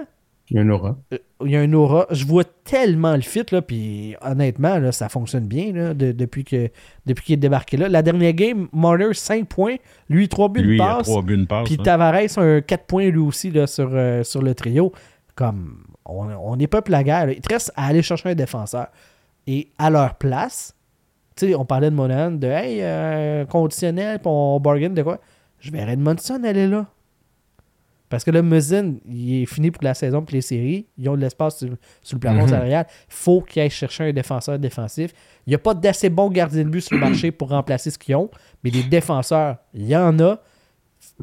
Il 0.52 0.58
y 0.58 0.60
a 0.60 0.64
un 0.64 0.70
aura. 0.70 0.98
euh, 1.14 1.18
il 1.46 1.52
y 1.52 1.56
a 1.56 1.60
un 1.62 1.72
aura. 1.74 2.08
Je 2.10 2.26
vois 2.26 2.44
tellement 2.44 3.14
le 3.16 3.22
fit, 3.22 3.44
là, 3.52 3.62
puis 3.62 4.16
honnêtement, 4.22 4.80
là, 4.80 4.92
ça 4.92 5.08
fonctionne 5.08 5.46
bien 5.48 5.72
là, 5.74 5.94
de- 5.94 6.12
depuis 6.12 6.44
que 6.44 6.70
depuis 7.06 7.24
qu'il 7.24 7.34
est 7.34 7.38
débarqué 7.38 7.78
là. 7.78 7.88
La 7.88 8.02
dernière 8.02 8.34
game, 8.34 8.68
Marner, 8.74 9.14
5 9.14 9.48
points. 9.48 9.76
Lui, 10.10 10.28
3 10.28 10.50
buts 10.50 10.62
Lui, 10.64 10.78
de 10.78 10.84
passe. 10.84 11.08
trois 11.08 11.22
buts 11.22 11.38
de 11.38 11.46
passe. 11.46 11.66
Puis 11.66 11.78
hein. 11.80 11.84
Tavares, 11.84 12.38
un 12.38 12.62
4 12.62 12.86
points 12.86 13.10
lui 13.10 13.20
aussi 13.20 13.52
là, 13.52 13.68
sur, 13.68 13.90
euh, 13.94 14.24
sur 14.24 14.42
le 14.42 14.56
trio. 14.56 14.92
Comme, 15.36 15.84
on, 16.06 16.26
on 16.28 16.56
n'est 16.56 16.68
pas 16.68 16.82
la 16.88 17.04
guerre. 17.04 17.28
là. 17.28 17.34
Il 17.34 17.42
te 17.42 17.54
reste 17.54 17.72
à 17.76 17.86
aller 17.86 18.02
chercher 18.02 18.30
un 18.30 18.36
défenseur. 18.36 18.88
Et 19.48 19.70
à 19.78 19.90
leur 19.90 20.16
place, 20.16 20.76
tu 21.36 21.48
sais, 21.50 21.56
on 21.56 21.64
parlait 21.66 21.90
de 21.90 21.96
Monahan, 21.96 22.32
de 22.32 22.48
hey, 22.48 22.80
euh, 22.82 23.46
conditionnel, 23.46 24.18
puis 24.20 24.28
on 24.28 24.60
bargain 24.60 24.90
de 24.90 25.02
quoi? 25.02 25.20
Je 25.60 25.72
verrais 25.72 25.94
Edmondson 25.94 26.42
aller 26.44 26.68
là. 26.68 26.88
Parce 28.10 28.24
que 28.24 28.32
là, 28.32 28.42
Muzzin, 28.42 28.96
il 29.08 29.44
est 29.44 29.46
fini 29.46 29.70
pour 29.72 29.84
la 29.84 29.94
saison, 29.94 30.22
pour 30.24 30.34
les 30.34 30.42
séries. 30.42 30.88
Ils 30.98 31.08
ont 31.10 31.16
de 31.16 31.22
l'espace 31.22 31.60
sur, 31.60 31.70
sur 32.02 32.16
le 32.16 32.20
plafond 32.20 32.42
Mhm. 32.42 32.48
salarial. 32.50 32.88
faut 33.08 33.42
qu'ils 33.42 33.62
aillent 33.62 33.70
chercher 33.70 34.06
un 34.06 34.14
défenseur 34.14 34.58
défensif. 34.58 35.12
Il 35.46 35.52
n'y 35.52 35.56
a 35.56 35.60
pas 35.60 35.74
d'assez 35.76 36.10
bons 36.10 36.30
gardiens 36.30 36.64
de 36.64 36.70
but 36.70 36.82
sur 36.82 36.96
le 36.96 37.02
marché 37.02 37.32
pour 37.32 37.50
remplacer 37.50 37.92
ce 37.92 37.98
qu'ils 38.00 38.16
ont. 38.16 38.30
Mais 38.64 38.72
des 38.72 38.84
défenseurs, 38.84 39.58
il 39.74 39.88
y 39.88 39.96
en 39.96 40.20
a. 40.20 40.40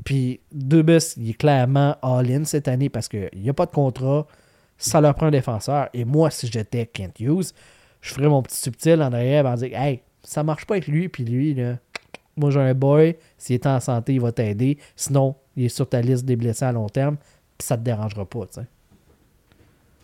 Puis 0.04 0.40
Dubus, 0.52 1.16
il 1.16 1.30
est 1.30 1.34
clairement 1.34 1.96
all-in 2.02 2.44
cette 2.44 2.68
année 2.68 2.88
parce 2.88 3.08
qu'il 3.08 3.28
n'y 3.34 3.48
a 3.50 3.54
pas 3.54 3.66
de 3.66 3.72
contrat. 3.72 4.26
Ça 4.78 5.00
leur 5.00 5.14
prend 5.14 5.26
un 5.26 5.30
défenseur. 5.30 5.88
Et 5.94 6.04
moi, 6.04 6.30
si 6.30 6.46
j'étais 6.46 6.86
Kent 6.86 7.18
Hughes, 7.20 7.52
je 8.00 8.12
ferais 8.14 8.28
mon 8.28 8.42
petit 8.42 8.56
subtil 8.58 9.02
en 9.02 9.12
arrière 9.12 9.46
en 9.46 9.54
disant 9.54 9.68
Hey, 9.72 10.02
ça 10.22 10.42
marche 10.42 10.66
pas 10.66 10.74
avec 10.74 10.86
lui. 10.86 11.08
Puis 11.08 11.24
lui, 11.24 11.54
là, 11.54 11.78
moi 12.36 12.50
j'ai 12.50 12.60
un 12.60 12.74
boy. 12.74 13.16
S'il 13.38 13.54
est 13.54 13.66
en 13.66 13.80
santé, 13.80 14.14
il 14.14 14.20
va 14.20 14.32
t'aider. 14.32 14.78
Sinon, 14.94 15.34
il 15.56 15.64
est 15.64 15.68
sur 15.68 15.88
ta 15.88 16.00
liste 16.00 16.24
des 16.24 16.36
blessés 16.36 16.64
à 16.64 16.72
long 16.72 16.88
terme. 16.88 17.16
Puis 17.58 17.66
ça 17.66 17.76
te 17.76 17.82
dérangera 17.82 18.26
pas. 18.26 18.46
tu 18.46 18.60
sais. 18.60 18.66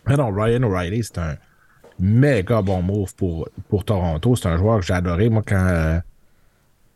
Mais 0.07 0.17
non, 0.17 0.31
Ryan 0.31 0.63
O'Reilly, 0.63 1.03
c'est 1.03 1.17
un 1.19 1.35
méga 1.99 2.61
bon 2.61 2.81
move 2.81 3.13
pour, 3.15 3.47
pour 3.69 3.85
Toronto. 3.85 4.35
C'est 4.35 4.47
un 4.47 4.57
joueur 4.57 4.79
que 4.79 4.85
j'ai 4.85 4.93
adoré. 4.93 5.29
Moi, 5.29 5.43
quand, 5.45 5.67
euh, 5.67 5.99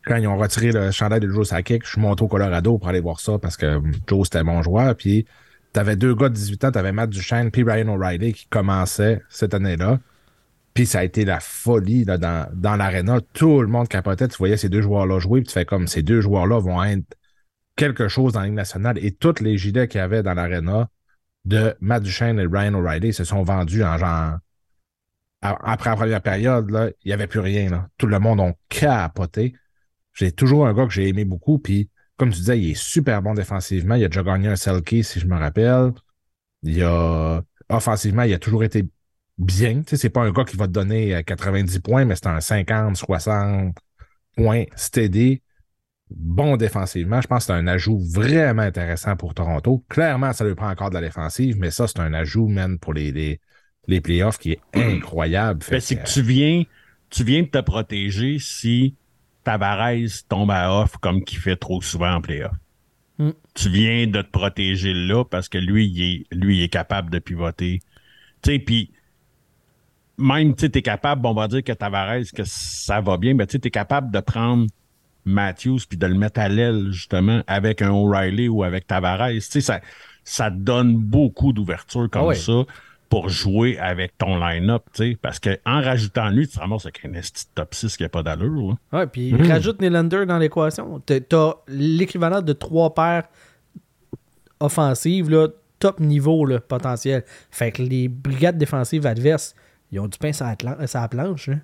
quand 0.05 0.17
ils 0.17 0.27
ont 0.27 0.37
retiré 0.37 0.71
le 0.71 0.91
chandail 0.91 1.19
de 1.19 1.29
Joe 1.29 1.47
Sakic, 1.47 1.85
je 1.85 1.91
suis 1.91 2.01
monté 2.01 2.23
au 2.23 2.27
Colorado 2.27 2.77
pour 2.77 2.89
aller 2.89 2.99
voir 2.99 3.19
ça 3.19 3.37
parce 3.37 3.55
que 3.55 3.81
Joe, 4.07 4.25
c'était 4.25 4.43
mon 4.43 4.61
joueur. 4.61 4.95
Puis, 4.95 5.25
t'avais 5.71 5.95
deux 5.95 6.15
gars 6.15 6.29
de 6.29 6.33
18 6.33 6.65
ans, 6.65 6.71
t'avais 6.71 6.91
Matt 6.91 7.09
Duchesne 7.09 7.51
puis 7.51 7.63
Ryan 7.63 7.87
O'Reilly 7.89 8.33
qui 8.33 8.47
commençaient 8.47 9.21
cette 9.29 9.53
année-là. 9.53 9.99
Puis 10.73 10.85
ça 10.85 10.99
a 10.99 11.03
été 11.03 11.25
la 11.25 11.39
folie 11.39 12.03
là, 12.03 12.17
dans, 12.17 12.47
dans 12.53 12.75
l'aréna. 12.75 13.19
Tout 13.33 13.61
le 13.61 13.67
monde 13.67 13.87
capotait. 13.87 14.27
Tu 14.27 14.37
voyais 14.37 14.57
ces 14.57 14.69
deux 14.69 14.81
joueurs-là 14.81 15.19
jouer, 15.19 15.41
puis 15.41 15.47
tu 15.47 15.53
fais 15.53 15.65
comme 15.65 15.87
ces 15.87 16.03
deux 16.03 16.21
joueurs-là 16.21 16.59
vont 16.59 16.83
être 16.83 17.15
quelque 17.77 18.09
chose 18.09 18.33
dans 18.33 18.41
la 18.41 18.47
Ligue 18.47 18.55
nationale. 18.55 18.97
Et 18.97 19.11
tous 19.13 19.39
les 19.39 19.57
gilets 19.57 19.87
qu'il 19.87 19.99
y 19.99 20.01
avait 20.01 20.23
dans 20.23 20.33
l'aréna 20.33 20.89
de 21.45 21.75
Matt 21.79 22.03
Duchesne 22.03 22.39
et 22.39 22.45
Ryan 22.45 22.73
O'Reilly 22.73 23.13
se 23.13 23.23
sont 23.23 23.43
vendus 23.43 23.85
en 23.85 23.97
genre. 23.97 24.39
Après 25.41 25.91
la 25.91 25.95
première 25.95 26.21
période, 26.21 26.95
il 27.05 27.07
n'y 27.07 27.13
avait 27.13 27.27
plus 27.27 27.39
rien. 27.39 27.87
Tout 27.97 28.07
le 28.07 28.19
monde 28.19 28.41
a 28.41 28.53
capoté. 28.67 29.55
J'ai 30.13 30.31
toujours 30.31 30.67
un 30.67 30.73
gars 30.73 30.87
que 30.87 30.91
j'ai 30.91 31.07
aimé 31.07 31.23
beaucoup. 31.25 31.59
Puis, 31.59 31.89
comme 32.17 32.31
tu 32.31 32.39
disais, 32.39 32.59
il 32.59 32.71
est 32.71 32.77
super 32.77 33.21
bon 33.21 33.35
défensivement. 33.35 33.95
Il 33.95 34.03
a 34.03 34.07
déjà 34.07 34.23
gagné 34.23 34.47
un 34.47 34.55
Selkie, 34.55 35.03
si 35.03 35.19
je 35.19 35.27
me 35.27 35.37
rappelle. 35.37 35.91
Il 36.63 36.83
a. 36.83 37.43
Offensivement, 37.69 38.23
il 38.23 38.33
a 38.33 38.39
toujours 38.39 38.63
été 38.63 38.85
bien. 39.37 39.81
Tu 39.81 39.91
sais, 39.91 39.97
c'est 39.97 40.09
pas 40.09 40.21
un 40.21 40.31
gars 40.31 40.43
qui 40.43 40.57
va 40.57 40.67
te 40.67 40.71
donner 40.71 41.15
euh, 41.15 41.21
90 41.21 41.79
points, 41.81 42.05
mais 42.05 42.15
c'est 42.15 42.27
un 42.27 42.41
50, 42.41 42.97
60 42.97 43.77
points 44.35 44.63
steady. 44.75 45.43
Bon 46.09 46.55
défensivement. 46.55 47.21
Je 47.21 47.27
pense 47.27 47.39
que 47.39 47.53
c'est 47.53 47.59
un 47.59 47.67
ajout 47.67 47.99
vraiment 47.99 48.61
intéressant 48.61 49.15
pour 49.15 49.33
Toronto. 49.33 49.83
Clairement, 49.89 50.31
ça 50.33 50.45
lui 50.45 50.55
prend 50.55 50.69
encore 50.69 50.89
de 50.89 50.95
la 50.95 51.01
défensive, 51.01 51.57
mais 51.59 51.69
ça, 51.69 51.87
c'est 51.87 51.99
un 51.99 52.13
ajout, 52.13 52.47
man, 52.47 52.79
pour 52.79 52.93
les, 52.93 53.11
les, 53.11 53.41
les 53.87 53.99
playoffs 53.99 54.37
qui 54.37 54.53
est 54.53 54.61
incroyable. 54.73 55.63
Ben, 55.69 55.79
c'est 55.79 55.97
que, 55.97 56.03
que 56.03 56.07
tu 56.07 56.21
viens, 56.21 56.63
tu 57.09 57.23
viens 57.23 57.41
de 57.41 57.47
te 57.47 57.59
protéger 57.59 58.37
si 58.39 58.95
Tavares 59.43 60.23
tombe 60.29 60.51
à 60.51 60.81
off 60.81 60.97
comme 60.97 61.23
qu'il 61.23 61.39
fait 61.39 61.57
trop 61.57 61.81
souvent 61.81 62.15
en 62.15 62.21
playoff. 62.21 62.55
Mm. 63.17 63.31
Tu 63.53 63.69
viens 63.69 64.07
de 64.07 64.21
te 64.21 64.29
protéger 64.29 64.93
là 64.93 65.25
parce 65.25 65.49
que 65.49 65.57
lui, 65.57 65.87
il 65.87 66.01
est, 66.01 66.35
lui, 66.35 66.59
il 66.59 66.63
est 66.63 66.69
capable 66.69 67.09
de 67.09 67.19
pivoter. 67.19 67.79
Tu 68.41 68.51
sais, 68.51 68.59
puis 68.59 68.91
même, 70.17 70.55
tu 70.55 70.65
es 70.65 70.81
capable, 70.81 71.21
bon, 71.21 71.31
on 71.31 71.33
va 71.33 71.47
dire 71.47 71.63
que 71.63 71.73
Tavares, 71.73 72.31
que 72.33 72.43
ça 72.45 73.01
va 73.01 73.17
bien, 73.17 73.33
mais 73.33 73.45
tu 73.45 73.57
es 73.57 73.69
capable 73.69 74.11
de 74.11 74.19
prendre 74.19 74.67
Matthews 75.27 75.79
puis 75.87 75.97
de 75.97 76.07
le 76.07 76.15
mettre 76.15 76.39
à 76.39 76.49
l'aile, 76.49 76.87
justement, 76.91 77.41
avec 77.47 77.81
un 77.81 77.91
O'Reilly 77.91 78.47
ou 78.49 78.63
avec 78.63 78.87
Tavares. 78.87 79.29
Tu 79.31 79.41
sais, 79.41 79.61
ça, 79.61 79.81
ça 80.23 80.49
te 80.51 80.55
donne 80.57 80.95
beaucoup 80.97 81.53
d'ouverture 81.53 82.09
comme 82.09 82.21
Ah 82.23 82.27
ouais. 82.27 82.35
ça 82.35 82.63
pour 83.09 83.29
jouer 83.29 83.77
avec 83.79 84.17
ton 84.17 84.37
line-up, 84.37 84.83
tu 84.93 85.11
sais, 85.11 85.17
parce 85.21 85.39
qu'en 85.39 85.55
rajoutant 85.81 86.29
lui, 86.29 86.45
tu 86.47 86.55
te 86.55 86.59
ramasses 86.59 86.85
avec 86.85 87.05
un 87.05 87.13
esti 87.13 87.45
top 87.55 87.73
6 87.73 87.95
qui 87.95 88.03
n'a 88.03 88.09
pas 88.09 88.21
d'allure. 88.23 88.75
là. 88.91 88.99
Ouais, 88.99 89.07
puis 89.07 89.31
Mhm. 89.33 89.47
rajoute 89.49 89.81
Nylander 89.81 90.25
dans 90.25 90.37
l'équation. 90.37 90.99
T'as- 90.99 91.53
l'équivalent 91.69 92.41
de 92.41 92.51
trois 92.51 92.93
paires 92.93 93.23
offensives, 94.59 95.29
là, 95.29 95.47
top 95.79 95.99
niveau 95.99 96.45
là, 96.45 96.59
potentiel. 96.59 97.23
Fait 97.51 97.71
que 97.71 97.81
les 97.83 98.07
brigades 98.07 98.57
défensives 98.57 99.05
adverses, 99.05 99.55
ils 99.91 99.99
ont 99.99 100.07
du 100.07 100.17
pain 100.17 100.33
sur 100.33 100.45
la, 100.45 100.55
clan- 100.55 100.85
sur 100.87 100.99
la 100.99 101.07
planche. 101.07 101.47
là. 101.47 101.55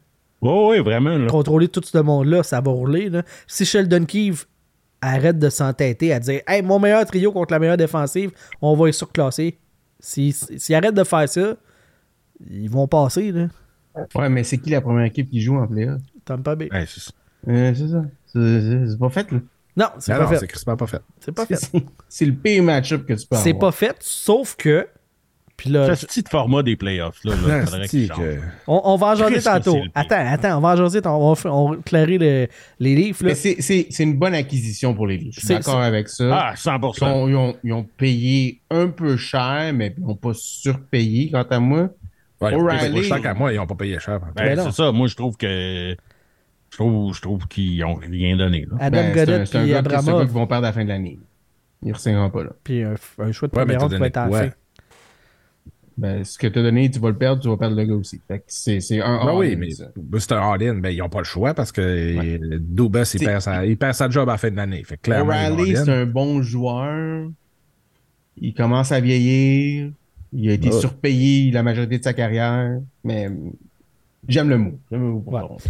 Oui, 0.44 0.78
oui, 0.78 0.84
vraiment. 0.84 1.18
Là. 1.18 1.28
Contrôler 1.28 1.68
tout 1.68 1.82
ce 1.84 1.98
monde-là, 1.98 2.44
ça 2.44 2.62
va 2.62 2.72
rouler. 2.72 3.10
Là. 3.10 3.24
Si 3.48 3.66
Sheldon 3.66 4.06
Keefe 4.06 4.48
arrête 5.02 5.38
de 5.40 5.50
s'entêter 5.50 6.14
à 6.14 6.20
dire 6.20 6.42
Hey, 6.48 6.62
mon 6.62 6.80
meilleur 6.80 7.06
trio 7.06 7.32
contre 7.32 7.54
la 7.54 7.60
meilleure 7.60 7.78
défensive, 7.78 8.32
on 8.62 8.76
va 8.76 8.86
les 8.88 8.92
surclasser. 8.92 9.58
S'ils 10.00 10.34
s'ils 10.34 10.76
arrêtent 10.76 10.96
de 10.96 11.04
faire 11.04 11.28
ça, 11.30 11.56
ils 12.50 12.70
vont 12.70 12.88
passer, 12.88 13.32
là. 13.32 13.48
Ouais, 14.16 14.28
mais 14.30 14.44
c'est 14.44 14.58
qui 14.58 14.70
la 14.72 14.82
première 14.82 15.06
équipe 15.06 15.30
qui 15.30 15.40
joue 15.42 15.56
en 15.58 15.68
playoff? 15.68 16.02
Tampa 16.26 16.56
Bay. 16.56 16.68
Ouais, 16.72 16.86
c'est 16.88 17.00
ça. 17.02 17.12
Euh, 17.48 17.74
c'est 17.76 17.88
ça. 17.88 18.04
C'est- 18.26 18.62
C'est 18.62 18.88
c'est 18.92 19.00
pas 19.00 19.10
fait, 19.10 19.32
là. 19.32 19.40
Non, 19.76 19.86
c'est 20.00 20.14
pas 20.16 20.28
fait. 20.28 20.40
c'est 20.54 20.66
pas 20.66 20.88
fait. 20.88 21.02
C'est 21.20 21.32
pas 21.32 21.46
fait. 21.46 21.56
C'est- 21.56 21.86
C'est 22.10 22.26
le 22.26 22.34
pire 22.34 22.64
match-up 22.64 23.06
que 23.06 23.14
tu 23.14 23.26
peux 23.28 23.36
C'est 23.38 23.50
avoir. 23.52 23.72
pas 23.72 23.72
fait, 23.72 23.96
sauf 24.00 24.56
que. 24.56 24.88
Puis 25.56 25.70
là, 25.70 25.88
petit 25.96 26.24
format 26.30 26.64
des 26.64 26.76
playoffs. 26.76 27.24
Là, 27.24 27.34
que- 27.88 28.40
on, 28.68 28.82
on 28.86 28.96
va 28.98 29.08
en 29.12 29.16
jaser 29.16 29.42
tantôt. 29.42 29.78
Attends, 29.94 30.16
attends, 30.18 30.58
on 30.58 30.62
va 30.62 30.70
en 30.70 30.76
jaser 30.76 31.02
tantôt. 31.02 31.24
On 31.24 31.34
va, 31.34 31.52
on 31.56 31.72
va 31.72 31.78
clairer 31.84 32.18
le- 32.18 32.48
les 32.80 32.96
livres. 32.96 33.20
Là. 33.24 33.30
Mais 33.30 33.36
c'est- 33.36 33.58
c'est 33.62 33.88
c'est 33.90 34.04
une 34.04 34.18
bonne 34.18 34.34
acquisition 34.34 34.94
pour 34.94 35.08
les 35.08 35.18
Leafs. 35.18 35.36
Je 35.36 35.40
suis 35.42 35.50
d'accord 35.50 35.80
avec 35.80 36.10
ça. 36.10 36.50
Ah, 36.50 36.54
100%. 36.56 37.06
Ils 37.06 37.12
ont, 37.14 37.28
ils 37.30 37.36
ont- 37.36 37.56
ils 37.64 37.74
ont 37.74 37.84
payé 37.84 38.62
un 38.72 38.88
peu 38.88 39.16
cher, 39.16 39.72
mais 39.74 39.94
ils 39.98 40.04
n'ont 40.04 40.16
pas 40.16 40.34
surpayé, 40.34 41.30
quant 41.32 41.44
à 41.50 41.60
moi. 41.60 41.90
Ouais, 42.42 42.52
ils 42.52 42.56
ont 42.56 42.68
payé 42.68 42.90
O'Reilly. 42.90 43.04
cher 43.04 43.22
qu'à 43.22 43.34
moi, 43.34 43.54
ils 43.54 43.58
n'ont 43.58 43.68
pas 43.68 43.76
payé 43.76 44.00
cher. 44.00 44.20
Ben, 44.36 44.56
Ben 44.56 44.60
c'est 44.66 44.72
ça. 44.72 44.92
Moi, 44.92 45.08
je 45.08 45.16
trouve 45.16 45.38
que. 45.38 45.96
Je 46.72 46.78
trouve, 46.78 47.14
je 47.16 47.22
trouve 47.22 47.48
qu'ils 47.48 47.80
n'ont 47.82 47.94
rien 47.94 48.36
donné. 48.36 48.66
Là. 48.70 48.78
Adam 48.80 48.98
Ben, 48.98 49.14
c'est 49.14 49.20
un- 49.22 49.26
Goddard 49.26 49.48
c'est 49.48 49.58
un 49.58 49.62
puis 49.62 49.72
gars 49.72 50.26
qui- 50.26 50.32
vont 50.34 50.48
perdre 50.48 50.66
à 50.66 50.70
la 50.70 50.74
fin 50.74 50.84
de 50.84 50.90
l'année. 50.90 51.20
Ils 51.84 51.90
ne 51.92 52.28
pas 52.30 52.44
là. 52.44 52.50
Puis 52.64 52.82
un, 52.84 52.96
un 53.20 53.32
choix 53.32 53.48
de 53.48 53.56
Ouais, 53.56 53.64
première 53.64 53.82
ronde 53.82 53.94
va 53.94 54.08
être 54.08 54.18
à 54.18 54.22
la 54.26 54.28
donné 54.30 54.42
fin. 54.42 54.48
quoi? 54.50 54.58
Ben, 55.98 56.24
ce 56.24 56.38
que 56.40 56.48
tu 56.48 56.58
as 56.60 56.64
donné, 56.64 56.90
tu 56.90 57.00
vas 57.00 57.10
le 57.10 57.16
perdre, 57.16 57.42
tu 57.42 57.48
vas 57.50 57.58
perdre 57.58 57.76
le 57.76 57.84
gars 57.86 57.94
aussi. 57.94 58.20
Fait 58.28 58.40
que 58.40 58.44
c'est 58.48 58.80
c'est 58.80 59.00
un 59.00 59.18
Ben 59.18 59.28
all-in, 59.30 59.38
oui, 59.38 59.56
mais 59.56 59.68
ben, 59.96 60.20
c'est 60.20 60.32
un 60.32 60.42
all-in. 60.42 60.76
Ben, 60.76 60.90
ils 60.90 60.98
n'ont 60.98 61.10
pas 61.10 61.20
le 61.20 61.24
choix 61.26 61.54
parce 61.54 61.72
que 61.72 61.82
Ouais. 62.18 62.40
Dubas, 62.60 63.12
il 63.14 63.26
perd, 63.26 63.42
sa, 63.42 63.66
il 63.66 63.78
perd 63.78 63.94
sa 63.94 64.10
job 64.10 64.28
à 64.28 64.34
la 64.34 64.38
fin 64.38 64.50
de 64.50 64.56
l'année. 64.56 64.84
Fait 64.84 64.98
clairement, 64.98 65.34
O'Reilly, 65.34 65.76
c'est 65.76 65.90
un 65.92 66.06
bon 66.06 66.42
joueur. 66.42 67.30
Il 68.38 68.54
commence 68.54 68.92
à 68.92 69.00
vieillir. 69.00 69.92
Il 70.34 70.50
a 70.50 70.54
été 70.54 70.70
Ouais. 70.72 70.80
surpayé 70.80 71.52
la 71.52 71.62
majorité 71.62 72.00
de 72.00 72.04
sa 72.04 72.14
carrière. 72.14 72.80
Mais 73.04 73.30
j'aime 74.28 74.50
le 74.50 74.58
mot. 74.58 74.80
J'aime 74.90 75.02
le 75.02 75.08
mot 75.12 75.20
pour 75.20 75.34
Ouais. 75.34 75.42
ça. 75.60 75.70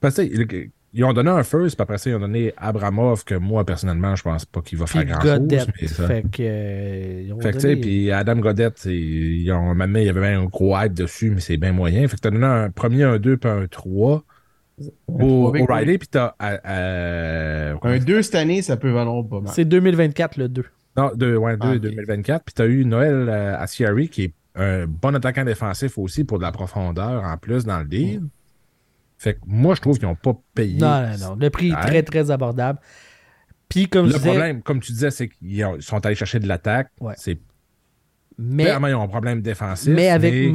Parce 0.00 0.16
que, 0.16 0.68
ils- 0.92 1.04
ont 1.04 1.12
donné 1.12 1.30
un 1.30 1.42
first, 1.42 1.76
puis 1.76 1.82
après 1.82 1.98
ça, 1.98 2.10
ils 2.10 2.16
ont 2.16 2.20
donné 2.20 2.52
Abramov, 2.56 3.24
que 3.24 3.34
moi, 3.34 3.64
personnellement, 3.64 4.16
je 4.16 4.22
pense 4.22 4.44
pas 4.44 4.60
qu'il 4.62 4.78
va 4.78 4.86
faire 4.86 5.04
grand-chose. 5.04 5.66
Fait 6.06 6.22
que. 6.30 6.42
euh, 6.42 7.22
ils 7.26 7.32
ont 7.32 7.40
Fait 7.40 7.50
que, 7.50 7.56
tu 7.56 7.60
sais, 7.60 7.68
donné- 7.70 7.80
puis 7.80 8.10
Adam 8.12 8.40
c'est- 8.76 8.94
ils 8.96 9.50
ont, 9.52 9.74
maintenant, 9.74 9.98
il 10.00 10.06
y 10.06 10.08
avait 10.08 10.20
même 10.20 10.42
un 10.42 10.44
gros 10.46 10.76
hype 10.78 10.94
dessus, 10.94 11.30
mais 11.30 11.40
c'est 11.40 11.56
bien 11.56 11.72
moyen. 11.72 12.06
Fait 12.08 12.16
que 12.16 12.20
t'as 12.22 12.30
donné 12.30 12.46
un 12.46 12.70
premier, 12.70 13.04
un 13.04 13.18
2, 13.18 13.36
puis 13.36 13.50
un 13.50 13.66
3 13.66 14.24
pour 15.06 15.16
trois 15.18 15.48
avec- 15.50 15.68
O'Reilly, 15.70 15.98
puis 15.98 16.08
t'as. 16.08 16.34
euh, 16.42 16.56
euh, 16.66 17.74
Un 17.82 17.98
2 17.98 18.22
cette 18.22 18.34
année, 18.36 18.62
ça 18.62 18.76
peut 18.76 18.90
valoir 18.90 19.26
pas 19.28 19.40
mal. 19.40 19.52
C'est 19.54 19.64
2024, 19.64 20.36
le 20.38 20.48
2. 20.48 20.64
Non, 20.96 21.10
deux, 21.14 21.36
ouais, 21.36 21.56
deux, 21.56 21.68
Ah, 21.68 21.72
ok. 21.74 21.80
2024. 21.80 22.44
Puis 22.44 22.54
tu 22.54 22.62
as 22.62 22.66
eu 22.66 22.84
Noël 22.84 23.26
euh, 23.28 23.56
Assiari, 23.58 24.08
qui 24.08 24.24
est 24.24 24.32
un 24.56 24.86
bon 24.86 25.14
attaquant 25.14 25.44
défensif 25.44 25.96
aussi 25.98 26.24
pour 26.24 26.38
de 26.38 26.42
la 26.42 26.50
profondeur 26.52 27.22
en 27.22 27.36
plus 27.36 27.64
dans 27.64 27.78
le 27.78 27.84
deal. 27.84 28.22
Fait 29.22 29.34
que 29.34 29.40
moi, 29.46 29.74
je 29.74 29.82
trouve 29.82 29.98
qu'ils 29.98 30.08
n'ont 30.08 30.14
pas 30.14 30.34
payé. 30.54 30.78
Non, 30.80 31.02
non, 31.02 31.18
non. 31.28 31.36
Le 31.38 31.50
prix 31.50 31.68
est 31.72 31.80
très, 31.80 32.02
très 32.02 32.30
abordable. 32.30 32.78
Puis, 33.68 33.86
comme 33.86 34.06
Le 34.06 34.12
je 34.12 34.16
disais, 34.16 34.30
problème, 34.30 34.62
comme 34.62 34.80
tu 34.80 34.92
disais, 34.92 35.10
c'est 35.10 35.28
qu'ils 35.28 35.62
ont- 35.66 35.76
ils 35.76 35.82
sont 35.82 36.04
allés 36.06 36.14
chercher 36.14 36.40
de 36.40 36.48
l'attaque. 36.48 36.88
Ouais. 37.00 37.12
C'est 37.18 37.38
mais, 38.38 38.64
clairement, 38.64 38.86
ils 38.86 38.94
ont 38.94 39.02
un 39.02 39.08
problème 39.08 39.42
défensif. 39.42 39.92
mais 39.94 40.08
avec 40.08 40.32
mais- 40.32 40.50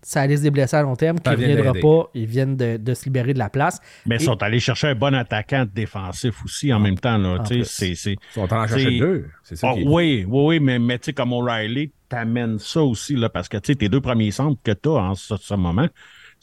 ça 0.00 0.22
risque 0.22 0.42
des 0.42 0.50
blessés 0.50 0.76
à 0.76 0.82
long 0.82 0.96
terme 0.96 1.20
qui 1.20 1.28
ne 1.28 1.36
d'aider. 1.36 1.80
pas. 1.82 2.10
Ils 2.14 2.24
viennent 2.24 2.56
de, 2.56 2.78
de 2.78 2.94
se 2.94 3.04
libérer 3.04 3.34
de 3.34 3.38
la 3.38 3.50
place. 3.50 3.78
Mais 4.06 4.16
ils 4.16 4.22
sont 4.22 4.42
allés 4.42 4.58
chercher 4.60 4.86
un 4.86 4.94
bon 4.94 5.14
attaquant 5.14 5.66
défensif 5.70 6.42
aussi 6.42 6.72
en 6.72 6.80
même 6.80 6.98
temps. 6.98 7.18
Là, 7.18 7.40
en 7.40 7.42
Tu 7.42 7.48
sais, 7.48 7.54
plus. 7.56 7.64
c'est, 7.66 7.94
c'est... 7.94 8.12
Ils 8.12 8.18
sont 8.32 8.50
allés 8.50 8.62
en 8.62 8.66
chercher 8.66 8.98
deux. 8.98 9.26
C'est 9.42 9.56
ça 9.56 9.68
Ah, 9.70 9.74
qui 9.74 9.82
est- 9.82 9.86
oui, 9.86 10.24
oui, 10.26 10.44
oui, 10.46 10.60
mais, 10.60 10.78
mais 10.78 10.98
tu 10.98 11.06
sais, 11.06 11.12
comme 11.12 11.34
O'Reilly, 11.34 11.92
t'amènes 12.08 12.58
ça 12.58 12.80
aussi, 12.82 13.14
là, 13.14 13.28
parce 13.28 13.50
que 13.50 13.58
tu 13.58 13.72
sais, 13.72 13.76
tes 13.76 13.90
deux 13.90 14.00
premiers 14.00 14.30
centres 14.30 14.58
que 14.64 14.72
tu 14.72 14.88
as 14.88 14.92
en 14.92 15.14
ce, 15.14 15.36
ce 15.36 15.54
moment, 15.54 15.88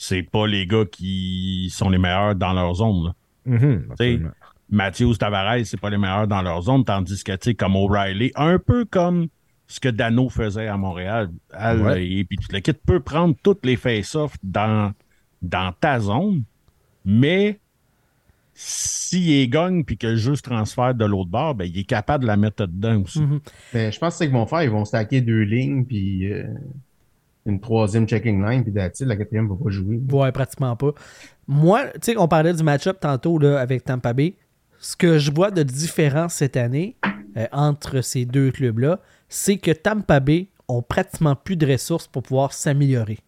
c'est 0.02 0.24
pas 0.24 0.47
les 0.47 0.66
gars 0.66 0.86
qui 0.89 1.70
sont 1.72 1.89
les 1.89 1.97
meilleurs 1.97 2.34
dans 2.34 2.54
leur 2.54 2.74
zone. 2.76 3.08
là. 3.08 3.14
Mhm, 3.45 3.88
absolument. 3.91 4.30
Matthews, 4.72 5.16
Tavares, 5.16 5.66
c'est 5.66 5.80
pas 5.80 5.89
les 5.89 5.97
meilleurs 5.97 6.28
dans 6.28 6.41
leur 6.41 6.62
zone, 6.62 6.86
tandis 6.86 7.22
que, 7.24 7.52
comme 7.52 7.76
O'Reilly, 7.76 8.32
un 8.36 8.60
peu 8.60 8.86
comme 8.86 9.28
ce 9.68 9.80
que 9.80 9.89
Dano 9.89 10.30
faisait 10.30 10.68
à 10.68 10.78
Montréal, 10.78 11.30
Al, 11.52 11.82
Ouais. 11.82 12.08
et 12.08 12.24
puis 12.24 12.38
toute 12.38 12.54
l'équipe 12.54 12.80
peut 12.86 13.02
prendre 13.02 13.36
toutes 13.43 13.66
les 13.66 13.76
face-offs 13.76 14.36
dans, 14.41 14.93
dans 15.41 15.74
ta 15.80 16.00
zone, 16.00 16.43
mais 17.04 17.60
s'il 18.54 19.50
gagne 19.50 19.84
puis 19.84 19.97
que 19.97 20.08
le 20.08 20.16
jeu 20.18 20.36
se 20.36 20.41
transfère 20.41 20.93
de 20.93 21.06
l'autre 21.06 21.30
bord, 21.30 21.56
ben, 21.56 21.66
il 21.66 21.78
est 21.80 21.84
capable 21.84 22.24
de 22.24 22.28
la 22.28 22.38
mettre 22.38 22.66
dedans 22.68 23.02
aussi. 23.02 23.22
Mhm. 23.22 23.39
Ben, 23.74 23.91
je 23.91 24.00
pense 24.00 24.14
que 24.14 24.18
c'est 24.20 24.24
ce 24.26 24.30
qu'ils 24.30 24.38
vont 24.38 24.45
faire. 24.45 24.64
Ils 24.64 24.70
vont 24.70 24.86
stacker 24.86 25.22
deux 25.22 25.41
lignes, 25.41 25.84
puis 25.86 26.32
euh, 26.32 26.43
une 27.46 27.60
troisième 27.60 28.08
checking 28.08 28.44
line, 28.44 28.64
puis 28.64 28.74
it. 28.74 29.00
La 29.02 29.16
quatrième 29.16 29.48
va 29.48 29.56
pas 29.56 29.70
jouer. 29.70 30.00
Ouais, 30.12 30.32
pratiquement 30.32 30.76
pas. 30.76 30.92
Moi, 31.48 31.86
tu 31.96 32.12
sais, 32.12 32.18
on 32.18 32.28
parlait 32.28 32.54
du 32.54 32.64
match-up 32.64 33.00
tantôt 33.00 33.40
là, 33.40 33.60
avec 33.60 33.84
Tampa 33.84 34.14
Bay. 34.14 34.36
Ce 34.80 34.96
que 34.96 35.18
je 35.18 35.32
vois 35.32 35.52
de 35.52 35.64
différent 35.64 36.30
cette 36.30 36.56
année 36.58 36.96
euh, 37.38 37.48
entre 37.52 38.02
ces 38.02 38.26
deux 38.26 38.52
clubs-là, 38.52 39.00
c'est 39.28 39.58
que 39.58 39.72
Tampa 39.72 40.20
Bay 40.20 40.50
ont 40.68 40.82
pratiquement 40.82 41.36
plus 41.36 41.58
de 41.58 41.70
ressources 41.70 42.08
pour 42.08 42.24
pouvoir 42.24 42.54
s'améliorer. 42.54 43.20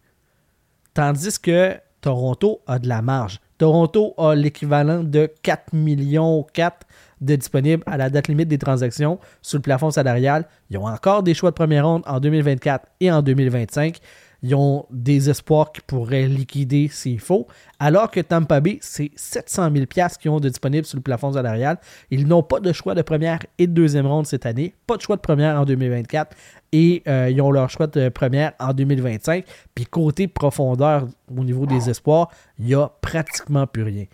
Tandis 0.94 1.38
que 1.40 1.76
Toronto 2.00 2.60
a 2.66 2.78
de 2.78 2.88
la 2.88 3.02
marge. 3.02 3.40
Toronto 3.58 4.14
a 4.18 4.34
l'équivalent 4.34 5.04
de 5.04 5.30
4 5.42 5.72
millions 5.72 6.44
4 6.52 6.86
de 7.22 7.36
disponibles 7.36 7.82
à 7.86 7.96
la 7.96 8.10
date 8.10 8.28
limite 8.28 8.48
des 8.48 8.58
transactions 8.58 9.18
sous 9.40 9.56
le 9.56 9.62
plafond 9.62 9.90
salarial. 9.90 10.46
Ils 10.70 10.76
ont 10.76 10.86
encore 10.86 11.22
des 11.22 11.34
choix 11.34 11.50
de 11.50 11.54
première 11.54 11.86
ronde 11.86 12.02
en 12.06 12.20
2024 12.20 12.86
et 13.00 13.10
en 13.10 13.22
2025. 13.22 13.98
Ils 14.42 14.56
ont 14.56 14.86
des 14.90 15.30
espoirs 15.30 15.70
qui 15.70 15.80
pourraient 15.82 16.26
liquider 16.26 16.88
s'il 16.88 17.20
faut. 17.20 17.46
Alors 17.78 18.10
que 18.10 18.18
Tampa 18.18 18.60
Bay, 18.60 18.78
c'est 18.80 19.12
700 19.14 19.70
000 19.72 19.86
qu'ils 20.20 20.30
ont 20.30 20.40
de 20.40 20.48
disponibles 20.48 20.84
sur 20.84 20.96
le 20.96 21.02
plafond 21.02 21.32
salarial. 21.32 21.78
Ils 22.10 22.26
n'ont 22.26 22.42
pas 22.42 22.58
de 22.58 22.72
choix 22.72 22.96
de 22.96 23.02
première 23.02 23.38
et 23.58 23.68
de 23.68 23.72
deuxième 23.72 24.06
ronde 24.06 24.26
cette 24.26 24.44
année. 24.44 24.74
Pas 24.88 24.96
de 24.96 25.02
choix 25.02 25.14
de 25.14 25.20
première 25.20 25.60
en 25.60 25.64
2024. 25.64 26.36
Et 26.72 27.04
euh, 27.06 27.30
ils 27.30 27.40
ont 27.40 27.52
leur 27.52 27.70
choix 27.70 27.86
de 27.86 28.08
première 28.08 28.52
en 28.58 28.72
2025. 28.72 29.44
Puis 29.76 29.86
côté 29.86 30.26
profondeur 30.26 31.06
au 31.30 31.44
niveau 31.44 31.64
des 31.64 31.88
espoirs, 31.88 32.28
il 32.58 32.66
n'y 32.66 32.74
a 32.74 32.90
pratiquement 33.00 33.68
plus 33.68 33.84
rien. 33.84 34.06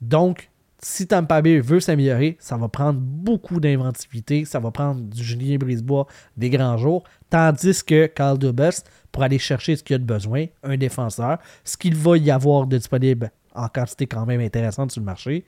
Donc, 0.00 0.49
si 0.82 1.06
Tampa 1.06 1.42
Bay 1.42 1.60
veut 1.60 1.80
s'améliorer, 1.80 2.36
ça 2.40 2.56
va 2.56 2.68
prendre 2.68 3.00
beaucoup 3.00 3.60
d'inventivité, 3.60 4.44
ça 4.44 4.60
va 4.60 4.70
prendre 4.70 5.00
du 5.02 5.22
Julien 5.22 5.56
Brisebois 5.56 6.06
des 6.36 6.48
grands 6.48 6.76
jours, 6.78 7.04
tandis 7.28 7.84
que 7.84 8.06
Carl 8.06 8.38
Dubas, 8.38 8.82
pour 9.12 9.22
aller 9.22 9.38
chercher 9.38 9.76
ce 9.76 9.82
qu'il 9.82 9.94
y 9.94 9.96
a 9.96 9.98
de 9.98 10.04
besoin, 10.04 10.46
un 10.62 10.76
défenseur, 10.76 11.38
ce 11.64 11.76
qu'il 11.76 11.94
va 11.94 12.16
y 12.16 12.30
avoir 12.30 12.66
de 12.66 12.78
disponible 12.78 13.30
en 13.54 13.68
quantité 13.68 14.06
quand 14.06 14.24
même 14.24 14.40
intéressante 14.40 14.92
sur 14.92 15.00
le 15.00 15.06
marché, 15.06 15.44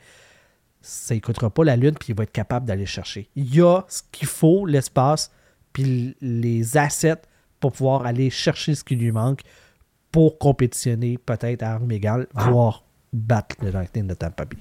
ça 0.83 1.15
ne 1.15 1.21
coûtera 1.21 1.49
pas 1.49 1.65
la 1.65 1.77
lune, 1.77 1.95
puis 1.99 2.09
il 2.11 2.17
va 2.17 2.25
être 2.25 2.33
capable 2.33 2.67
d'aller 2.67 2.87
chercher. 2.87 3.31
Il 3.37 3.55
y 3.55 3.63
a 3.63 3.85
ce 3.89 4.03
qu'il 4.11 4.29
faut, 4.29 4.67
l'espace, 4.67 5.31
puis 5.73 6.17
les 6.21 6.77
assets 6.77 7.23
pour 7.61 7.73
pouvoir 7.73 8.05
aller 8.05 8.29
chercher 8.29 8.75
ce 8.75 8.85
qui 8.85 8.97
lui 8.97 9.13
manque 9.13 9.43
pour 10.11 10.39
compétitionner 10.39 11.17
peut-être 11.17 11.63
à 11.63 11.75
armes 11.75 11.91
égales, 11.91 12.27
voire 12.35 12.85
battre 13.13 13.57
le 13.63 13.71
Lightning 13.71 14.07
de 14.07 14.15
Tampa 14.15 14.45
Bay. 14.45 14.57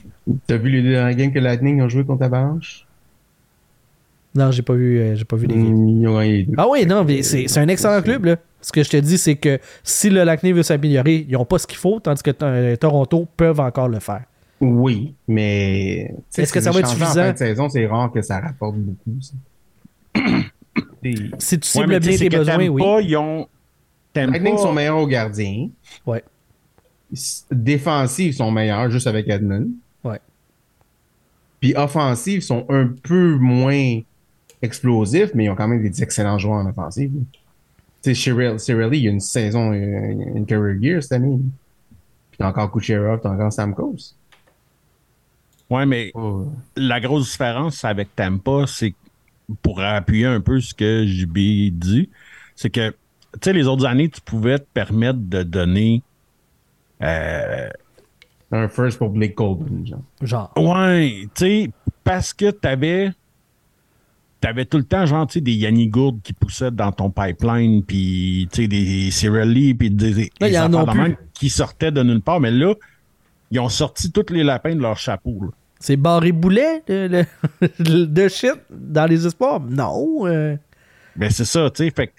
T'as 0.47 0.57
vu 0.57 0.69
les 0.69 0.81
deux 0.81 0.91
dernières 0.91 1.15
games 1.15 1.31
que 1.33 1.39
Lightning 1.39 1.81
ont 1.81 1.89
joué 1.89 2.03
contre 2.03 2.23
Avalanche? 2.23 2.85
Non, 4.33 4.49
j'ai 4.51 4.61
pas 4.61 4.73
vu, 4.73 4.99
euh, 4.99 5.15
j'ai 5.15 5.25
pas 5.25 5.35
vu 5.35 5.47
les 5.47 5.55
games. 5.55 5.73
Mm. 5.73 6.55
Ah 6.57 6.67
oui, 6.69 6.85
non, 6.85 7.03
mais 7.03 7.21
c'est 7.21 7.47
c'est 7.47 7.59
un 7.59 7.67
excellent 7.67 8.01
club. 8.01 8.25
Là. 8.25 8.37
Ce 8.61 8.71
que 8.71 8.81
je 8.83 8.89
te 8.89 8.97
dis, 8.97 9.17
c'est 9.17 9.35
que 9.35 9.59
si 9.83 10.09
le 10.09 10.23
Lightning 10.23 10.53
veut 10.53 10.63
s'améliorer, 10.63 11.25
ils 11.27 11.33
n'ont 11.33 11.43
pas 11.45 11.57
ce 11.59 11.67
qu'il 11.67 11.77
faut, 11.77 11.99
tandis 11.99 12.21
que 12.23 12.31
euh, 12.43 12.75
Toronto 12.77 13.27
peuvent 13.35 13.59
encore 13.59 13.89
le 13.89 13.99
faire. 13.99 14.23
Oui, 14.61 15.15
mais. 15.27 16.13
Est-ce 16.37 16.53
que 16.53 16.61
ça 16.61 16.71
va 16.71 16.79
être 16.79 16.87
échangeant 16.89 17.05
En 17.05 17.07
suffisant? 17.09 17.23
fin 17.25 17.33
de 17.33 17.37
saison, 17.37 17.69
c'est 17.69 17.85
rare 17.87 18.11
que 18.11 18.21
ça 18.21 18.39
rapporte 18.39 18.75
beaucoup. 18.77 19.19
ça. 19.21 19.33
Si 21.03 21.59
tu 21.59 21.77
Ouais, 21.79 21.83
cibles 21.83 21.99
tu 21.99 22.09
bien 22.09 22.17
tes 22.17 22.29
besoins, 22.29 22.67
oui. 22.67 22.81
pas, 22.81 23.01
ils 23.01 23.17
ont. 23.17 23.47
Lightning 24.15 24.55
pas- 24.55 24.61
sont 24.61 24.71
meilleurs 24.73 24.97
au 24.97 25.07
gardien. 25.07 25.69
Ouais. 26.05 26.23
S- 27.13 27.45
Défensifs 27.51 28.27
ils 28.27 28.33
sont 28.33 28.51
meilleurs 28.51 28.89
juste 28.89 29.07
avec 29.07 29.27
Edmund. 29.27 29.69
Ouais. 30.03 30.19
Puis 31.59 31.75
offensifs 31.75 32.35
ils 32.35 32.41
sont 32.41 32.65
un 32.69 32.87
peu 32.87 33.35
moins 33.35 33.99
explosifs, 34.61 35.31
mais 35.33 35.45
ils 35.45 35.49
ont 35.49 35.55
quand 35.55 35.67
même 35.67 35.81
des 35.87 36.03
excellents 36.03 36.37
joueurs 36.37 36.57
en 36.59 36.69
offensive. 36.69 37.11
Tu 38.03 38.15
sais, 38.15 38.15
Cirelli, 38.15 38.59
Cirelli, 38.59 38.97
il 38.97 39.03
y 39.03 39.07
a 39.07 39.11
une 39.11 39.19
saison, 39.19 39.73
une, 39.73 40.37
une 40.37 40.45
career 40.45 40.77
gear 40.81 41.03
cette 41.03 41.11
année. 41.13 41.37
Puis 42.31 42.37
t'as 42.39 42.47
encore 42.49 42.71
Kucherov, 42.71 43.19
t'as 43.21 43.29
encore 43.29 43.51
Stamkos. 43.53 44.13
Ouais, 45.69 45.85
mais 45.85 46.11
Oh. 46.15 46.47
la 46.75 46.99
grosse 46.99 47.31
différence 47.31 47.83
avec 47.85 48.15
Tampa, 48.15 48.65
c'est 48.67 48.93
pour 49.61 49.81
appuyer 49.81 50.25
un 50.25 50.41
peu 50.41 50.59
ce 50.59 50.73
que 50.73 51.05
JB 51.05 51.37
dit, 51.77 52.09
c'est 52.55 52.69
que, 52.69 52.89
tu 52.89 52.95
sais, 53.43 53.53
les 53.53 53.67
autres 53.67 53.85
années, 53.85 54.09
tu 54.09 54.19
pouvais 54.21 54.59
te 54.59 54.65
permettre 54.73 55.19
de 55.19 55.43
donner. 55.43 56.01
Euh, 57.03 57.69
Un 58.51 58.67
first 58.67 58.97
pour 58.97 59.09
Blake 59.09 59.35
Colton, 59.35 59.85
genre. 59.85 60.01
Genre. 60.21 60.53
ouais, 60.57 61.27
tu 61.35 61.45
sais, 61.45 61.69
parce 62.03 62.33
que 62.33 62.51
t'avais 62.51 63.11
t'avais 64.39 64.65
tout 64.65 64.77
le 64.77 64.83
temps, 64.83 65.05
genre, 65.05 65.27
tu 65.27 65.33
sais, 65.33 65.41
des 65.41 65.53
Yanni 65.53 65.87
Gourde 65.87 66.19
qui 66.23 66.33
poussaient 66.33 66.71
dans 66.71 66.91
ton 66.91 67.11
pipeline, 67.11 67.83
puis, 67.83 68.47
tu 68.51 68.63
sais, 68.63 68.67
des 68.67 69.11
Cyril 69.11 69.49
Lee, 69.51 69.73
puis 69.75 69.91
des, 69.91 70.13
des 70.13 70.49
Là, 70.49 70.65
en 70.65 70.69
de 70.69 70.91
plus. 70.91 71.17
qui 71.33 71.49
sortaient 71.49 71.91
de 71.91 72.01
nulle 72.01 72.21
part. 72.21 72.39
Mais 72.39 72.49
là, 72.49 72.73
ils 73.51 73.59
ont 73.59 73.69
sorti 73.69 74.11
tous 74.11 74.33
les 74.33 74.43
lapins 74.43 74.75
de 74.75 74.81
leur 74.81 74.97
chapeau. 74.97 75.37
là. 75.43 75.49
C'est 75.79 75.95
barré 75.95 76.31
boulet 76.31 76.83
le, 76.87 77.23
le- 77.79 78.05
de 78.07 78.27
shit 78.27 78.53
dans 78.71 79.05
les 79.05 79.25
espoirs? 79.27 79.59
Non. 79.59 80.25
euh, 80.27 80.55
Ben, 81.15 81.29
c'est 81.29 81.45
ça, 81.45 81.69
tu 81.69 81.83
sais. 81.85 81.91
Fait 81.91 82.07
que 82.07 82.13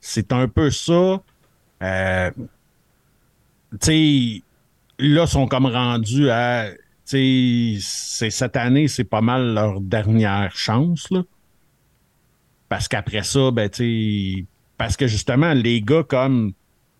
c'est 0.00 0.32
un 0.32 0.46
peu 0.48 0.70
ça. 0.70 1.20
Euh, 1.82 2.30
tu 3.80 3.86
sais, 3.86 4.42
là, 4.98 5.22
ils 5.24 5.28
sont 5.28 5.46
comme 5.46 5.66
rendus 5.66 6.30
à. 6.30 6.68
Tu 7.06 7.76
sais, 7.76 7.76
c'est- 7.80 8.30
cette 8.30 8.56
année, 8.56 8.88
c'est 8.88 9.04
pas 9.04 9.20
mal 9.20 9.52
leur 9.54 9.80
dernière 9.80 10.56
chance, 10.56 11.10
là. 11.10 11.22
Parce 12.68 12.88
qu'après 12.88 13.22
ça, 13.22 13.50
ben, 13.50 13.68
tu 13.68 14.36
sais. 14.38 14.44
Parce 14.78 14.96
que 14.96 15.06
justement, 15.06 15.52
les 15.54 15.80
gars 15.82 16.02
comme. 16.02 16.52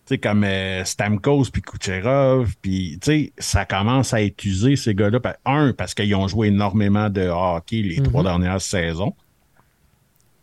Tu 0.07 0.09
sais, 0.13 0.17
comme 0.19 0.43
euh, 0.43 0.83
Stamkos 0.85 1.45
puis 1.51 1.63
Kucherov, 1.63 2.53
puis 2.61 2.99
tu 3.01 3.05
sais, 3.11 3.33
ça 3.39 3.65
commence 3.65 4.13
à 4.13 4.21
être 4.21 4.45
usé, 4.45 4.75
ces 4.75 4.93
gars-là. 4.93 5.19
Un, 5.45 5.73
parce 5.73 5.95
qu'ils 5.95 6.13
ont 6.13 6.27
joué 6.27 6.49
énormément 6.49 7.09
de 7.09 7.21
hockey 7.27 7.81
les 7.81 8.01
trois 8.03 8.21
dernières 8.21 8.61
saisons. 8.61 9.15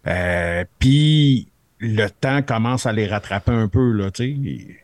Euh, 0.09 0.64
puis 0.80 1.47
le 1.78 2.09
temps 2.09 2.43
commence 2.43 2.87
à 2.87 2.93
les 2.93 3.07
rattraper 3.07 3.53
un 3.53 3.68
peu, 3.68 3.93
là, 3.93 4.11
tu 4.11 4.35
sais. 4.35 4.82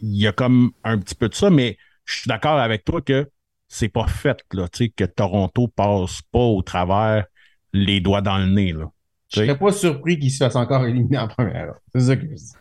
Qu'il 0.00 0.16
y 0.16 0.26
a 0.26 0.32
comme 0.32 0.70
un 0.82 0.98
petit 0.98 1.14
peu 1.14 1.28
de 1.28 1.34
ça, 1.34 1.50
mais 1.50 1.76
je 2.06 2.20
suis 2.20 2.28
d'accord 2.28 2.58
avec 2.58 2.84
toi 2.84 3.00
que 3.02 3.28
c'est 3.68 3.88
pas 3.88 4.06
fait, 4.06 4.40
là, 4.52 4.66
tu 4.68 4.84
sais, 4.86 4.88
que 4.88 5.04
Toronto 5.04 5.68
passe 5.68 6.20
pas 6.32 6.38
au 6.40 6.62
travers 6.62 7.24
les 7.72 8.00
doigts 8.00 8.20
dans 8.22 8.38
le 8.38 8.46
nez, 8.46 8.72
là. 8.72 8.90
Je 9.32 9.42
serais 9.42 9.56
pas 9.56 9.70
surpris 9.72 10.18
qu'il 10.18 10.30
se 10.32 10.38
fasse 10.38 10.56
encore 10.56 10.84
éliminer 10.86 11.18
en 11.18 11.28
première. 11.28 11.66
ronde. 11.66 11.76
C'est 11.94 12.00
ça 12.00 12.16
que 12.16 12.22
je 12.22 12.34
dis. 12.34 12.52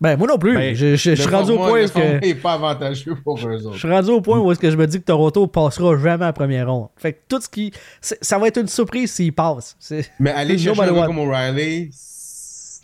Ben, 0.00 0.16
moi 0.18 0.26
non 0.26 0.36
plus. 0.38 0.54
Ben, 0.54 0.74
je, 0.74 0.96
je- 0.96 0.96
je 0.96 1.10
Le 1.10 1.16
suis 1.16 1.28
rendu 1.28 1.52
au 1.52 1.56
point 1.56 1.72
où 1.72 1.76
est-ce 1.76 1.92
que. 1.92 2.00
format 2.00 2.18
est 2.26 2.34
pas 2.34 2.52
avantageux 2.54 3.16
pour 3.22 3.38
eux 3.38 3.58
Je 3.58 3.66
autres. 3.66 3.78
suis 3.78 3.88
rendu 3.90 4.10
au 4.10 4.20
point 4.20 4.38
où 4.40 4.50
est-ce 4.50 4.58
que 4.60 4.70
je 4.70 4.76
me 4.76 4.86
dis 4.86 4.98
que 4.98 5.04
Toronto 5.04 5.46
passera 5.46 5.96
jamais 5.96 6.24
la 6.24 6.32
première 6.32 6.70
ronde. 6.70 6.88
Fait 6.96 7.12
que 7.12 7.18
tout 7.28 7.40
ce 7.40 7.48
qui. 7.48 7.72
Ça 8.00 8.38
va 8.38 8.48
être 8.48 8.58
une 8.60 8.66
surprise 8.66 9.12
s'il 9.12 9.32
passe. 9.32 9.76
Mais 10.18 10.32
aller 10.32 10.58
chercher 10.58 10.82
un 10.82 11.06
comme 11.06 11.18
O'Reilly, 11.20 11.90
c'est 11.92 12.15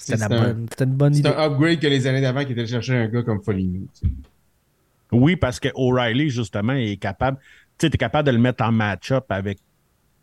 c'était 0.05 0.23
une, 0.23 0.29
bonne- 0.29 0.67
une 0.81 0.87
bonne 0.95 1.15
c'est 1.15 1.21
idée. 1.21 1.29
un 1.29 1.45
upgrade 1.53 1.81
que 1.81 1.87
les 1.87 2.07
années 2.07 2.21
d'avant 2.21 2.45
qui 2.45 2.53
était 2.53 2.67
chercher 2.67 2.97
un 2.97 3.09
gars 3.09 3.23
comme 3.23 3.43
Foligny. 3.43 3.89
tu 4.01 4.09
sais. 4.09 4.13
Oui, 5.13 5.37
parce 5.37 5.61
que 5.61 5.69
O'Reilly, 5.75 6.31
justement, 6.31 6.73
est 6.73 6.97
capable. 6.97 7.39
Tu 7.79 7.87
sais, 7.87 7.91
t'es 7.91 7.99
capable 7.99 8.27
de 8.27 8.33
le 8.33 8.39
mettre 8.39 8.65
en 8.65 8.73
match-up 8.73 9.25
avec 9.31 9.59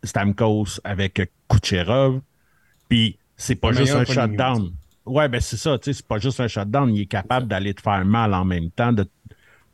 Stamkos, 0.02 0.80
avec 0.84 1.30
Kucherov. 1.48 2.20
Puis 2.88 3.16
c'est 3.36 3.54
pas 3.54 3.72
juste 3.72 3.92
un 3.94 4.04
Foligny, 4.04 4.32
shutdown. 4.36 4.72
Ouais, 5.06 5.28
ben 5.28 5.40
c'est 5.40 5.56
ça, 5.56 5.78
tu 5.78 5.86
sais, 5.86 5.92
c'est 5.94 6.06
pas 6.06 6.18
juste 6.18 6.40
un 6.40 6.48
shutdown. 6.48 6.94
Il 6.94 7.02
est 7.02 7.06
capable 7.06 7.46
d'aller 7.46 7.72
te 7.74 7.80
faire 7.80 8.04
mal 8.04 8.34
en 8.34 8.44
même 8.44 8.70
temps. 8.70 8.92
De... 8.92 9.06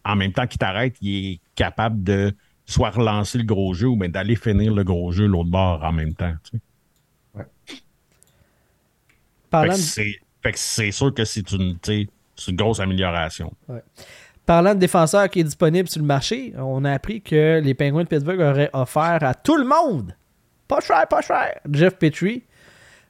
En 0.04 0.16
même 0.16 0.32
temps 0.32 0.46
qu'il 0.46 0.58
t'arrête, 0.58 0.96
il 1.00 1.32
est 1.32 1.40
capable 1.54 2.02
de 2.02 2.34
soit 2.64 2.90
relancer 2.90 3.38
le 3.38 3.44
gros 3.44 3.74
jeu 3.74 3.88
ou 3.88 3.96
bien 3.96 4.08
d'aller 4.08 4.36
finir 4.36 4.74
le 4.74 4.84
gros 4.84 5.12
jeu 5.12 5.26
l'autre 5.26 5.50
bord 5.50 5.82
en 5.84 5.92
même 5.92 6.14
temps. 6.14 6.32
tu 6.44 6.52
sais. 6.52 6.62
Parlant 9.60 9.74
c'est 9.76 10.20
fait 10.46 10.52
que 10.52 10.58
c'est 10.58 10.90
sûr 10.92 11.12
que 11.12 11.24
c'est 11.24 11.50
une, 11.50 11.76
grosse 12.50 12.78
amélioration. 12.78 13.52
parlant 14.44 14.74
de 14.74 14.78
défenseur 14.78 15.28
qui 15.28 15.40
est 15.40 15.44
disponible 15.44 15.88
sur 15.88 16.00
le 16.00 16.06
marché, 16.06 16.52
on 16.56 16.84
a 16.84 16.92
appris 16.92 17.20
que 17.20 17.60
les 17.60 17.74
Penguins 17.74 18.04
de 18.04 18.08
Pittsburgh 18.08 18.40
auraient 18.40 18.70
offert 18.72 19.18
à 19.22 19.34
tout 19.34 19.56
le 19.56 19.64
monde, 19.64 20.14
pas 20.68 20.80
cher, 20.80 21.06
pas 21.08 21.20
cher, 21.20 21.58
Jeff 21.70 21.96
Petrie. 21.96 22.44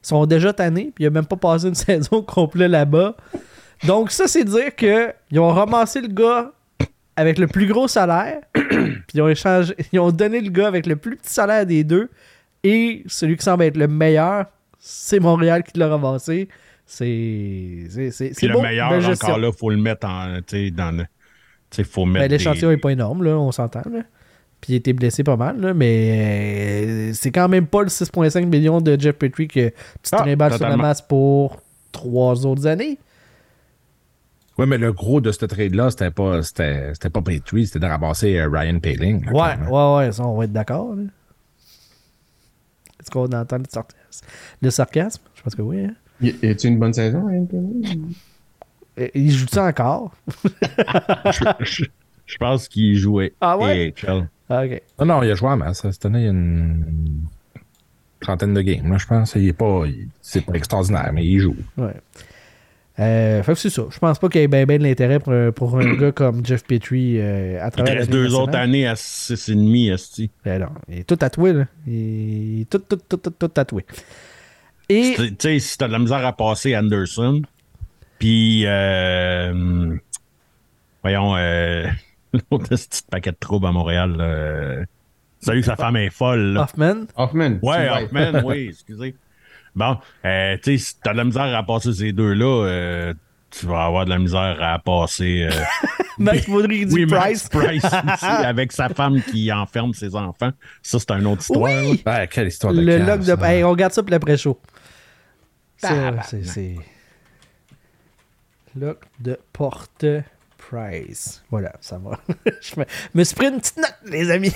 Ils 0.03 0.09
sont 0.09 0.24
déjà 0.24 0.53
tannés, 0.53 0.92
puis 0.94 1.05
il 1.05 1.07
a 1.09 1.11
même 1.11 1.26
pas 1.26 1.36
passé 1.36 1.68
une 1.68 1.74
saison 1.74 2.22
complète 2.22 2.70
là-bas. 2.70 3.16
Donc, 3.84 4.11
ça, 4.11 4.26
c'est 4.26 4.44
dire 4.44 4.74
que 4.74 5.12
ils 5.30 5.38
ont 5.38 5.51
ramassé 5.51 6.01
le 6.01 6.09
gars 6.09 6.53
avec 7.16 7.38
le 7.38 7.49
plus 7.49 7.66
gros 7.66 7.88
salaire, 7.88 8.40
puis 8.55 9.03
ils 9.14 9.20
ont 9.20 9.28
échangé, 9.28 9.74
ils 9.92 10.01
ont 10.01 10.11
donné 10.11 10.40
le 10.40 10.51
gars 10.51 10.68
avec 10.68 10.86
le 10.86 10.97
plus 10.97 11.16
petit 11.16 11.32
salaire 11.32 11.66
des 11.66 11.84
deux, 11.84 12.09
et 12.62 13.03
celui 13.07 13.36
qui 13.36 13.44
semble 13.44 13.64
être 13.64 13.76
le 13.76 13.88
meilleur, 13.88 14.47
c'est 14.89 15.18
Montréal 15.18 15.64
qui 15.64 15.78
l'a 15.78 15.89
ramassé. 15.89 16.49
C'est 16.87 17.87
c'est 17.91 18.11
c'est 18.12 18.26
Puis 18.26 18.34
c'est 18.39 18.47
le 18.47 18.53
beau, 18.55 18.62
meilleur, 18.62 19.01
gestion. 19.01 19.26
encore 19.28 19.39
là, 19.41 19.51
faut 19.53 19.70
le 19.70 19.76
mettre 19.76 20.07
en, 20.07 20.39
dans 20.72 20.97
le, 20.97 21.84
faut 21.84 22.05
mettre 22.05 22.24
Ben, 22.26 22.30
L'échantillon 22.30 22.68
des- 22.68 22.76
n'est 22.76 22.80
pas 22.80 22.91
énorme, 22.93 23.24
là, 23.24 23.37
on 23.37 23.51
s'entend. 23.51 23.82
Puis 24.61 24.72
il 24.72 24.74
a 24.74 24.76
été 24.76 24.93
blessé 24.93 25.24
pas 25.24 25.37
mal, 25.37 25.61
là, 25.61 25.74
mais 25.74 26.87
euh, 26.87 27.12
c'est 27.12 27.32
quand 27.32 27.49
même 27.49 27.66
pas 27.66 27.82
le 27.82 27.89
6,5 27.89 28.47
millions 28.47 28.80
de 28.80 28.99
Jeff 28.99 29.16
Petrie 29.16 29.49
que 29.49 29.68
tu 29.70 29.74
Ah, 30.12 30.18
trimbales 30.18 30.57
sur 30.57 30.68
la 30.68 30.76
masse 30.76 31.03
pour 31.03 31.61
trois 31.93 32.47
autres 32.47 32.66
années. 32.68 32.99
Ouais, 34.59 34.64
mais 34.66 34.78
le 34.78 34.93
gros 34.93 35.20
de 35.20 35.32
ce 35.32 35.45
trade-là, 35.45 35.91
c'était 35.91 36.11
pas, 36.12 36.43
c'était, 36.43 36.95
c'était 36.95 37.11
pas 37.11 37.20
Petrie, 37.20 37.66
c'était 37.66 37.80
de 37.80 37.87
ramasser 37.87 38.39
euh, 38.39 38.49
Ryan 38.49 38.78
Paling. 38.78 39.24
là, 39.26 39.32
Ouais, 39.32 39.68
ouais, 39.68 39.97
ouais, 40.07 40.12
ça, 40.12 40.24
on 40.24 40.37
va 40.39 40.45
être 40.45 40.53
d'accord. 40.53 40.95
Est-ce 43.01 43.11
qu'on 43.11 43.26
entend 43.32 43.59
le 43.59 43.64
sarcasme? 43.68 43.99
Le 44.62 44.70
sarcasme? 44.70 45.22
Je 45.34 45.42
pense 45.42 45.54
que 45.54 45.62
oui. 45.62 45.84
Hein? 45.84 45.94
Y 46.22 46.46
a-tu 46.48 46.68
une 46.68 46.78
bonne 46.78 46.92
saison, 46.94 47.22
Paling? 47.46 48.14
Euh, 48.98 49.08
Il 49.14 49.30
joue 49.30 49.46
ça 49.48 49.64
encore? 49.66 50.14
je, 51.60 51.84
je 52.26 52.36
pense 52.38 52.68
qu'il 52.68 52.96
jouait 52.96 53.34
Ah 53.40 53.58
ouais? 53.58 53.92
AHL. 54.02 54.28
Ah, 54.48 54.64
ok. 54.64 54.82
Non, 55.00 55.06
non, 55.06 55.22
il 55.22 55.30
a 55.30 55.34
joué 55.34 55.48
en 55.50 55.56
masse. 55.56 55.82
Cette 55.90 56.06
année, 56.06 56.20
il 56.20 56.24
y 56.24 56.28
a 56.28 56.30
une 56.30 57.20
trentaine 58.20 58.54
de 58.54 58.60
games, 58.62 58.90
là, 58.90 58.96
je 58.98 59.06
pense. 59.06 59.34
Il 59.34 59.46
est 59.48 59.52
pas, 59.52 59.84
il- 59.86 60.08
c'est 60.22 60.40
pas 60.40 60.54
extraordinaire, 60.54 61.10
mais 61.12 61.24
il 61.26 61.38
joue. 61.40 61.56
Ouais. 61.76 61.94
Euh, 62.99 63.42
fait 63.42 63.53
que 63.53 63.59
c'est 63.59 63.70
ça. 63.70 63.82
Je 63.90 63.99
pense 63.99 64.18
pas 64.18 64.28
qu'il 64.30 64.40
y 64.40 64.44
ait 64.44 64.49
bien 64.49 64.64
ben 64.64 64.78
de 64.78 64.84
l'intérêt 64.84 65.18
pour, 65.18 65.32
un- 65.32 65.53
pour 65.53 65.78
un 65.78 65.94
gars 66.01 66.12
comme 66.12 66.44
Jeff 66.47 66.64
Petrie 66.64 67.20
euh, 67.20 67.61
à 67.62 67.66
Il 67.66 67.70
travers 67.72 67.94
la 67.94 68.01
reste 68.01 68.11
deux 68.11 68.34
autres 68.34 68.57
années 68.57 68.86
à 68.86 68.94
6,5, 68.94 69.92
esti. 69.92 70.30
Ben 70.44 70.62
non, 70.62 70.68
il 70.88 71.01
est 71.01 71.05
tout 71.05 71.16
tatoué, 71.16 71.53
là. 71.53 71.66
Il 71.86 72.62
est 72.62 72.70
tout, 72.70 72.78
tout, 72.78 72.97
tout, 73.09 73.16
tout, 73.18 73.30
tout 73.30 73.49
tatoué. 73.49 73.84
Et 74.88 75.14
Tu 75.16 75.34
sais, 75.38 75.59
si 75.59 75.76
t'as 75.76 75.88
de 75.88 75.92
la 75.92 75.99
misère 75.99 76.24
à 76.24 76.34
passer 76.34 76.74
Anderson, 76.76 77.42
puis, 78.18 78.62
euh, 78.64 79.94
voyons, 81.03 81.36
euh, 81.36 81.86
l'autre 82.51 82.68
petit 82.68 83.03
paquet 83.11 83.32
de 83.32 83.36
troubles 83.38 83.66
à 83.66 83.72
Montréal, 83.72 84.16
là, 84.16 84.24
euh, 84.24 84.84
salut 85.40 85.61
que 85.61 85.66
sa 85.66 85.76
femme 85.76 85.97
est 85.97 86.09
folle, 86.09 86.55
là. 86.55 86.62
Hoffman, 86.62 87.07
Hoffman. 87.16 87.59
Ouais, 87.62 87.90
Hoffman, 87.90 88.42
oui, 88.44 88.68
excusez. 88.70 89.14
Bon, 89.76 89.96
euh, 90.24 90.57
tu 90.62 90.78
sais, 90.78 90.84
si 90.84 90.94
t'as 91.00 91.12
de 91.12 91.18
la 91.18 91.24
misère 91.24 91.54
à 91.54 91.62
passer 91.62 91.92
ces 91.92 92.12
deux-là, 92.12 92.64
euh, 92.66 93.14
tu 93.50 93.66
vas 93.66 93.84
avoir 93.84 94.04
de 94.07 94.11
la 94.11 94.18
misère 94.18 94.57
à 94.61 94.78
passer. 94.78 95.48
euh, 95.50 95.62
Max 96.18 96.46
Baudry 96.48 96.86
dit 96.86 96.94
oui, 96.94 97.07
Price. 97.07 97.44
Max 97.44 97.48
Price 97.50 97.84
aussi, 97.84 98.24
avec 98.24 98.72
sa 98.72 98.88
femme 98.88 99.20
qui 99.22 99.53
enferme 99.53 99.92
ses 99.92 100.16
enfants. 100.16 100.50
Ça, 100.82 100.98
c'est 100.98 101.11
une 101.12 101.26
autre 101.26 101.42
histoire. 101.42 101.70
Oui! 101.70 102.03
Ouais, 102.07 102.26
quelle 102.28 102.48
histoire 102.48 102.72
de 102.72 102.80
Le 102.80 102.98
lock 102.98 103.20
de. 103.20 103.24
ça. 103.24 103.36
Hey, 103.53 103.62
on 103.64 103.70
regarde 103.70 103.92
ça 103.92 104.03
pour 104.03 104.11
l'après-show. 104.11 104.58
Ça, 105.76 105.88
Tabarnak. 105.90 106.24
c'est. 106.24 106.44
c'est- 106.44 106.76
Lock 108.78 108.98
de 109.20 109.38
porte 109.53 110.04
Price. 110.71 111.43
Voilà, 111.51 111.72
ça 111.80 111.99
va. 112.03 112.18
Je 112.61 112.80
me, 112.80 112.84
me 113.14 113.25
suis 113.25 113.34
pris 113.37 113.47
une 113.49 113.59
petite 113.59 113.76
note, 113.76 113.95
les 114.07 114.30
amis. 114.30 114.53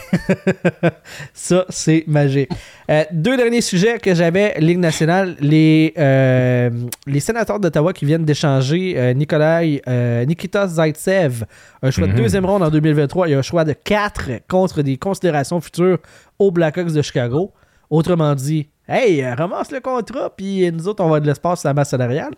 ça, 1.35 1.65
c'est 1.69 2.05
magique. 2.07 2.51
Euh, 2.91 3.05
deux 3.12 3.37
derniers 3.37 3.61
sujets 3.61 3.99
que 3.99 4.15
j'avais, 4.15 4.55
Ligue 4.59 4.78
nationale. 4.78 5.37
Les, 5.41 5.93
euh, 5.99 6.70
les 7.07 7.20
sénateurs 7.20 7.61
d'Ottawa 7.61 7.93
qui 7.93 8.05
viennent 8.05 8.24
d'échanger 8.24 8.95
euh, 8.97 9.12
Nikolai, 9.15 9.82
Nikita 10.27 10.66
Zaitsev, 10.66 11.45
un 11.82 11.91
choix 11.91 12.07
de 12.07 12.12
Mhm. 12.12 12.19
deuxième 12.19 12.47
ronde 12.47 12.62
en 12.62 12.70
2023 12.70 13.28
et 13.28 13.35
un 13.35 13.43
choix 13.43 13.65
de 13.65 13.73
4 13.73 14.31
contre 14.49 14.82
des 14.82 14.97
considérations 14.97 15.61
futures 15.61 15.99
aux 16.39 16.51
Blackhawks 16.51 16.93
de 16.93 17.03
Chicago. 17.03 17.53
Autrement 17.89 18.35
dit, 18.35 18.69
hey, 18.89 19.24
ramasse 19.24 19.70
le 19.73 19.81
contrat, 19.81 20.31
puis 20.37 20.70
nous 20.73 20.89
autres, 20.89 21.03
on 21.05 21.09
va 21.09 21.20
de 21.20 21.27
l'espace 21.27 21.61
sur 21.61 21.69
la 21.69 21.74
masse 21.74 21.91
salariale. 21.91 22.32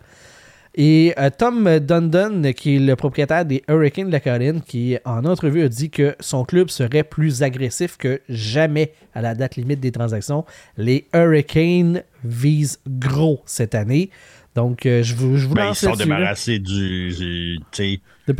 Et 0.75 1.13
euh, 1.19 1.29
Tom 1.37 1.79
Dundon, 1.79 2.51
qui 2.55 2.77
est 2.77 2.79
le 2.79 2.95
propriétaire 2.95 3.45
des 3.45 3.61
Hurricanes 3.67 4.07
de 4.07 4.11
la 4.11 4.19
Caroline, 4.19 4.61
qui 4.61 4.97
en 5.05 5.23
entrevue 5.25 5.61
a 5.63 5.69
dit 5.69 5.91
que 5.91 6.15
son 6.19 6.45
club 6.45 6.69
serait 6.69 7.03
plus 7.03 7.43
agressif 7.43 7.95
que 7.97 8.21
jamais 8.27 8.91
à 9.13 9.21
la 9.21 9.35
date 9.35 9.55
limite 9.55 9.79
des 9.79 9.91
transactions. 9.91 10.45
Les 10.77 11.05
Hurricanes 11.13 12.01
visent 12.23 12.79
gros 12.87 13.43
cette 13.45 13.75
année. 13.75 14.09
Donc, 14.55 14.85
euh, 14.85 15.03
je 15.03 15.15
vous, 15.15 15.37
je 15.37 15.47
vous 15.47 15.53
Ben, 15.55 15.69
ils 15.69 15.75
sont 15.75 15.93
débarrassés 15.95 16.59
du. 16.59 17.57
de 18.27 18.33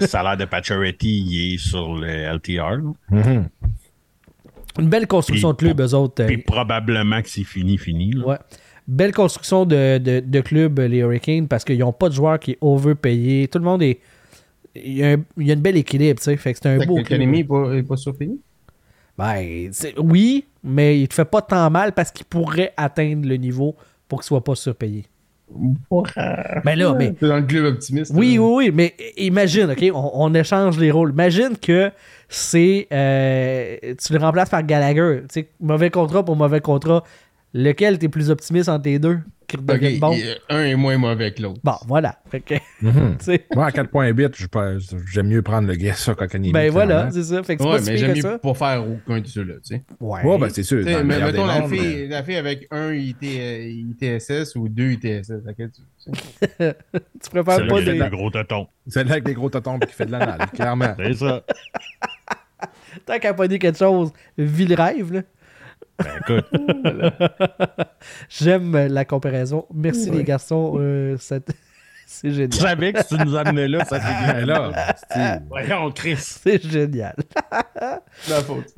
salaire 0.06 0.36
de 0.36 0.44
il 1.08 1.54
est 1.54 1.58
sur 1.58 1.94
le 1.94 2.06
LTR. 2.34 2.80
Une 4.78 4.88
belle 4.88 5.06
construction 5.06 5.54
Puis- 5.54 5.68
de 5.68 5.72
club, 5.74 5.86
eux 5.88 5.94
autres. 5.94 6.22
euh, 6.22 6.26
Puis 6.26 6.38
probablement 6.38 7.22
que 7.22 7.28
c'est 7.28 7.44
fini, 7.44 7.78
fini. 7.78 8.12
là. 8.12 8.26
Ouais. 8.26 8.36
Belle 8.86 9.12
construction 9.12 9.64
de, 9.64 9.98
de, 9.98 10.20
de 10.20 10.40
club, 10.40 10.78
les 10.78 10.98
Hurricanes, 10.98 11.48
parce 11.48 11.64
qu'ils 11.64 11.78
n'ont 11.78 11.92
pas 11.92 12.08
de 12.10 12.14
joueurs 12.14 12.38
qui 12.38 12.52
est 12.52 12.58
overpayé. 12.60 13.48
Tout 13.48 13.58
le 13.58 13.64
monde 13.64 13.82
est. 13.82 13.98
Il 14.76 14.92
y 14.98 15.04
a, 15.04 15.12
un- 15.12 15.24
il 15.38 15.46
y 15.46 15.50
a 15.50 15.54
une 15.54 15.60
belle 15.60 15.76
équilibre, 15.76 16.18
tu 16.18 16.24
sais. 16.24 16.36
Fait 16.36 16.52
que 16.52 16.58
c'est 16.62 16.68
un 16.68 16.78
Fait 16.80 16.86
beau. 16.86 16.98
L'économie 16.98 17.38
n'est 17.38 17.44
pas, 17.44 17.70
pas 17.88 17.96
surpayée. 17.96 18.36
Ben, 19.16 19.70
oui, 19.98 20.44
mais 20.64 21.00
il 21.00 21.08
te 21.08 21.14
fait 21.14 21.24
pas 21.24 21.40
tant 21.40 21.70
mal 21.70 21.92
parce 21.92 22.10
qu'il 22.10 22.26
pourrait 22.26 22.72
atteindre 22.76 23.26
le 23.28 23.36
niveau 23.36 23.76
pour 24.08 24.20
qu'il 24.20 24.26
soit 24.26 24.42
pas 24.44 24.54
surpayé. 24.56 25.04
Mais 26.64 26.74
là, 26.74 26.94
mais 26.94 27.12
T'es 27.12 27.28
dans 27.28 27.36
le 27.36 27.42
club 27.42 27.66
optimiste. 27.66 28.12
Oui, 28.14 28.38
oui, 28.38 28.54
oui, 28.56 28.70
mais 28.74 28.94
imagine, 29.16 29.70
OK, 29.70 29.84
on, 29.94 30.10
on 30.14 30.34
échange 30.34 30.78
les 30.78 30.90
rôles. 30.90 31.10
Imagine 31.10 31.56
que 31.60 31.90
c'est. 32.28 32.88
euh, 32.92 33.76
tu 34.04 34.12
le 34.12 34.18
remplaces 34.18 34.50
par 34.50 34.62
Gallagher. 34.64 35.20
Tu 35.22 35.26
sais, 35.42 35.48
mauvais 35.60 35.90
contrat 35.90 36.24
pour 36.24 36.34
mauvais 36.36 36.60
contrat. 36.60 37.04
Lequel 37.56 37.98
t'es 37.98 38.08
plus 38.08 38.30
optimiste 38.30 38.68
entre 38.68 38.88
les 38.88 38.98
deux? 38.98 39.20
Qui 39.46 39.56
Ok, 39.58 39.62
redeviennent 39.68 40.00
bons? 40.00 40.14
il- 40.14 40.36
un 40.48 40.64
est 40.64 40.74
moins 40.74 40.96
mauvais 40.96 41.30
que 41.32 41.42
l'autre. 41.42 41.60
Bon, 41.62 41.74
voilà. 41.86 42.18
Que, 42.32 42.54
Mhm. 42.80 43.16
Moi, 43.54 43.66
à 43.66 43.70
4.8, 43.70 44.34
je 44.36 44.46
pas- 44.46 44.72
j'aime 45.12 45.28
mieux 45.28 45.42
prendre 45.42 45.68
le 45.68 45.74
guess 45.76 45.98
ça 45.98 46.14
Kotkaniemi. 46.14 46.50
ben 46.52 46.70
voilà, 46.72 47.10
c'est 47.12 47.22
ça. 47.22 47.42
Fait 47.42 47.56
que 47.56 47.62
Ouais, 47.62 47.76
pas 47.76 47.82
mais 47.84 47.96
j'aime 47.98 48.14
mieux 48.16 48.22
ça. 48.22 48.38
pas 48.38 48.54
faire 48.54 48.82
aucun 48.88 49.20
de 49.20 49.26
ceux-là, 49.26 49.54
tu 49.56 49.74
sais. 49.76 49.84
Ouais. 50.00 50.22
Ouais, 50.24 50.38
ben 50.38 50.48
c'est 50.48 50.62
sûr. 50.62 50.82
Mais 50.84 51.04
mettons 51.04 51.30
des 51.30 51.36
la 51.46 51.60
mondes, 51.60 51.70
fille, 51.70 52.08
la 52.08 52.22
fille 52.24 52.36
avec 52.36 52.66
un 52.70 52.92
IT, 52.94 53.22
euh, 53.22 53.68
ITSS 53.68 54.56
ou 54.56 54.68
deux 54.68 54.92
ITSS. 54.92 55.28
tu- 55.28 56.10
tu 56.10 56.10
C'est 57.20 57.42
pas 57.44 57.58
le 57.58 57.84
des. 57.84 58.10
gros 58.10 58.30
tonton. 58.30 58.66
mais 58.86 58.92
Celle-là 58.92 59.12
avec 59.12 59.24
des 59.24 59.34
gros 59.34 59.50
totons 59.50 59.78
et 59.80 59.86
qui 59.86 59.92
fait 59.92 60.06
de 60.06 60.12
l'anal, 60.12 60.38
clairement. 60.54 60.94
C'est 60.98 61.14
ça. 61.14 61.44
Tant 63.06 63.18
qu'à 63.18 63.34
pas 63.34 63.46
dit 63.46 63.58
quelque 63.58 63.78
chose, 63.78 64.10
vis 64.38 64.66
le 64.66 64.74
rêve, 64.74 65.12
là. 65.12 65.20
Ben 65.98 66.06
écoute, 66.20 66.46
J'aime 68.28 68.76
la 68.88 69.04
comparaison. 69.04 69.66
Merci 69.72 70.10
les 70.10 70.24
garçons. 70.24 70.76
euh, 70.78 71.16
c'est 72.06 72.30
génial. 72.30 72.52
savais 72.52 72.92
que 72.92 73.02
si 73.02 73.16
tu 73.16 73.24
nous 73.24 73.36
amenais 73.36 73.68
là, 73.68 73.84
ça 73.84 74.00
c'est 74.00 74.32
Ben 74.32 74.44
là, 74.46 74.94
c'est- 75.10 75.42
Voyons, 75.48 75.90
Chris. 75.92 76.16
C'est 76.18 76.62
génial. 76.62 77.14
C'est 78.20 78.30
la 78.30 78.40
faute, 78.42 78.68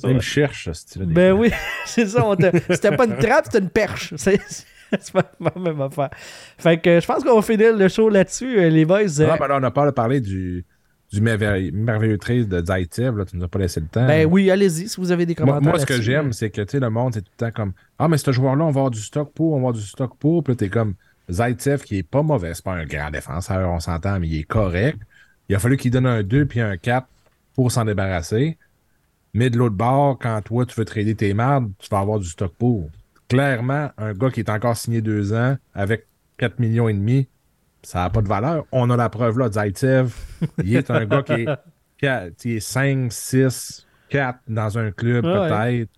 ça. 0.00 0.08
Me 0.08 0.20
cherche, 0.20 0.66
ce 0.66 0.72
style 0.72 1.02
Ben 1.06 1.32
oui, 1.32 1.50
c'est 1.84 2.06
ça. 2.06 2.24
C'était 2.70 2.96
pas 2.96 3.04
une 3.06 3.16
trappe, 3.18 3.46
c'était 3.46 3.58
une 3.58 3.70
perche. 3.70 4.14
C'est 4.16 4.40
c'est 5.00 5.12
pas 5.12 5.22
la 5.40 5.52
même 5.60 5.80
affaire. 5.80 6.10
Fait 6.58 6.78
que 6.80 6.98
je 7.00 7.06
pense 7.06 7.22
qu'on 7.22 7.36
va 7.36 7.42
finir 7.42 7.76
le 7.76 7.88
show 7.88 8.08
là-dessus, 8.08 8.58
euh, 8.58 8.68
les 8.68 8.84
boys. 8.84 9.02
Ah, 9.20 9.36
ben 9.38 9.46
là, 9.48 9.56
on 9.56 9.60
n'a 9.60 9.70
pas 9.70 9.90
parlé 9.92 10.20
du, 10.20 10.64
du 11.12 11.20
merveilleux, 11.20 11.72
merveilleux 11.72 12.18
trade 12.18 12.48
de 12.48 12.64
Zaitsev. 12.64 13.16
Là, 13.16 13.24
tu 13.24 13.36
nous 13.36 13.44
as 13.44 13.48
pas 13.48 13.58
laissé 13.58 13.80
le 13.80 13.86
temps. 13.86 14.06
ben 14.06 14.26
oui, 14.26 14.50
allez-y 14.50 14.88
si 14.88 15.00
vous 15.00 15.10
avez 15.10 15.26
des 15.26 15.34
commentaires. 15.34 15.62
moi, 15.62 15.78
ce 15.78 15.86
que 15.86 16.00
j'aime, 16.00 16.32
c'est 16.32 16.50
que 16.50 16.60
le 16.76 16.90
monde, 16.90 17.14
c'est 17.14 17.22
tout 17.22 17.32
le 17.38 17.46
temps 17.46 17.52
comme 17.52 17.72
Ah, 17.98 18.08
mais 18.08 18.18
ce 18.18 18.30
joueur-là, 18.30 18.64
on 18.64 18.70
va 18.70 18.80
avoir 18.80 18.90
du 18.90 19.00
stock 19.00 19.32
pour, 19.34 19.52
on 19.52 19.56
va 19.56 19.58
avoir 19.58 19.72
du 19.72 19.82
stock 19.82 20.16
pour. 20.18 20.44
Puis 20.44 20.52
là, 20.52 20.56
t'es 20.56 20.68
comme 20.68 20.94
Zaitsev, 21.30 21.82
qui 21.82 21.98
est 21.98 22.02
pas 22.02 22.22
mauvais. 22.22 22.54
C'est 22.54 22.64
pas 22.64 22.74
un 22.74 22.86
grand 22.86 23.10
défenseur, 23.10 23.70
on 23.70 23.80
s'entend, 23.80 24.20
mais 24.20 24.28
il 24.28 24.38
est 24.40 24.44
correct. 24.44 24.98
Il 25.48 25.56
a 25.56 25.58
fallu 25.58 25.76
qu'il 25.76 25.90
donne 25.90 26.06
un 26.06 26.22
2 26.22 26.46
puis 26.46 26.60
un 26.60 26.76
4 26.76 27.06
pour 27.54 27.72
s'en 27.72 27.84
débarrasser. 27.84 28.56
Mais 29.34 29.50
de 29.50 29.58
l'autre 29.58 29.76
bord, 29.76 30.18
quand 30.18 30.40
toi, 30.42 30.66
tu 30.66 30.74
veux 30.76 30.84
trader 30.84 31.14
tes 31.14 31.34
mardes, 31.34 31.70
tu 31.78 31.88
vas 31.90 31.98
avoir 31.98 32.18
du 32.18 32.28
stock 32.28 32.52
pour. 32.56 32.88
Clairement, 33.28 33.90
un 33.98 34.12
gars 34.12 34.30
qui 34.30 34.40
est 34.40 34.50
encore 34.50 34.76
signé 34.76 35.00
deux 35.00 35.32
ans 35.32 35.56
avec 35.74 36.06
4 36.38 36.58
millions 36.58 36.88
et 36.88 36.94
demi, 36.94 37.28
ça 37.82 38.00
n'a 38.00 38.10
pas 38.10 38.22
de 38.22 38.28
valeur. 38.28 38.64
On 38.72 38.88
a 38.90 38.96
la 38.96 39.08
preuve 39.08 39.38
là, 39.38 39.50
Zaitsev. 39.50 40.12
Il 40.64 40.76
est 40.76 40.90
un 40.90 41.04
gars 41.06 41.22
qui 41.22 41.32
est, 41.32 41.48
qui 41.98 42.06
a- 42.06 42.30
qui 42.30 42.56
est 42.56 42.60
5, 42.60 43.12
6, 43.12 43.86
4 44.08 44.38
dans 44.48 44.78
un 44.78 44.90
club 44.90 45.24
Ah 45.26 45.42
ouais. 45.42 45.48
peut-être. 45.78 45.90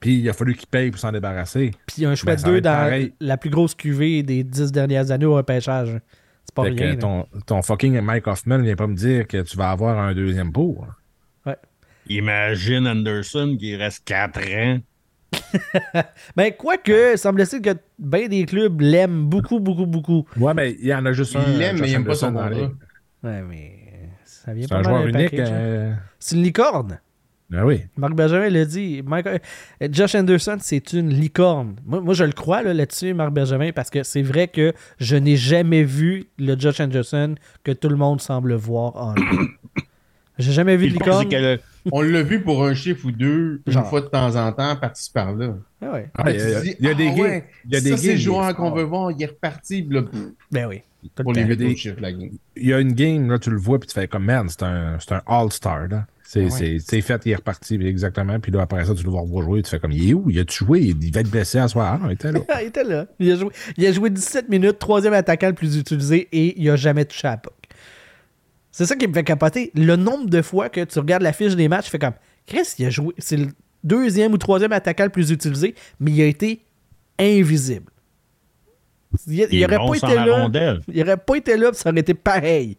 Puis 0.00 0.16
il 0.18 0.28
a 0.28 0.32
fallu 0.34 0.54
qu'il 0.54 0.66
paye 0.68 0.90
pour 0.90 1.00
s'en 1.00 1.12
débarrasser. 1.12 1.70
Puis 1.86 2.04
un 2.04 2.14
choix 2.14 2.34
Ben, 2.34 2.36
de 2.36 2.42
va 2.42 2.48
deux 2.48 2.60
dans 2.60 2.70
pareil. 2.72 3.14
la 3.20 3.36
plus 3.38 3.48
grosse 3.50 3.74
cuvée 3.74 4.22
des 4.22 4.44
dix 4.44 4.70
dernières 4.70 5.10
années 5.10 5.24
au 5.24 5.34
repêchage. 5.34 5.98
C'est 6.44 6.54
pas 6.54 6.64
Fait 6.64 6.70
rien. 6.70 6.96
ton, 6.96 7.26
ton 7.46 7.62
fucking 7.62 7.98
Mike 8.02 8.26
Hoffman 8.26 8.58
vient 8.58 8.76
pas 8.76 8.86
me 8.86 8.94
dire 8.94 9.26
que 9.26 9.40
tu 9.42 9.56
vas 9.56 9.70
avoir 9.70 9.98
un 9.98 10.12
deuxième 10.14 10.52
pour. 10.52 10.86
Imagine 12.06 12.86
Anderson 12.86 13.56
qui 13.58 13.76
reste 13.76 14.04
4 14.04 14.38
ans. 14.56 14.78
Ben, 16.36 16.52
quoique, 16.56 17.16
semble-t-il 17.16 17.62
que 17.62 17.70
ben 17.98 18.28
des 18.28 18.44
clubs 18.44 18.80
l'aiment 18.80 19.24
beaucoup, 19.26 19.60
beaucoup, 19.60 19.86
beaucoup. 19.86 20.24
Ouais, 20.36 20.54
mais 20.54 20.72
il 20.80 20.86
y 20.86 20.94
en 20.94 21.04
a 21.06 21.12
juste 21.12 21.36
un. 21.36 21.42
Il 21.48 21.58
l'aime, 21.58 21.78
mais 21.80 21.88
il 21.88 21.90
Josh 21.90 21.96
aime 21.96 22.04
pas 22.04 22.14
son 22.14 22.32
contrat. 22.32 22.50
Ouais, 22.50 23.42
mais 23.48 23.78
ça 24.24 24.52
vient 24.52 24.62
C'est 24.62 24.74
pas 24.74 24.80
un 24.80 24.82
joueur 24.82 25.06
unique. 25.06 25.34
hein. 25.34 25.46
euh, 25.48 25.92
C'est 26.18 26.36
une 26.36 26.42
licorne. 26.42 26.98
Ben 27.50 27.62
oui. 27.64 27.82
Marc 27.96 28.14
Benjamin 28.14 28.48
l'a 28.48 28.64
dit. 28.64 29.02
Euh, 29.06 29.38
Josh 29.90 30.14
Anderson, 30.14 30.56
c'est 30.60 30.92
une 30.94 31.10
licorne. 31.10 31.76
Moi, 31.84 32.00
moi, 32.00 32.14
je 32.14 32.24
le 32.24 32.32
crois 32.32 32.62
là, 32.62 32.72
là-dessus, 32.74 33.12
Marc 33.14 33.32
Benjamin, 33.32 33.70
parce 33.72 33.90
que 33.90 34.02
c'est 34.02 34.22
vrai 34.22 34.48
que 34.48 34.72
je 34.98 35.14
n'ai 35.16 35.36
jamais 35.36 35.84
vu 35.84 36.24
le 36.38 36.58
Josh 36.58 36.80
Anderson 36.80 37.34
que 37.62 37.70
tout 37.72 37.88
le 37.90 37.96
monde 37.96 38.20
semble 38.20 38.54
voir 38.54 38.96
en 38.96 39.14
lui. 39.14 39.48
J'ai 40.38 40.52
jamais 40.52 40.76
vu 40.76 40.88
de 40.88 40.94
licorne. 40.94 41.28
On 41.92 42.00
l'a 42.02 42.22
vu 42.22 42.40
pour 42.42 42.64
un 42.64 42.74
chiffre 42.74 43.06
ou 43.06 43.10
deux, 43.12 43.60
Genre. 43.66 43.82
une 43.84 43.88
fois 43.90 44.00
de 44.00 44.06
temps 44.06 44.36
en 44.36 44.52
temps, 44.52 44.76
par-ci 44.76 45.10
par-là. 45.12 45.54
Ah 45.82 45.92
ouais. 45.92 46.10
Ah, 46.16 46.30
il 46.30 46.38
y 46.38 46.40
a, 46.42 46.60
te 46.60 46.64
dis, 46.64 46.76
il 46.80 46.86
y 46.86 46.88
a 46.88 46.94
des 46.94 47.06
ah 47.08 47.10
games. 47.10 47.20
ouais, 47.20 47.44
il 47.66 47.72
y 47.72 47.76
a 47.76 47.80
des 47.80 47.90
ça, 47.90 47.96
c'est 47.98 48.06
le 48.08 48.12
il 48.14 48.18
joueur 48.20 48.48
est 48.48 48.54
qu'on 48.54 48.70
veut 48.70 48.84
voir, 48.84 49.10
il 49.10 49.22
est 49.22 49.26
reparti 49.26 49.86
là, 49.90 50.02
Ben 50.50 50.66
oui. 50.66 50.82
Tout 51.14 51.22
pour 51.22 51.34
les 51.34 51.76
chiffres 51.76 51.96
de 51.96 52.02
la 52.02 52.12
game. 52.12 52.30
Il 52.56 52.66
y 52.66 52.72
a 52.72 52.80
une 52.80 52.92
game, 52.94 53.30
là, 53.30 53.38
tu 53.38 53.50
le 53.50 53.58
vois, 53.58 53.78
puis 53.78 53.86
tu 53.88 53.94
fais 53.94 54.08
comme, 54.08 54.24
man, 54.24 54.46
c'est 54.48 54.62
un, 54.62 54.96
c'est 54.98 55.12
un 55.14 55.22
All-Star. 55.26 55.88
là. 55.88 56.06
C'est 56.26 56.48
c'est- 56.50 56.78
c'est 56.80 57.00
fait, 57.02 57.20
il 57.26 57.32
est 57.32 57.36
reparti, 57.36 57.74
exactement. 57.74 58.40
Puis 58.40 58.50
là, 58.50 58.62
après 58.62 58.82
ça, 58.86 58.94
tu 58.94 59.04
le 59.04 59.10
vois 59.10 59.42
jouer, 59.42 59.62
tu 59.62 59.68
fais 59.70 59.78
comme, 59.78 59.92
il 59.92 60.08
est 60.10 60.14
où? 60.14 60.24
Il 60.30 60.38
a-tu 60.40 60.64
joué? 60.64 60.80
Il 60.80 61.12
va 61.12 61.20
être 61.20 61.30
blessé 61.30 61.58
à 61.58 61.68
soir. 61.68 62.00
Ah, 62.02 62.06
il 62.08 62.12
était 62.14 62.32
là. 62.32 62.40
Ah, 62.48 62.60
il 62.62 62.68
était 62.68 62.82
là. 62.82 63.06
Il 63.20 63.30
a, 63.30 63.36
joué, 63.36 63.50
il 63.76 63.86
a 63.86 63.92
joué 63.92 64.08
17 64.10 64.48
minutes, 64.48 64.78
troisième 64.78 65.12
attaquant 65.12 65.48
le 65.48 65.52
plus 65.52 65.76
utilisé 65.76 66.26
et 66.32 66.58
il 66.60 66.68
a 66.70 66.76
jamais 66.76 67.04
touché 67.04 67.28
à 67.28 67.32
la 67.32 67.36
puck. 67.36 67.52
C'est 68.76 68.86
ça 68.86 68.96
qui 68.96 69.06
me 69.06 69.12
fait 69.14 69.22
capoter. 69.22 69.70
Le 69.76 69.94
nombre 69.94 70.28
de 70.28 70.42
fois 70.42 70.68
que 70.68 70.82
tu 70.82 70.98
regardes 70.98 71.22
la 71.22 71.32
fiche 71.32 71.54
des 71.54 71.68
matchs, 71.68 71.84
tu 71.84 71.90
fais 71.92 72.00
comme 72.00 72.14
Chris, 72.44 72.66
il 72.80 72.86
a 72.86 72.90
joué. 72.90 73.14
C'est 73.18 73.36
le 73.36 73.46
deuxième 73.84 74.32
ou 74.32 74.36
troisième 74.36 74.72
attaquant 74.72 75.04
le 75.04 75.10
plus 75.10 75.30
utilisé, 75.30 75.76
mais 76.00 76.10
il 76.10 76.20
a 76.22 76.26
été 76.26 76.64
invisible. 77.20 77.92
Il, 79.28 79.46
il 79.52 79.64
aurait 79.64 79.78
bon 79.78 79.92
pas 79.92 79.98
sans 79.98 80.08
été 80.08 80.16
la 80.16 80.26
là. 80.26 80.42
rondelle. 80.42 80.80
Il 80.92 81.00
aurait 81.02 81.16
pas 81.16 81.36
été 81.36 81.56
là, 81.56 81.70
puis 81.70 81.78
ça 81.80 81.90
aurait 81.90 82.00
été 82.00 82.14
pareil. 82.14 82.76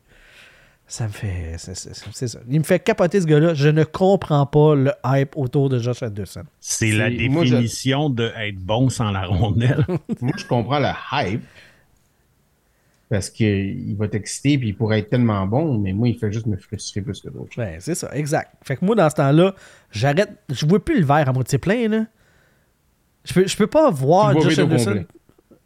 Ça 0.85 1.05
me 1.07 1.11
fait. 1.13 1.55
C'est 1.57 2.27
ça. 2.27 2.39
Il 2.49 2.59
me 2.59 2.63
fait 2.65 2.80
capoter 2.80 3.22
ce 3.22 3.26
gars-là. 3.26 3.53
Je 3.53 3.69
ne 3.69 3.85
comprends 3.85 4.45
pas 4.45 4.76
le 4.76 4.91
hype 5.05 5.35
autour 5.38 5.69
de 5.69 5.80
Josh 5.80 6.03
Anderson. 6.03 6.43
C'est 6.59 6.91
la 6.91 7.09
moi, 7.30 7.45
je- 7.45 7.51
définition 7.51 8.09
de 8.09 8.31
être 8.38 8.57
bon 8.59 8.89
sans 8.89 9.11
la 9.11 9.26
rondelle. 9.26 9.85
Moi, 10.22 10.34
je 10.38 10.45
comprends 10.45 10.80
le 10.80 10.89
hype. 11.13 11.41
Parce 13.10 13.30
qu'il 13.30 13.95
va 13.98 14.07
t'exciter 14.07 14.57
puis 14.57 14.69
il 14.69 14.76
pourrait 14.76 14.99
être 14.99 15.10
tellement 15.10 15.45
bon, 15.45 15.77
mais 15.77 15.94
moi, 15.94 16.07
il 16.07 16.18
fait 16.18 16.32
juste 16.32 16.48
me 16.48 16.57
frustrer 16.57 17.02
plus 17.02 17.22
que 17.22 17.30
d'autres. 17.30 17.52
Ben, 17.56 17.76
c'est 17.80 17.94
ça, 17.94 18.10
exact. 18.15 18.53
Fait 18.64 18.77
que 18.77 18.84
moi, 18.84 18.95
dans 18.95 19.10
ce 19.10 19.15
temps-là, 19.15 19.53
j'arrête. 19.91 20.30
Je 20.52 20.65
vois 20.65 20.84
plus 20.84 20.99
le 20.99 21.06
verre 21.06 21.30
à 21.30 21.34
moitié 21.34 21.60
plein, 21.60 21.88
là. 21.88 22.06
Je 23.23 23.34
peux, 23.34 23.48
je 23.48 23.56
peux 23.57 23.68
pas 23.68 23.91
voir 23.91 24.40
Josh 24.40 24.57
Anderson. 24.57 25.06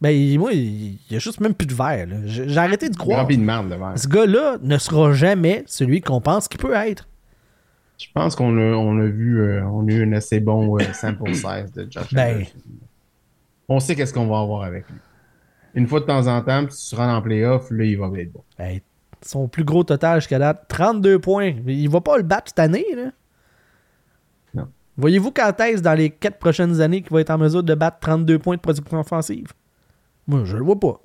Ben, 0.02 0.38
moi, 0.38 0.54
il 0.54 0.98
y 1.10 1.16
a 1.16 1.20
juste 1.20 1.40
même 1.42 1.54
plus 1.54 1.68
de 1.68 1.74
verre, 1.74 2.08
là. 2.08 2.16
J'ai 2.26 2.58
arrêté 2.58 2.90
de 2.90 2.96
croire. 2.96 3.26
De 3.26 3.36
merde, 3.36 3.70
le 3.70 3.78
verre. 3.78 3.98
Ce 3.98 4.08
gars-là 4.08 4.58
ne 4.62 4.78
sera 4.78 5.14
jamais 5.14 5.64
celui 5.66 6.02
qu'on 6.02 6.22
pense 6.22 6.48
qu'il 6.48 6.60
peut 6.60 6.74
être. 6.74 7.08
Je 7.98 8.08
pense 8.14 8.36
qu'on 8.36 8.58
a, 8.58 8.76
on 8.76 8.98
a 9.00 9.06
vu, 9.06 9.42
euh, 9.42 9.62
on 9.66 9.86
a 9.88 9.92
eu 9.92 10.04
un 10.08 10.14
assez 10.14 10.40
bon 10.40 10.78
euh, 10.78 10.84
sample 10.94 11.34
size 11.34 11.72
de 11.76 11.86
Josh 11.90 12.14
Ben. 12.14 12.36
Anderson. 12.36 12.60
On 13.68 13.80
sait 13.82 13.96
qu'est-ce 13.96 14.14
qu'on 14.14 14.28
va 14.28 14.40
avoir 14.40 14.64
avec 14.64 14.88
lui. 14.90 14.96
Une 15.76 15.88
fois 15.88 16.00
de 16.00 16.06
temps 16.06 16.28
en 16.28 16.42
temps, 16.42 16.66
puis 16.66 16.76
si 16.76 16.90
tu 16.90 16.96
rentres 16.96 17.14
en 17.14 17.22
playoff, 17.22 17.70
là, 17.72 17.84
il 17.84 17.98
va 17.98 18.10
être 18.18 18.32
bon. 18.32 18.44
Son 19.22 19.48
plus 19.48 19.64
gros 19.64 19.84
total 19.84 20.20
jusqu'à 20.22 20.40
date, 20.40 20.66
32 20.70 21.20
points. 21.20 21.54
Il 21.68 21.90
va 21.90 22.02
pas 22.02 22.18
le 22.18 22.24
battre 22.24 22.48
cette 22.48 22.60
année, 22.60 22.86
là. 22.96 23.12
Non. 24.54 24.68
Voyez-vous 24.98 25.32
quand 25.32 25.60
est-ce 25.60 25.82
dans 25.82 25.94
les 25.94 26.10
4 26.10 26.38
prochaines 26.38 26.80
années 26.82 27.02
qu'il 27.02 27.12
va 27.12 27.22
être 27.22 27.30
en 27.30 27.38
mesure 27.38 27.62
de 27.62 27.76
battre 27.76 27.98
32 28.00 28.40
points 28.40 28.56
de 28.56 28.62
production 28.62 29.00
offensive? 29.00 29.54
Moi, 30.28 30.46
je 30.46 30.56
le 30.58 30.64
vois 30.64 30.80
pas. 30.80 31.02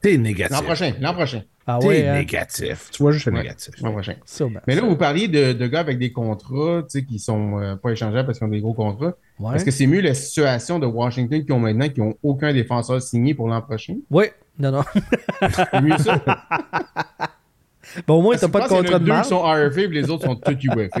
T'es 0.00 0.18
négatif. 0.18 0.56
L'an 0.56 0.64
prochain, 0.64 0.92
l'an 1.00 1.14
prochain, 1.14 1.42
Ah 1.66 1.78
T'es 1.80 1.86
ouais, 1.86 2.08
hein? 2.08 2.14
négatif. 2.14 2.88
Tu 2.90 3.02
vois 3.02 3.12
juste 3.12 3.26
le 3.26 3.32
Ouais. 3.32 3.38
négatif. 3.42 3.74
Sûrement. 4.26 4.60
Mais 4.66 4.74
là, 4.74 4.82
vous 4.82 4.96
parliez 4.96 5.28
de, 5.28 5.52
de 5.52 5.66
gars 5.68 5.80
avec 5.80 5.98
des 5.98 6.10
contrats, 6.10 6.82
tu 6.82 6.98
sais, 6.98 7.04
qui 7.04 7.18
sont 7.20 7.60
euh, 7.60 7.76
pas 7.76 7.90
échangeables 7.92 8.26
parce 8.26 8.38
qu'ils 8.38 8.48
ont 8.48 8.50
des 8.50 8.60
gros 8.60 8.74
contrats. 8.74 9.12
Ouais. 9.38 9.54
Est-ce 9.56 9.64
que 9.64 9.70
c'est 9.70 9.86
mieux 9.86 10.00
la 10.00 10.14
situation 10.14 10.78
de 10.80 10.86
Washington 10.86 11.44
qui 11.44 11.52
ont 11.52 11.60
maintenant, 11.60 11.88
qui 11.88 12.00
ont 12.00 12.16
aucun 12.22 12.52
défenseur 12.52 13.00
signé 13.00 13.34
pour 13.34 13.48
l'an 13.48 13.62
prochain? 13.62 13.96
Oui, 14.10 14.24
non, 14.58 14.72
non. 14.72 14.82
C'est 15.40 15.80
mieux 15.82 15.98
ça? 15.98 16.20
Bon, 18.06 18.14
au 18.20 18.22
moins, 18.22 18.36
t'as 18.36 18.46
que 18.46 18.52
pas 18.52 18.60
de 18.64 18.68
contrat 18.68 18.98
de 18.98 19.04
deux 19.04 19.10
marge. 19.10 19.24
qui 19.24 19.28
sont 19.30 19.42
RFA 19.42 19.80
et 19.82 19.88
les 19.88 20.08
autres 20.08 20.24
sont 20.24 20.36
tous 20.36 20.52
UFA. 20.52 21.00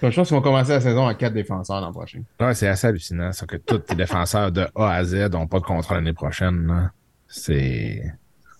Donc, 0.00 0.12
je 0.12 0.16
pense 0.16 0.28
qu'ils 0.28 0.36
vont 0.36 0.40
commencer 0.42 0.70
la 0.70 0.80
saison 0.80 1.06
à 1.06 1.14
quatre 1.14 1.34
défenseurs 1.34 1.80
l'an 1.80 1.92
prochain. 1.92 2.22
Ouais, 2.40 2.54
c'est 2.54 2.68
assez 2.68 2.86
hallucinant, 2.86 3.32
ça, 3.32 3.44
que 3.46 3.56
tous 3.56 3.78
tes 3.80 3.94
défenseurs 3.96 4.52
de 4.52 4.66
A 4.76 4.92
à 4.92 5.04
Z 5.04 5.30
n'ont 5.32 5.46
pas 5.48 5.58
de 5.58 5.64
contrat 5.64 5.96
l'année 5.96 6.12
prochaine. 6.12 6.90
C'est. 7.26 8.02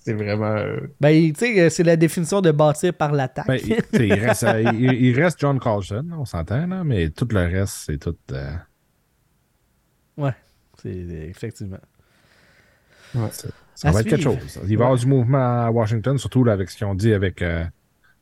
C'est 0.08 0.14
vraiment. 0.14 0.56
euh, 0.56 0.78
Ben, 1.02 1.32
tu 1.34 1.38
sais, 1.38 1.68
c'est 1.68 1.82
la 1.82 1.94
définition 1.96 2.40
de 2.40 2.50
bâtir 2.50 2.94
par 2.94 3.12
l'attaque. 3.12 3.46
Ben, 3.46 3.58
il, 3.62 3.76
tu 3.76 3.82
sais, 3.92 4.08
il 4.08 4.14
reste, 4.14 4.42
euh, 4.44 4.62
il, 4.72 4.90
il 4.94 5.20
reste 5.22 5.38
John 5.38 5.60
Carlson, 5.60 6.06
on 6.16 6.24
s'entend, 6.24 6.66
là, 6.66 6.82
mais 6.82 7.10
tout 7.10 7.28
le 7.30 7.40
reste, 7.40 7.74
c'est 7.84 7.98
tout. 7.98 8.16
euh, 8.32 8.52
ouais, 10.16 10.32
c'est 10.82 10.88
effectivement. 10.96 11.76
ça 13.74 13.90
va 13.90 14.00
être 14.00 14.08
quelque 14.08 14.22
chose. 14.22 14.58
Il 14.66 14.78
va 14.78 14.84
y 14.84 14.86
avoir 14.86 14.96
du 14.96 15.06
mouvement 15.06 15.66
à 15.66 15.70
Washington, 15.70 16.16
surtout 16.16 16.42
là, 16.42 16.54
avec 16.54 16.70
ce 16.70 16.78
qu'ils 16.78 16.86
ont 16.86 16.94
dit 16.94 17.12
avec 17.12 17.42
euh, 17.42 17.64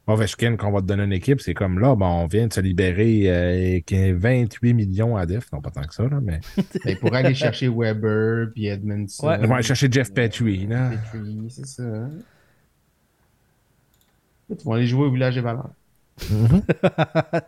Ovechkin, 0.09 0.57
qu'on 0.57 0.70
va 0.70 0.81
te 0.81 0.87
donner 0.87 1.03
une 1.03 1.12
équipe, 1.12 1.41
c'est 1.41 1.53
comme 1.55 1.81
là, 1.81 1.97
bon, 1.97 2.07
on 2.07 2.27
vient 2.27 2.47
de 2.47 2.53
se 2.53 2.61
libérer 2.61 3.24
euh, 3.27 3.81
qui- 3.85 4.12
28 4.12 4.73
millions 4.73 5.16
à 5.16 5.27
def. 5.27 5.51
Non, 5.53 5.61
pas 5.61 5.70
tant 5.73 5.83
que 5.83 5.93
ça, 5.95 6.05
là, 6.05 6.20
mais. 6.23 6.41
Ben, 6.57 6.65
il 6.87 6.99
pourrait 6.99 7.19
aller 7.24 7.35
chercher 7.35 7.69
Weber 7.69 8.51
puis 8.55 8.66
Edmondson. 8.66 9.27
Ouais. 9.27 9.39
On 9.43 9.47
va 9.49 9.55
aller 9.57 9.65
chercher 9.65 9.89
Jeff 9.91 10.12
Petrie, 10.15 10.66
là. 10.69 10.91
Petrie, 11.12 11.47
c'est 11.51 11.66
ça. 11.66 11.83
hein. 11.83 12.11
Ils 14.49 14.57
vont 14.65 14.73
aller 14.74 14.87
jouer 14.87 15.07
au 15.07 15.11
village 15.11 15.35
des 15.35 15.41
valeurs. 15.41 15.70
Mais 16.31 16.61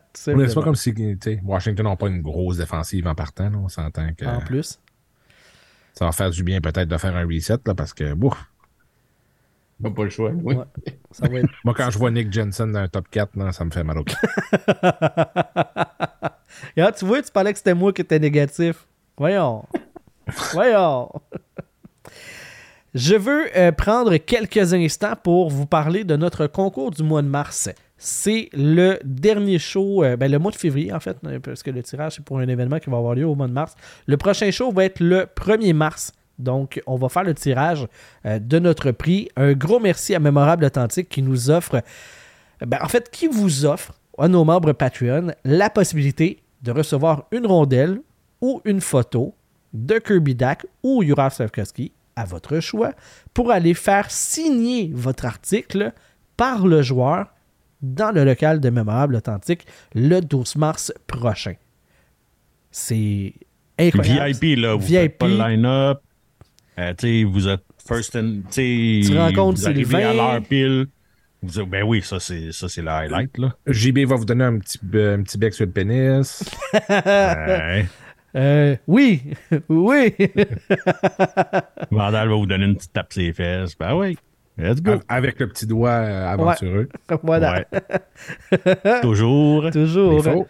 c'est 0.14 0.54
pas 0.54 0.62
comme 0.62 0.74
si 0.74 0.92
tu 0.92 1.16
sais, 1.22 1.40
Washington 1.44 1.86
n'a 1.86 1.96
pas 1.96 2.08
une 2.08 2.22
grosse 2.22 2.56
défensive 2.58 3.06
en 3.06 3.14
partant. 3.14 3.48
là. 3.50 3.56
On 3.58 3.68
s'entend 3.68 4.12
que 4.14 4.24
En 4.24 4.40
plus. 4.40 4.80
ça 5.94 6.04
va 6.06 6.12
faire 6.12 6.30
du 6.30 6.42
bien 6.42 6.60
peut-être 6.60 6.88
de 6.88 6.96
faire 6.96 7.14
un 7.16 7.24
reset 7.24 7.58
là, 7.64 7.74
parce 7.74 7.94
que 7.94 8.12
bouf, 8.14 8.34
Pas 9.82 10.04
le 10.04 10.10
choix. 10.10 10.32
Oui. 10.42 10.56
Ouais. 10.56 10.64
Ça 11.12 11.28
va 11.28 11.38
être 11.38 11.48
moi 11.64 11.74
quand 11.74 11.90
je 11.90 11.98
vois 11.98 12.10
Nick 12.10 12.32
Jensen 12.32 12.72
dans 12.72 12.80
un 12.80 12.88
top 12.88 13.08
4, 13.10 13.36
là, 13.36 13.52
ça 13.52 13.64
me 13.64 13.70
fait 13.70 13.84
mal 13.84 13.98
au 13.98 14.04
cœur. 14.04 14.18
Et 16.76 16.80
là, 16.80 16.92
tu 16.92 17.04
vois, 17.04 17.22
tu 17.22 17.30
parlais 17.30 17.52
que 17.52 17.58
c'était 17.58 17.74
moi 17.74 17.92
qui 17.92 18.02
étais 18.02 18.18
négatif. 18.18 18.86
Voyons. 19.16 19.64
Voyons. 20.52 21.10
Je 22.94 23.14
veux 23.14 23.56
euh, 23.56 23.70
prendre 23.70 24.16
quelques 24.16 24.74
instants 24.74 25.14
pour 25.22 25.50
vous 25.50 25.66
parler 25.66 26.04
de 26.04 26.16
notre 26.16 26.46
concours 26.46 26.90
du 26.90 27.02
mois 27.02 27.22
de 27.22 27.28
mars. 27.28 27.68
C'est 27.96 28.48
le 28.52 28.98
dernier 29.04 29.58
show, 29.58 30.02
euh, 30.02 30.16
ben, 30.16 30.30
le 30.30 30.38
mois 30.38 30.52
de 30.52 30.56
février 30.56 30.92
en 30.92 31.00
fait, 31.00 31.16
parce 31.42 31.62
que 31.62 31.70
le 31.70 31.82
tirage 31.82 32.14
c'est 32.14 32.24
pour 32.24 32.38
un 32.38 32.48
événement 32.48 32.78
qui 32.78 32.90
va 32.90 32.96
avoir 32.96 33.14
lieu 33.14 33.26
au 33.26 33.34
mois 33.34 33.48
de 33.48 33.52
mars. 33.52 33.74
Le 34.06 34.16
prochain 34.16 34.50
show 34.50 34.72
va 34.72 34.84
être 34.84 35.00
le 35.00 35.26
1er 35.26 35.74
mars. 35.74 36.12
Donc, 36.38 36.80
on 36.86 36.96
va 36.96 37.08
faire 37.08 37.24
le 37.24 37.34
tirage 37.34 37.86
euh, 38.26 38.38
de 38.38 38.58
notre 38.58 38.90
prix. 38.90 39.28
Un 39.36 39.52
gros 39.52 39.80
merci 39.80 40.14
à 40.14 40.20
Mémorable 40.20 40.64
Authentique 40.64 41.08
qui 41.08 41.22
nous 41.22 41.50
offre, 41.50 41.82
ben, 42.60 42.78
en 42.82 42.88
fait, 42.88 43.10
qui 43.10 43.26
vous 43.26 43.64
offre 43.64 43.92
à 44.18 44.28
nos 44.28 44.44
membres 44.44 44.72
Patreon 44.72 45.32
la 45.44 45.70
possibilité 45.70 46.42
de 46.62 46.72
recevoir 46.72 47.26
une 47.32 47.46
rondelle 47.46 48.00
ou 48.40 48.60
une 48.64 48.80
photo 48.80 49.34
de 49.72 49.98
Kirby 49.98 50.34
Dak 50.34 50.66
ou 50.82 51.02
Juraj 51.02 51.34
Slavkovski 51.34 51.92
à 52.16 52.24
votre 52.24 52.60
choix 52.60 52.92
pour 53.32 53.52
aller 53.52 53.74
faire 53.74 54.10
signer 54.10 54.90
votre 54.92 55.24
article 55.24 55.92
par 56.36 56.66
le 56.66 56.82
joueur 56.82 57.26
dans 57.80 58.10
le 58.10 58.24
local 58.24 58.60
de 58.60 58.70
Mémorable 58.70 59.16
Authentique 59.16 59.66
le 59.94 60.20
12 60.20 60.56
mars 60.56 60.92
prochain. 61.06 61.54
C'est 62.70 63.34
incroyable. 63.78 64.32
VIP, 64.32 64.58
là, 64.58 64.74
vous 64.74 64.86
VIP. 64.86 65.00
faites 65.00 65.18
pas 65.18 65.28
le 65.28 65.36
line-up. 65.36 66.02
Euh, 66.78 66.94
tu 66.96 67.06
sais, 67.06 67.24
vous 67.24 67.48
êtes 67.48 67.64
first 67.86 68.14
and... 68.16 68.42
Tu 68.50 69.02
rencontres 69.16 69.60
vous 69.60 69.66
arrivez 69.66 70.04
à 70.04 70.10
Sylvain. 70.10 70.14
l'heure 70.14 70.42
pile. 70.42 70.86
Vous, 71.42 71.66
ben 71.66 71.82
oui, 71.84 72.02
ça, 72.02 72.18
c'est 72.20 72.52
ça, 72.52 72.68
c'est 72.68 72.82
le 72.82 72.88
highlight, 72.88 73.36
là. 73.38 73.54
JB 73.66 74.00
va 74.00 74.16
vous 74.16 74.24
donner 74.24 74.44
un 74.44 74.58
petit, 74.58 74.78
euh, 74.94 75.16
un 75.16 75.22
petit 75.22 75.38
bec 75.38 75.54
sur 75.54 75.66
le 75.66 75.72
pénis. 75.72 76.44
Ouais. 76.88 77.86
Euh, 78.36 78.76
oui, 78.86 79.22
oui. 79.70 80.14
Vandal 81.90 82.28
va 82.28 82.34
vous 82.34 82.46
donner 82.46 82.66
une 82.66 82.76
petite 82.76 82.92
tape 82.92 83.10
sur 83.10 83.22
les 83.22 83.32
fesses. 83.32 83.74
Ben 83.76 83.94
oui, 83.94 84.18
let's 84.58 84.82
go. 84.82 85.00
avec 85.08 85.40
le 85.40 85.48
petit 85.48 85.66
doigt 85.66 85.90
euh, 85.90 86.32
aventureux. 86.32 86.88
voilà. 87.22 87.64
Ouais. 87.72 89.00
Toujours. 89.02 89.70
Toujours. 89.70 90.14
Il 90.14 90.22
faut. 90.22 90.46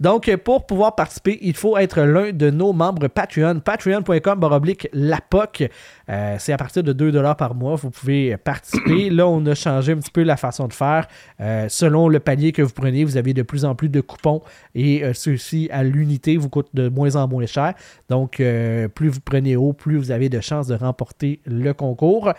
Donc, 0.00 0.34
pour 0.36 0.66
pouvoir 0.66 0.94
participer, 0.94 1.38
il 1.42 1.54
faut 1.54 1.76
être 1.76 2.02
l'un 2.02 2.32
de 2.32 2.50
nos 2.50 2.72
membres 2.72 3.08
Patreon. 3.08 3.60
Patreon.com 3.60 4.38
baroblique 4.38 4.88
LAPOC. 4.92 5.68
Euh, 6.08 6.36
c'est 6.38 6.52
à 6.52 6.56
partir 6.56 6.82
de 6.82 6.92
2$ 6.92 7.36
par 7.36 7.54
mois. 7.54 7.74
Vous 7.74 7.90
pouvez 7.90 8.36
participer. 8.36 9.10
Là, 9.10 9.26
on 9.26 9.44
a 9.46 9.54
changé 9.54 9.92
un 9.92 9.96
petit 9.96 10.10
peu 10.10 10.22
la 10.22 10.36
façon 10.36 10.68
de 10.68 10.72
faire. 10.72 11.06
Euh, 11.40 11.66
selon 11.68 12.08
le 12.08 12.20
palier 12.20 12.52
que 12.52 12.62
vous 12.62 12.72
prenez, 12.72 13.04
vous 13.04 13.16
avez 13.16 13.34
de 13.34 13.42
plus 13.42 13.64
en 13.64 13.74
plus 13.74 13.88
de 13.88 14.00
coupons 14.00 14.42
et 14.74 15.04
euh, 15.04 15.12
ceux-ci 15.12 15.68
à 15.72 15.82
l'unité 15.82 16.36
vous 16.36 16.48
coûtent 16.48 16.74
de 16.74 16.88
moins 16.88 17.16
en 17.16 17.28
moins 17.28 17.46
cher. 17.46 17.74
Donc, 18.08 18.40
euh, 18.40 18.88
plus 18.88 19.08
vous 19.08 19.20
prenez 19.20 19.56
haut, 19.56 19.72
plus 19.72 19.96
vous 19.96 20.10
avez 20.10 20.28
de 20.28 20.40
chances 20.40 20.68
de 20.68 20.74
remporter 20.74 21.40
le 21.44 21.72
concours. 21.74 22.32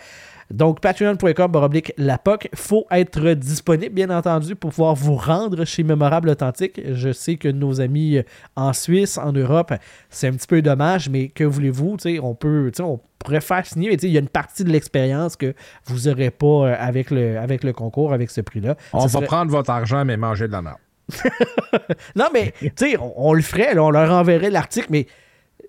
Donc, 0.50 0.80
patreon.com 0.80 1.50
baroblique 1.52 1.92
LAPOC. 1.96 2.48
faut 2.54 2.86
être 2.90 3.30
disponible, 3.34 3.94
bien 3.94 4.10
entendu, 4.10 4.56
pour 4.56 4.70
pouvoir 4.70 4.94
vous 4.94 5.14
rendre 5.14 5.64
chez 5.64 5.82
Mémorable 5.84 6.28
Authentique. 6.28 6.80
Je 6.92 7.12
sais 7.12 7.36
que 7.36 7.48
nos 7.48 7.80
amis 7.80 8.18
euh, 8.18 8.22
en 8.56 8.72
Suisse, 8.72 9.16
en 9.16 9.32
Europe, 9.32 9.72
c'est 10.08 10.26
un 10.28 10.32
petit 10.32 10.46
peu 10.48 10.60
dommage, 10.62 11.08
mais 11.08 11.28
que 11.28 11.44
voulez-vous? 11.44 11.96
tu 11.98 12.14
sais, 12.14 12.20
On 12.20 12.34
peut, 12.34 12.70
tu 12.72 12.78
sais, 12.78 12.82
on 12.82 13.00
pourrait 13.20 13.40
faire 13.40 13.64
signer, 13.64 13.90
mais 13.90 13.94
il 13.96 14.10
y 14.10 14.16
a 14.16 14.20
une 14.20 14.28
partie 14.28 14.64
de 14.64 14.70
l'expérience 14.70 15.36
que 15.36 15.54
vous 15.86 16.08
n'aurez 16.08 16.30
pas 16.30 16.46
euh, 16.46 16.74
avec 16.78 17.10
le, 17.10 17.38
avec 17.38 17.62
le 17.62 17.72
concours, 17.72 18.12
avec 18.12 18.30
ce 18.30 18.40
prix-là. 18.40 18.76
On 18.92 19.00
Ça 19.00 19.06
va 19.06 19.12
serait- 19.12 19.26
prendre 19.26 19.50
votre 19.52 19.70
argent, 19.70 20.04
mais 20.04 20.16
manger 20.16 20.48
de 20.48 20.52
la 20.52 20.62
merde. 20.62 20.78
non, 22.16 22.26
mais, 22.32 22.54
tu 22.60 22.70
sais, 22.76 22.96
on, 22.98 23.28
on 23.28 23.32
le 23.32 23.42
ferait, 23.42 23.74
là, 23.74 23.84
on 23.84 23.90
leur 23.90 24.10
enverrait 24.12 24.50
l'article, 24.50 24.88
mais 24.90 25.06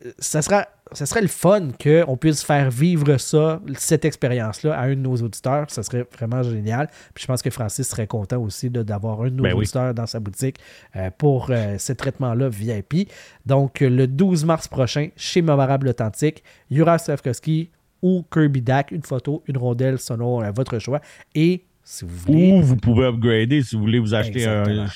euh, 0.05 0.11
ça 0.19 0.41
sera, 0.41 0.65
ça 0.93 1.05
serait 1.05 1.21
le 1.21 1.27
fun 1.27 1.69
qu'on 1.81 2.17
puisse 2.17 2.43
faire 2.43 2.69
vivre 2.69 3.17
ça, 3.17 3.61
cette 3.75 4.03
expérience-là, 4.05 4.77
à 4.77 4.83
un 4.83 4.89
de 4.89 4.95
nos 4.95 5.15
auditeurs. 5.15 5.65
Ça 5.69 5.83
serait 5.83 6.05
vraiment 6.17 6.43
génial. 6.43 6.87
Puis 7.13 7.23
je 7.23 7.27
pense 7.27 7.41
que 7.41 7.49
Francis 7.49 7.87
serait 7.87 8.07
content 8.07 8.41
aussi 8.41 8.69
d'avoir 8.69 9.21
un 9.21 9.29
de 9.29 9.35
nos 9.35 9.43
Ben 9.43 9.53
oui. 9.53 9.59
auditeurs 9.61 9.93
dans 9.93 10.07
sa 10.07 10.19
boutique 10.19 10.57
euh, 10.95 11.09
pour 11.17 11.47
euh, 11.49 11.77
ce 11.77 11.93
traitement-là 11.93 12.49
VIP. 12.49 13.09
Donc, 13.45 13.79
le 13.79 14.05
12 14.07 14.45
mars 14.45 14.67
prochain, 14.67 15.09
chez 15.15 15.41
Mémorable 15.41 15.87
Authentique, 15.87 16.43
Jura 16.69 16.97
Slavkovski 16.97 17.69
ou 18.01 18.25
Kirby 18.31 18.61
Dak, 18.61 18.91
une 18.91 19.03
photo, 19.03 19.43
une 19.47 19.57
rondelle 19.57 19.99
selon 19.99 20.41
euh, 20.43 20.51
votre 20.51 20.79
choix. 20.79 20.99
Et 21.35 21.63
si 21.83 22.05
vous 22.05 22.15
voulez. 22.15 22.51
Ou 22.51 22.61
vous 22.61 22.75
pouvez 22.77 23.05
upgrader 23.05 23.63
si 23.63 23.75
vous 23.75 23.81
voulez 23.81 23.99
vous 23.99 24.13
acheter 24.13 24.45
un. 24.45 24.87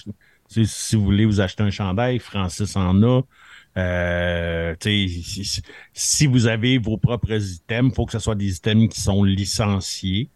Si, 0.47 0.65
si 0.67 0.95
vous 0.95 1.03
voulez 1.03 1.25
vous 1.25 1.41
acheter 1.41 1.63
un 1.63 1.71
chandail, 1.71 2.19
Francis 2.19 2.75
en 2.75 3.01
a. 3.01 3.21
Euh, 3.77 4.75
tu 4.79 5.07
sais, 5.09 5.21
si, 5.23 5.45
si- 5.45 5.61
si 5.93 6.27
vous 6.27 6.47
avez 6.47 6.77
vos 6.77 6.97
propres 6.97 7.33
items, 7.33 7.91
il 7.91 7.95
faut 7.95 8.05
que 8.05 8.13
ce 8.13 8.19
soit 8.19 8.35
des 8.35 8.55
items 8.57 8.87
qui 8.93 9.01
sont 9.01 9.23
licenciés. 9.23 10.29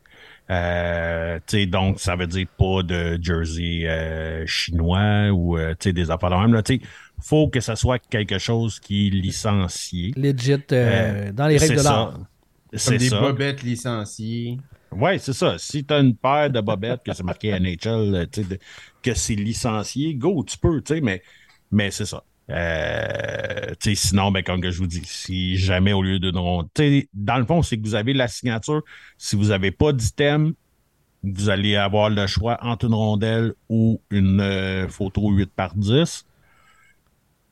Euh, 0.49 1.39
tu 1.47 1.57
sais, 1.59 1.65
donc, 1.67 1.99
ça 1.99 2.15
veut 2.15 2.27
dire 2.27 2.47
pas 2.57 2.81
de 2.83 3.19
jersey 3.21 3.83
euh, 3.87 4.45
chinois 4.47 5.29
ou 5.31 5.57
euh, 5.57 5.71
tu 5.79 5.89
sais, 5.89 5.93
des 5.93 6.09
affaires 6.11 6.31
de 6.31 6.35
même. 6.35 6.53
là. 6.53 6.63
Tu 6.63 6.75
sais, 6.77 6.81
faut 7.21 7.49
que 7.49 7.59
ce 7.59 7.75
soit 7.75 7.99
quelque 7.99 8.39
chose 8.39 8.79
qui 8.79 9.07
est 9.07 9.09
licencié. 9.11 10.11
Legit 10.15 10.57
euh, 10.71 11.31
dans 11.31 11.47
les 11.47 11.57
règles 11.57 11.75
de 11.75 11.79
C'est 11.79 11.83
ça. 11.83 11.91
l'art. 11.91 12.13
Comme 12.13 12.27
C'est 12.73 12.97
des 12.97 13.09
ça. 13.09 13.19
bobettes 13.19 13.63
licenciées. 13.63 14.57
Ouais, 14.91 15.19
c'est 15.19 15.33
ça. 15.33 15.57
Si 15.59 15.85
tu 15.85 15.93
as 15.93 15.99
une 15.99 16.15
paire 16.15 16.49
de 16.49 16.61
bobettes 16.61 17.03
que 17.03 17.13
c'est 17.13 17.23
marqué 17.23 17.49
NHL, 17.59 18.15
euh, 18.15 18.25
tu 18.31 18.41
sais, 18.41 18.47
de- 18.47 18.59
que 19.03 19.13
c'est 19.13 19.35
licencié, 19.35 20.15
go, 20.15 20.43
tu 20.43 20.57
peux, 20.57 20.81
tu 20.81 20.95
sais, 20.95 21.01
mais, 21.01 21.21
mais 21.71 21.91
c'est 21.91 22.05
ça. 22.05 22.23
Euh, 22.49 23.73
sinon, 23.95 24.31
ben, 24.31 24.43
comme 24.43 24.61
que 24.61 24.71
je 24.71 24.79
vous 24.79 24.87
dis, 24.87 25.01
si 25.05 25.57
jamais 25.57 25.93
au 25.93 26.01
lieu 26.01 26.19
de 26.19 26.31
dans 26.31 27.37
le 27.37 27.45
fond, 27.45 27.61
c'est 27.61 27.77
que 27.77 27.83
vous 27.83 27.95
avez 27.95 28.13
la 28.13 28.27
signature. 28.27 28.81
Si 29.17 29.35
vous 29.35 29.45
n'avez 29.45 29.71
pas 29.71 29.93
d'item, 29.93 30.53
vous 31.23 31.49
allez 31.49 31.75
avoir 31.75 32.09
le 32.09 32.27
choix 32.27 32.57
entre 32.61 32.85
une 32.85 32.93
rondelle 32.93 33.53
ou 33.67 34.01
une 34.09 34.41
euh, 34.41 34.87
photo 34.87 35.29
8 35.29 35.51
par 35.55 35.75
10. 35.75 36.25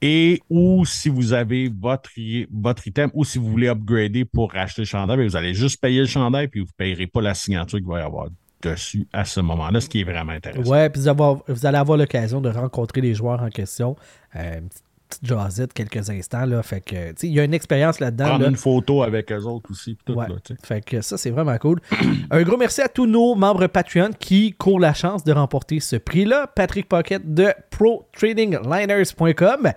Et 0.02 0.42
ou 0.50 0.86
si 0.86 1.10
vous 1.10 1.34
avez 1.34 1.70
votre, 1.70 2.12
votre 2.52 2.88
item 2.88 3.10
ou 3.14 3.26
si 3.26 3.40
vous 3.40 3.50
voulez 3.50 3.68
upgrader 3.68 4.26
pour 4.26 4.52
racheter 4.52 4.84
le 4.84 4.86
chandail, 4.86 5.18
ben, 5.18 5.28
vous 5.28 5.36
allez 5.36 5.54
juste 5.54 5.82
payer 5.82 6.02
le 6.02 6.06
chandail 6.06 6.48
puis 6.48 6.62
vous 6.62 6.68
ne 6.68 6.78
payerez 6.78 7.08
pas 7.08 7.22
la 7.22 7.34
signature 7.34 7.80
qu'il 7.80 7.88
va 7.88 8.00
y 8.00 8.04
avoir 8.04 8.28
dessus 8.62 9.08
à 9.14 9.26
ce 9.26 9.40
moment-là, 9.40 9.82
ce 9.82 9.90
qui 9.90 10.02
est 10.02 10.04
vraiment 10.04 10.32
intéressant. 10.34 10.70
Ouais, 10.70 10.90
puis 10.90 11.02
vous, 11.02 11.66
allez 11.66 11.78
avoir 11.78 11.98
l'occasion 11.98 12.42
de 12.42 12.50
rencontrer 12.50 13.02
les 13.02 13.14
joueurs 13.14 13.42
en 13.42 13.50
question. 13.50 13.96
Euh, 14.36 14.62
petite 15.08 15.26
jasette 15.26 15.74
quelques 15.74 16.10
instants. 16.10 16.46
Là, 16.46 16.62
fait 16.64 16.82
que, 16.82 17.14
il 17.24 17.32
y 17.34 17.40
a 17.40 17.44
une 17.44 17.54
expérience 17.54 18.00
là-dedans. 18.00 18.26
Prendre 18.28 18.44
là. 18.44 18.50
une 18.50 18.56
photo 18.58 19.04
avec 19.04 19.32
eux 19.32 19.44
autres 19.44 19.72
aussi. 19.72 19.98
Tout, 20.06 20.14
Ouais. 20.14 20.28
là. 20.28 20.36
Fait 20.64 20.82
que 20.82 21.02
ça, 21.02 21.18
c'est 21.18 21.30
vraiment 21.32 21.58
cool. 21.58 21.80
Un 22.32 22.42
gros 22.44 22.58
merci 22.58 22.82
à 22.82 22.88
tous 22.88 23.06
nos 23.08 23.36
membres 23.36 23.68
Patreon 23.68 24.12
qui 24.20 24.54
courent 24.54 24.80
la 24.80 24.94
chance 24.94 25.24
de 25.24 25.32
remporter 25.32 25.80
ce 25.80 25.96
prix-là. 25.96 26.48
Patrick 26.48 26.88
Pocket 26.90 27.34
de 27.34 27.48
ProTradingLiners.com. 27.72 29.72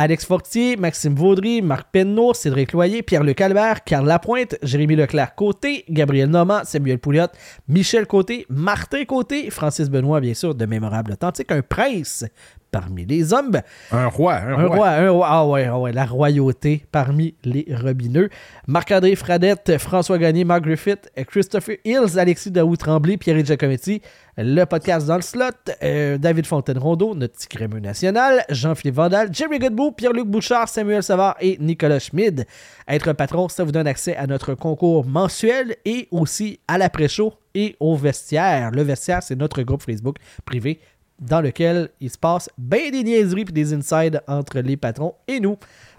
Alex 0.00 0.26
Fortier, 0.26 0.76
Maxime 0.76 1.16
Vaudry, 1.16 1.60
Marc 1.60 1.88
Penneau, 1.90 2.32
Cédric 2.32 2.70
Loyer, 2.72 3.02
Pierre-Luc 3.02 3.36
Calvert, 3.36 3.82
Carl 3.82 4.06
Lapointe, 4.06 4.54
Jérémy 4.62 4.94
Leclerc-Côté, 4.94 5.84
Gabriel 5.90 6.30
Normand, 6.30 6.60
Samuel 6.62 7.00
Pouliot, 7.00 7.26
Michel 7.66 8.06
Côté, 8.06 8.46
Martin 8.48 9.04
Côté, 9.04 9.50
Francis 9.50 9.90
Benoît, 9.90 10.20
bien 10.20 10.34
sûr, 10.34 10.54
de 10.54 10.66
Mémorable 10.66 11.14
Authentique, 11.14 11.50
un 11.50 11.62
prince 11.62 12.24
parmi 12.70 13.04
les 13.06 13.32
hommes. 13.32 13.60
Un 13.92 14.06
roi, 14.08 14.34
un, 14.36 14.52
Un 14.58 14.66
roi. 14.66 14.76
roi, 14.76 14.88
un 14.90 15.10
roi. 15.10 15.26
Ah 15.30 15.46
ouais, 15.46 15.64
ah 15.66 15.78
ouais, 15.78 15.92
la 15.92 16.04
royauté 16.04 16.84
parmi 16.92 17.34
les 17.44 17.66
robineux. 17.82 18.28
Marc-André 18.66 19.14
Fradette, 19.16 19.78
François 19.78 20.18
Gagné, 20.18 20.44
Mark 20.44 20.62
Griffith, 20.62 21.10
Christopher 21.26 21.76
Hills, 21.84 22.18
Alexis 22.18 22.50
Daou 22.50 22.76
Tremblay, 22.76 23.16
Pierre 23.16 23.44
Giacometti, 23.44 24.02
le 24.36 24.64
podcast 24.64 25.06
dans 25.06 25.16
le 25.16 25.22
slot, 25.22 25.44
euh, 25.82 26.16
David 26.18 26.46
Fontaine-Rondeau, 26.46 27.14
notre 27.14 27.34
petit 27.34 27.48
crémeux 27.48 27.80
national, 27.80 28.44
Jean-Philippe 28.50 28.94
Vandal, 28.94 29.28
Jerry 29.32 29.58
Godbout, 29.58 29.92
Pierre-Luc 29.92 30.26
Bouchard, 30.26 30.68
Samuel 30.68 31.02
Savard 31.02 31.36
et 31.40 31.56
Nicolas 31.60 31.98
Schmid. 31.98 32.46
Être 32.86 33.12
patron, 33.14 33.48
ça 33.48 33.64
vous 33.64 33.72
donne 33.72 33.86
accès 33.88 34.14
à 34.16 34.26
notre 34.26 34.54
concours 34.54 35.04
mensuel 35.06 35.76
et 35.84 36.06
aussi 36.10 36.60
à 36.68 36.78
l'après-show 36.78 37.32
et 37.54 37.76
au 37.80 37.96
vestiaire. 37.96 38.70
Le 38.70 38.82
vestiaire, 38.82 39.22
c'est 39.22 39.34
notre 39.36 39.62
groupe 39.62 39.82
Facebook 39.82 40.16
privé 40.44 40.78
dans 41.20 41.40
lequel 41.40 41.90
il 42.00 42.10
se 42.10 42.18
passe 42.18 42.48
bien 42.58 42.90
des 42.90 43.02
niaiseries 43.02 43.42
et 43.42 43.52
des 43.52 43.74
insides 43.74 44.22
entre 44.26 44.60
les 44.60 44.76
patrons 44.76 45.14
et 45.26 45.40
nous. 45.40 45.56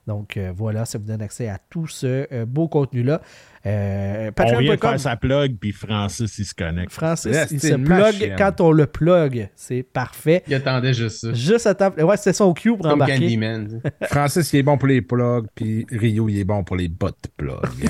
Donc 0.07 0.37
euh, 0.37 0.51
voilà, 0.55 0.85
ça 0.85 0.97
vous 0.97 1.05
donne 1.05 1.21
accès 1.21 1.47
à 1.49 1.59
tout 1.69 1.87
ce 1.87 2.27
euh, 2.31 2.45
beau 2.45 2.67
contenu-là. 2.67 3.21
Euh, 3.65 4.31
On 4.39 4.57
vient 4.57 4.75
de 4.75 4.79
faire 4.79 4.99
sa 4.99 5.15
plug, 5.15 5.57
puis 5.59 5.71
Francis, 5.71 6.37
il 6.39 6.45
se 6.45 6.53
connecte. 6.53 6.91
Francis, 6.91 7.31
Yeah, 7.31 7.45
il 7.51 7.59
se 7.59 7.73
plug 7.75 8.35
quand 8.37 8.61
on 8.61 8.71
le 8.71 8.85
plug. 8.85 9.49
C'est 9.55 9.83
parfait. 9.83 10.43
Il 10.47 10.53
attendait 10.55 10.93
juste 10.93 11.19
ça. 11.21 11.33
Juste 11.33 11.67
à 11.67 11.75
temps. 11.75 11.91
Ouais, 11.97 12.17
c'est 12.17 12.33
son 12.33 12.53
cue 12.53 12.69
pour 12.69 12.79
Comme 12.83 12.93
embarquer. 12.93 13.19
Candyman. 13.19 13.81
Francis, 14.03 14.51
il 14.53 14.59
est 14.59 14.63
bon 14.63 14.77
pour 14.77 14.87
les 14.87 15.01
plugs, 15.01 15.47
puis 15.53 15.85
Rio, 15.91 16.29
il 16.29 16.39
est 16.39 16.43
bon 16.45 16.63
pour 16.63 16.75
les 16.75 16.87
bottes 16.87 17.27
plugs. 17.35 17.59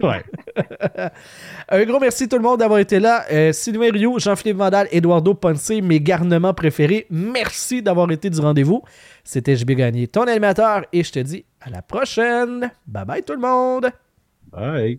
Ouais. 0.00 0.22
Un 1.68 1.84
gros 1.84 1.98
merci 2.00 2.28
tout 2.28 2.36
le 2.36 2.42
monde 2.42 2.60
d'avoir 2.60 2.78
été 2.78 2.98
là. 3.00 3.24
Euh, 3.32 3.52
Sylvain 3.52 3.90
Rio, 3.90 4.18
Jean-Philippe 4.18 4.56
Vandal, 4.56 4.88
Eduardo 4.92 5.34
Ponce, 5.34 5.70
mes 5.70 6.00
garnements 6.00 6.54
préférés. 6.54 7.06
Merci 7.10 7.82
d'avoir 7.82 8.10
été 8.10 8.30
du 8.30 8.40
rendez-vous. 8.40 8.82
C'était 9.24 9.56
JB 9.56 9.72
Gagné, 9.72 10.06
ton 10.06 10.22
animateur, 10.22 10.84
et 10.92 11.02
je 11.02 11.12
te 11.12 11.18
dis 11.18 11.44
à 11.60 11.70
la 11.70 11.82
prochaine. 11.82 12.70
Bye 12.86 13.04
bye 13.04 13.22
tout 13.22 13.34
le 13.34 13.40
monde. 13.40 13.90
Bye. 14.50 14.98